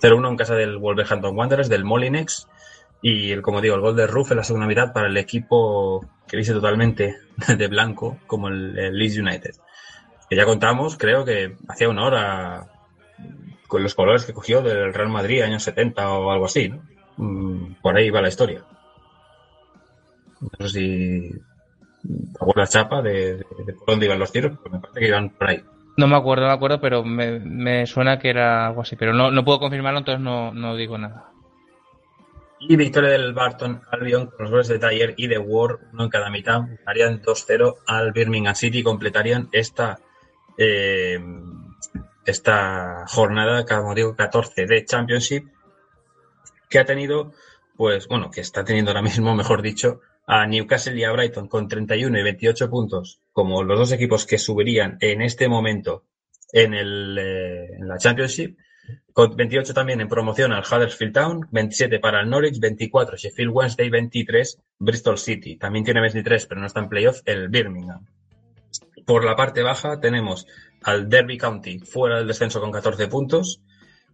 0-1 0.00 0.28
en 0.28 0.36
casa 0.36 0.54
del 0.54 0.78
Wolverhampton 0.78 1.36
Wanderers, 1.36 1.68
del 1.68 1.84
Molinex. 1.84 2.46
Y 3.02 3.30
el, 3.32 3.42
como 3.42 3.60
digo, 3.60 3.74
el 3.74 3.80
gol 3.80 3.96
de 3.96 4.06
Ruff 4.06 4.30
en 4.30 4.38
la 4.38 4.44
segunda 4.44 4.66
mitad 4.66 4.92
para 4.92 5.08
el 5.08 5.16
equipo 5.16 6.04
que 6.28 6.36
viste 6.36 6.52
totalmente 6.52 7.16
de 7.56 7.66
blanco, 7.66 8.18
como 8.28 8.48
el, 8.48 8.78
el 8.78 8.96
Leeds 8.96 9.18
United. 9.18 9.54
Que 10.28 10.36
ya 10.36 10.44
contamos, 10.44 10.96
creo 10.96 11.24
que 11.24 11.56
hacía 11.68 11.88
una 11.88 12.04
hora 12.04 12.66
con 13.66 13.82
los 13.82 13.94
colores 13.94 14.24
que 14.24 14.32
cogió 14.32 14.62
del 14.62 14.92
Real 14.94 15.08
Madrid 15.08 15.42
años 15.42 15.62
70 15.62 16.10
o 16.10 16.30
algo 16.30 16.46
así, 16.46 16.68
¿no? 16.68 16.82
Mm, 17.16 17.74
Por 17.82 17.96
ahí 17.96 18.10
va 18.10 18.22
la 18.22 18.28
historia. 18.28 18.62
No 20.40 20.68
sé 20.68 20.68
si 20.68 21.32
acuerdas 22.40 22.70
chapa 22.70 23.02
de, 23.02 23.36
de, 23.36 23.44
de 23.66 23.72
por 23.74 23.86
dónde 23.88 24.06
iban 24.06 24.18
los 24.18 24.32
tiros, 24.32 24.56
pero 24.62 24.74
me 24.76 24.80
parece 24.80 25.00
que 25.00 25.08
iban 25.08 25.30
por 25.30 25.48
ahí. 25.48 25.62
No 25.96 26.06
me 26.06 26.16
acuerdo, 26.16 26.44
no 26.44 26.48
me 26.50 26.54
acuerdo, 26.54 26.80
pero 26.80 27.02
me, 27.02 27.40
me 27.40 27.84
suena 27.86 28.18
que 28.20 28.30
era 28.30 28.68
algo 28.68 28.82
así. 28.82 28.94
Pero 28.94 29.12
no, 29.12 29.32
no 29.32 29.44
puedo 29.44 29.58
confirmarlo, 29.58 29.98
entonces 29.98 30.22
no, 30.22 30.52
no 30.54 30.76
digo 30.76 30.96
nada. 30.96 31.30
Y 32.60 32.76
victoria 32.76 33.10
del 33.10 33.32
Barton 33.34 33.82
Albion 33.90 34.26
con 34.26 34.44
los 34.44 34.50
goles 34.50 34.68
de 34.68 34.78
Dyer 34.78 35.14
y 35.16 35.26
de 35.26 35.38
Ward, 35.38 35.80
uno 35.92 36.04
en 36.04 36.10
cada 36.10 36.30
mitad. 36.30 36.62
Harían 36.86 37.20
2-0 37.20 37.76
al 37.86 38.12
Birmingham 38.12 38.54
City 38.54 38.78
y 38.78 38.82
completarían 38.84 39.48
esta, 39.50 39.98
eh, 40.58 41.18
esta 42.26 43.06
jornada, 43.06 43.64
como 43.64 43.94
digo, 43.94 44.14
14 44.14 44.66
de 44.66 44.84
Championship, 44.84 45.48
que 46.68 46.78
ha 46.78 46.84
tenido, 46.84 47.32
pues 47.76 48.06
bueno, 48.08 48.30
que 48.30 48.42
está 48.42 48.64
teniendo 48.64 48.90
ahora 48.90 49.02
mismo, 49.02 49.34
mejor 49.34 49.62
dicho, 49.62 50.00
a 50.26 50.46
Newcastle 50.46 50.98
y 50.98 51.04
a 51.04 51.12
Brighton 51.12 51.48
con 51.48 51.68
31 51.68 52.18
y 52.18 52.22
28 52.22 52.68
puntos, 52.68 53.20
como 53.32 53.62
los 53.62 53.78
dos 53.78 53.92
equipos 53.92 54.26
que 54.26 54.36
subirían 54.36 54.98
en 55.00 55.22
este 55.22 55.48
momento 55.48 56.04
en, 56.52 56.74
el, 56.74 57.16
eh, 57.18 57.76
en 57.78 57.88
la 57.88 57.96
Championship. 57.96 58.58
Con 59.12 59.36
28 59.36 59.74
también 59.74 60.00
en 60.00 60.08
promoción 60.08 60.52
al 60.52 60.64
Huddersfield 60.64 61.12
Town, 61.14 61.48
27 61.50 61.98
para 61.98 62.20
el 62.20 62.30
Norwich, 62.30 62.58
24 62.58 63.16
Sheffield 63.16 63.52
Wednesday, 63.52 63.90
23 63.90 64.60
Bristol 64.78 65.18
City. 65.18 65.56
También 65.56 65.84
tiene 65.84 66.00
23, 66.00 66.46
pero 66.46 66.60
no 66.60 66.66
está 66.66 66.80
en 66.80 66.88
playoff, 66.88 67.20
el 67.24 67.48
Birmingham. 67.48 68.06
Por 69.08 69.24
la 69.24 69.36
parte 69.36 69.62
baja 69.62 70.00
tenemos 70.00 70.46
al 70.82 71.08
Derby 71.08 71.38
County 71.38 71.78
fuera 71.78 72.18
del 72.18 72.26
descenso 72.26 72.60
con 72.60 72.70
14 72.70 73.08
puntos 73.08 73.62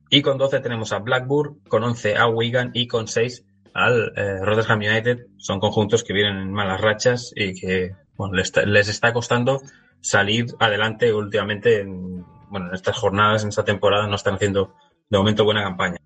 y 0.08 0.22
con 0.22 0.38
12 0.38 0.60
tenemos 0.60 0.92
a 0.92 1.00
Blackburn, 1.00 1.58
con 1.66 1.82
11 1.82 2.16
a 2.16 2.28
Wigan 2.28 2.70
y 2.74 2.86
con 2.86 3.08
6 3.08 3.44
al 3.74 4.12
eh, 4.14 4.38
Rotherham 4.40 4.78
United. 4.78 5.26
Son 5.36 5.58
conjuntos 5.58 6.04
que 6.04 6.12
vienen 6.12 6.36
en 6.36 6.52
malas 6.52 6.80
rachas 6.80 7.32
y 7.34 7.60
que 7.60 7.96
les, 8.32 8.44
está, 8.44 8.64
les 8.66 8.88
está 8.88 9.12
costando 9.12 9.60
salir 10.00 10.46
adelante 10.60 11.12
últimamente 11.12 11.80
en, 11.80 12.24
bueno, 12.48 12.68
en 12.68 12.74
estas 12.76 12.96
jornadas, 12.96 13.42
en 13.42 13.48
esta 13.48 13.64
temporada, 13.64 14.06
no 14.06 14.14
están 14.14 14.34
haciendo 14.34 14.76
de 15.10 15.18
momento 15.18 15.44
buena 15.44 15.64
campaña. 15.64 15.96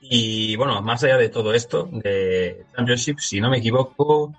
Y 0.00 0.56
bueno, 0.56 0.82
más 0.82 1.04
allá 1.04 1.16
de 1.16 1.28
todo 1.28 1.54
esto, 1.54 1.88
de 1.92 2.66
Championship, 2.74 3.20
si 3.20 3.40
no 3.40 3.50
me 3.50 3.58
equivoco, 3.58 4.34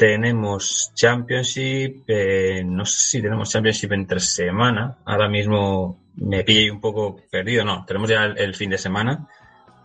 tenemos 0.00 0.92
Championship, 0.94 2.04
eh, 2.08 2.62
no 2.64 2.86
sé 2.86 3.00
si 3.00 3.20
tenemos 3.20 3.50
Championship 3.50 3.92
entre 3.92 4.18
semana, 4.18 4.96
ahora 5.04 5.28
mismo 5.28 6.00
me 6.16 6.42
pillé 6.42 6.70
un 6.70 6.80
poco 6.80 7.20
perdido, 7.30 7.66
no, 7.66 7.84
tenemos 7.84 8.08
ya 8.08 8.24
el, 8.24 8.54
fin 8.54 8.70
de 8.70 8.78
semana, 8.78 9.28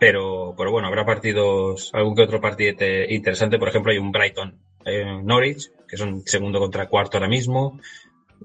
pero, 0.00 0.54
pero 0.56 0.72
bueno, 0.72 0.88
habrá 0.88 1.04
partidos, 1.04 1.90
algún 1.92 2.16
que 2.16 2.22
otro 2.22 2.40
partido 2.40 2.74
interesante, 3.10 3.58
por 3.58 3.68
ejemplo, 3.68 3.92
hay 3.92 3.98
un 3.98 4.10
Brighton 4.10 4.58
eh, 4.86 5.20
Norwich, 5.22 5.70
que 5.86 5.98
son 5.98 6.22
segundo 6.24 6.60
contra 6.60 6.88
cuarto 6.88 7.18
ahora 7.18 7.28
mismo, 7.28 7.78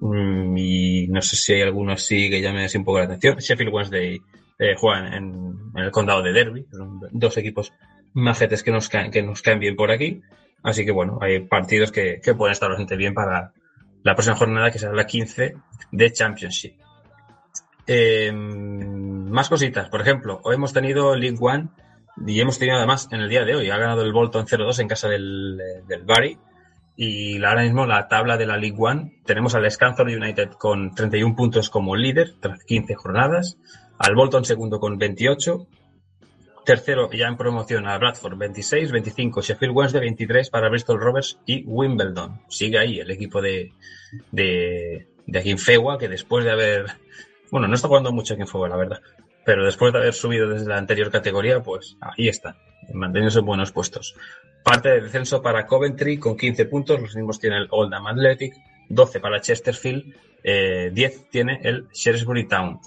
mm, 0.02 0.58
y 0.58 1.08
no 1.08 1.22
sé 1.22 1.38
si 1.38 1.54
hay 1.54 1.62
alguno 1.62 1.94
así 1.94 2.30
que 2.30 2.42
llame 2.42 2.66
así 2.66 2.80
un 2.80 2.84
poco 2.84 3.00
la 3.00 3.06
atención. 3.06 3.38
Sheffield 3.38 3.74
Wednesday 3.74 4.22
eh, 4.60 4.76
juegan 4.76 5.14
en, 5.14 5.72
el 5.78 5.90
condado 5.90 6.22
de 6.22 6.34
Derby, 6.34 6.66
son 6.70 7.00
dos 7.12 7.38
equipos 7.38 7.72
majetes 8.12 8.62
que 8.62 8.72
nos 8.72 8.90
que 8.90 9.24
nos 9.24 9.42
caen 9.42 9.60
bien 9.60 9.78
por 9.78 9.90
aquí. 9.90 10.22
Así 10.64 10.86
que 10.86 10.92
bueno, 10.92 11.18
hay 11.22 11.40
partidos 11.40 11.92
que, 11.92 12.20
que 12.22 12.36
pueden 12.36 12.54
estar 12.54 12.70
bastante 12.70 12.96
bien 12.96 13.14
para 13.14 13.54
la 14.04 14.16
próxima 14.16 14.36
jornada, 14.36 14.72
que 14.72 14.80
será 14.80 14.94
la 14.94 15.06
15 15.06 15.56
de 15.92 16.12
Championship. 16.12 16.74
Eh, 17.88 18.32
más 18.32 19.50
cositas. 19.50 19.90
Por 19.90 20.02
ejemplo, 20.02 20.40
hoy 20.44 20.56
hemos 20.56 20.74
tenido 20.74 21.16
League 21.16 21.38
One 21.40 21.70
y 22.26 22.40
hemos 22.40 22.60
tenido 22.60 22.78
además 22.78 23.08
en 23.12 23.22
el 23.22 23.30
día 23.30 23.44
de 23.44 23.56
hoy, 23.56 23.70
ha 23.70 23.78
ganado 23.78 24.02
el 24.02 24.14
Bolton 24.14 24.46
0-2 24.46 24.80
en 24.80 24.88
casa 24.88 25.08
del, 25.08 25.60
del 25.88 26.04
Bari. 26.04 26.38
Y 26.96 27.44
ahora 27.44 27.64
mismo 27.64 27.86
la 27.86 28.08
tabla 28.08 28.38
de 28.38 28.46
la 28.46 28.58
League 28.58 28.78
One 28.78 29.22
tenemos 29.26 29.56
al 29.56 29.70
Scanthorn 29.70 30.14
United 30.16 30.52
con 30.52 30.94
31 30.94 31.36
puntos 31.36 31.70
como 31.70 31.96
líder 31.96 32.36
tras 32.40 32.64
15 32.64 32.96
jornadas, 32.96 33.58
al 33.98 34.14
Bolton 34.16 34.46
segundo 34.46 34.80
con 34.80 34.98
28, 34.98 35.68
tercero 36.72 37.12
ya 37.12 37.28
en 37.28 37.36
promoción 37.36 37.86
a 37.86 37.98
Bradford 37.98 38.38
26, 38.38 38.94
25 38.94 39.42
Sheffield 39.42 39.76
Wednesday 39.76 40.00
23 40.00 40.50
para 40.50 40.70
Bristol 40.70 41.02
Rovers 41.02 41.38
y 41.46 41.66
Wimbledon. 41.66 42.40
Sigue 42.48 42.80
ahí 42.80 42.98
el 42.98 43.12
equipo 43.12 43.42
de, 43.42 43.74
de, 44.32 45.06
de 45.28 45.40
aquí 45.40 45.52
en 45.52 45.58
Fewa 45.58 45.98
que 45.98 46.08
después 46.08 46.46
de 46.46 46.52
haber, 46.52 46.86
bueno, 47.52 47.68
no 47.68 47.76
está 47.76 47.90
jugando 47.90 48.14
mucho 48.14 48.36
aquí 48.36 48.44
en 48.44 48.48
Fewa 48.48 48.70
la 48.70 48.78
verdad, 48.78 49.02
pero 49.44 49.66
después 49.66 49.92
de 49.92 50.00
haber 50.00 50.14
subido 50.14 50.48
desde 50.48 50.66
la 50.70 50.78
anterior 50.78 51.12
categoría, 51.12 51.62
pues 51.62 51.98
ahí 52.00 52.30
está, 52.30 52.56
manteniéndose 52.94 53.40
en 53.40 53.46
buenos 53.48 53.74
puestos. 53.74 54.16
Parte 54.64 54.88
de 54.92 55.02
descenso 55.02 55.42
para 55.42 55.68
Coventry 55.68 56.20
con 56.20 56.38
15 56.38 56.68
puntos, 56.68 57.02
los 57.02 57.14
mismos 57.18 57.38
tiene 57.38 57.58
el 57.58 57.68
Oldham 57.70 58.08
Athletic, 58.08 58.54
12 58.88 59.20
para 59.20 59.42
Chesterfield, 59.42 60.16
eh, 60.42 60.90
10 60.94 61.30
tiene 61.30 61.60
el 61.64 61.90
Shrewsbury 61.90 62.48
Town. 62.48 62.80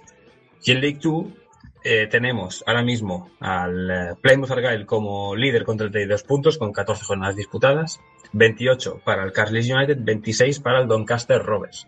Y 0.64 0.72
League 0.72 1.00
2 1.02 1.43
eh, 1.84 2.08
tenemos 2.10 2.64
ahora 2.66 2.82
mismo 2.82 3.30
al 3.40 3.90
eh, 3.90 4.14
Plymouth 4.20 4.50
Argyle 4.50 4.86
como 4.86 5.36
líder 5.36 5.64
con 5.64 5.76
32 5.76 6.22
puntos, 6.22 6.58
con 6.58 6.72
14 6.72 7.04
jornadas 7.04 7.36
disputadas, 7.36 8.00
28 8.32 9.02
para 9.04 9.22
el 9.22 9.32
Carlisle 9.32 9.74
United, 9.74 9.98
26 10.00 10.60
para 10.60 10.80
el 10.80 10.88
Doncaster 10.88 11.42
Rovers. 11.42 11.86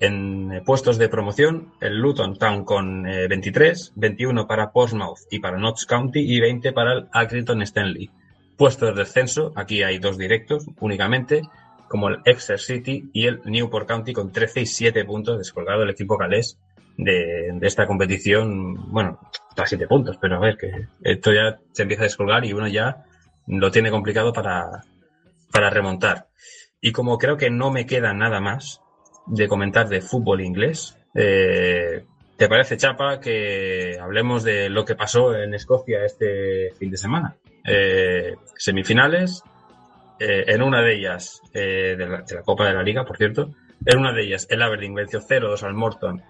En 0.00 0.52
eh, 0.52 0.62
puestos 0.62 0.98
de 0.98 1.08
promoción, 1.08 1.72
el 1.80 1.98
Luton 1.98 2.36
Town 2.38 2.64
con 2.64 3.06
eh, 3.06 3.28
23, 3.28 3.92
21 3.94 4.46
para 4.46 4.72
Portsmouth 4.72 5.20
y 5.30 5.38
para 5.38 5.58
Notts 5.58 5.86
County 5.86 6.20
y 6.20 6.40
20 6.40 6.72
para 6.72 6.94
el 6.94 7.08
Accrington 7.12 7.62
Stanley. 7.62 8.10
Puestos 8.56 8.94
de 8.94 9.02
descenso, 9.02 9.52
aquí 9.56 9.82
hay 9.82 9.98
dos 9.98 10.16
directos 10.18 10.66
únicamente, 10.80 11.42
como 11.88 12.08
el 12.08 12.20
Exeter 12.24 12.58
City 12.58 13.10
y 13.12 13.26
el 13.26 13.40
Newport 13.44 13.86
County 13.86 14.12
con 14.12 14.32
13 14.32 14.62
y 14.62 14.66
7 14.66 15.04
puntos, 15.04 15.38
descolgado 15.38 15.82
el 15.82 15.90
equipo 15.90 16.16
galés 16.16 16.58
de, 16.96 17.58
esta 17.62 17.86
competición. 17.86 18.90
Bueno, 18.90 19.18
está 19.48 19.64
a 19.64 19.66
7 19.66 19.86
puntos, 19.86 20.18
pero 20.20 20.36
a 20.36 20.40
ver, 20.40 20.56
que 20.56 20.70
esto 21.02 21.32
ya 21.32 21.58
se 21.72 21.82
empieza 21.82 22.02
a 22.02 22.04
descolgar 22.04 22.44
y 22.44 22.52
uno 22.52 22.68
ya 22.68 23.04
lo 23.46 23.70
tiene 23.70 23.90
complicado 23.90 24.32
para, 24.32 24.84
para 25.52 25.70
remontar. 25.70 26.28
Y 26.80 26.92
como 26.92 27.18
creo 27.18 27.36
que 27.36 27.50
no 27.50 27.70
me 27.70 27.86
queda 27.86 28.12
nada 28.12 28.40
más 28.40 28.80
de 29.26 29.48
comentar 29.48 29.88
de 29.88 30.02
fútbol 30.02 30.40
inglés, 30.40 30.98
eh, 31.14 32.04
¿te 32.36 32.48
parece, 32.48 32.76
Chapa, 32.76 33.20
que 33.20 33.98
hablemos 34.00 34.44
de 34.44 34.68
lo 34.68 34.84
que 34.84 34.94
pasó 34.94 35.34
en 35.34 35.54
Escocia 35.54 36.04
este 36.04 36.72
fin 36.78 36.90
de 36.90 36.96
semana? 36.96 37.36
Eh, 37.64 38.34
semifinales, 38.56 39.42
eh, 40.18 40.44
en 40.48 40.62
una 40.62 40.82
de 40.82 40.94
ellas, 40.94 41.40
de, 41.52 41.96
la, 41.96 42.22
de, 42.22 42.34
la, 42.34 42.42
Copa 42.42 42.66
de 42.66 42.74
la 42.74 42.82
Liga, 42.82 43.04
por 43.04 43.16
cierto, 43.16 43.50
en 43.86 43.98
una 43.98 44.12
de 44.12 44.22
ellas 44.22 44.46
el 44.50 44.62
Aberdeen 44.62 44.94
venció 44.94 45.20
0-2 45.20 45.62
al 45.62 45.74
Morton, 45.74 46.22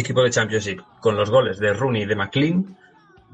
equipo 0.00 0.22
de 0.22 0.30
Championship, 0.30 0.80
con 1.00 1.16
los 1.16 1.30
goles 1.30 1.58
de 1.58 1.72
Rooney 1.72 2.02
y 2.02 2.06
de 2.06 2.16
McLean. 2.16 2.76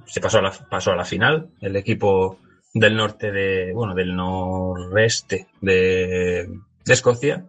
Se 0.07 0.21
pasó 0.21 0.39
a 0.39 0.43
la, 0.43 0.53
pasó 0.53 0.93
a 0.93 0.97
la 0.97 1.05
final, 1.05 1.51
el 1.61 1.77
equipo 1.77 2.39
del 2.73 2.97
norte 2.97 3.33
de, 3.33 3.73
bueno, 3.73 3.95
del 3.95 4.15
noreste 4.15 5.49
de, 5.61 6.49
de 6.85 6.93
Escocia. 6.93 7.47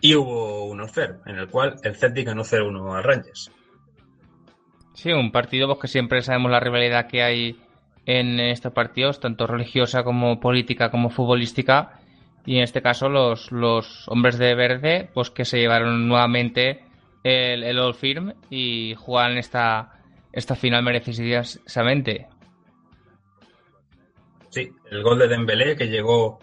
Y 0.00 0.14
hubo 0.14 0.64
un 0.64 0.80
Orfer, 0.80 1.16
en 1.26 1.36
el 1.36 1.48
cual 1.48 1.76
el 1.82 1.94
Celtic 1.94 2.26
ganó 2.26 2.42
0-1 2.42 2.96
al 2.96 3.04
Rangers. 3.04 3.52
Sí, 4.94 5.12
un 5.12 5.30
partido 5.30 5.66
pues, 5.66 5.80
que 5.80 5.88
siempre 5.88 6.22
sabemos 6.22 6.50
la 6.50 6.60
rivalidad 6.60 7.06
que 7.06 7.22
hay 7.22 7.60
en 8.06 8.40
estos 8.40 8.72
partidos, 8.72 9.20
tanto 9.20 9.46
religiosa 9.46 10.02
como 10.02 10.40
política 10.40 10.90
como 10.90 11.10
futbolística. 11.10 12.00
Y 12.46 12.56
en 12.56 12.62
este 12.62 12.82
caso 12.82 13.08
los, 13.08 13.52
los 13.52 14.08
hombres 14.08 14.38
de 14.38 14.54
verde, 14.54 15.10
pues 15.12 15.30
que 15.30 15.44
se 15.44 15.58
llevaron 15.58 16.08
nuevamente 16.08 16.82
el, 17.22 17.62
el 17.62 17.78
Old 17.78 17.96
Firm 17.96 18.34
y 18.50 18.94
jugaron 18.96 19.38
esta, 19.38 20.00
esta 20.32 20.54
final 20.54 20.82
merecidamente. 20.82 22.28
Sí, 24.48 24.70
el 24.90 25.02
gol 25.02 25.18
de 25.18 25.28
Dembélé 25.28 25.76
que 25.76 25.88
llegó 25.88 26.40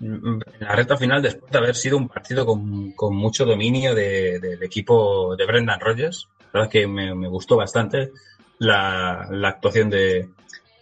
en 0.00 0.40
la 0.60 0.76
recta 0.76 0.96
final 0.96 1.22
después 1.22 1.50
de 1.50 1.58
haber 1.58 1.74
sido 1.74 1.96
un 1.96 2.08
partido 2.08 2.46
con, 2.46 2.92
con 2.92 3.16
mucho 3.16 3.44
dominio 3.44 3.94
de, 3.94 4.38
de, 4.38 4.50
del 4.50 4.62
equipo 4.62 5.34
de 5.36 5.44
Brendan 5.44 5.80
Rodgers. 5.80 6.28
La 6.52 6.60
verdad 6.60 6.70
que 6.70 6.86
me, 6.86 7.14
me 7.14 7.28
gustó 7.28 7.56
bastante 7.56 8.12
la, 8.58 9.26
la 9.30 9.48
actuación 9.48 9.90
de, 9.90 10.28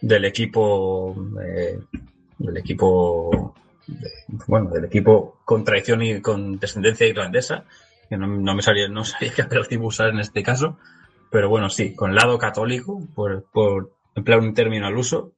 del 0.01 0.25
equipo 0.25 1.15
eh, 1.43 1.79
del 2.39 2.57
equipo 2.59 3.55
bueno 4.47 4.71
del 4.71 4.85
equipo 4.85 5.39
con 5.45 5.65
traición 5.65 6.03
y 6.03 6.21
con 6.21 6.59
descendencia 6.59 7.07
irlandesa 7.07 7.65
que 8.09 8.17
no, 8.17 8.27
no 8.27 8.55
me 8.55 8.63
sabía 8.63 8.89
no 8.89 9.05
sabía 9.05 9.33
qué 9.35 9.43
apelativo 9.43 9.87
usar 9.87 10.11
en 10.11 10.21
este 10.21 10.43
caso 10.43 10.79
pero 11.31 11.49
bueno 11.49 11.71
sí 11.71 11.95
con 11.95 12.15
lado 12.15 12.39
católico 12.39 13.07
por, 13.15 13.45
por 13.53 13.93
emplear 14.15 14.41
un 14.41 14.55
término 14.55 14.87
al 14.87 14.97
uso 14.97 15.33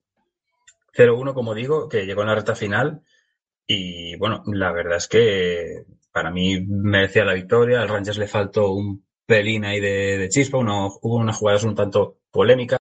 0-1 0.97 1.35
como 1.35 1.55
digo 1.55 1.89
que 1.89 2.07
llegó 2.07 2.23
en 2.23 2.29
la 2.29 2.35
recta 2.35 2.55
final 2.55 3.03
y 3.67 4.17
bueno 4.17 4.43
la 4.47 4.73
verdad 4.73 4.99
es 4.99 5.09
que 5.09 5.85
para 6.13 6.31
mí 6.31 6.61
merecía 6.67 7.25
la 7.25 7.35
victoria 7.35 7.81
al 7.81 7.89
Rangers 7.89 8.19
le 8.19 8.29
faltó 8.29 8.73
un 8.73 9.05
pelín 9.27 9.65
ahí 9.65 9.81
de, 9.81 10.19
de 10.19 10.29
chispa 10.29 10.59
uno, 10.59 10.89
hubo 11.03 11.17
unas 11.17 11.37
jugadas 11.37 11.65
un 11.65 11.75
tanto 11.75 12.19
polémicas 12.31 12.79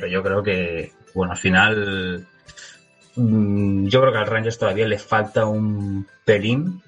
pero 0.00 0.06
yo 0.06 0.22
creo 0.22 0.42
que, 0.42 0.92
bueno, 1.14 1.32
al 1.32 1.38
final, 1.38 2.26
mmm, 3.16 3.86
yo 3.86 4.00
creo 4.00 4.12
que 4.12 4.18
al 4.18 4.26
Rangers 4.26 4.58
todavía 4.58 4.88
le 4.88 4.98
falta 4.98 5.44
un 5.44 6.06
pelín 6.24 6.82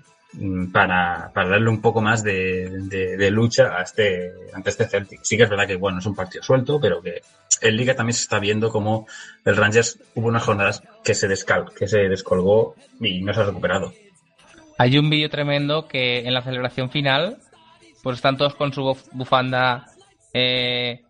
para, 0.73 1.31
para 1.35 1.49
darle 1.51 1.69
un 1.69 1.81
poco 1.81 2.01
más 2.01 2.23
de, 2.23 3.29
lucha 3.31 3.77
a 3.77 3.83
este, 3.83 4.33
ante 4.55 4.71
este 4.71 4.89
Celtic. 4.89 5.21
Sí 5.23 5.37
que 5.37 5.45
es 5.45 5.51
verdad 5.51 5.67
que, 5.67 5.77
bueno, 5.77 5.99
es 5.99 6.07
un 6.07 6.15
partido 6.15 6.43
suelto, 6.43 6.81
pero 6.81 7.03
que 7.03 7.23
en 7.61 7.77
Liga 7.77 7.95
también 7.95 8.15
se 8.15 8.23
está 8.23 8.39
viendo 8.39 8.71
como 8.71 9.07
el 9.45 9.57
Rangers 9.57 9.99
hubo 10.15 10.29
unas 10.29 10.43
jornadas 10.43 10.83
que 11.05 11.15
se, 11.15 11.29
descal, 11.29 11.67
que 11.77 11.87
se 11.87 12.09
descolgó 12.09 12.75
y 13.01 13.23
no 13.23 13.35
se 13.35 13.41
ha 13.41 13.45
recuperado. 13.45 13.93
Hay 14.79 14.99
un 14.99 15.11
vídeo 15.11 15.29
tremendo 15.29 15.87
que 15.87 16.21
en 16.21 16.33
la 16.33 16.43
celebración 16.43 16.91
final, 16.91 17.37
pues 18.03 18.17
están 18.17 18.37
todos 18.37 18.55
con 18.55 18.73
su 18.73 18.97
bufanda 19.13 19.87
eh, 20.33 21.03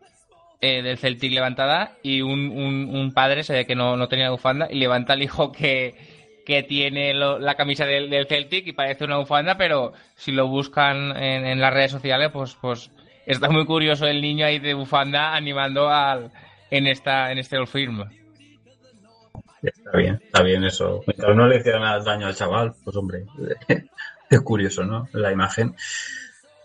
eh, 0.61 0.83
del 0.83 0.99
Celtic 0.99 1.33
levantada 1.33 1.93
y 2.03 2.23
un, 2.23 3.13
padre 3.15 3.45
se 3.45 3.53
ve 3.53 3.67
que 3.67 3.77
no, 3.77 3.97
no 3.97 4.09
tenía 4.09 4.31
bufanda 4.31 4.67
y 4.71 4.79
levanta 4.79 5.13
al 5.13 5.23
hijo 5.23 5.53
que, 5.53 5.95
que 6.45 6.63
tiene 6.63 7.15
la 7.15 7.55
camisa 7.55 7.87
del, 7.87 8.11
del, 8.11 8.27
Celtic 8.27 8.67
y 8.67 8.73
parece 8.73 9.05
una 9.05 9.19
bufanda, 9.19 9.57
pero 9.57 9.93
si 10.15 10.33
lo 10.33 10.49
buscan 10.49 11.17
en, 11.17 11.61
las 11.61 11.73
redes 11.73 11.93
sociales, 11.93 12.31
pues, 12.33 12.57
pues 12.61 12.91
está 13.27 13.49
muy 13.49 13.65
curioso 13.65 14.07
el 14.07 14.21
niño 14.21 14.47
ahí 14.47 14.59
de 14.59 14.75
bufanda 14.75 15.35
animando 15.35 15.89
al, 15.89 16.31
en, 16.71 16.87
esta, 16.87 17.31
en 17.31 17.39
este 17.39 17.65
Firm. 17.67 18.05
Está 19.63 19.97
bien, 19.97 20.21
está 20.25 20.43
bien 20.43 20.65
eso. 20.65 21.03
Mientras 21.07 21.37
no 21.37 21.47
le 21.47 21.59
hiciera 21.59 21.99
daño 22.01 22.27
al 22.27 22.35
chaval, 22.35 22.75
pues 22.83 22.97
hombre, 22.97 23.25
es 24.31 24.41
curioso, 24.41 24.83
¿no? 24.83 25.09
La 25.13 25.31
imagen. 25.31 25.77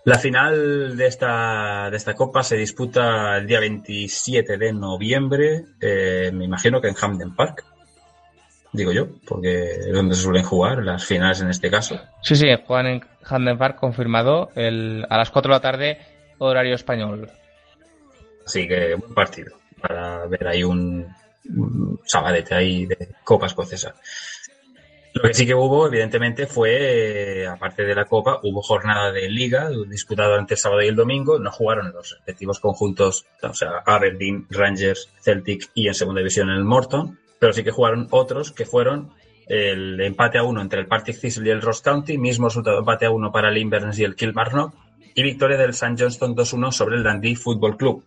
La 0.08 0.18
final 0.18 0.96
de 0.96 1.06
esta, 1.06 1.90
de 1.92 1.98
esta 1.98 2.16
copa 2.16 2.42
se 2.42 2.56
disputa 2.56 3.38
el 3.38 3.46
día 3.46 3.60
27 3.60 4.58
de 4.58 4.72
noviembre, 4.72 5.66
eh, 5.82 6.32
me 6.34 6.46
imagino 6.46 6.80
que 6.80 6.88
en 6.88 6.96
Hamden 6.96 7.36
Park, 7.36 7.66
digo 8.78 8.92
yo, 8.92 9.08
porque 9.28 9.72
es 9.72 9.94
donde 9.94 10.16
se 10.16 10.24
suelen 10.24 10.44
jugar 10.44 10.84
las 10.84 11.06
finales 11.06 11.42
en 11.42 11.50
este 11.50 11.70
caso. 11.70 12.00
Sí, 12.22 12.36
sí, 12.36 12.48
juegan 12.66 12.88
en 12.88 13.02
Hamden 13.24 13.58
Park, 13.58 13.78
confirmado, 13.80 14.50
el, 14.56 15.06
a 15.10 15.18
las 15.18 15.32
4 15.32 15.52
de 15.52 15.56
la 15.56 15.62
tarde, 15.62 15.98
horario 16.38 16.76
español. 16.76 17.30
Así 18.46 18.68
que 18.68 18.96
buen 18.96 19.14
partido, 19.14 19.58
para 19.82 20.26
ver 20.28 20.48
ahí 20.48 20.64
un, 20.64 21.06
un 21.50 22.00
sabadete 22.06 22.56
ahí 22.56 22.86
de 22.86 23.10
copa 23.24 23.48
escocesa. 23.48 23.94
Lo 25.14 25.24
que 25.24 25.34
sí 25.34 25.48
que 25.48 25.56
hubo, 25.56 25.88
evidentemente, 25.88 26.46
fue, 26.46 27.42
eh, 27.42 27.48
aparte 27.48 27.84
de 27.84 27.96
la 27.96 28.06
Copa, 28.06 28.40
hubo 28.44 28.62
jornada 28.62 29.12
de 29.12 29.28
Liga 29.30 29.70
disputada 29.88 30.38
entre 30.38 30.54
el 30.54 30.60
sábado 30.60 30.84
y 30.84 30.88
el 30.88 30.96
domingo. 30.96 31.40
No 31.40 31.52
jugaron 31.52 31.92
los 31.92 32.12
respectivos 32.12 32.60
conjuntos, 32.60 33.26
o 33.42 33.54
sea, 33.54 33.82
Aberdeen, 33.84 34.46
Rangers, 34.52 35.10
Celtic 35.22 35.72
y 35.74 35.88
en 35.88 35.96
segunda 35.96 36.20
división 36.20 36.52
el 36.52 36.64
Morton, 36.64 37.18
pero 37.40 37.54
sí 37.54 37.64
que 37.64 37.72
jugaron 37.72 38.08
otros 38.12 38.52
que 38.52 38.66
fueron 38.66 39.12
el 39.48 40.00
empate 40.02 40.38
a 40.38 40.44
uno 40.44 40.62
entre 40.62 40.80
el 40.80 40.88
Partick 40.88 41.20
Thistle 41.20 41.48
y 41.48 41.52
el 41.52 41.62
Ross 41.62 41.82
County, 41.82 42.18
mismo 42.18 42.48
resultado 42.48 42.80
empate 42.80 43.06
a 43.06 43.12
uno 43.12 43.32
para 43.32 43.50
el 43.50 43.58
Inverness 43.58 44.00
y 44.00 44.04
el 44.04 44.16
Kilmarnock, 44.16 44.74
y 45.16 45.24
victoria 45.24 45.58
del 45.58 45.72
St. 45.72 45.96
Johnston 45.98 46.36
2-1 46.36 46.72
sobre 46.72 46.98
el 46.98 47.04
Dundee 47.04 47.36
Football 47.36 47.78
Club. 47.78 48.04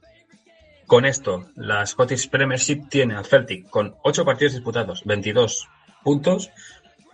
Con 0.87 1.05
esto, 1.07 1.47
la 1.57 1.87
Scottish 1.87 2.29
Premiership 2.29 2.89
tiene 2.89 3.15
al 3.15 3.25
Celtic 3.25 3.69
con 3.71 3.95
8 4.03 4.25
partidos 4.25 4.55
disputados, 4.55 5.03
22 5.05 5.69
puntos, 6.03 6.51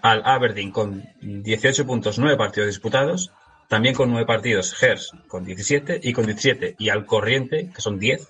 al 0.03 0.23
Aberdeen 0.25 0.71
con 0.71 1.05
18 1.21 1.87
puntos, 1.87 2.19
9 2.19 2.37
partidos 2.37 2.69
disputados, 2.69 3.33
también 3.69 3.95
con 3.95 4.11
9 4.11 4.27
partidos 4.27 4.81
Hers 4.83 5.13
con 5.29 5.45
17 5.45 6.01
y 6.03 6.13
con 6.13 6.27
17 6.27 6.77
y 6.79 6.89
al 6.89 7.07
Corriente, 7.07 7.71
que 7.75 7.81
son 7.81 7.99
10, 7.99 8.29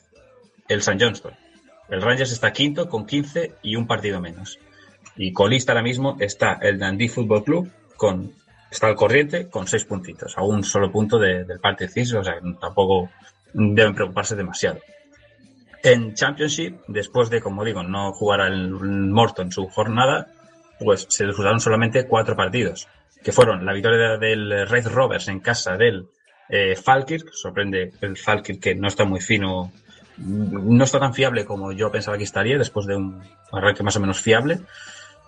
el 0.68 0.78
St. 0.78 0.98
Johnston. 1.00 1.45
El 1.88 2.02
Rangers 2.02 2.32
está 2.32 2.52
quinto 2.52 2.88
con 2.88 3.06
15 3.06 3.54
y 3.62 3.76
un 3.76 3.86
partido 3.86 4.20
menos. 4.20 4.58
Y 5.16 5.32
colista 5.32 5.72
ahora 5.72 5.82
mismo 5.82 6.16
está 6.20 6.58
el 6.60 6.78
Dundee 6.78 7.08
Football 7.08 7.44
Club 7.44 7.70
con 7.96 8.32
está 8.70 8.88
al 8.88 8.96
corriente 8.96 9.48
con 9.48 9.66
6 9.66 9.84
puntitos, 9.84 10.36
a 10.36 10.42
un 10.42 10.62
solo 10.64 10.90
punto 10.90 11.18
de- 11.18 11.44
del 11.44 11.60
parte 11.60 11.86
o 11.86 12.24
sea, 12.24 12.34
que 12.34 12.54
tampoco 12.60 13.08
deben 13.54 13.94
preocuparse 13.94 14.34
demasiado. 14.36 14.80
En 15.82 16.14
Championship, 16.14 16.80
después 16.88 17.30
de, 17.30 17.40
como 17.40 17.64
digo, 17.64 17.82
no 17.82 18.12
jugar 18.12 18.40
al 18.40 18.70
Morton 18.70 19.52
su 19.52 19.68
jornada, 19.68 20.26
pues 20.80 21.06
se 21.08 21.24
disputaron 21.24 21.60
solamente 21.60 22.06
cuatro 22.06 22.36
partidos, 22.36 22.88
que 23.22 23.32
fueron 23.32 23.64
la 23.64 23.72
victoria 23.72 24.18
del 24.18 24.68
Red 24.68 24.88
Rovers 24.88 25.28
en 25.28 25.40
casa 25.40 25.76
del 25.76 26.08
eh, 26.48 26.76
Falkirk, 26.76 27.30
sorprende 27.32 27.92
el 28.00 28.16
Falkirk 28.16 28.60
que 28.60 28.74
no 28.74 28.88
está 28.88 29.04
muy 29.04 29.20
fino, 29.20 29.72
no 30.18 30.84
está 30.84 30.98
tan 30.98 31.14
fiable 31.14 31.44
como 31.44 31.72
yo 31.72 31.90
pensaba 31.90 32.16
que 32.16 32.24
estaría 32.24 32.58
después 32.58 32.86
de 32.86 32.96
un 32.96 33.22
arranque 33.52 33.82
más 33.82 33.96
o 33.96 34.00
menos 34.00 34.20
fiable. 34.20 34.60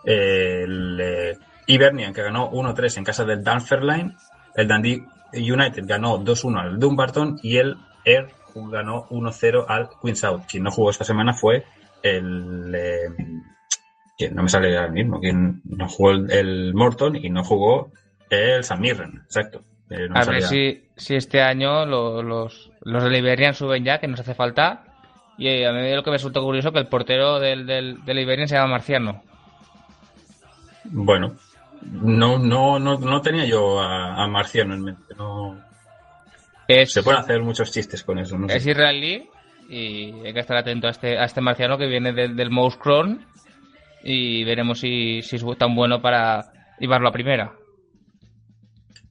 El 0.04 0.98
eh, 1.00 1.38
Hibernian 1.66 2.14
que 2.14 2.22
ganó 2.22 2.50
1-3 2.50 2.98
en 2.98 3.04
casa 3.04 3.24
del 3.24 3.44
Dunfermline, 3.44 4.16
el 4.54 4.68
Dundee 4.68 5.04
United 5.32 5.84
ganó 5.86 6.18
2-1 6.18 6.60
al 6.60 6.78
Dumbarton 6.78 7.38
y 7.42 7.58
el 7.58 7.76
Air 8.04 8.28
ganó 8.54 9.06
1-0 9.08 9.64
al 9.68 9.88
Queen's 10.02 10.24
Out. 10.24 10.46
Quien 10.48 10.64
no 10.64 10.70
jugó 10.70 10.90
esta 10.90 11.04
semana 11.04 11.34
fue 11.34 11.64
el... 12.02 12.74
eh, 12.74 13.08
no 14.32 14.42
me 14.42 14.48
sale 14.48 14.76
ahora 14.76 14.90
mismo, 14.90 15.20
quien 15.20 15.62
no 15.64 15.88
jugó 15.88 16.10
el, 16.10 16.30
el 16.30 16.74
Morton 16.74 17.14
y 17.16 17.30
no 17.30 17.44
jugó 17.44 17.92
el 18.30 18.64
San 18.64 18.80
Mirren, 18.80 19.22
exacto. 19.24 19.62
Eh, 19.90 20.06
no 20.08 20.16
A 20.20 20.24
ver 20.24 20.42
si, 20.42 20.82
si 20.96 21.14
este 21.16 21.40
año 21.42 21.86
lo- 21.86 22.22
los, 22.22 22.70
los 22.82 23.02
de 23.04 23.18
Iberian 23.18 23.54
suben 23.54 23.84
ya, 23.84 23.98
que 23.98 24.08
nos 24.08 24.20
hace 24.20 24.34
falta. 24.34 24.84
Y 25.38 25.46
eh, 25.48 25.66
a 25.66 25.72
mí 25.72 25.94
lo 25.94 26.02
que 26.02 26.10
me 26.10 26.16
resulta 26.16 26.40
curioso 26.40 26.72
que 26.72 26.80
el 26.80 26.88
portero 26.88 27.38
del, 27.40 27.64
del, 27.66 28.04
del 28.04 28.18
Iberian 28.18 28.48
se 28.48 28.56
llama 28.56 28.72
Marciano. 28.72 29.22
Bueno, 30.84 31.34
no, 31.82 32.38
no, 32.38 32.78
no, 32.78 32.98
no 32.98 33.20
tenía 33.22 33.44
yo 33.46 33.80
a, 33.80 34.22
a 34.24 34.26
Marciano 34.28 34.74
en 34.74 34.82
mente. 34.82 35.14
No, 35.16 35.58
Es, 36.66 36.92
se 36.92 37.02
pueden 37.02 37.20
hacer 37.20 37.40
muchos 37.42 37.70
chistes 37.72 38.02
con 38.02 38.18
eso. 38.18 38.36
No 38.38 38.48
sé. 38.48 38.56
es 38.56 38.66
israelí 38.66 39.28
y 39.68 40.12
hay 40.26 40.32
que 40.32 40.40
estar 40.40 40.56
atento 40.56 40.86
a 40.86 40.90
este, 40.90 41.18
a 41.18 41.24
este 41.24 41.40
marciano 41.40 41.76
que 41.78 41.86
viene 41.86 42.12
del, 42.12 42.34
del 42.36 42.50
Mouse 42.50 42.76
Crown 42.78 43.24
y 44.02 44.44
veremos 44.44 44.80
si, 44.80 45.20
si 45.22 45.36
es 45.36 45.44
tan 45.58 45.74
bueno 45.74 46.00
para 46.00 46.46
llevarlo 46.78 47.08
a 47.08 47.12
primera. 47.12 47.52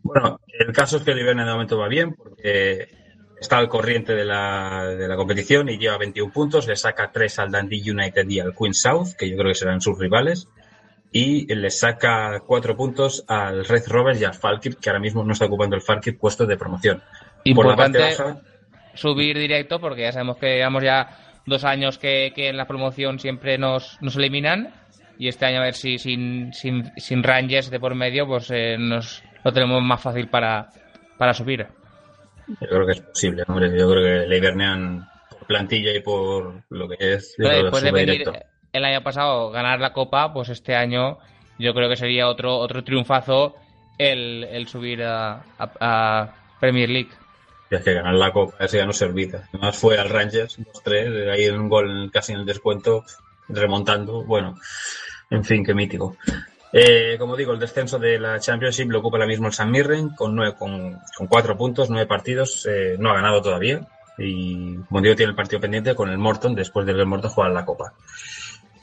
Bueno, 0.07 0.39
el 0.59 0.73
caso 0.73 0.97
es 0.97 1.03
que 1.03 1.11
el 1.11 1.19
Ibernia 1.19 1.45
de 1.45 1.51
momento 1.51 1.77
va 1.77 1.87
bien 1.87 2.15
porque 2.15 2.89
está 3.39 3.57
al 3.57 3.69
corriente 3.69 4.13
de 4.13 4.25
la, 4.25 4.85
de 4.85 5.07
la 5.07 5.15
competición 5.15 5.69
y 5.69 5.77
lleva 5.77 5.97
21 5.97 6.31
puntos, 6.31 6.67
le 6.67 6.75
saca 6.75 7.11
3 7.11 7.39
al 7.39 7.51
Dundee 7.51 7.91
United 7.91 8.27
y 8.27 8.39
al 8.39 8.55
Queen 8.55 8.73
South, 8.73 9.09
que 9.17 9.29
yo 9.29 9.37
creo 9.37 9.49
que 9.49 9.55
serán 9.55 9.81
sus 9.81 9.97
rivales, 9.99 10.47
y 11.11 11.53
le 11.53 11.69
saca 11.69 12.41
4 12.45 12.75
puntos 12.75 13.23
al 13.27 13.65
Red 13.65 13.83
Rovers 13.87 14.21
y 14.21 14.25
al 14.25 14.33
Falkirk, 14.33 14.79
que 14.79 14.89
ahora 14.89 14.99
mismo 14.99 15.23
no 15.23 15.33
está 15.33 15.45
ocupando 15.45 15.75
el 15.75 15.81
Falkirk 15.81 16.19
puesto 16.19 16.45
de 16.45 16.57
promoción. 16.57 17.01
Por 17.55 17.65
la 17.65 17.75
parte 17.75 17.99
Importante 17.99 18.23
baja, 18.23 18.41
subir 18.97 19.37
directo 19.37 19.79
porque 19.79 20.01
ya 20.01 20.11
sabemos 20.11 20.37
que 20.37 20.55
llevamos 20.55 20.83
ya 20.83 21.41
dos 21.45 21.63
años 21.63 21.97
que, 21.97 22.33
que 22.35 22.49
en 22.49 22.57
la 22.57 22.67
promoción 22.67 23.19
siempre 23.19 23.57
nos, 23.57 23.97
nos 24.01 24.17
eliminan 24.17 24.73
y 25.17 25.29
este 25.29 25.45
año 25.45 25.59
a 25.59 25.63
ver 25.63 25.75
si 25.75 25.97
sin, 25.97 26.53
sin, 26.53 26.91
sin 26.97 27.23
Rangers 27.23 27.69
de 27.69 27.79
por 27.79 27.95
medio 27.95 28.27
pues 28.27 28.51
eh, 28.51 28.75
nos 28.77 29.23
lo 29.47 29.53
tenemos 29.53 29.81
más 29.81 30.01
fácil 30.01 30.27
para, 30.27 30.67
para 31.17 31.33
subir. 31.33 31.65
yo 32.47 32.67
creo 32.67 32.85
que 32.85 32.91
es 32.91 33.01
posible, 33.01 33.43
hombre. 33.47 33.69
Yo 33.79 33.89
creo 33.89 34.03
que 34.03 34.23
el 34.25 34.33
Ibernian, 34.33 35.07
por 35.29 35.47
plantilla 35.47 35.93
y 35.93 36.01
por 36.01 36.63
lo 36.69 36.87
que 36.89 36.97
es, 36.99 37.33
yo 37.37 37.49
que 37.49 37.55
después 37.63 37.81
de 37.83 37.91
venir 37.91 38.17
directo. 38.19 38.33
el 38.73 38.83
año 38.85 39.01
pasado 39.01 39.49
ganar 39.51 39.79
la 39.79 39.93
copa, 39.93 40.33
pues 40.33 40.49
este 40.49 40.75
año 40.75 41.17
yo 41.57 41.73
creo 41.73 41.87
que 41.89 41.95
sería 41.95 42.27
otro 42.27 42.57
otro 42.57 42.83
triunfazo 42.83 43.55
el, 43.97 44.43
el 44.43 44.67
subir 44.67 45.01
a, 45.03 45.43
a- 45.57 45.71
a 45.79 46.35
Premier 46.59 46.89
League. 46.89 47.09
Y 47.71 47.75
es 47.75 47.83
que 47.83 47.93
ganar 47.93 48.15
la 48.15 48.31
copa, 48.31 48.63
ese 48.65 48.77
ya 48.77 48.85
no 48.85 48.93
se 48.93 49.05
olvida. 49.05 49.47
Además 49.53 49.77
fue 49.77 49.97
al 49.97 50.09
Rangers 50.09 50.59
2-3, 50.59 51.31
ahí 51.31 51.45
en 51.45 51.59
un 51.59 51.69
gol 51.69 52.09
casi 52.13 52.33
en 52.33 52.39
el 52.39 52.45
descuento, 52.45 53.03
remontando. 53.49 54.23
Bueno, 54.23 54.55
en 55.29 55.43
fin, 55.45 55.63
qué 55.65 55.73
mítico. 55.73 56.17
Eh, 56.73 57.15
como 57.17 57.35
digo, 57.35 57.53
el 57.53 57.59
descenso 57.59 57.97
de 57.97 58.19
la 58.19 58.39
Championship 58.39 58.89
lo 58.91 58.99
ocupa 58.99 59.17
ahora 59.17 59.27
mismo 59.27 59.47
el 59.47 59.53
San 59.53 59.71
Mirren 59.71 60.09
con, 60.09 60.35
nueve, 60.35 60.55
con, 60.57 60.99
cuatro 61.29 61.57
puntos, 61.57 61.89
nueve 61.89 62.07
partidos. 62.07 62.65
eh, 62.65 62.95
no 62.99 63.11
ha 63.11 63.15
ganado 63.15 63.41
todavía. 63.41 63.87
Y 64.17 64.77
como 64.89 65.01
digo, 65.01 65.15
tiene 65.15 65.29
el 65.31 65.35
partido 65.35 65.61
pendiente 65.61 65.95
con 65.95 66.09
el 66.09 66.17
Morton 66.17 66.55
después 66.55 66.85
de 66.85 66.93
que 66.93 66.99
el 66.99 67.05
Morton 67.05 67.31
jugar 67.31 67.51
la 67.51 67.65
copa. 67.65 67.93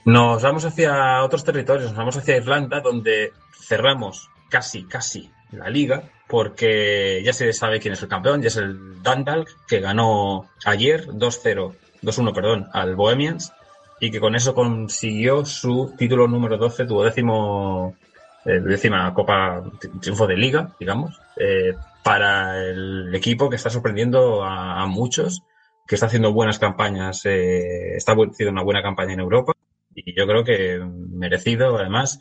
Nos 0.04 0.42
vamos 0.42 0.64
hacia 0.64 1.22
otros 1.22 1.44
territorios, 1.44 1.88
nos 1.88 1.96
vamos 1.96 2.16
hacia 2.16 2.36
Irlanda, 2.36 2.80
donde 2.80 3.32
cerramos 3.58 4.30
casi, 4.50 4.84
casi 4.84 5.30
la 5.50 5.70
liga, 5.70 6.04
porque 6.28 7.22
ya 7.24 7.32
se 7.32 7.52
sabe 7.52 7.80
quién 7.80 7.94
es 7.94 8.02
el 8.02 8.08
campeón, 8.08 8.42
ya 8.42 8.48
es 8.48 8.56
el 8.56 9.02
Dundalk, 9.02 9.48
que 9.66 9.80
ganó 9.80 10.50
ayer 10.64 11.06
2-0, 11.08 11.74
2-1, 12.02 12.34
perdón, 12.34 12.68
al 12.72 12.96
Bohemians, 12.96 13.52
y 14.00 14.10
que 14.10 14.20
con 14.20 14.34
eso 14.34 14.54
consiguió 14.54 15.44
su 15.44 15.94
título 15.96 16.28
número 16.28 16.56
12, 16.56 16.86
tu 16.86 17.02
décimo, 17.02 17.96
eh, 18.44 18.60
décima 18.60 19.12
Copa 19.14 19.62
Triunfo 20.00 20.26
de 20.26 20.36
Liga, 20.36 20.70
digamos, 20.78 21.20
eh, 21.36 21.74
para 22.02 22.62
el 22.62 23.14
equipo 23.14 23.48
que 23.48 23.56
está 23.56 23.70
sorprendiendo 23.70 24.44
a, 24.44 24.82
a 24.82 24.86
muchos, 24.86 25.42
que 25.86 25.94
está 25.94 26.06
haciendo 26.06 26.32
buenas 26.32 26.58
campañas, 26.58 27.24
eh, 27.26 27.96
está 27.96 28.12
haciendo 28.12 28.52
una 28.52 28.62
buena 28.62 28.82
campaña 28.82 29.14
en 29.14 29.20
Europa, 29.20 29.52
y 29.94 30.16
yo 30.16 30.26
creo 30.26 30.44
que 30.44 30.78
merecido, 30.78 31.76
además, 31.76 32.20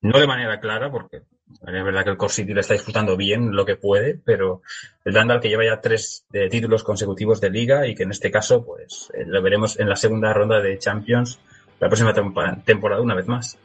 no 0.00 0.18
de 0.18 0.26
manera 0.26 0.60
clara, 0.60 0.90
porque 0.90 1.22
es 1.64 1.84
verdad 1.84 2.04
que 2.04 2.10
el 2.10 2.16
Core 2.16 2.32
City 2.32 2.54
le 2.54 2.60
está 2.60 2.74
disfrutando 2.74 3.16
bien 3.16 3.54
lo 3.54 3.64
que 3.64 3.76
puede, 3.76 4.18
pero 4.24 4.62
el 5.04 5.12
Dandal 5.12 5.40
que 5.40 5.48
lleva 5.48 5.64
ya 5.64 5.80
tres 5.80 6.26
eh, 6.32 6.48
títulos 6.48 6.82
consecutivos 6.82 7.40
de 7.40 7.50
liga 7.50 7.86
y 7.86 7.94
que 7.94 8.04
en 8.04 8.10
este 8.10 8.30
caso, 8.30 8.64
pues 8.64 9.10
eh, 9.14 9.24
lo 9.26 9.42
veremos 9.42 9.78
en 9.78 9.88
la 9.88 9.96
segunda 9.96 10.32
ronda 10.32 10.60
de 10.60 10.78
Champions 10.78 11.38
la 11.80 11.88
próxima 11.88 12.14
temporada 12.64 13.02
una 13.02 13.14
vez 13.14 13.28
más. 13.28 13.58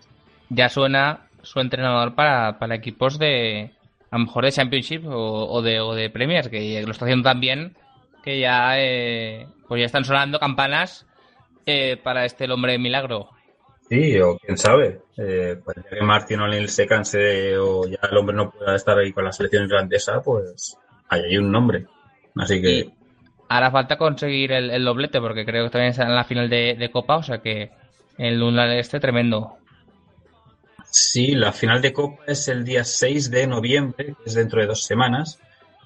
Ya 0.49 0.69
suena 0.69 1.27
su 1.41 1.59
entrenador 1.59 2.13
para, 2.13 2.59
para 2.59 2.75
equipos 2.75 3.17
de 3.17 3.71
a 4.09 4.17
lo 4.17 4.25
mejor 4.25 4.43
de 4.43 4.51
Championship 4.51 5.03
o, 5.07 5.61
de, 5.61 5.79
o 5.79 5.95
de 5.95 6.09
Premier, 6.09 6.49
que 6.49 6.81
lo 6.85 6.91
está 6.91 7.05
haciendo 7.05 7.23
tan 7.29 7.39
bien 7.39 7.75
que 8.23 8.39
ya 8.39 8.79
eh, 8.79 9.47
pues 9.67 9.79
ya 9.79 9.85
están 9.85 10.05
sonando 10.05 10.39
campanas 10.39 11.05
eh, 11.65 11.97
para 11.97 12.25
este 12.25 12.45
el 12.45 12.51
hombre 12.51 12.77
milagro. 12.77 13.29
Sí, 13.91 14.17
o 14.21 14.37
quién 14.37 14.57
sabe, 14.57 15.01
eh, 15.17 15.57
pues 15.65 15.75
ya 15.75 15.97
que 15.97 16.01
Martin 16.01 16.39
O'Neill 16.39 16.69
se 16.69 16.87
canse 16.87 17.57
o 17.57 17.85
ya 17.85 17.99
el 18.09 18.15
hombre 18.15 18.33
no 18.33 18.49
pueda 18.49 18.73
estar 18.73 18.97
ahí 18.97 19.11
con 19.11 19.25
la 19.25 19.33
selección 19.33 19.65
irlandesa, 19.65 20.21
pues 20.21 20.77
hay 21.09 21.23
ahí 21.23 21.37
un 21.37 21.51
nombre. 21.51 21.87
Así 22.37 22.61
que 22.61 22.71
Y 22.71 22.93
hará 23.49 23.69
falta 23.69 23.97
conseguir 23.97 24.53
el, 24.53 24.71
el 24.71 24.85
doblete, 24.85 25.19
porque 25.19 25.45
creo 25.45 25.65
que 25.65 25.71
también 25.71 25.91
está 25.91 26.03
en 26.05 26.15
la 26.15 26.23
final 26.23 26.49
de, 26.49 26.77
de 26.79 26.89
Copa, 26.89 27.17
o 27.17 27.23
sea 27.23 27.39
que 27.39 27.71
el 28.17 28.39
Luna 28.39 28.73
este 28.77 29.01
tremendo. 29.01 29.57
Sí, 30.89 31.35
la 31.35 31.51
final 31.51 31.81
de 31.81 31.91
Copa 31.91 32.23
es 32.27 32.47
el 32.47 32.63
día 32.63 32.85
6 32.85 33.29
de 33.29 33.45
noviembre, 33.45 34.15
que 34.23 34.23
es 34.25 34.35
dentro 34.35 34.61
de 34.61 34.67
dos 34.67 34.85
semanas, 34.85 35.37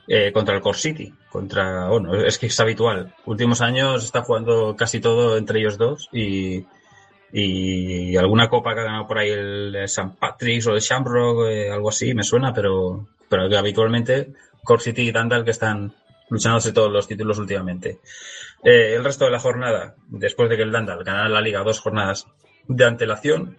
eh, 0.08 0.32
contra 0.32 0.54
el 0.54 0.62
Core 0.62 0.78
City. 0.78 1.12
Contra, 1.32 1.90
bueno, 1.90 2.14
es 2.14 2.38
que 2.38 2.46
es 2.46 2.60
habitual. 2.60 3.16
Últimos 3.26 3.62
años 3.62 4.04
está 4.04 4.22
jugando 4.22 4.76
casi 4.76 5.00
todo 5.00 5.38
entre 5.38 5.58
ellos 5.60 5.80
dos 5.80 6.08
y, 6.14 6.68
y 7.32 8.16
alguna 8.18 8.50
copa 8.50 8.74
que 8.74 8.82
ha 8.82 8.86
ganado 8.86 9.08
por 9.08 9.18
ahí 9.18 9.30
el, 9.30 9.76
el 9.76 9.84
St. 9.84 10.12
Patrick's 10.20 10.68
o 10.68 10.74
el 10.74 10.80
Shamrock, 10.80 11.48
eh, 11.48 11.70
algo 11.72 11.90
así, 11.90 12.14
me 12.14 12.24
suena, 12.24 12.54
pero, 12.54 13.08
pero 13.28 13.44
habitualmente 13.58 14.34
Core 14.64 14.82
City 14.82 15.04
y 15.04 15.12
Dandal 15.12 15.44
que 15.44 15.52
están 15.52 15.94
luchándose 16.30 16.74
todos 16.74 16.92
los 16.92 17.08
títulos 17.08 17.38
últimamente. 17.38 18.00
Eh, 18.64 18.96
el 18.96 19.04
resto 19.04 19.26
de 19.26 19.32
la 19.32 19.40
jornada, 19.40 19.96
después 20.08 20.50
de 20.50 20.58
que 20.58 20.64
el 20.64 20.72
Dandal 20.72 21.04
ganara 21.04 21.30
la 21.30 21.42
liga 21.42 21.64
dos 21.64 21.80
jornadas 21.80 22.28
de 22.68 22.86
antelación, 22.86 23.58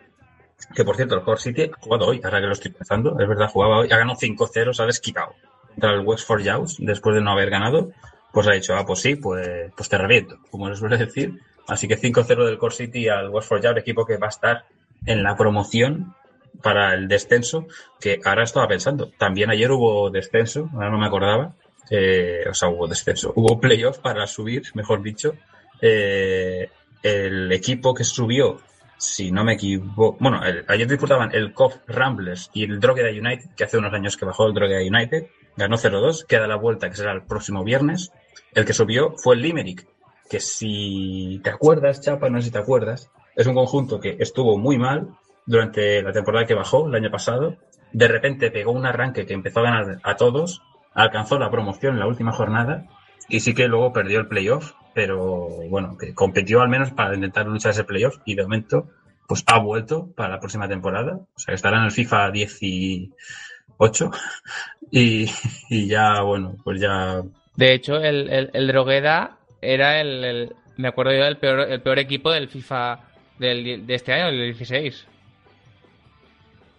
que 0.74 0.84
por 0.84 0.96
cierto, 0.96 1.14
el 1.14 1.22
Core 1.22 1.40
City 1.40 1.70
ha 1.72 1.80
jugado 1.80 2.06
hoy, 2.06 2.20
ahora 2.24 2.40
que 2.40 2.46
lo 2.46 2.52
estoy 2.52 2.72
pensando, 2.72 3.18
es 3.20 3.28
verdad, 3.28 3.50
jugaba 3.50 3.78
hoy, 3.78 3.88
ha 3.92 3.98
ganado 3.98 4.18
5-0, 4.18 4.72
se 4.72 4.82
ha 4.82 4.86
desquitado 4.86 5.34
contra 5.68 5.92
el 5.92 6.00
Wexford 6.00 6.44
Jaws, 6.44 6.76
después 6.78 7.14
de 7.14 7.20
no 7.20 7.32
haber 7.32 7.50
ganado, 7.50 7.92
pues 8.32 8.46
ha 8.48 8.52
dicho, 8.52 8.74
ah, 8.74 8.84
pues 8.86 9.00
sí, 9.00 9.16
pues, 9.16 9.70
pues 9.76 9.88
te 9.88 9.98
reviento, 9.98 10.38
como 10.50 10.68
les 10.68 10.78
suele 10.78 10.96
decir. 10.96 11.40
Así 11.68 11.88
que 11.88 11.98
5-0 11.98 12.44
del 12.46 12.58
Core 12.58 12.74
City 12.74 13.08
al 13.08 13.28
Wexford 13.30 13.62
Jaws, 13.62 13.76
equipo 13.78 14.04
que 14.06 14.16
va 14.18 14.26
a 14.26 14.30
estar 14.30 14.64
en 15.04 15.22
la 15.22 15.36
promoción 15.36 16.14
para 16.62 16.94
el 16.94 17.08
descenso, 17.08 17.66
que 18.00 18.20
ahora 18.24 18.44
estaba 18.44 18.66
pensando, 18.68 19.10
también 19.18 19.50
ayer 19.50 19.70
hubo 19.70 20.10
descenso, 20.10 20.70
ahora 20.74 20.90
no 20.90 20.98
me 20.98 21.06
acordaba, 21.06 21.54
eh, 21.90 22.44
o 22.48 22.54
sea, 22.54 22.68
hubo 22.68 22.86
descenso, 22.88 23.32
hubo 23.36 23.60
playoff 23.60 23.98
para 23.98 24.26
subir, 24.26 24.62
mejor 24.74 25.02
dicho, 25.02 25.34
eh, 25.82 26.70
el 27.02 27.52
equipo 27.52 27.94
que 27.94 28.04
subió, 28.04 28.58
si 28.96 29.30
no 29.30 29.44
me 29.44 29.52
equivoco, 29.54 30.16
bueno, 30.20 30.44
el- 30.44 30.64
ayer 30.68 30.88
disputaban 30.88 31.30
el 31.34 31.52
COF 31.52 31.76
Ramblers 31.86 32.50
y 32.54 32.64
el 32.64 32.80
Drogheda 32.80 33.10
United, 33.10 33.50
que 33.56 33.64
hace 33.64 33.76
unos 33.78 33.92
años 33.92 34.16
que 34.16 34.24
bajó 34.24 34.46
el 34.46 34.54
Drogheda 34.54 34.80
United, 34.80 35.26
ganó 35.56 35.76
0-2, 35.76 36.24
queda 36.26 36.46
la 36.46 36.56
vuelta 36.56 36.88
que 36.88 36.96
será 36.96 37.12
el 37.12 37.22
próximo 37.22 37.62
viernes. 37.64 38.12
El 38.54 38.64
que 38.64 38.72
subió 38.72 39.14
fue 39.18 39.34
el 39.34 39.42
Limerick, 39.42 39.86
que 40.28 40.40
si 40.40 41.40
te 41.42 41.50
acuerdas, 41.50 42.00
Chapa, 42.00 42.28
no 42.28 42.38
sé 42.38 42.46
si 42.46 42.52
te 42.52 42.58
acuerdas, 42.58 43.10
es 43.34 43.46
un 43.46 43.54
conjunto 43.54 44.00
que 44.00 44.16
estuvo 44.18 44.58
muy 44.58 44.78
mal 44.78 45.08
durante 45.44 46.02
la 46.02 46.12
temporada 46.12 46.46
que 46.46 46.54
bajó 46.54 46.88
el 46.88 46.94
año 46.94 47.10
pasado. 47.10 47.56
De 47.92 48.08
repente 48.08 48.50
pegó 48.50 48.72
un 48.72 48.86
arranque 48.86 49.26
que 49.26 49.34
empezó 49.34 49.60
a 49.60 49.64
ganar 49.64 49.98
a 50.02 50.16
todos, 50.16 50.62
alcanzó 50.94 51.38
la 51.38 51.50
promoción 51.50 51.94
en 51.94 52.00
la 52.00 52.06
última 52.06 52.32
jornada 52.32 52.86
y 53.28 53.40
sí 53.40 53.54
que 53.54 53.68
luego 53.68 53.92
perdió 53.92 54.18
el 54.20 54.28
playoff, 54.28 54.72
pero 54.94 55.48
bueno, 55.68 55.96
que 55.98 56.14
competió 56.14 56.60
al 56.62 56.68
menos 56.68 56.90
para 56.92 57.14
intentar 57.14 57.46
luchar 57.46 57.72
ese 57.72 57.84
playoff 57.84 58.16
y 58.24 58.34
de 58.34 58.42
momento 58.42 58.88
pues 59.26 59.44
ha 59.46 59.58
vuelto 59.58 60.08
para 60.14 60.30
la 60.30 60.40
próxima 60.40 60.68
temporada. 60.68 61.16
O 61.16 61.38
sea, 61.38 61.54
estará 61.54 61.78
en 61.78 61.84
el 61.84 61.90
FIFA 61.90 62.30
18 62.30 64.10
y, 64.90 65.30
y 65.68 65.88
ya, 65.88 66.22
bueno, 66.22 66.56
pues 66.62 66.80
ya 66.80 67.22
De 67.56 67.74
hecho, 67.74 67.96
el, 67.96 68.50
el, 68.52 68.66
Drogheda 68.68 69.35
era 69.62 70.00
el, 70.00 70.24
el- 70.24 70.52
Me 70.76 70.88
acuerdo 70.88 71.12
yo 71.12 71.24
del 71.24 71.38
peor, 71.38 71.60
el 71.70 71.80
peor 71.80 71.98
equipo 71.98 72.30
del 72.30 72.48
FIFA 72.48 73.00
del, 73.38 73.86
de 73.86 73.94
este 73.94 74.12
año, 74.12 74.28
el 74.28 74.54
16. 74.54 75.06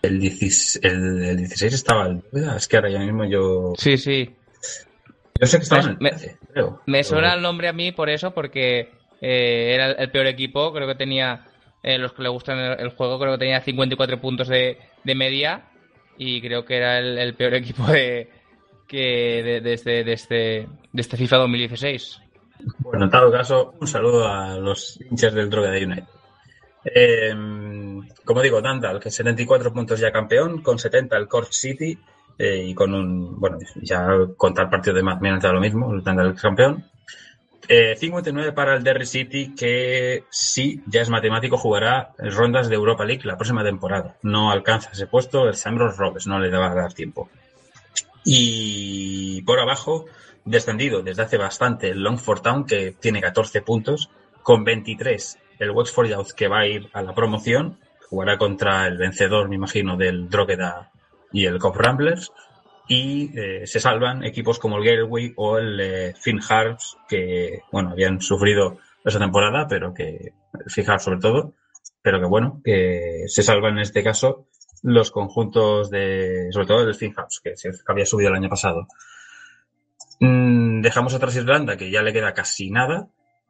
el, 0.03 0.19
16, 0.19 0.79
el, 0.83 1.23
el 1.23 1.37
16 1.37 1.73
estaba 1.73 2.07
el 2.07 2.21
Es 2.55 2.67
que 2.67 2.77
ahora 2.77 2.89
ya 2.89 2.99
mismo 2.99 3.25
yo... 3.25 3.73
Sí, 3.77 3.97
sí. 3.97 4.29
Yo 5.39 5.45
sé 5.47 5.57
que 5.57 5.63
estaba 5.63 5.81
en 5.83 5.89
el 5.89 5.97
Me- 5.99 6.09
13, 6.11 6.37
creo. 6.53 6.81
Me 6.85 7.03
suena 7.03 7.33
el 7.33 7.41
nombre 7.41 7.67
a 7.67 7.73
mí 7.73 7.91
por 7.91 8.09
eso, 8.09 8.31
porque 8.31 8.91
eh, 9.21 9.71
era 9.75 9.91
el 9.91 10.09
peor 10.11 10.27
equipo. 10.27 10.73
Creo 10.73 10.87
que 10.87 10.95
tenía, 10.95 11.45
eh, 11.83 11.97
los 11.97 12.13
que 12.13 12.23
le 12.23 12.29
gustan 12.29 12.57
el, 12.59 12.79
el 12.79 12.89
juego, 12.89 13.19
creo 13.19 13.33
que 13.33 13.39
tenía 13.39 13.61
54 13.61 14.19
puntos 14.19 14.47
de, 14.47 14.77
de 15.03 15.15
media. 15.15 15.65
Y 16.17 16.41
creo 16.41 16.65
que 16.65 16.77
era 16.77 16.97
el, 16.99 17.17
el 17.19 17.33
peor 17.35 17.53
equipo 17.55 17.85
de, 17.87 18.29
que 18.87 19.43
de, 19.43 19.61
de 19.61 19.73
este, 19.73 20.03
de, 20.03 20.13
este, 20.13 20.35
de 20.91 21.01
este 21.01 21.17
FIFA 21.17 21.37
2016. 21.37 22.21
Bueno, 22.79 23.05
en 23.05 23.11
todo 23.11 23.31
caso, 23.31 23.73
un 23.79 23.87
saludo 23.87 24.27
a 24.27 24.57
los 24.57 24.99
hinchas 25.01 25.33
del 25.33 25.49
Droga 25.49 25.71
de 25.71 25.85
United. 25.85 26.07
Eh, 26.83 27.35
como 28.23 28.41
digo, 28.41 28.61
Dandal, 28.61 28.99
que 28.99 29.11
74 29.11 29.73
puntos 29.73 29.99
ya 29.99 30.11
campeón, 30.11 30.61
con 30.61 30.79
70 30.79 31.17
el 31.17 31.27
Cork 31.27 31.51
City 31.51 31.97
eh, 32.37 32.63
y 32.67 32.73
con 32.73 32.93
un, 32.93 33.39
bueno, 33.39 33.57
ya 33.81 34.07
contar 34.35 34.69
partido 34.69 34.95
de 34.95 35.03
más 35.03 35.19
da 35.19 35.51
lo 35.51 35.59
mismo, 35.59 35.93
el 35.93 36.03
Dandal 36.03 36.35
campeón. 36.35 36.85
Eh, 37.69 37.97
59 37.97 38.53
para 38.53 38.75
el 38.75 38.83
Derry 38.83 39.05
City, 39.05 39.53
que 39.53 40.23
sí, 40.29 40.81
ya 40.85 41.01
es 41.01 41.09
matemático, 41.09 41.57
jugará 41.57 42.13
rondas 42.17 42.69
de 42.69 42.75
Europa 42.75 43.03
League 43.03 43.23
la 43.25 43.35
próxima 43.35 43.63
temporada. 43.63 44.15
No 44.21 44.51
alcanza 44.51 44.91
ese 44.93 45.07
puesto, 45.07 45.47
el 45.49 45.55
Sambros 45.55 45.97
Robes 45.97 46.27
no 46.27 46.39
le 46.39 46.49
va 46.49 46.71
a 46.71 46.75
dar 46.75 46.93
tiempo. 46.93 47.29
Y 48.23 49.41
por 49.41 49.59
abajo, 49.59 50.05
descendido 50.47 51.01
desde 51.01 51.23
hace 51.23 51.37
bastante 51.37 51.89
el 51.89 52.01
Longford 52.01 52.41
Town, 52.41 52.65
que 52.65 52.95
tiene 52.99 53.21
14 53.21 53.61
puntos, 53.61 54.09
con 54.43 54.63
23 54.63 55.37
el 55.59 55.71
Wexford 55.71 56.07
Youth, 56.07 56.31
que 56.35 56.47
va 56.47 56.59
a 56.59 56.67
ir 56.67 56.89
a 56.93 57.01
la 57.01 57.13
promoción, 57.13 57.79
jugará 58.09 58.37
contra 58.37 58.87
el 58.87 58.97
vencedor, 58.97 59.49
me 59.49 59.55
imagino, 59.55 59.97
del 59.97 60.29
Drogheda 60.29 60.91
y 61.31 61.45
el 61.45 61.59
Cop 61.59 61.75
Ramblers, 61.75 62.31
y 62.87 63.37
eh, 63.37 63.67
se 63.67 63.79
salvan 63.79 64.23
equipos 64.23 64.59
como 64.59 64.77
el 64.77 64.85
Galway 64.85 65.33
o 65.35 65.57
el 65.57 65.79
eh, 65.79 66.13
Finn 66.17 66.39
Harps, 66.47 66.97
que, 67.09 67.61
bueno, 67.71 67.89
habían 67.89 68.21
sufrido 68.21 68.77
esa 69.03 69.19
temporada, 69.19 69.67
pero 69.67 69.93
que, 69.93 70.33
Harps 70.87 71.03
sobre 71.03 71.19
todo, 71.19 71.53
pero 72.01 72.19
que, 72.19 72.25
bueno, 72.25 72.61
que 72.63 73.23
se 73.27 73.43
salvan 73.43 73.73
en 73.73 73.79
este 73.79 74.03
caso 74.03 74.47
los 74.83 75.11
conjuntos 75.11 75.89
de, 75.89 76.47
sobre 76.51 76.67
todo 76.67 76.87
el 76.87 76.95
Finn 76.95 77.13
Harps, 77.17 77.41
que 77.43 77.57
se 77.57 77.71
había 77.87 78.05
subido 78.05 78.29
el 78.29 78.35
año 78.35 78.49
pasado. 78.49 78.87
Mm, 80.19 80.81
dejamos 80.81 81.13
atrás 81.13 81.35
Irlanda, 81.35 81.77
que 81.77 81.91
ya 81.91 82.01
le 82.01 82.13
queda 82.13 82.33
casi 82.33 82.69
nada, 82.69 83.07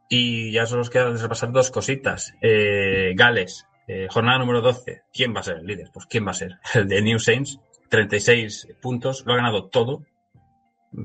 y 0.10 0.52
ya 0.52 0.66
solo 0.66 0.80
nos 0.80 0.90
queda 0.90 1.12
repasar 1.12 1.52
dos 1.52 1.72
cositas. 1.72 2.34
Eh, 2.42 3.14
Gales, 3.16 3.66
eh, 3.88 4.08
jornada 4.10 4.40
número 4.40 4.62
12. 4.62 5.04
¿Quién 5.14 5.36
va 5.36 5.42
a 5.42 5.44
ser 5.44 5.58
el 5.58 5.66
líder? 5.66 5.90
Pues 5.94 6.06
¿quién 6.06 6.26
va 6.26 6.32
a 6.32 6.36
ser? 6.36 6.60
El 6.74 6.88
de 6.88 7.02
New 7.02 7.20
Saints, 7.20 7.60
36 7.90 8.68
puntos, 8.82 9.24
lo 9.26 9.34
ha 9.34 9.38
ganado 9.38 9.66
todo. 9.66 10.04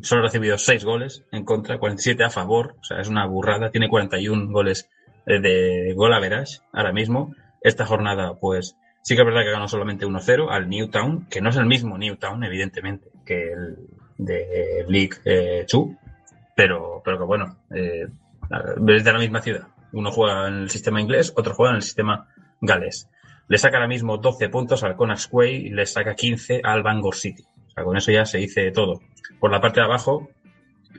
Solo 0.02 0.22
ha 0.22 0.24
recibido 0.24 0.58
6 0.58 0.84
goles 0.84 1.24
en 1.32 1.44
contra, 1.44 1.78
47 1.78 2.24
a 2.24 2.30
favor, 2.30 2.76
o 2.80 2.84
sea, 2.84 3.00
es 3.00 3.08
una 3.08 3.26
burrada. 3.26 3.70
Tiene 3.70 3.88
41 3.88 4.52
goles 4.52 4.88
eh, 5.26 5.40
de 5.40 5.92
gol 5.94 6.12
average 6.12 6.60
ahora 6.72 6.92
mismo. 6.92 7.34
Esta 7.60 7.86
jornada, 7.86 8.34
pues, 8.40 8.76
sí 9.02 9.14
que 9.14 9.22
es 9.22 9.26
verdad 9.26 9.42
que 9.42 9.52
ganó 9.52 9.68
solamente 9.68 10.06
1-0 10.06 10.50
al 10.50 10.68
Newtown, 10.68 11.26
que 11.28 11.40
no 11.40 11.50
es 11.50 11.56
el 11.56 11.66
mismo 11.66 11.98
Newtown, 11.98 12.42
evidentemente, 12.42 13.10
que 13.24 13.52
el 13.52 13.76
de 14.24 14.84
League 14.88 15.16
eh, 15.24 15.66
2, 15.70 15.88
pero, 16.56 17.02
pero 17.04 17.18
que 17.18 17.24
bueno, 17.24 17.58
eh, 17.74 18.06
es 18.88 19.04
de 19.04 19.12
la 19.12 19.18
misma 19.18 19.40
ciudad. 19.40 19.66
Uno 19.92 20.10
juega 20.10 20.48
en 20.48 20.54
el 20.54 20.70
sistema 20.70 21.00
inglés, 21.00 21.32
otro 21.36 21.54
juega 21.54 21.70
en 21.70 21.76
el 21.76 21.82
sistema 21.82 22.28
galés. 22.60 23.08
Le 23.48 23.58
saca 23.58 23.76
ahora 23.76 23.88
mismo 23.88 24.18
12 24.18 24.48
puntos 24.48 24.82
al 24.84 24.96
Connacht 24.96 25.28
Way 25.32 25.66
y 25.66 25.70
le 25.70 25.86
saca 25.86 26.14
15 26.14 26.62
al 26.64 26.82
Bangor 26.82 27.14
City. 27.14 27.44
Con 27.74 27.96
eso 27.96 28.12
ya 28.12 28.24
se 28.24 28.38
dice 28.38 28.70
todo. 28.70 29.00
Por 29.40 29.50
la 29.50 29.60
parte 29.60 29.80
de 29.80 29.86
abajo, 29.86 30.28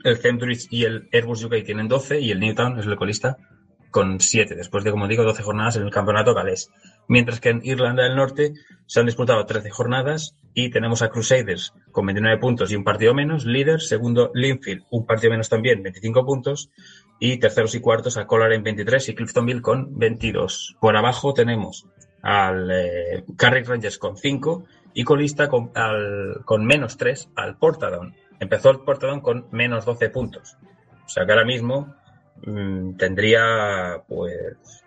el 0.04 0.20
Cambridge 0.20 0.66
y 0.70 0.84
el 0.84 1.08
Airbus 1.12 1.44
UK 1.44 1.64
tienen 1.64 1.88
12 1.88 2.20
y 2.20 2.30
el 2.30 2.40
Newtown 2.40 2.78
es 2.78 2.86
el 2.86 2.96
colista 2.96 3.36
con 3.94 4.18
7, 4.18 4.56
después 4.56 4.82
de, 4.82 4.90
como 4.90 5.06
digo, 5.06 5.22
12 5.22 5.44
jornadas 5.44 5.76
en 5.76 5.84
el 5.84 5.92
campeonato 5.92 6.34
galés. 6.34 6.68
Mientras 7.06 7.38
que 7.38 7.50
en 7.50 7.60
Irlanda 7.62 8.02
del 8.02 8.16
Norte 8.16 8.54
se 8.86 8.98
han 8.98 9.06
disputado 9.06 9.46
13 9.46 9.70
jornadas 9.70 10.34
y 10.52 10.70
tenemos 10.70 11.00
a 11.02 11.10
Crusaders 11.10 11.72
con 11.92 12.04
29 12.04 12.40
puntos 12.40 12.72
y 12.72 12.74
un 12.74 12.82
partido 12.82 13.14
menos, 13.14 13.44
líder, 13.44 13.80
segundo 13.80 14.32
Linfield, 14.34 14.82
un 14.90 15.06
partido 15.06 15.30
menos 15.30 15.48
también, 15.48 15.80
25 15.84 16.26
puntos, 16.26 16.70
y 17.20 17.38
terceros 17.38 17.76
y 17.76 17.80
cuartos 17.80 18.16
a 18.16 18.26
Collar 18.26 18.52
en 18.54 18.64
23 18.64 19.10
y 19.10 19.14
Cliftonville 19.14 19.62
con 19.62 19.96
22. 19.96 20.76
Por 20.80 20.96
abajo 20.96 21.32
tenemos 21.32 21.86
al 22.20 22.68
eh, 22.72 23.24
Carrick 23.36 23.68
Rangers 23.68 23.98
con 23.98 24.16
5 24.16 24.64
y 24.92 25.04
colista 25.04 25.48
con, 25.48 25.70
al, 25.76 26.42
con 26.44 26.66
menos 26.66 26.96
3 26.96 27.28
al 27.36 27.58
Portadown. 27.58 28.12
Empezó 28.40 28.70
el 28.70 28.80
Portadown 28.80 29.20
con 29.20 29.46
menos 29.52 29.84
12 29.84 30.10
puntos. 30.10 30.56
O 31.06 31.08
sea 31.08 31.24
que 31.24 31.30
ahora 31.30 31.44
mismo 31.44 31.94
mmm, 32.42 32.96
tendría 32.96 34.02
pues 34.08 34.82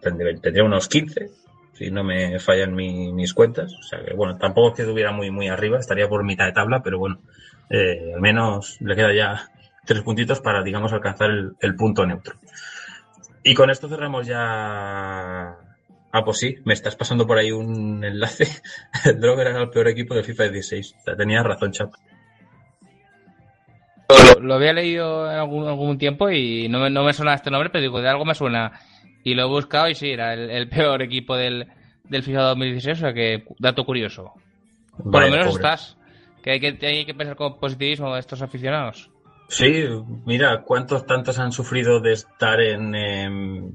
tendría, 0.00 0.64
unos 0.64 0.88
15 0.88 1.30
si 1.72 1.90
no 1.90 2.04
me 2.04 2.38
fallan 2.38 2.72
mi, 2.74 3.12
mis 3.12 3.34
cuentas. 3.34 3.74
O 3.74 3.82
sea 3.82 4.04
que 4.04 4.14
bueno, 4.14 4.36
tampoco 4.38 4.68
es 4.68 4.74
que 4.76 4.82
estuviera 4.82 5.10
muy 5.12 5.30
muy 5.30 5.48
arriba, 5.48 5.78
estaría 5.78 6.08
por 6.08 6.24
mitad 6.24 6.46
de 6.46 6.52
tabla, 6.52 6.82
pero 6.82 6.98
bueno, 6.98 7.18
eh, 7.70 8.12
al 8.14 8.20
menos 8.20 8.80
le 8.80 8.94
queda 8.94 9.12
ya 9.12 9.50
tres 9.84 10.02
puntitos 10.02 10.40
para, 10.40 10.62
digamos, 10.62 10.92
alcanzar 10.92 11.30
el, 11.58 11.76
punto 11.76 12.06
neutro. 12.06 12.36
Y 13.42 13.54
con 13.54 13.70
esto 13.70 13.88
cerramos 13.88 14.26
ya. 14.26 15.58
Ah, 16.12 16.24
pues 16.24 16.38
sí, 16.38 16.56
me 16.64 16.74
estás 16.74 16.96
pasando 16.96 17.26
por 17.26 17.38
ahí 17.38 17.50
un 17.50 18.04
enlace. 18.04 18.46
El 19.04 19.20
Droger 19.20 19.48
era 19.48 19.62
el 19.62 19.70
peor 19.70 19.88
equipo 19.88 20.14
de 20.14 20.22
FIFA 20.22 20.44
16. 20.44 20.94
O 21.06 21.16
tenías 21.16 21.44
razón, 21.44 21.72
chap. 21.72 21.92
Lo, 24.34 24.40
lo, 24.40 24.54
había 24.54 24.72
leído 24.72 25.30
en 25.30 25.38
algún, 25.38 25.66
algún 25.66 25.98
tiempo 25.98 26.30
y 26.30 26.68
no 26.68 26.80
me, 26.80 26.90
no 26.90 27.04
me 27.04 27.12
suena 27.12 27.34
este 27.34 27.50
nombre, 27.50 27.70
pero 27.70 27.82
digo, 27.82 28.00
de 28.00 28.08
algo 28.08 28.24
me 28.24 28.34
suena. 28.34 28.72
Y 29.22 29.34
lo 29.34 29.42
he 29.42 29.48
buscado 29.48 29.88
y 29.88 29.94
sí, 29.94 30.10
era 30.10 30.34
el, 30.34 30.50
el 30.50 30.68
peor 30.70 31.02
equipo 31.02 31.36
del, 31.36 31.66
del 32.04 32.22
FIFA 32.22 32.42
2016, 32.42 32.98
o 32.98 33.00
sea 33.00 33.14
que 33.14 33.44
dato 33.58 33.84
curioso. 33.84 34.32
Por 34.96 35.22
lo 35.22 35.30
menos 35.30 35.46
pobre. 35.46 35.56
estás. 35.56 35.96
Que 36.42 36.50
hay, 36.50 36.60
que 36.60 36.86
hay 36.86 37.06
que 37.06 37.14
pensar 37.14 37.36
con 37.36 37.58
positivismo 37.58 38.16
estos 38.16 38.42
aficionados. 38.42 39.10
Sí, 39.48 39.86
mira, 40.26 40.62
¿cuántos 40.62 41.06
tantos 41.06 41.38
han 41.38 41.52
sufrido 41.52 42.00
de 42.00 42.12
estar 42.12 42.60
en, 42.60 42.94
en, 42.94 43.72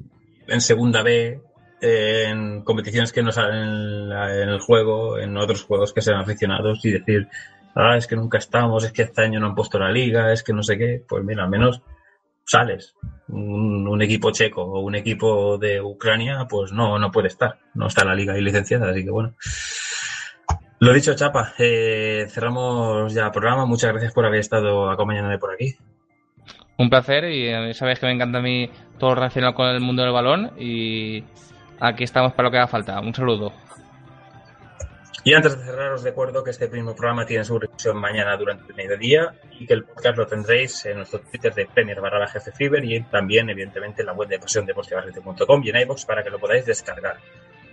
en 0.48 0.62
segunda 0.62 1.02
B, 1.02 1.42
en 1.82 2.62
competiciones 2.64 3.12
que 3.12 3.24
no 3.24 3.32
salen 3.32 3.64
en, 3.64 4.10
la, 4.10 4.44
en, 4.44 4.50
el 4.50 4.60
juego, 4.60 5.18
en 5.18 5.38
otros 5.38 5.64
juegos 5.64 5.94
que 5.94 6.02
sean 6.02 6.20
aficionados 6.20 6.84
y 6.86 6.92
decir, 6.92 7.28
ah, 7.76 7.98
es 7.98 8.08
que 8.08 8.16
nunca 8.16 8.38
estamos, 8.38 8.84
es 8.84 8.92
que 8.92 9.04
este 9.04 9.22
año 9.22 9.40
no 9.40 9.48
han 9.48 9.56
puesto 9.56 9.80
la 9.80 9.92
liga, 9.92 10.32
es 10.32 10.44
que 10.44 10.54
no 10.54 10.64
sé 10.64 10.78
qué? 10.78 11.04
Pues 11.08 11.24
mira, 11.24 11.44
al 11.44 11.50
menos 11.50 11.82
sales. 12.46 12.96
Un, 13.28 14.02
equipo 14.02 14.32
checo 14.32 14.64
o 14.64 14.80
un 14.80 14.96
equipo 14.96 15.58
de 15.58 15.82
Ucrania, 15.82 16.48
pues 16.50 16.72
no, 16.72 16.98
no 16.98 17.12
puede 17.12 17.28
estar, 17.28 17.60
no 17.76 17.88
está 17.88 18.04
la 18.06 18.16
liga 18.16 18.38
y 18.38 18.42
licenciada, 18.42 18.90
así 18.90 19.04
que 19.04 19.12
bueno. 19.12 19.36
Lo 20.80 20.94
dicho, 20.94 21.14
Chapa, 21.14 21.54
eh, 21.60 22.26
cerramos 22.30 23.14
ya 23.14 23.26
el 23.26 23.32
programa. 23.32 23.66
Muchas 23.66 23.92
gracias 23.92 24.14
por 24.14 24.26
haber 24.26 24.40
estado 24.40 24.90
acompañándome 24.90 25.38
por 25.38 25.54
aquí. 25.54 25.76
Un 26.78 26.90
placer 26.90 27.26
y 27.26 27.74
sabéis 27.74 28.00
que 28.00 28.06
me 28.06 28.14
encanta 28.14 28.38
a 28.38 28.42
mí 28.42 28.70
todo 28.98 29.14
relacionado 29.14 29.54
con 29.54 29.68
el 29.68 29.82
mundo 29.82 30.02
del 30.02 30.14
balón 30.14 30.54
y 30.58 31.26
aquí 31.82 32.06
estamos 32.06 32.32
para 32.32 32.48
lo 32.48 32.52
que 32.52 32.58
haga 32.58 32.68
falta. 32.68 33.00
Un 33.02 33.14
saludo. 33.14 33.52
Y 35.24 35.34
antes 35.34 35.58
de 35.58 35.66
cerrar, 35.66 35.92
os 35.92 36.04
recuerdo 36.04 36.44
que 36.44 36.52
este 36.52 36.70
mismo 36.70 36.96
programa 36.96 37.26
tiene 37.26 37.44
su 37.44 37.60
revisión 37.60 37.98
mañana 37.98 38.38
durante 38.38 38.72
el 38.72 38.76
mediodía 38.76 39.34
y 39.60 39.66
que 39.66 39.74
el 39.74 39.84
podcast 39.84 40.18
lo 40.18 40.28
tendréis 40.28 40.86
en 40.86 40.98
nuestro 40.98 41.20
Twitter 41.20 41.54
de 41.54 41.66
Premier 41.66 42.00
barra 42.00 42.28
Jefe 42.28 42.52
Fiber 42.52 42.84
y 42.84 43.02
también, 43.04 43.50
evidentemente, 43.50 44.02
en 44.02 44.08
la 44.08 44.14
web 44.14 44.30
de 44.30 44.40
pasiondeportivarrete.com 44.40 45.64
y 45.64 45.70
en 45.70 45.78
iVoox 45.82 46.06
para 46.06 46.24
que 46.24 46.30
lo 46.30 46.40
podáis 46.40 46.66
descargar. 46.66 47.18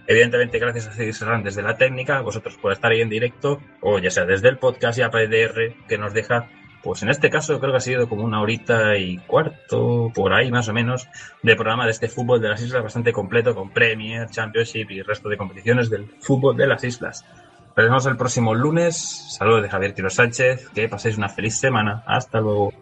Evidentemente, 0.08 0.58
gracias 0.58 0.88
a 0.88 0.92
Cedis 0.92 1.20
Hernández 1.20 1.54
de 1.54 1.62
la 1.62 1.76
técnica, 1.76 2.20
vosotros 2.20 2.56
por 2.56 2.72
estar 2.72 2.92
ahí 2.92 3.00
en 3.00 3.08
directo, 3.08 3.60
o 3.80 3.98
ya 3.98 4.10
sea 4.10 4.24
desde 4.24 4.48
el 4.48 4.58
podcast 4.58 4.98
y 4.98 5.02
a 5.02 5.10
PDR, 5.10 5.86
que 5.88 5.98
nos 5.98 6.14
deja, 6.14 6.48
pues 6.86 7.02
en 7.02 7.08
este 7.08 7.30
caso 7.30 7.58
creo 7.58 7.72
que 7.72 7.78
ha 7.78 7.80
sido 7.80 8.08
como 8.08 8.24
una 8.24 8.40
horita 8.40 8.96
y 8.96 9.18
cuarto, 9.18 10.12
por 10.14 10.32
ahí 10.32 10.52
más 10.52 10.68
o 10.68 10.72
menos, 10.72 11.08
de 11.42 11.56
programa 11.56 11.84
de 11.84 11.90
este 11.90 12.06
fútbol 12.06 12.40
de 12.40 12.48
las 12.48 12.62
islas 12.62 12.84
bastante 12.84 13.12
completo, 13.12 13.56
con 13.56 13.70
Premier, 13.70 14.30
Championship 14.30 14.92
y 14.92 15.02
resto 15.02 15.28
de 15.28 15.36
competiciones 15.36 15.90
del 15.90 16.06
fútbol 16.20 16.56
de 16.56 16.68
las 16.68 16.84
islas. 16.84 17.24
Vemos 17.76 18.06
el 18.06 18.16
próximo 18.16 18.54
lunes. 18.54 18.96
Saludos 19.36 19.64
de 19.64 19.68
Javier 19.68 19.94
Tiro 19.94 20.10
Sánchez. 20.10 20.70
Que 20.70 20.88
paséis 20.88 21.18
una 21.18 21.28
feliz 21.28 21.58
semana. 21.58 22.04
Hasta 22.06 22.40
luego. 22.40 22.72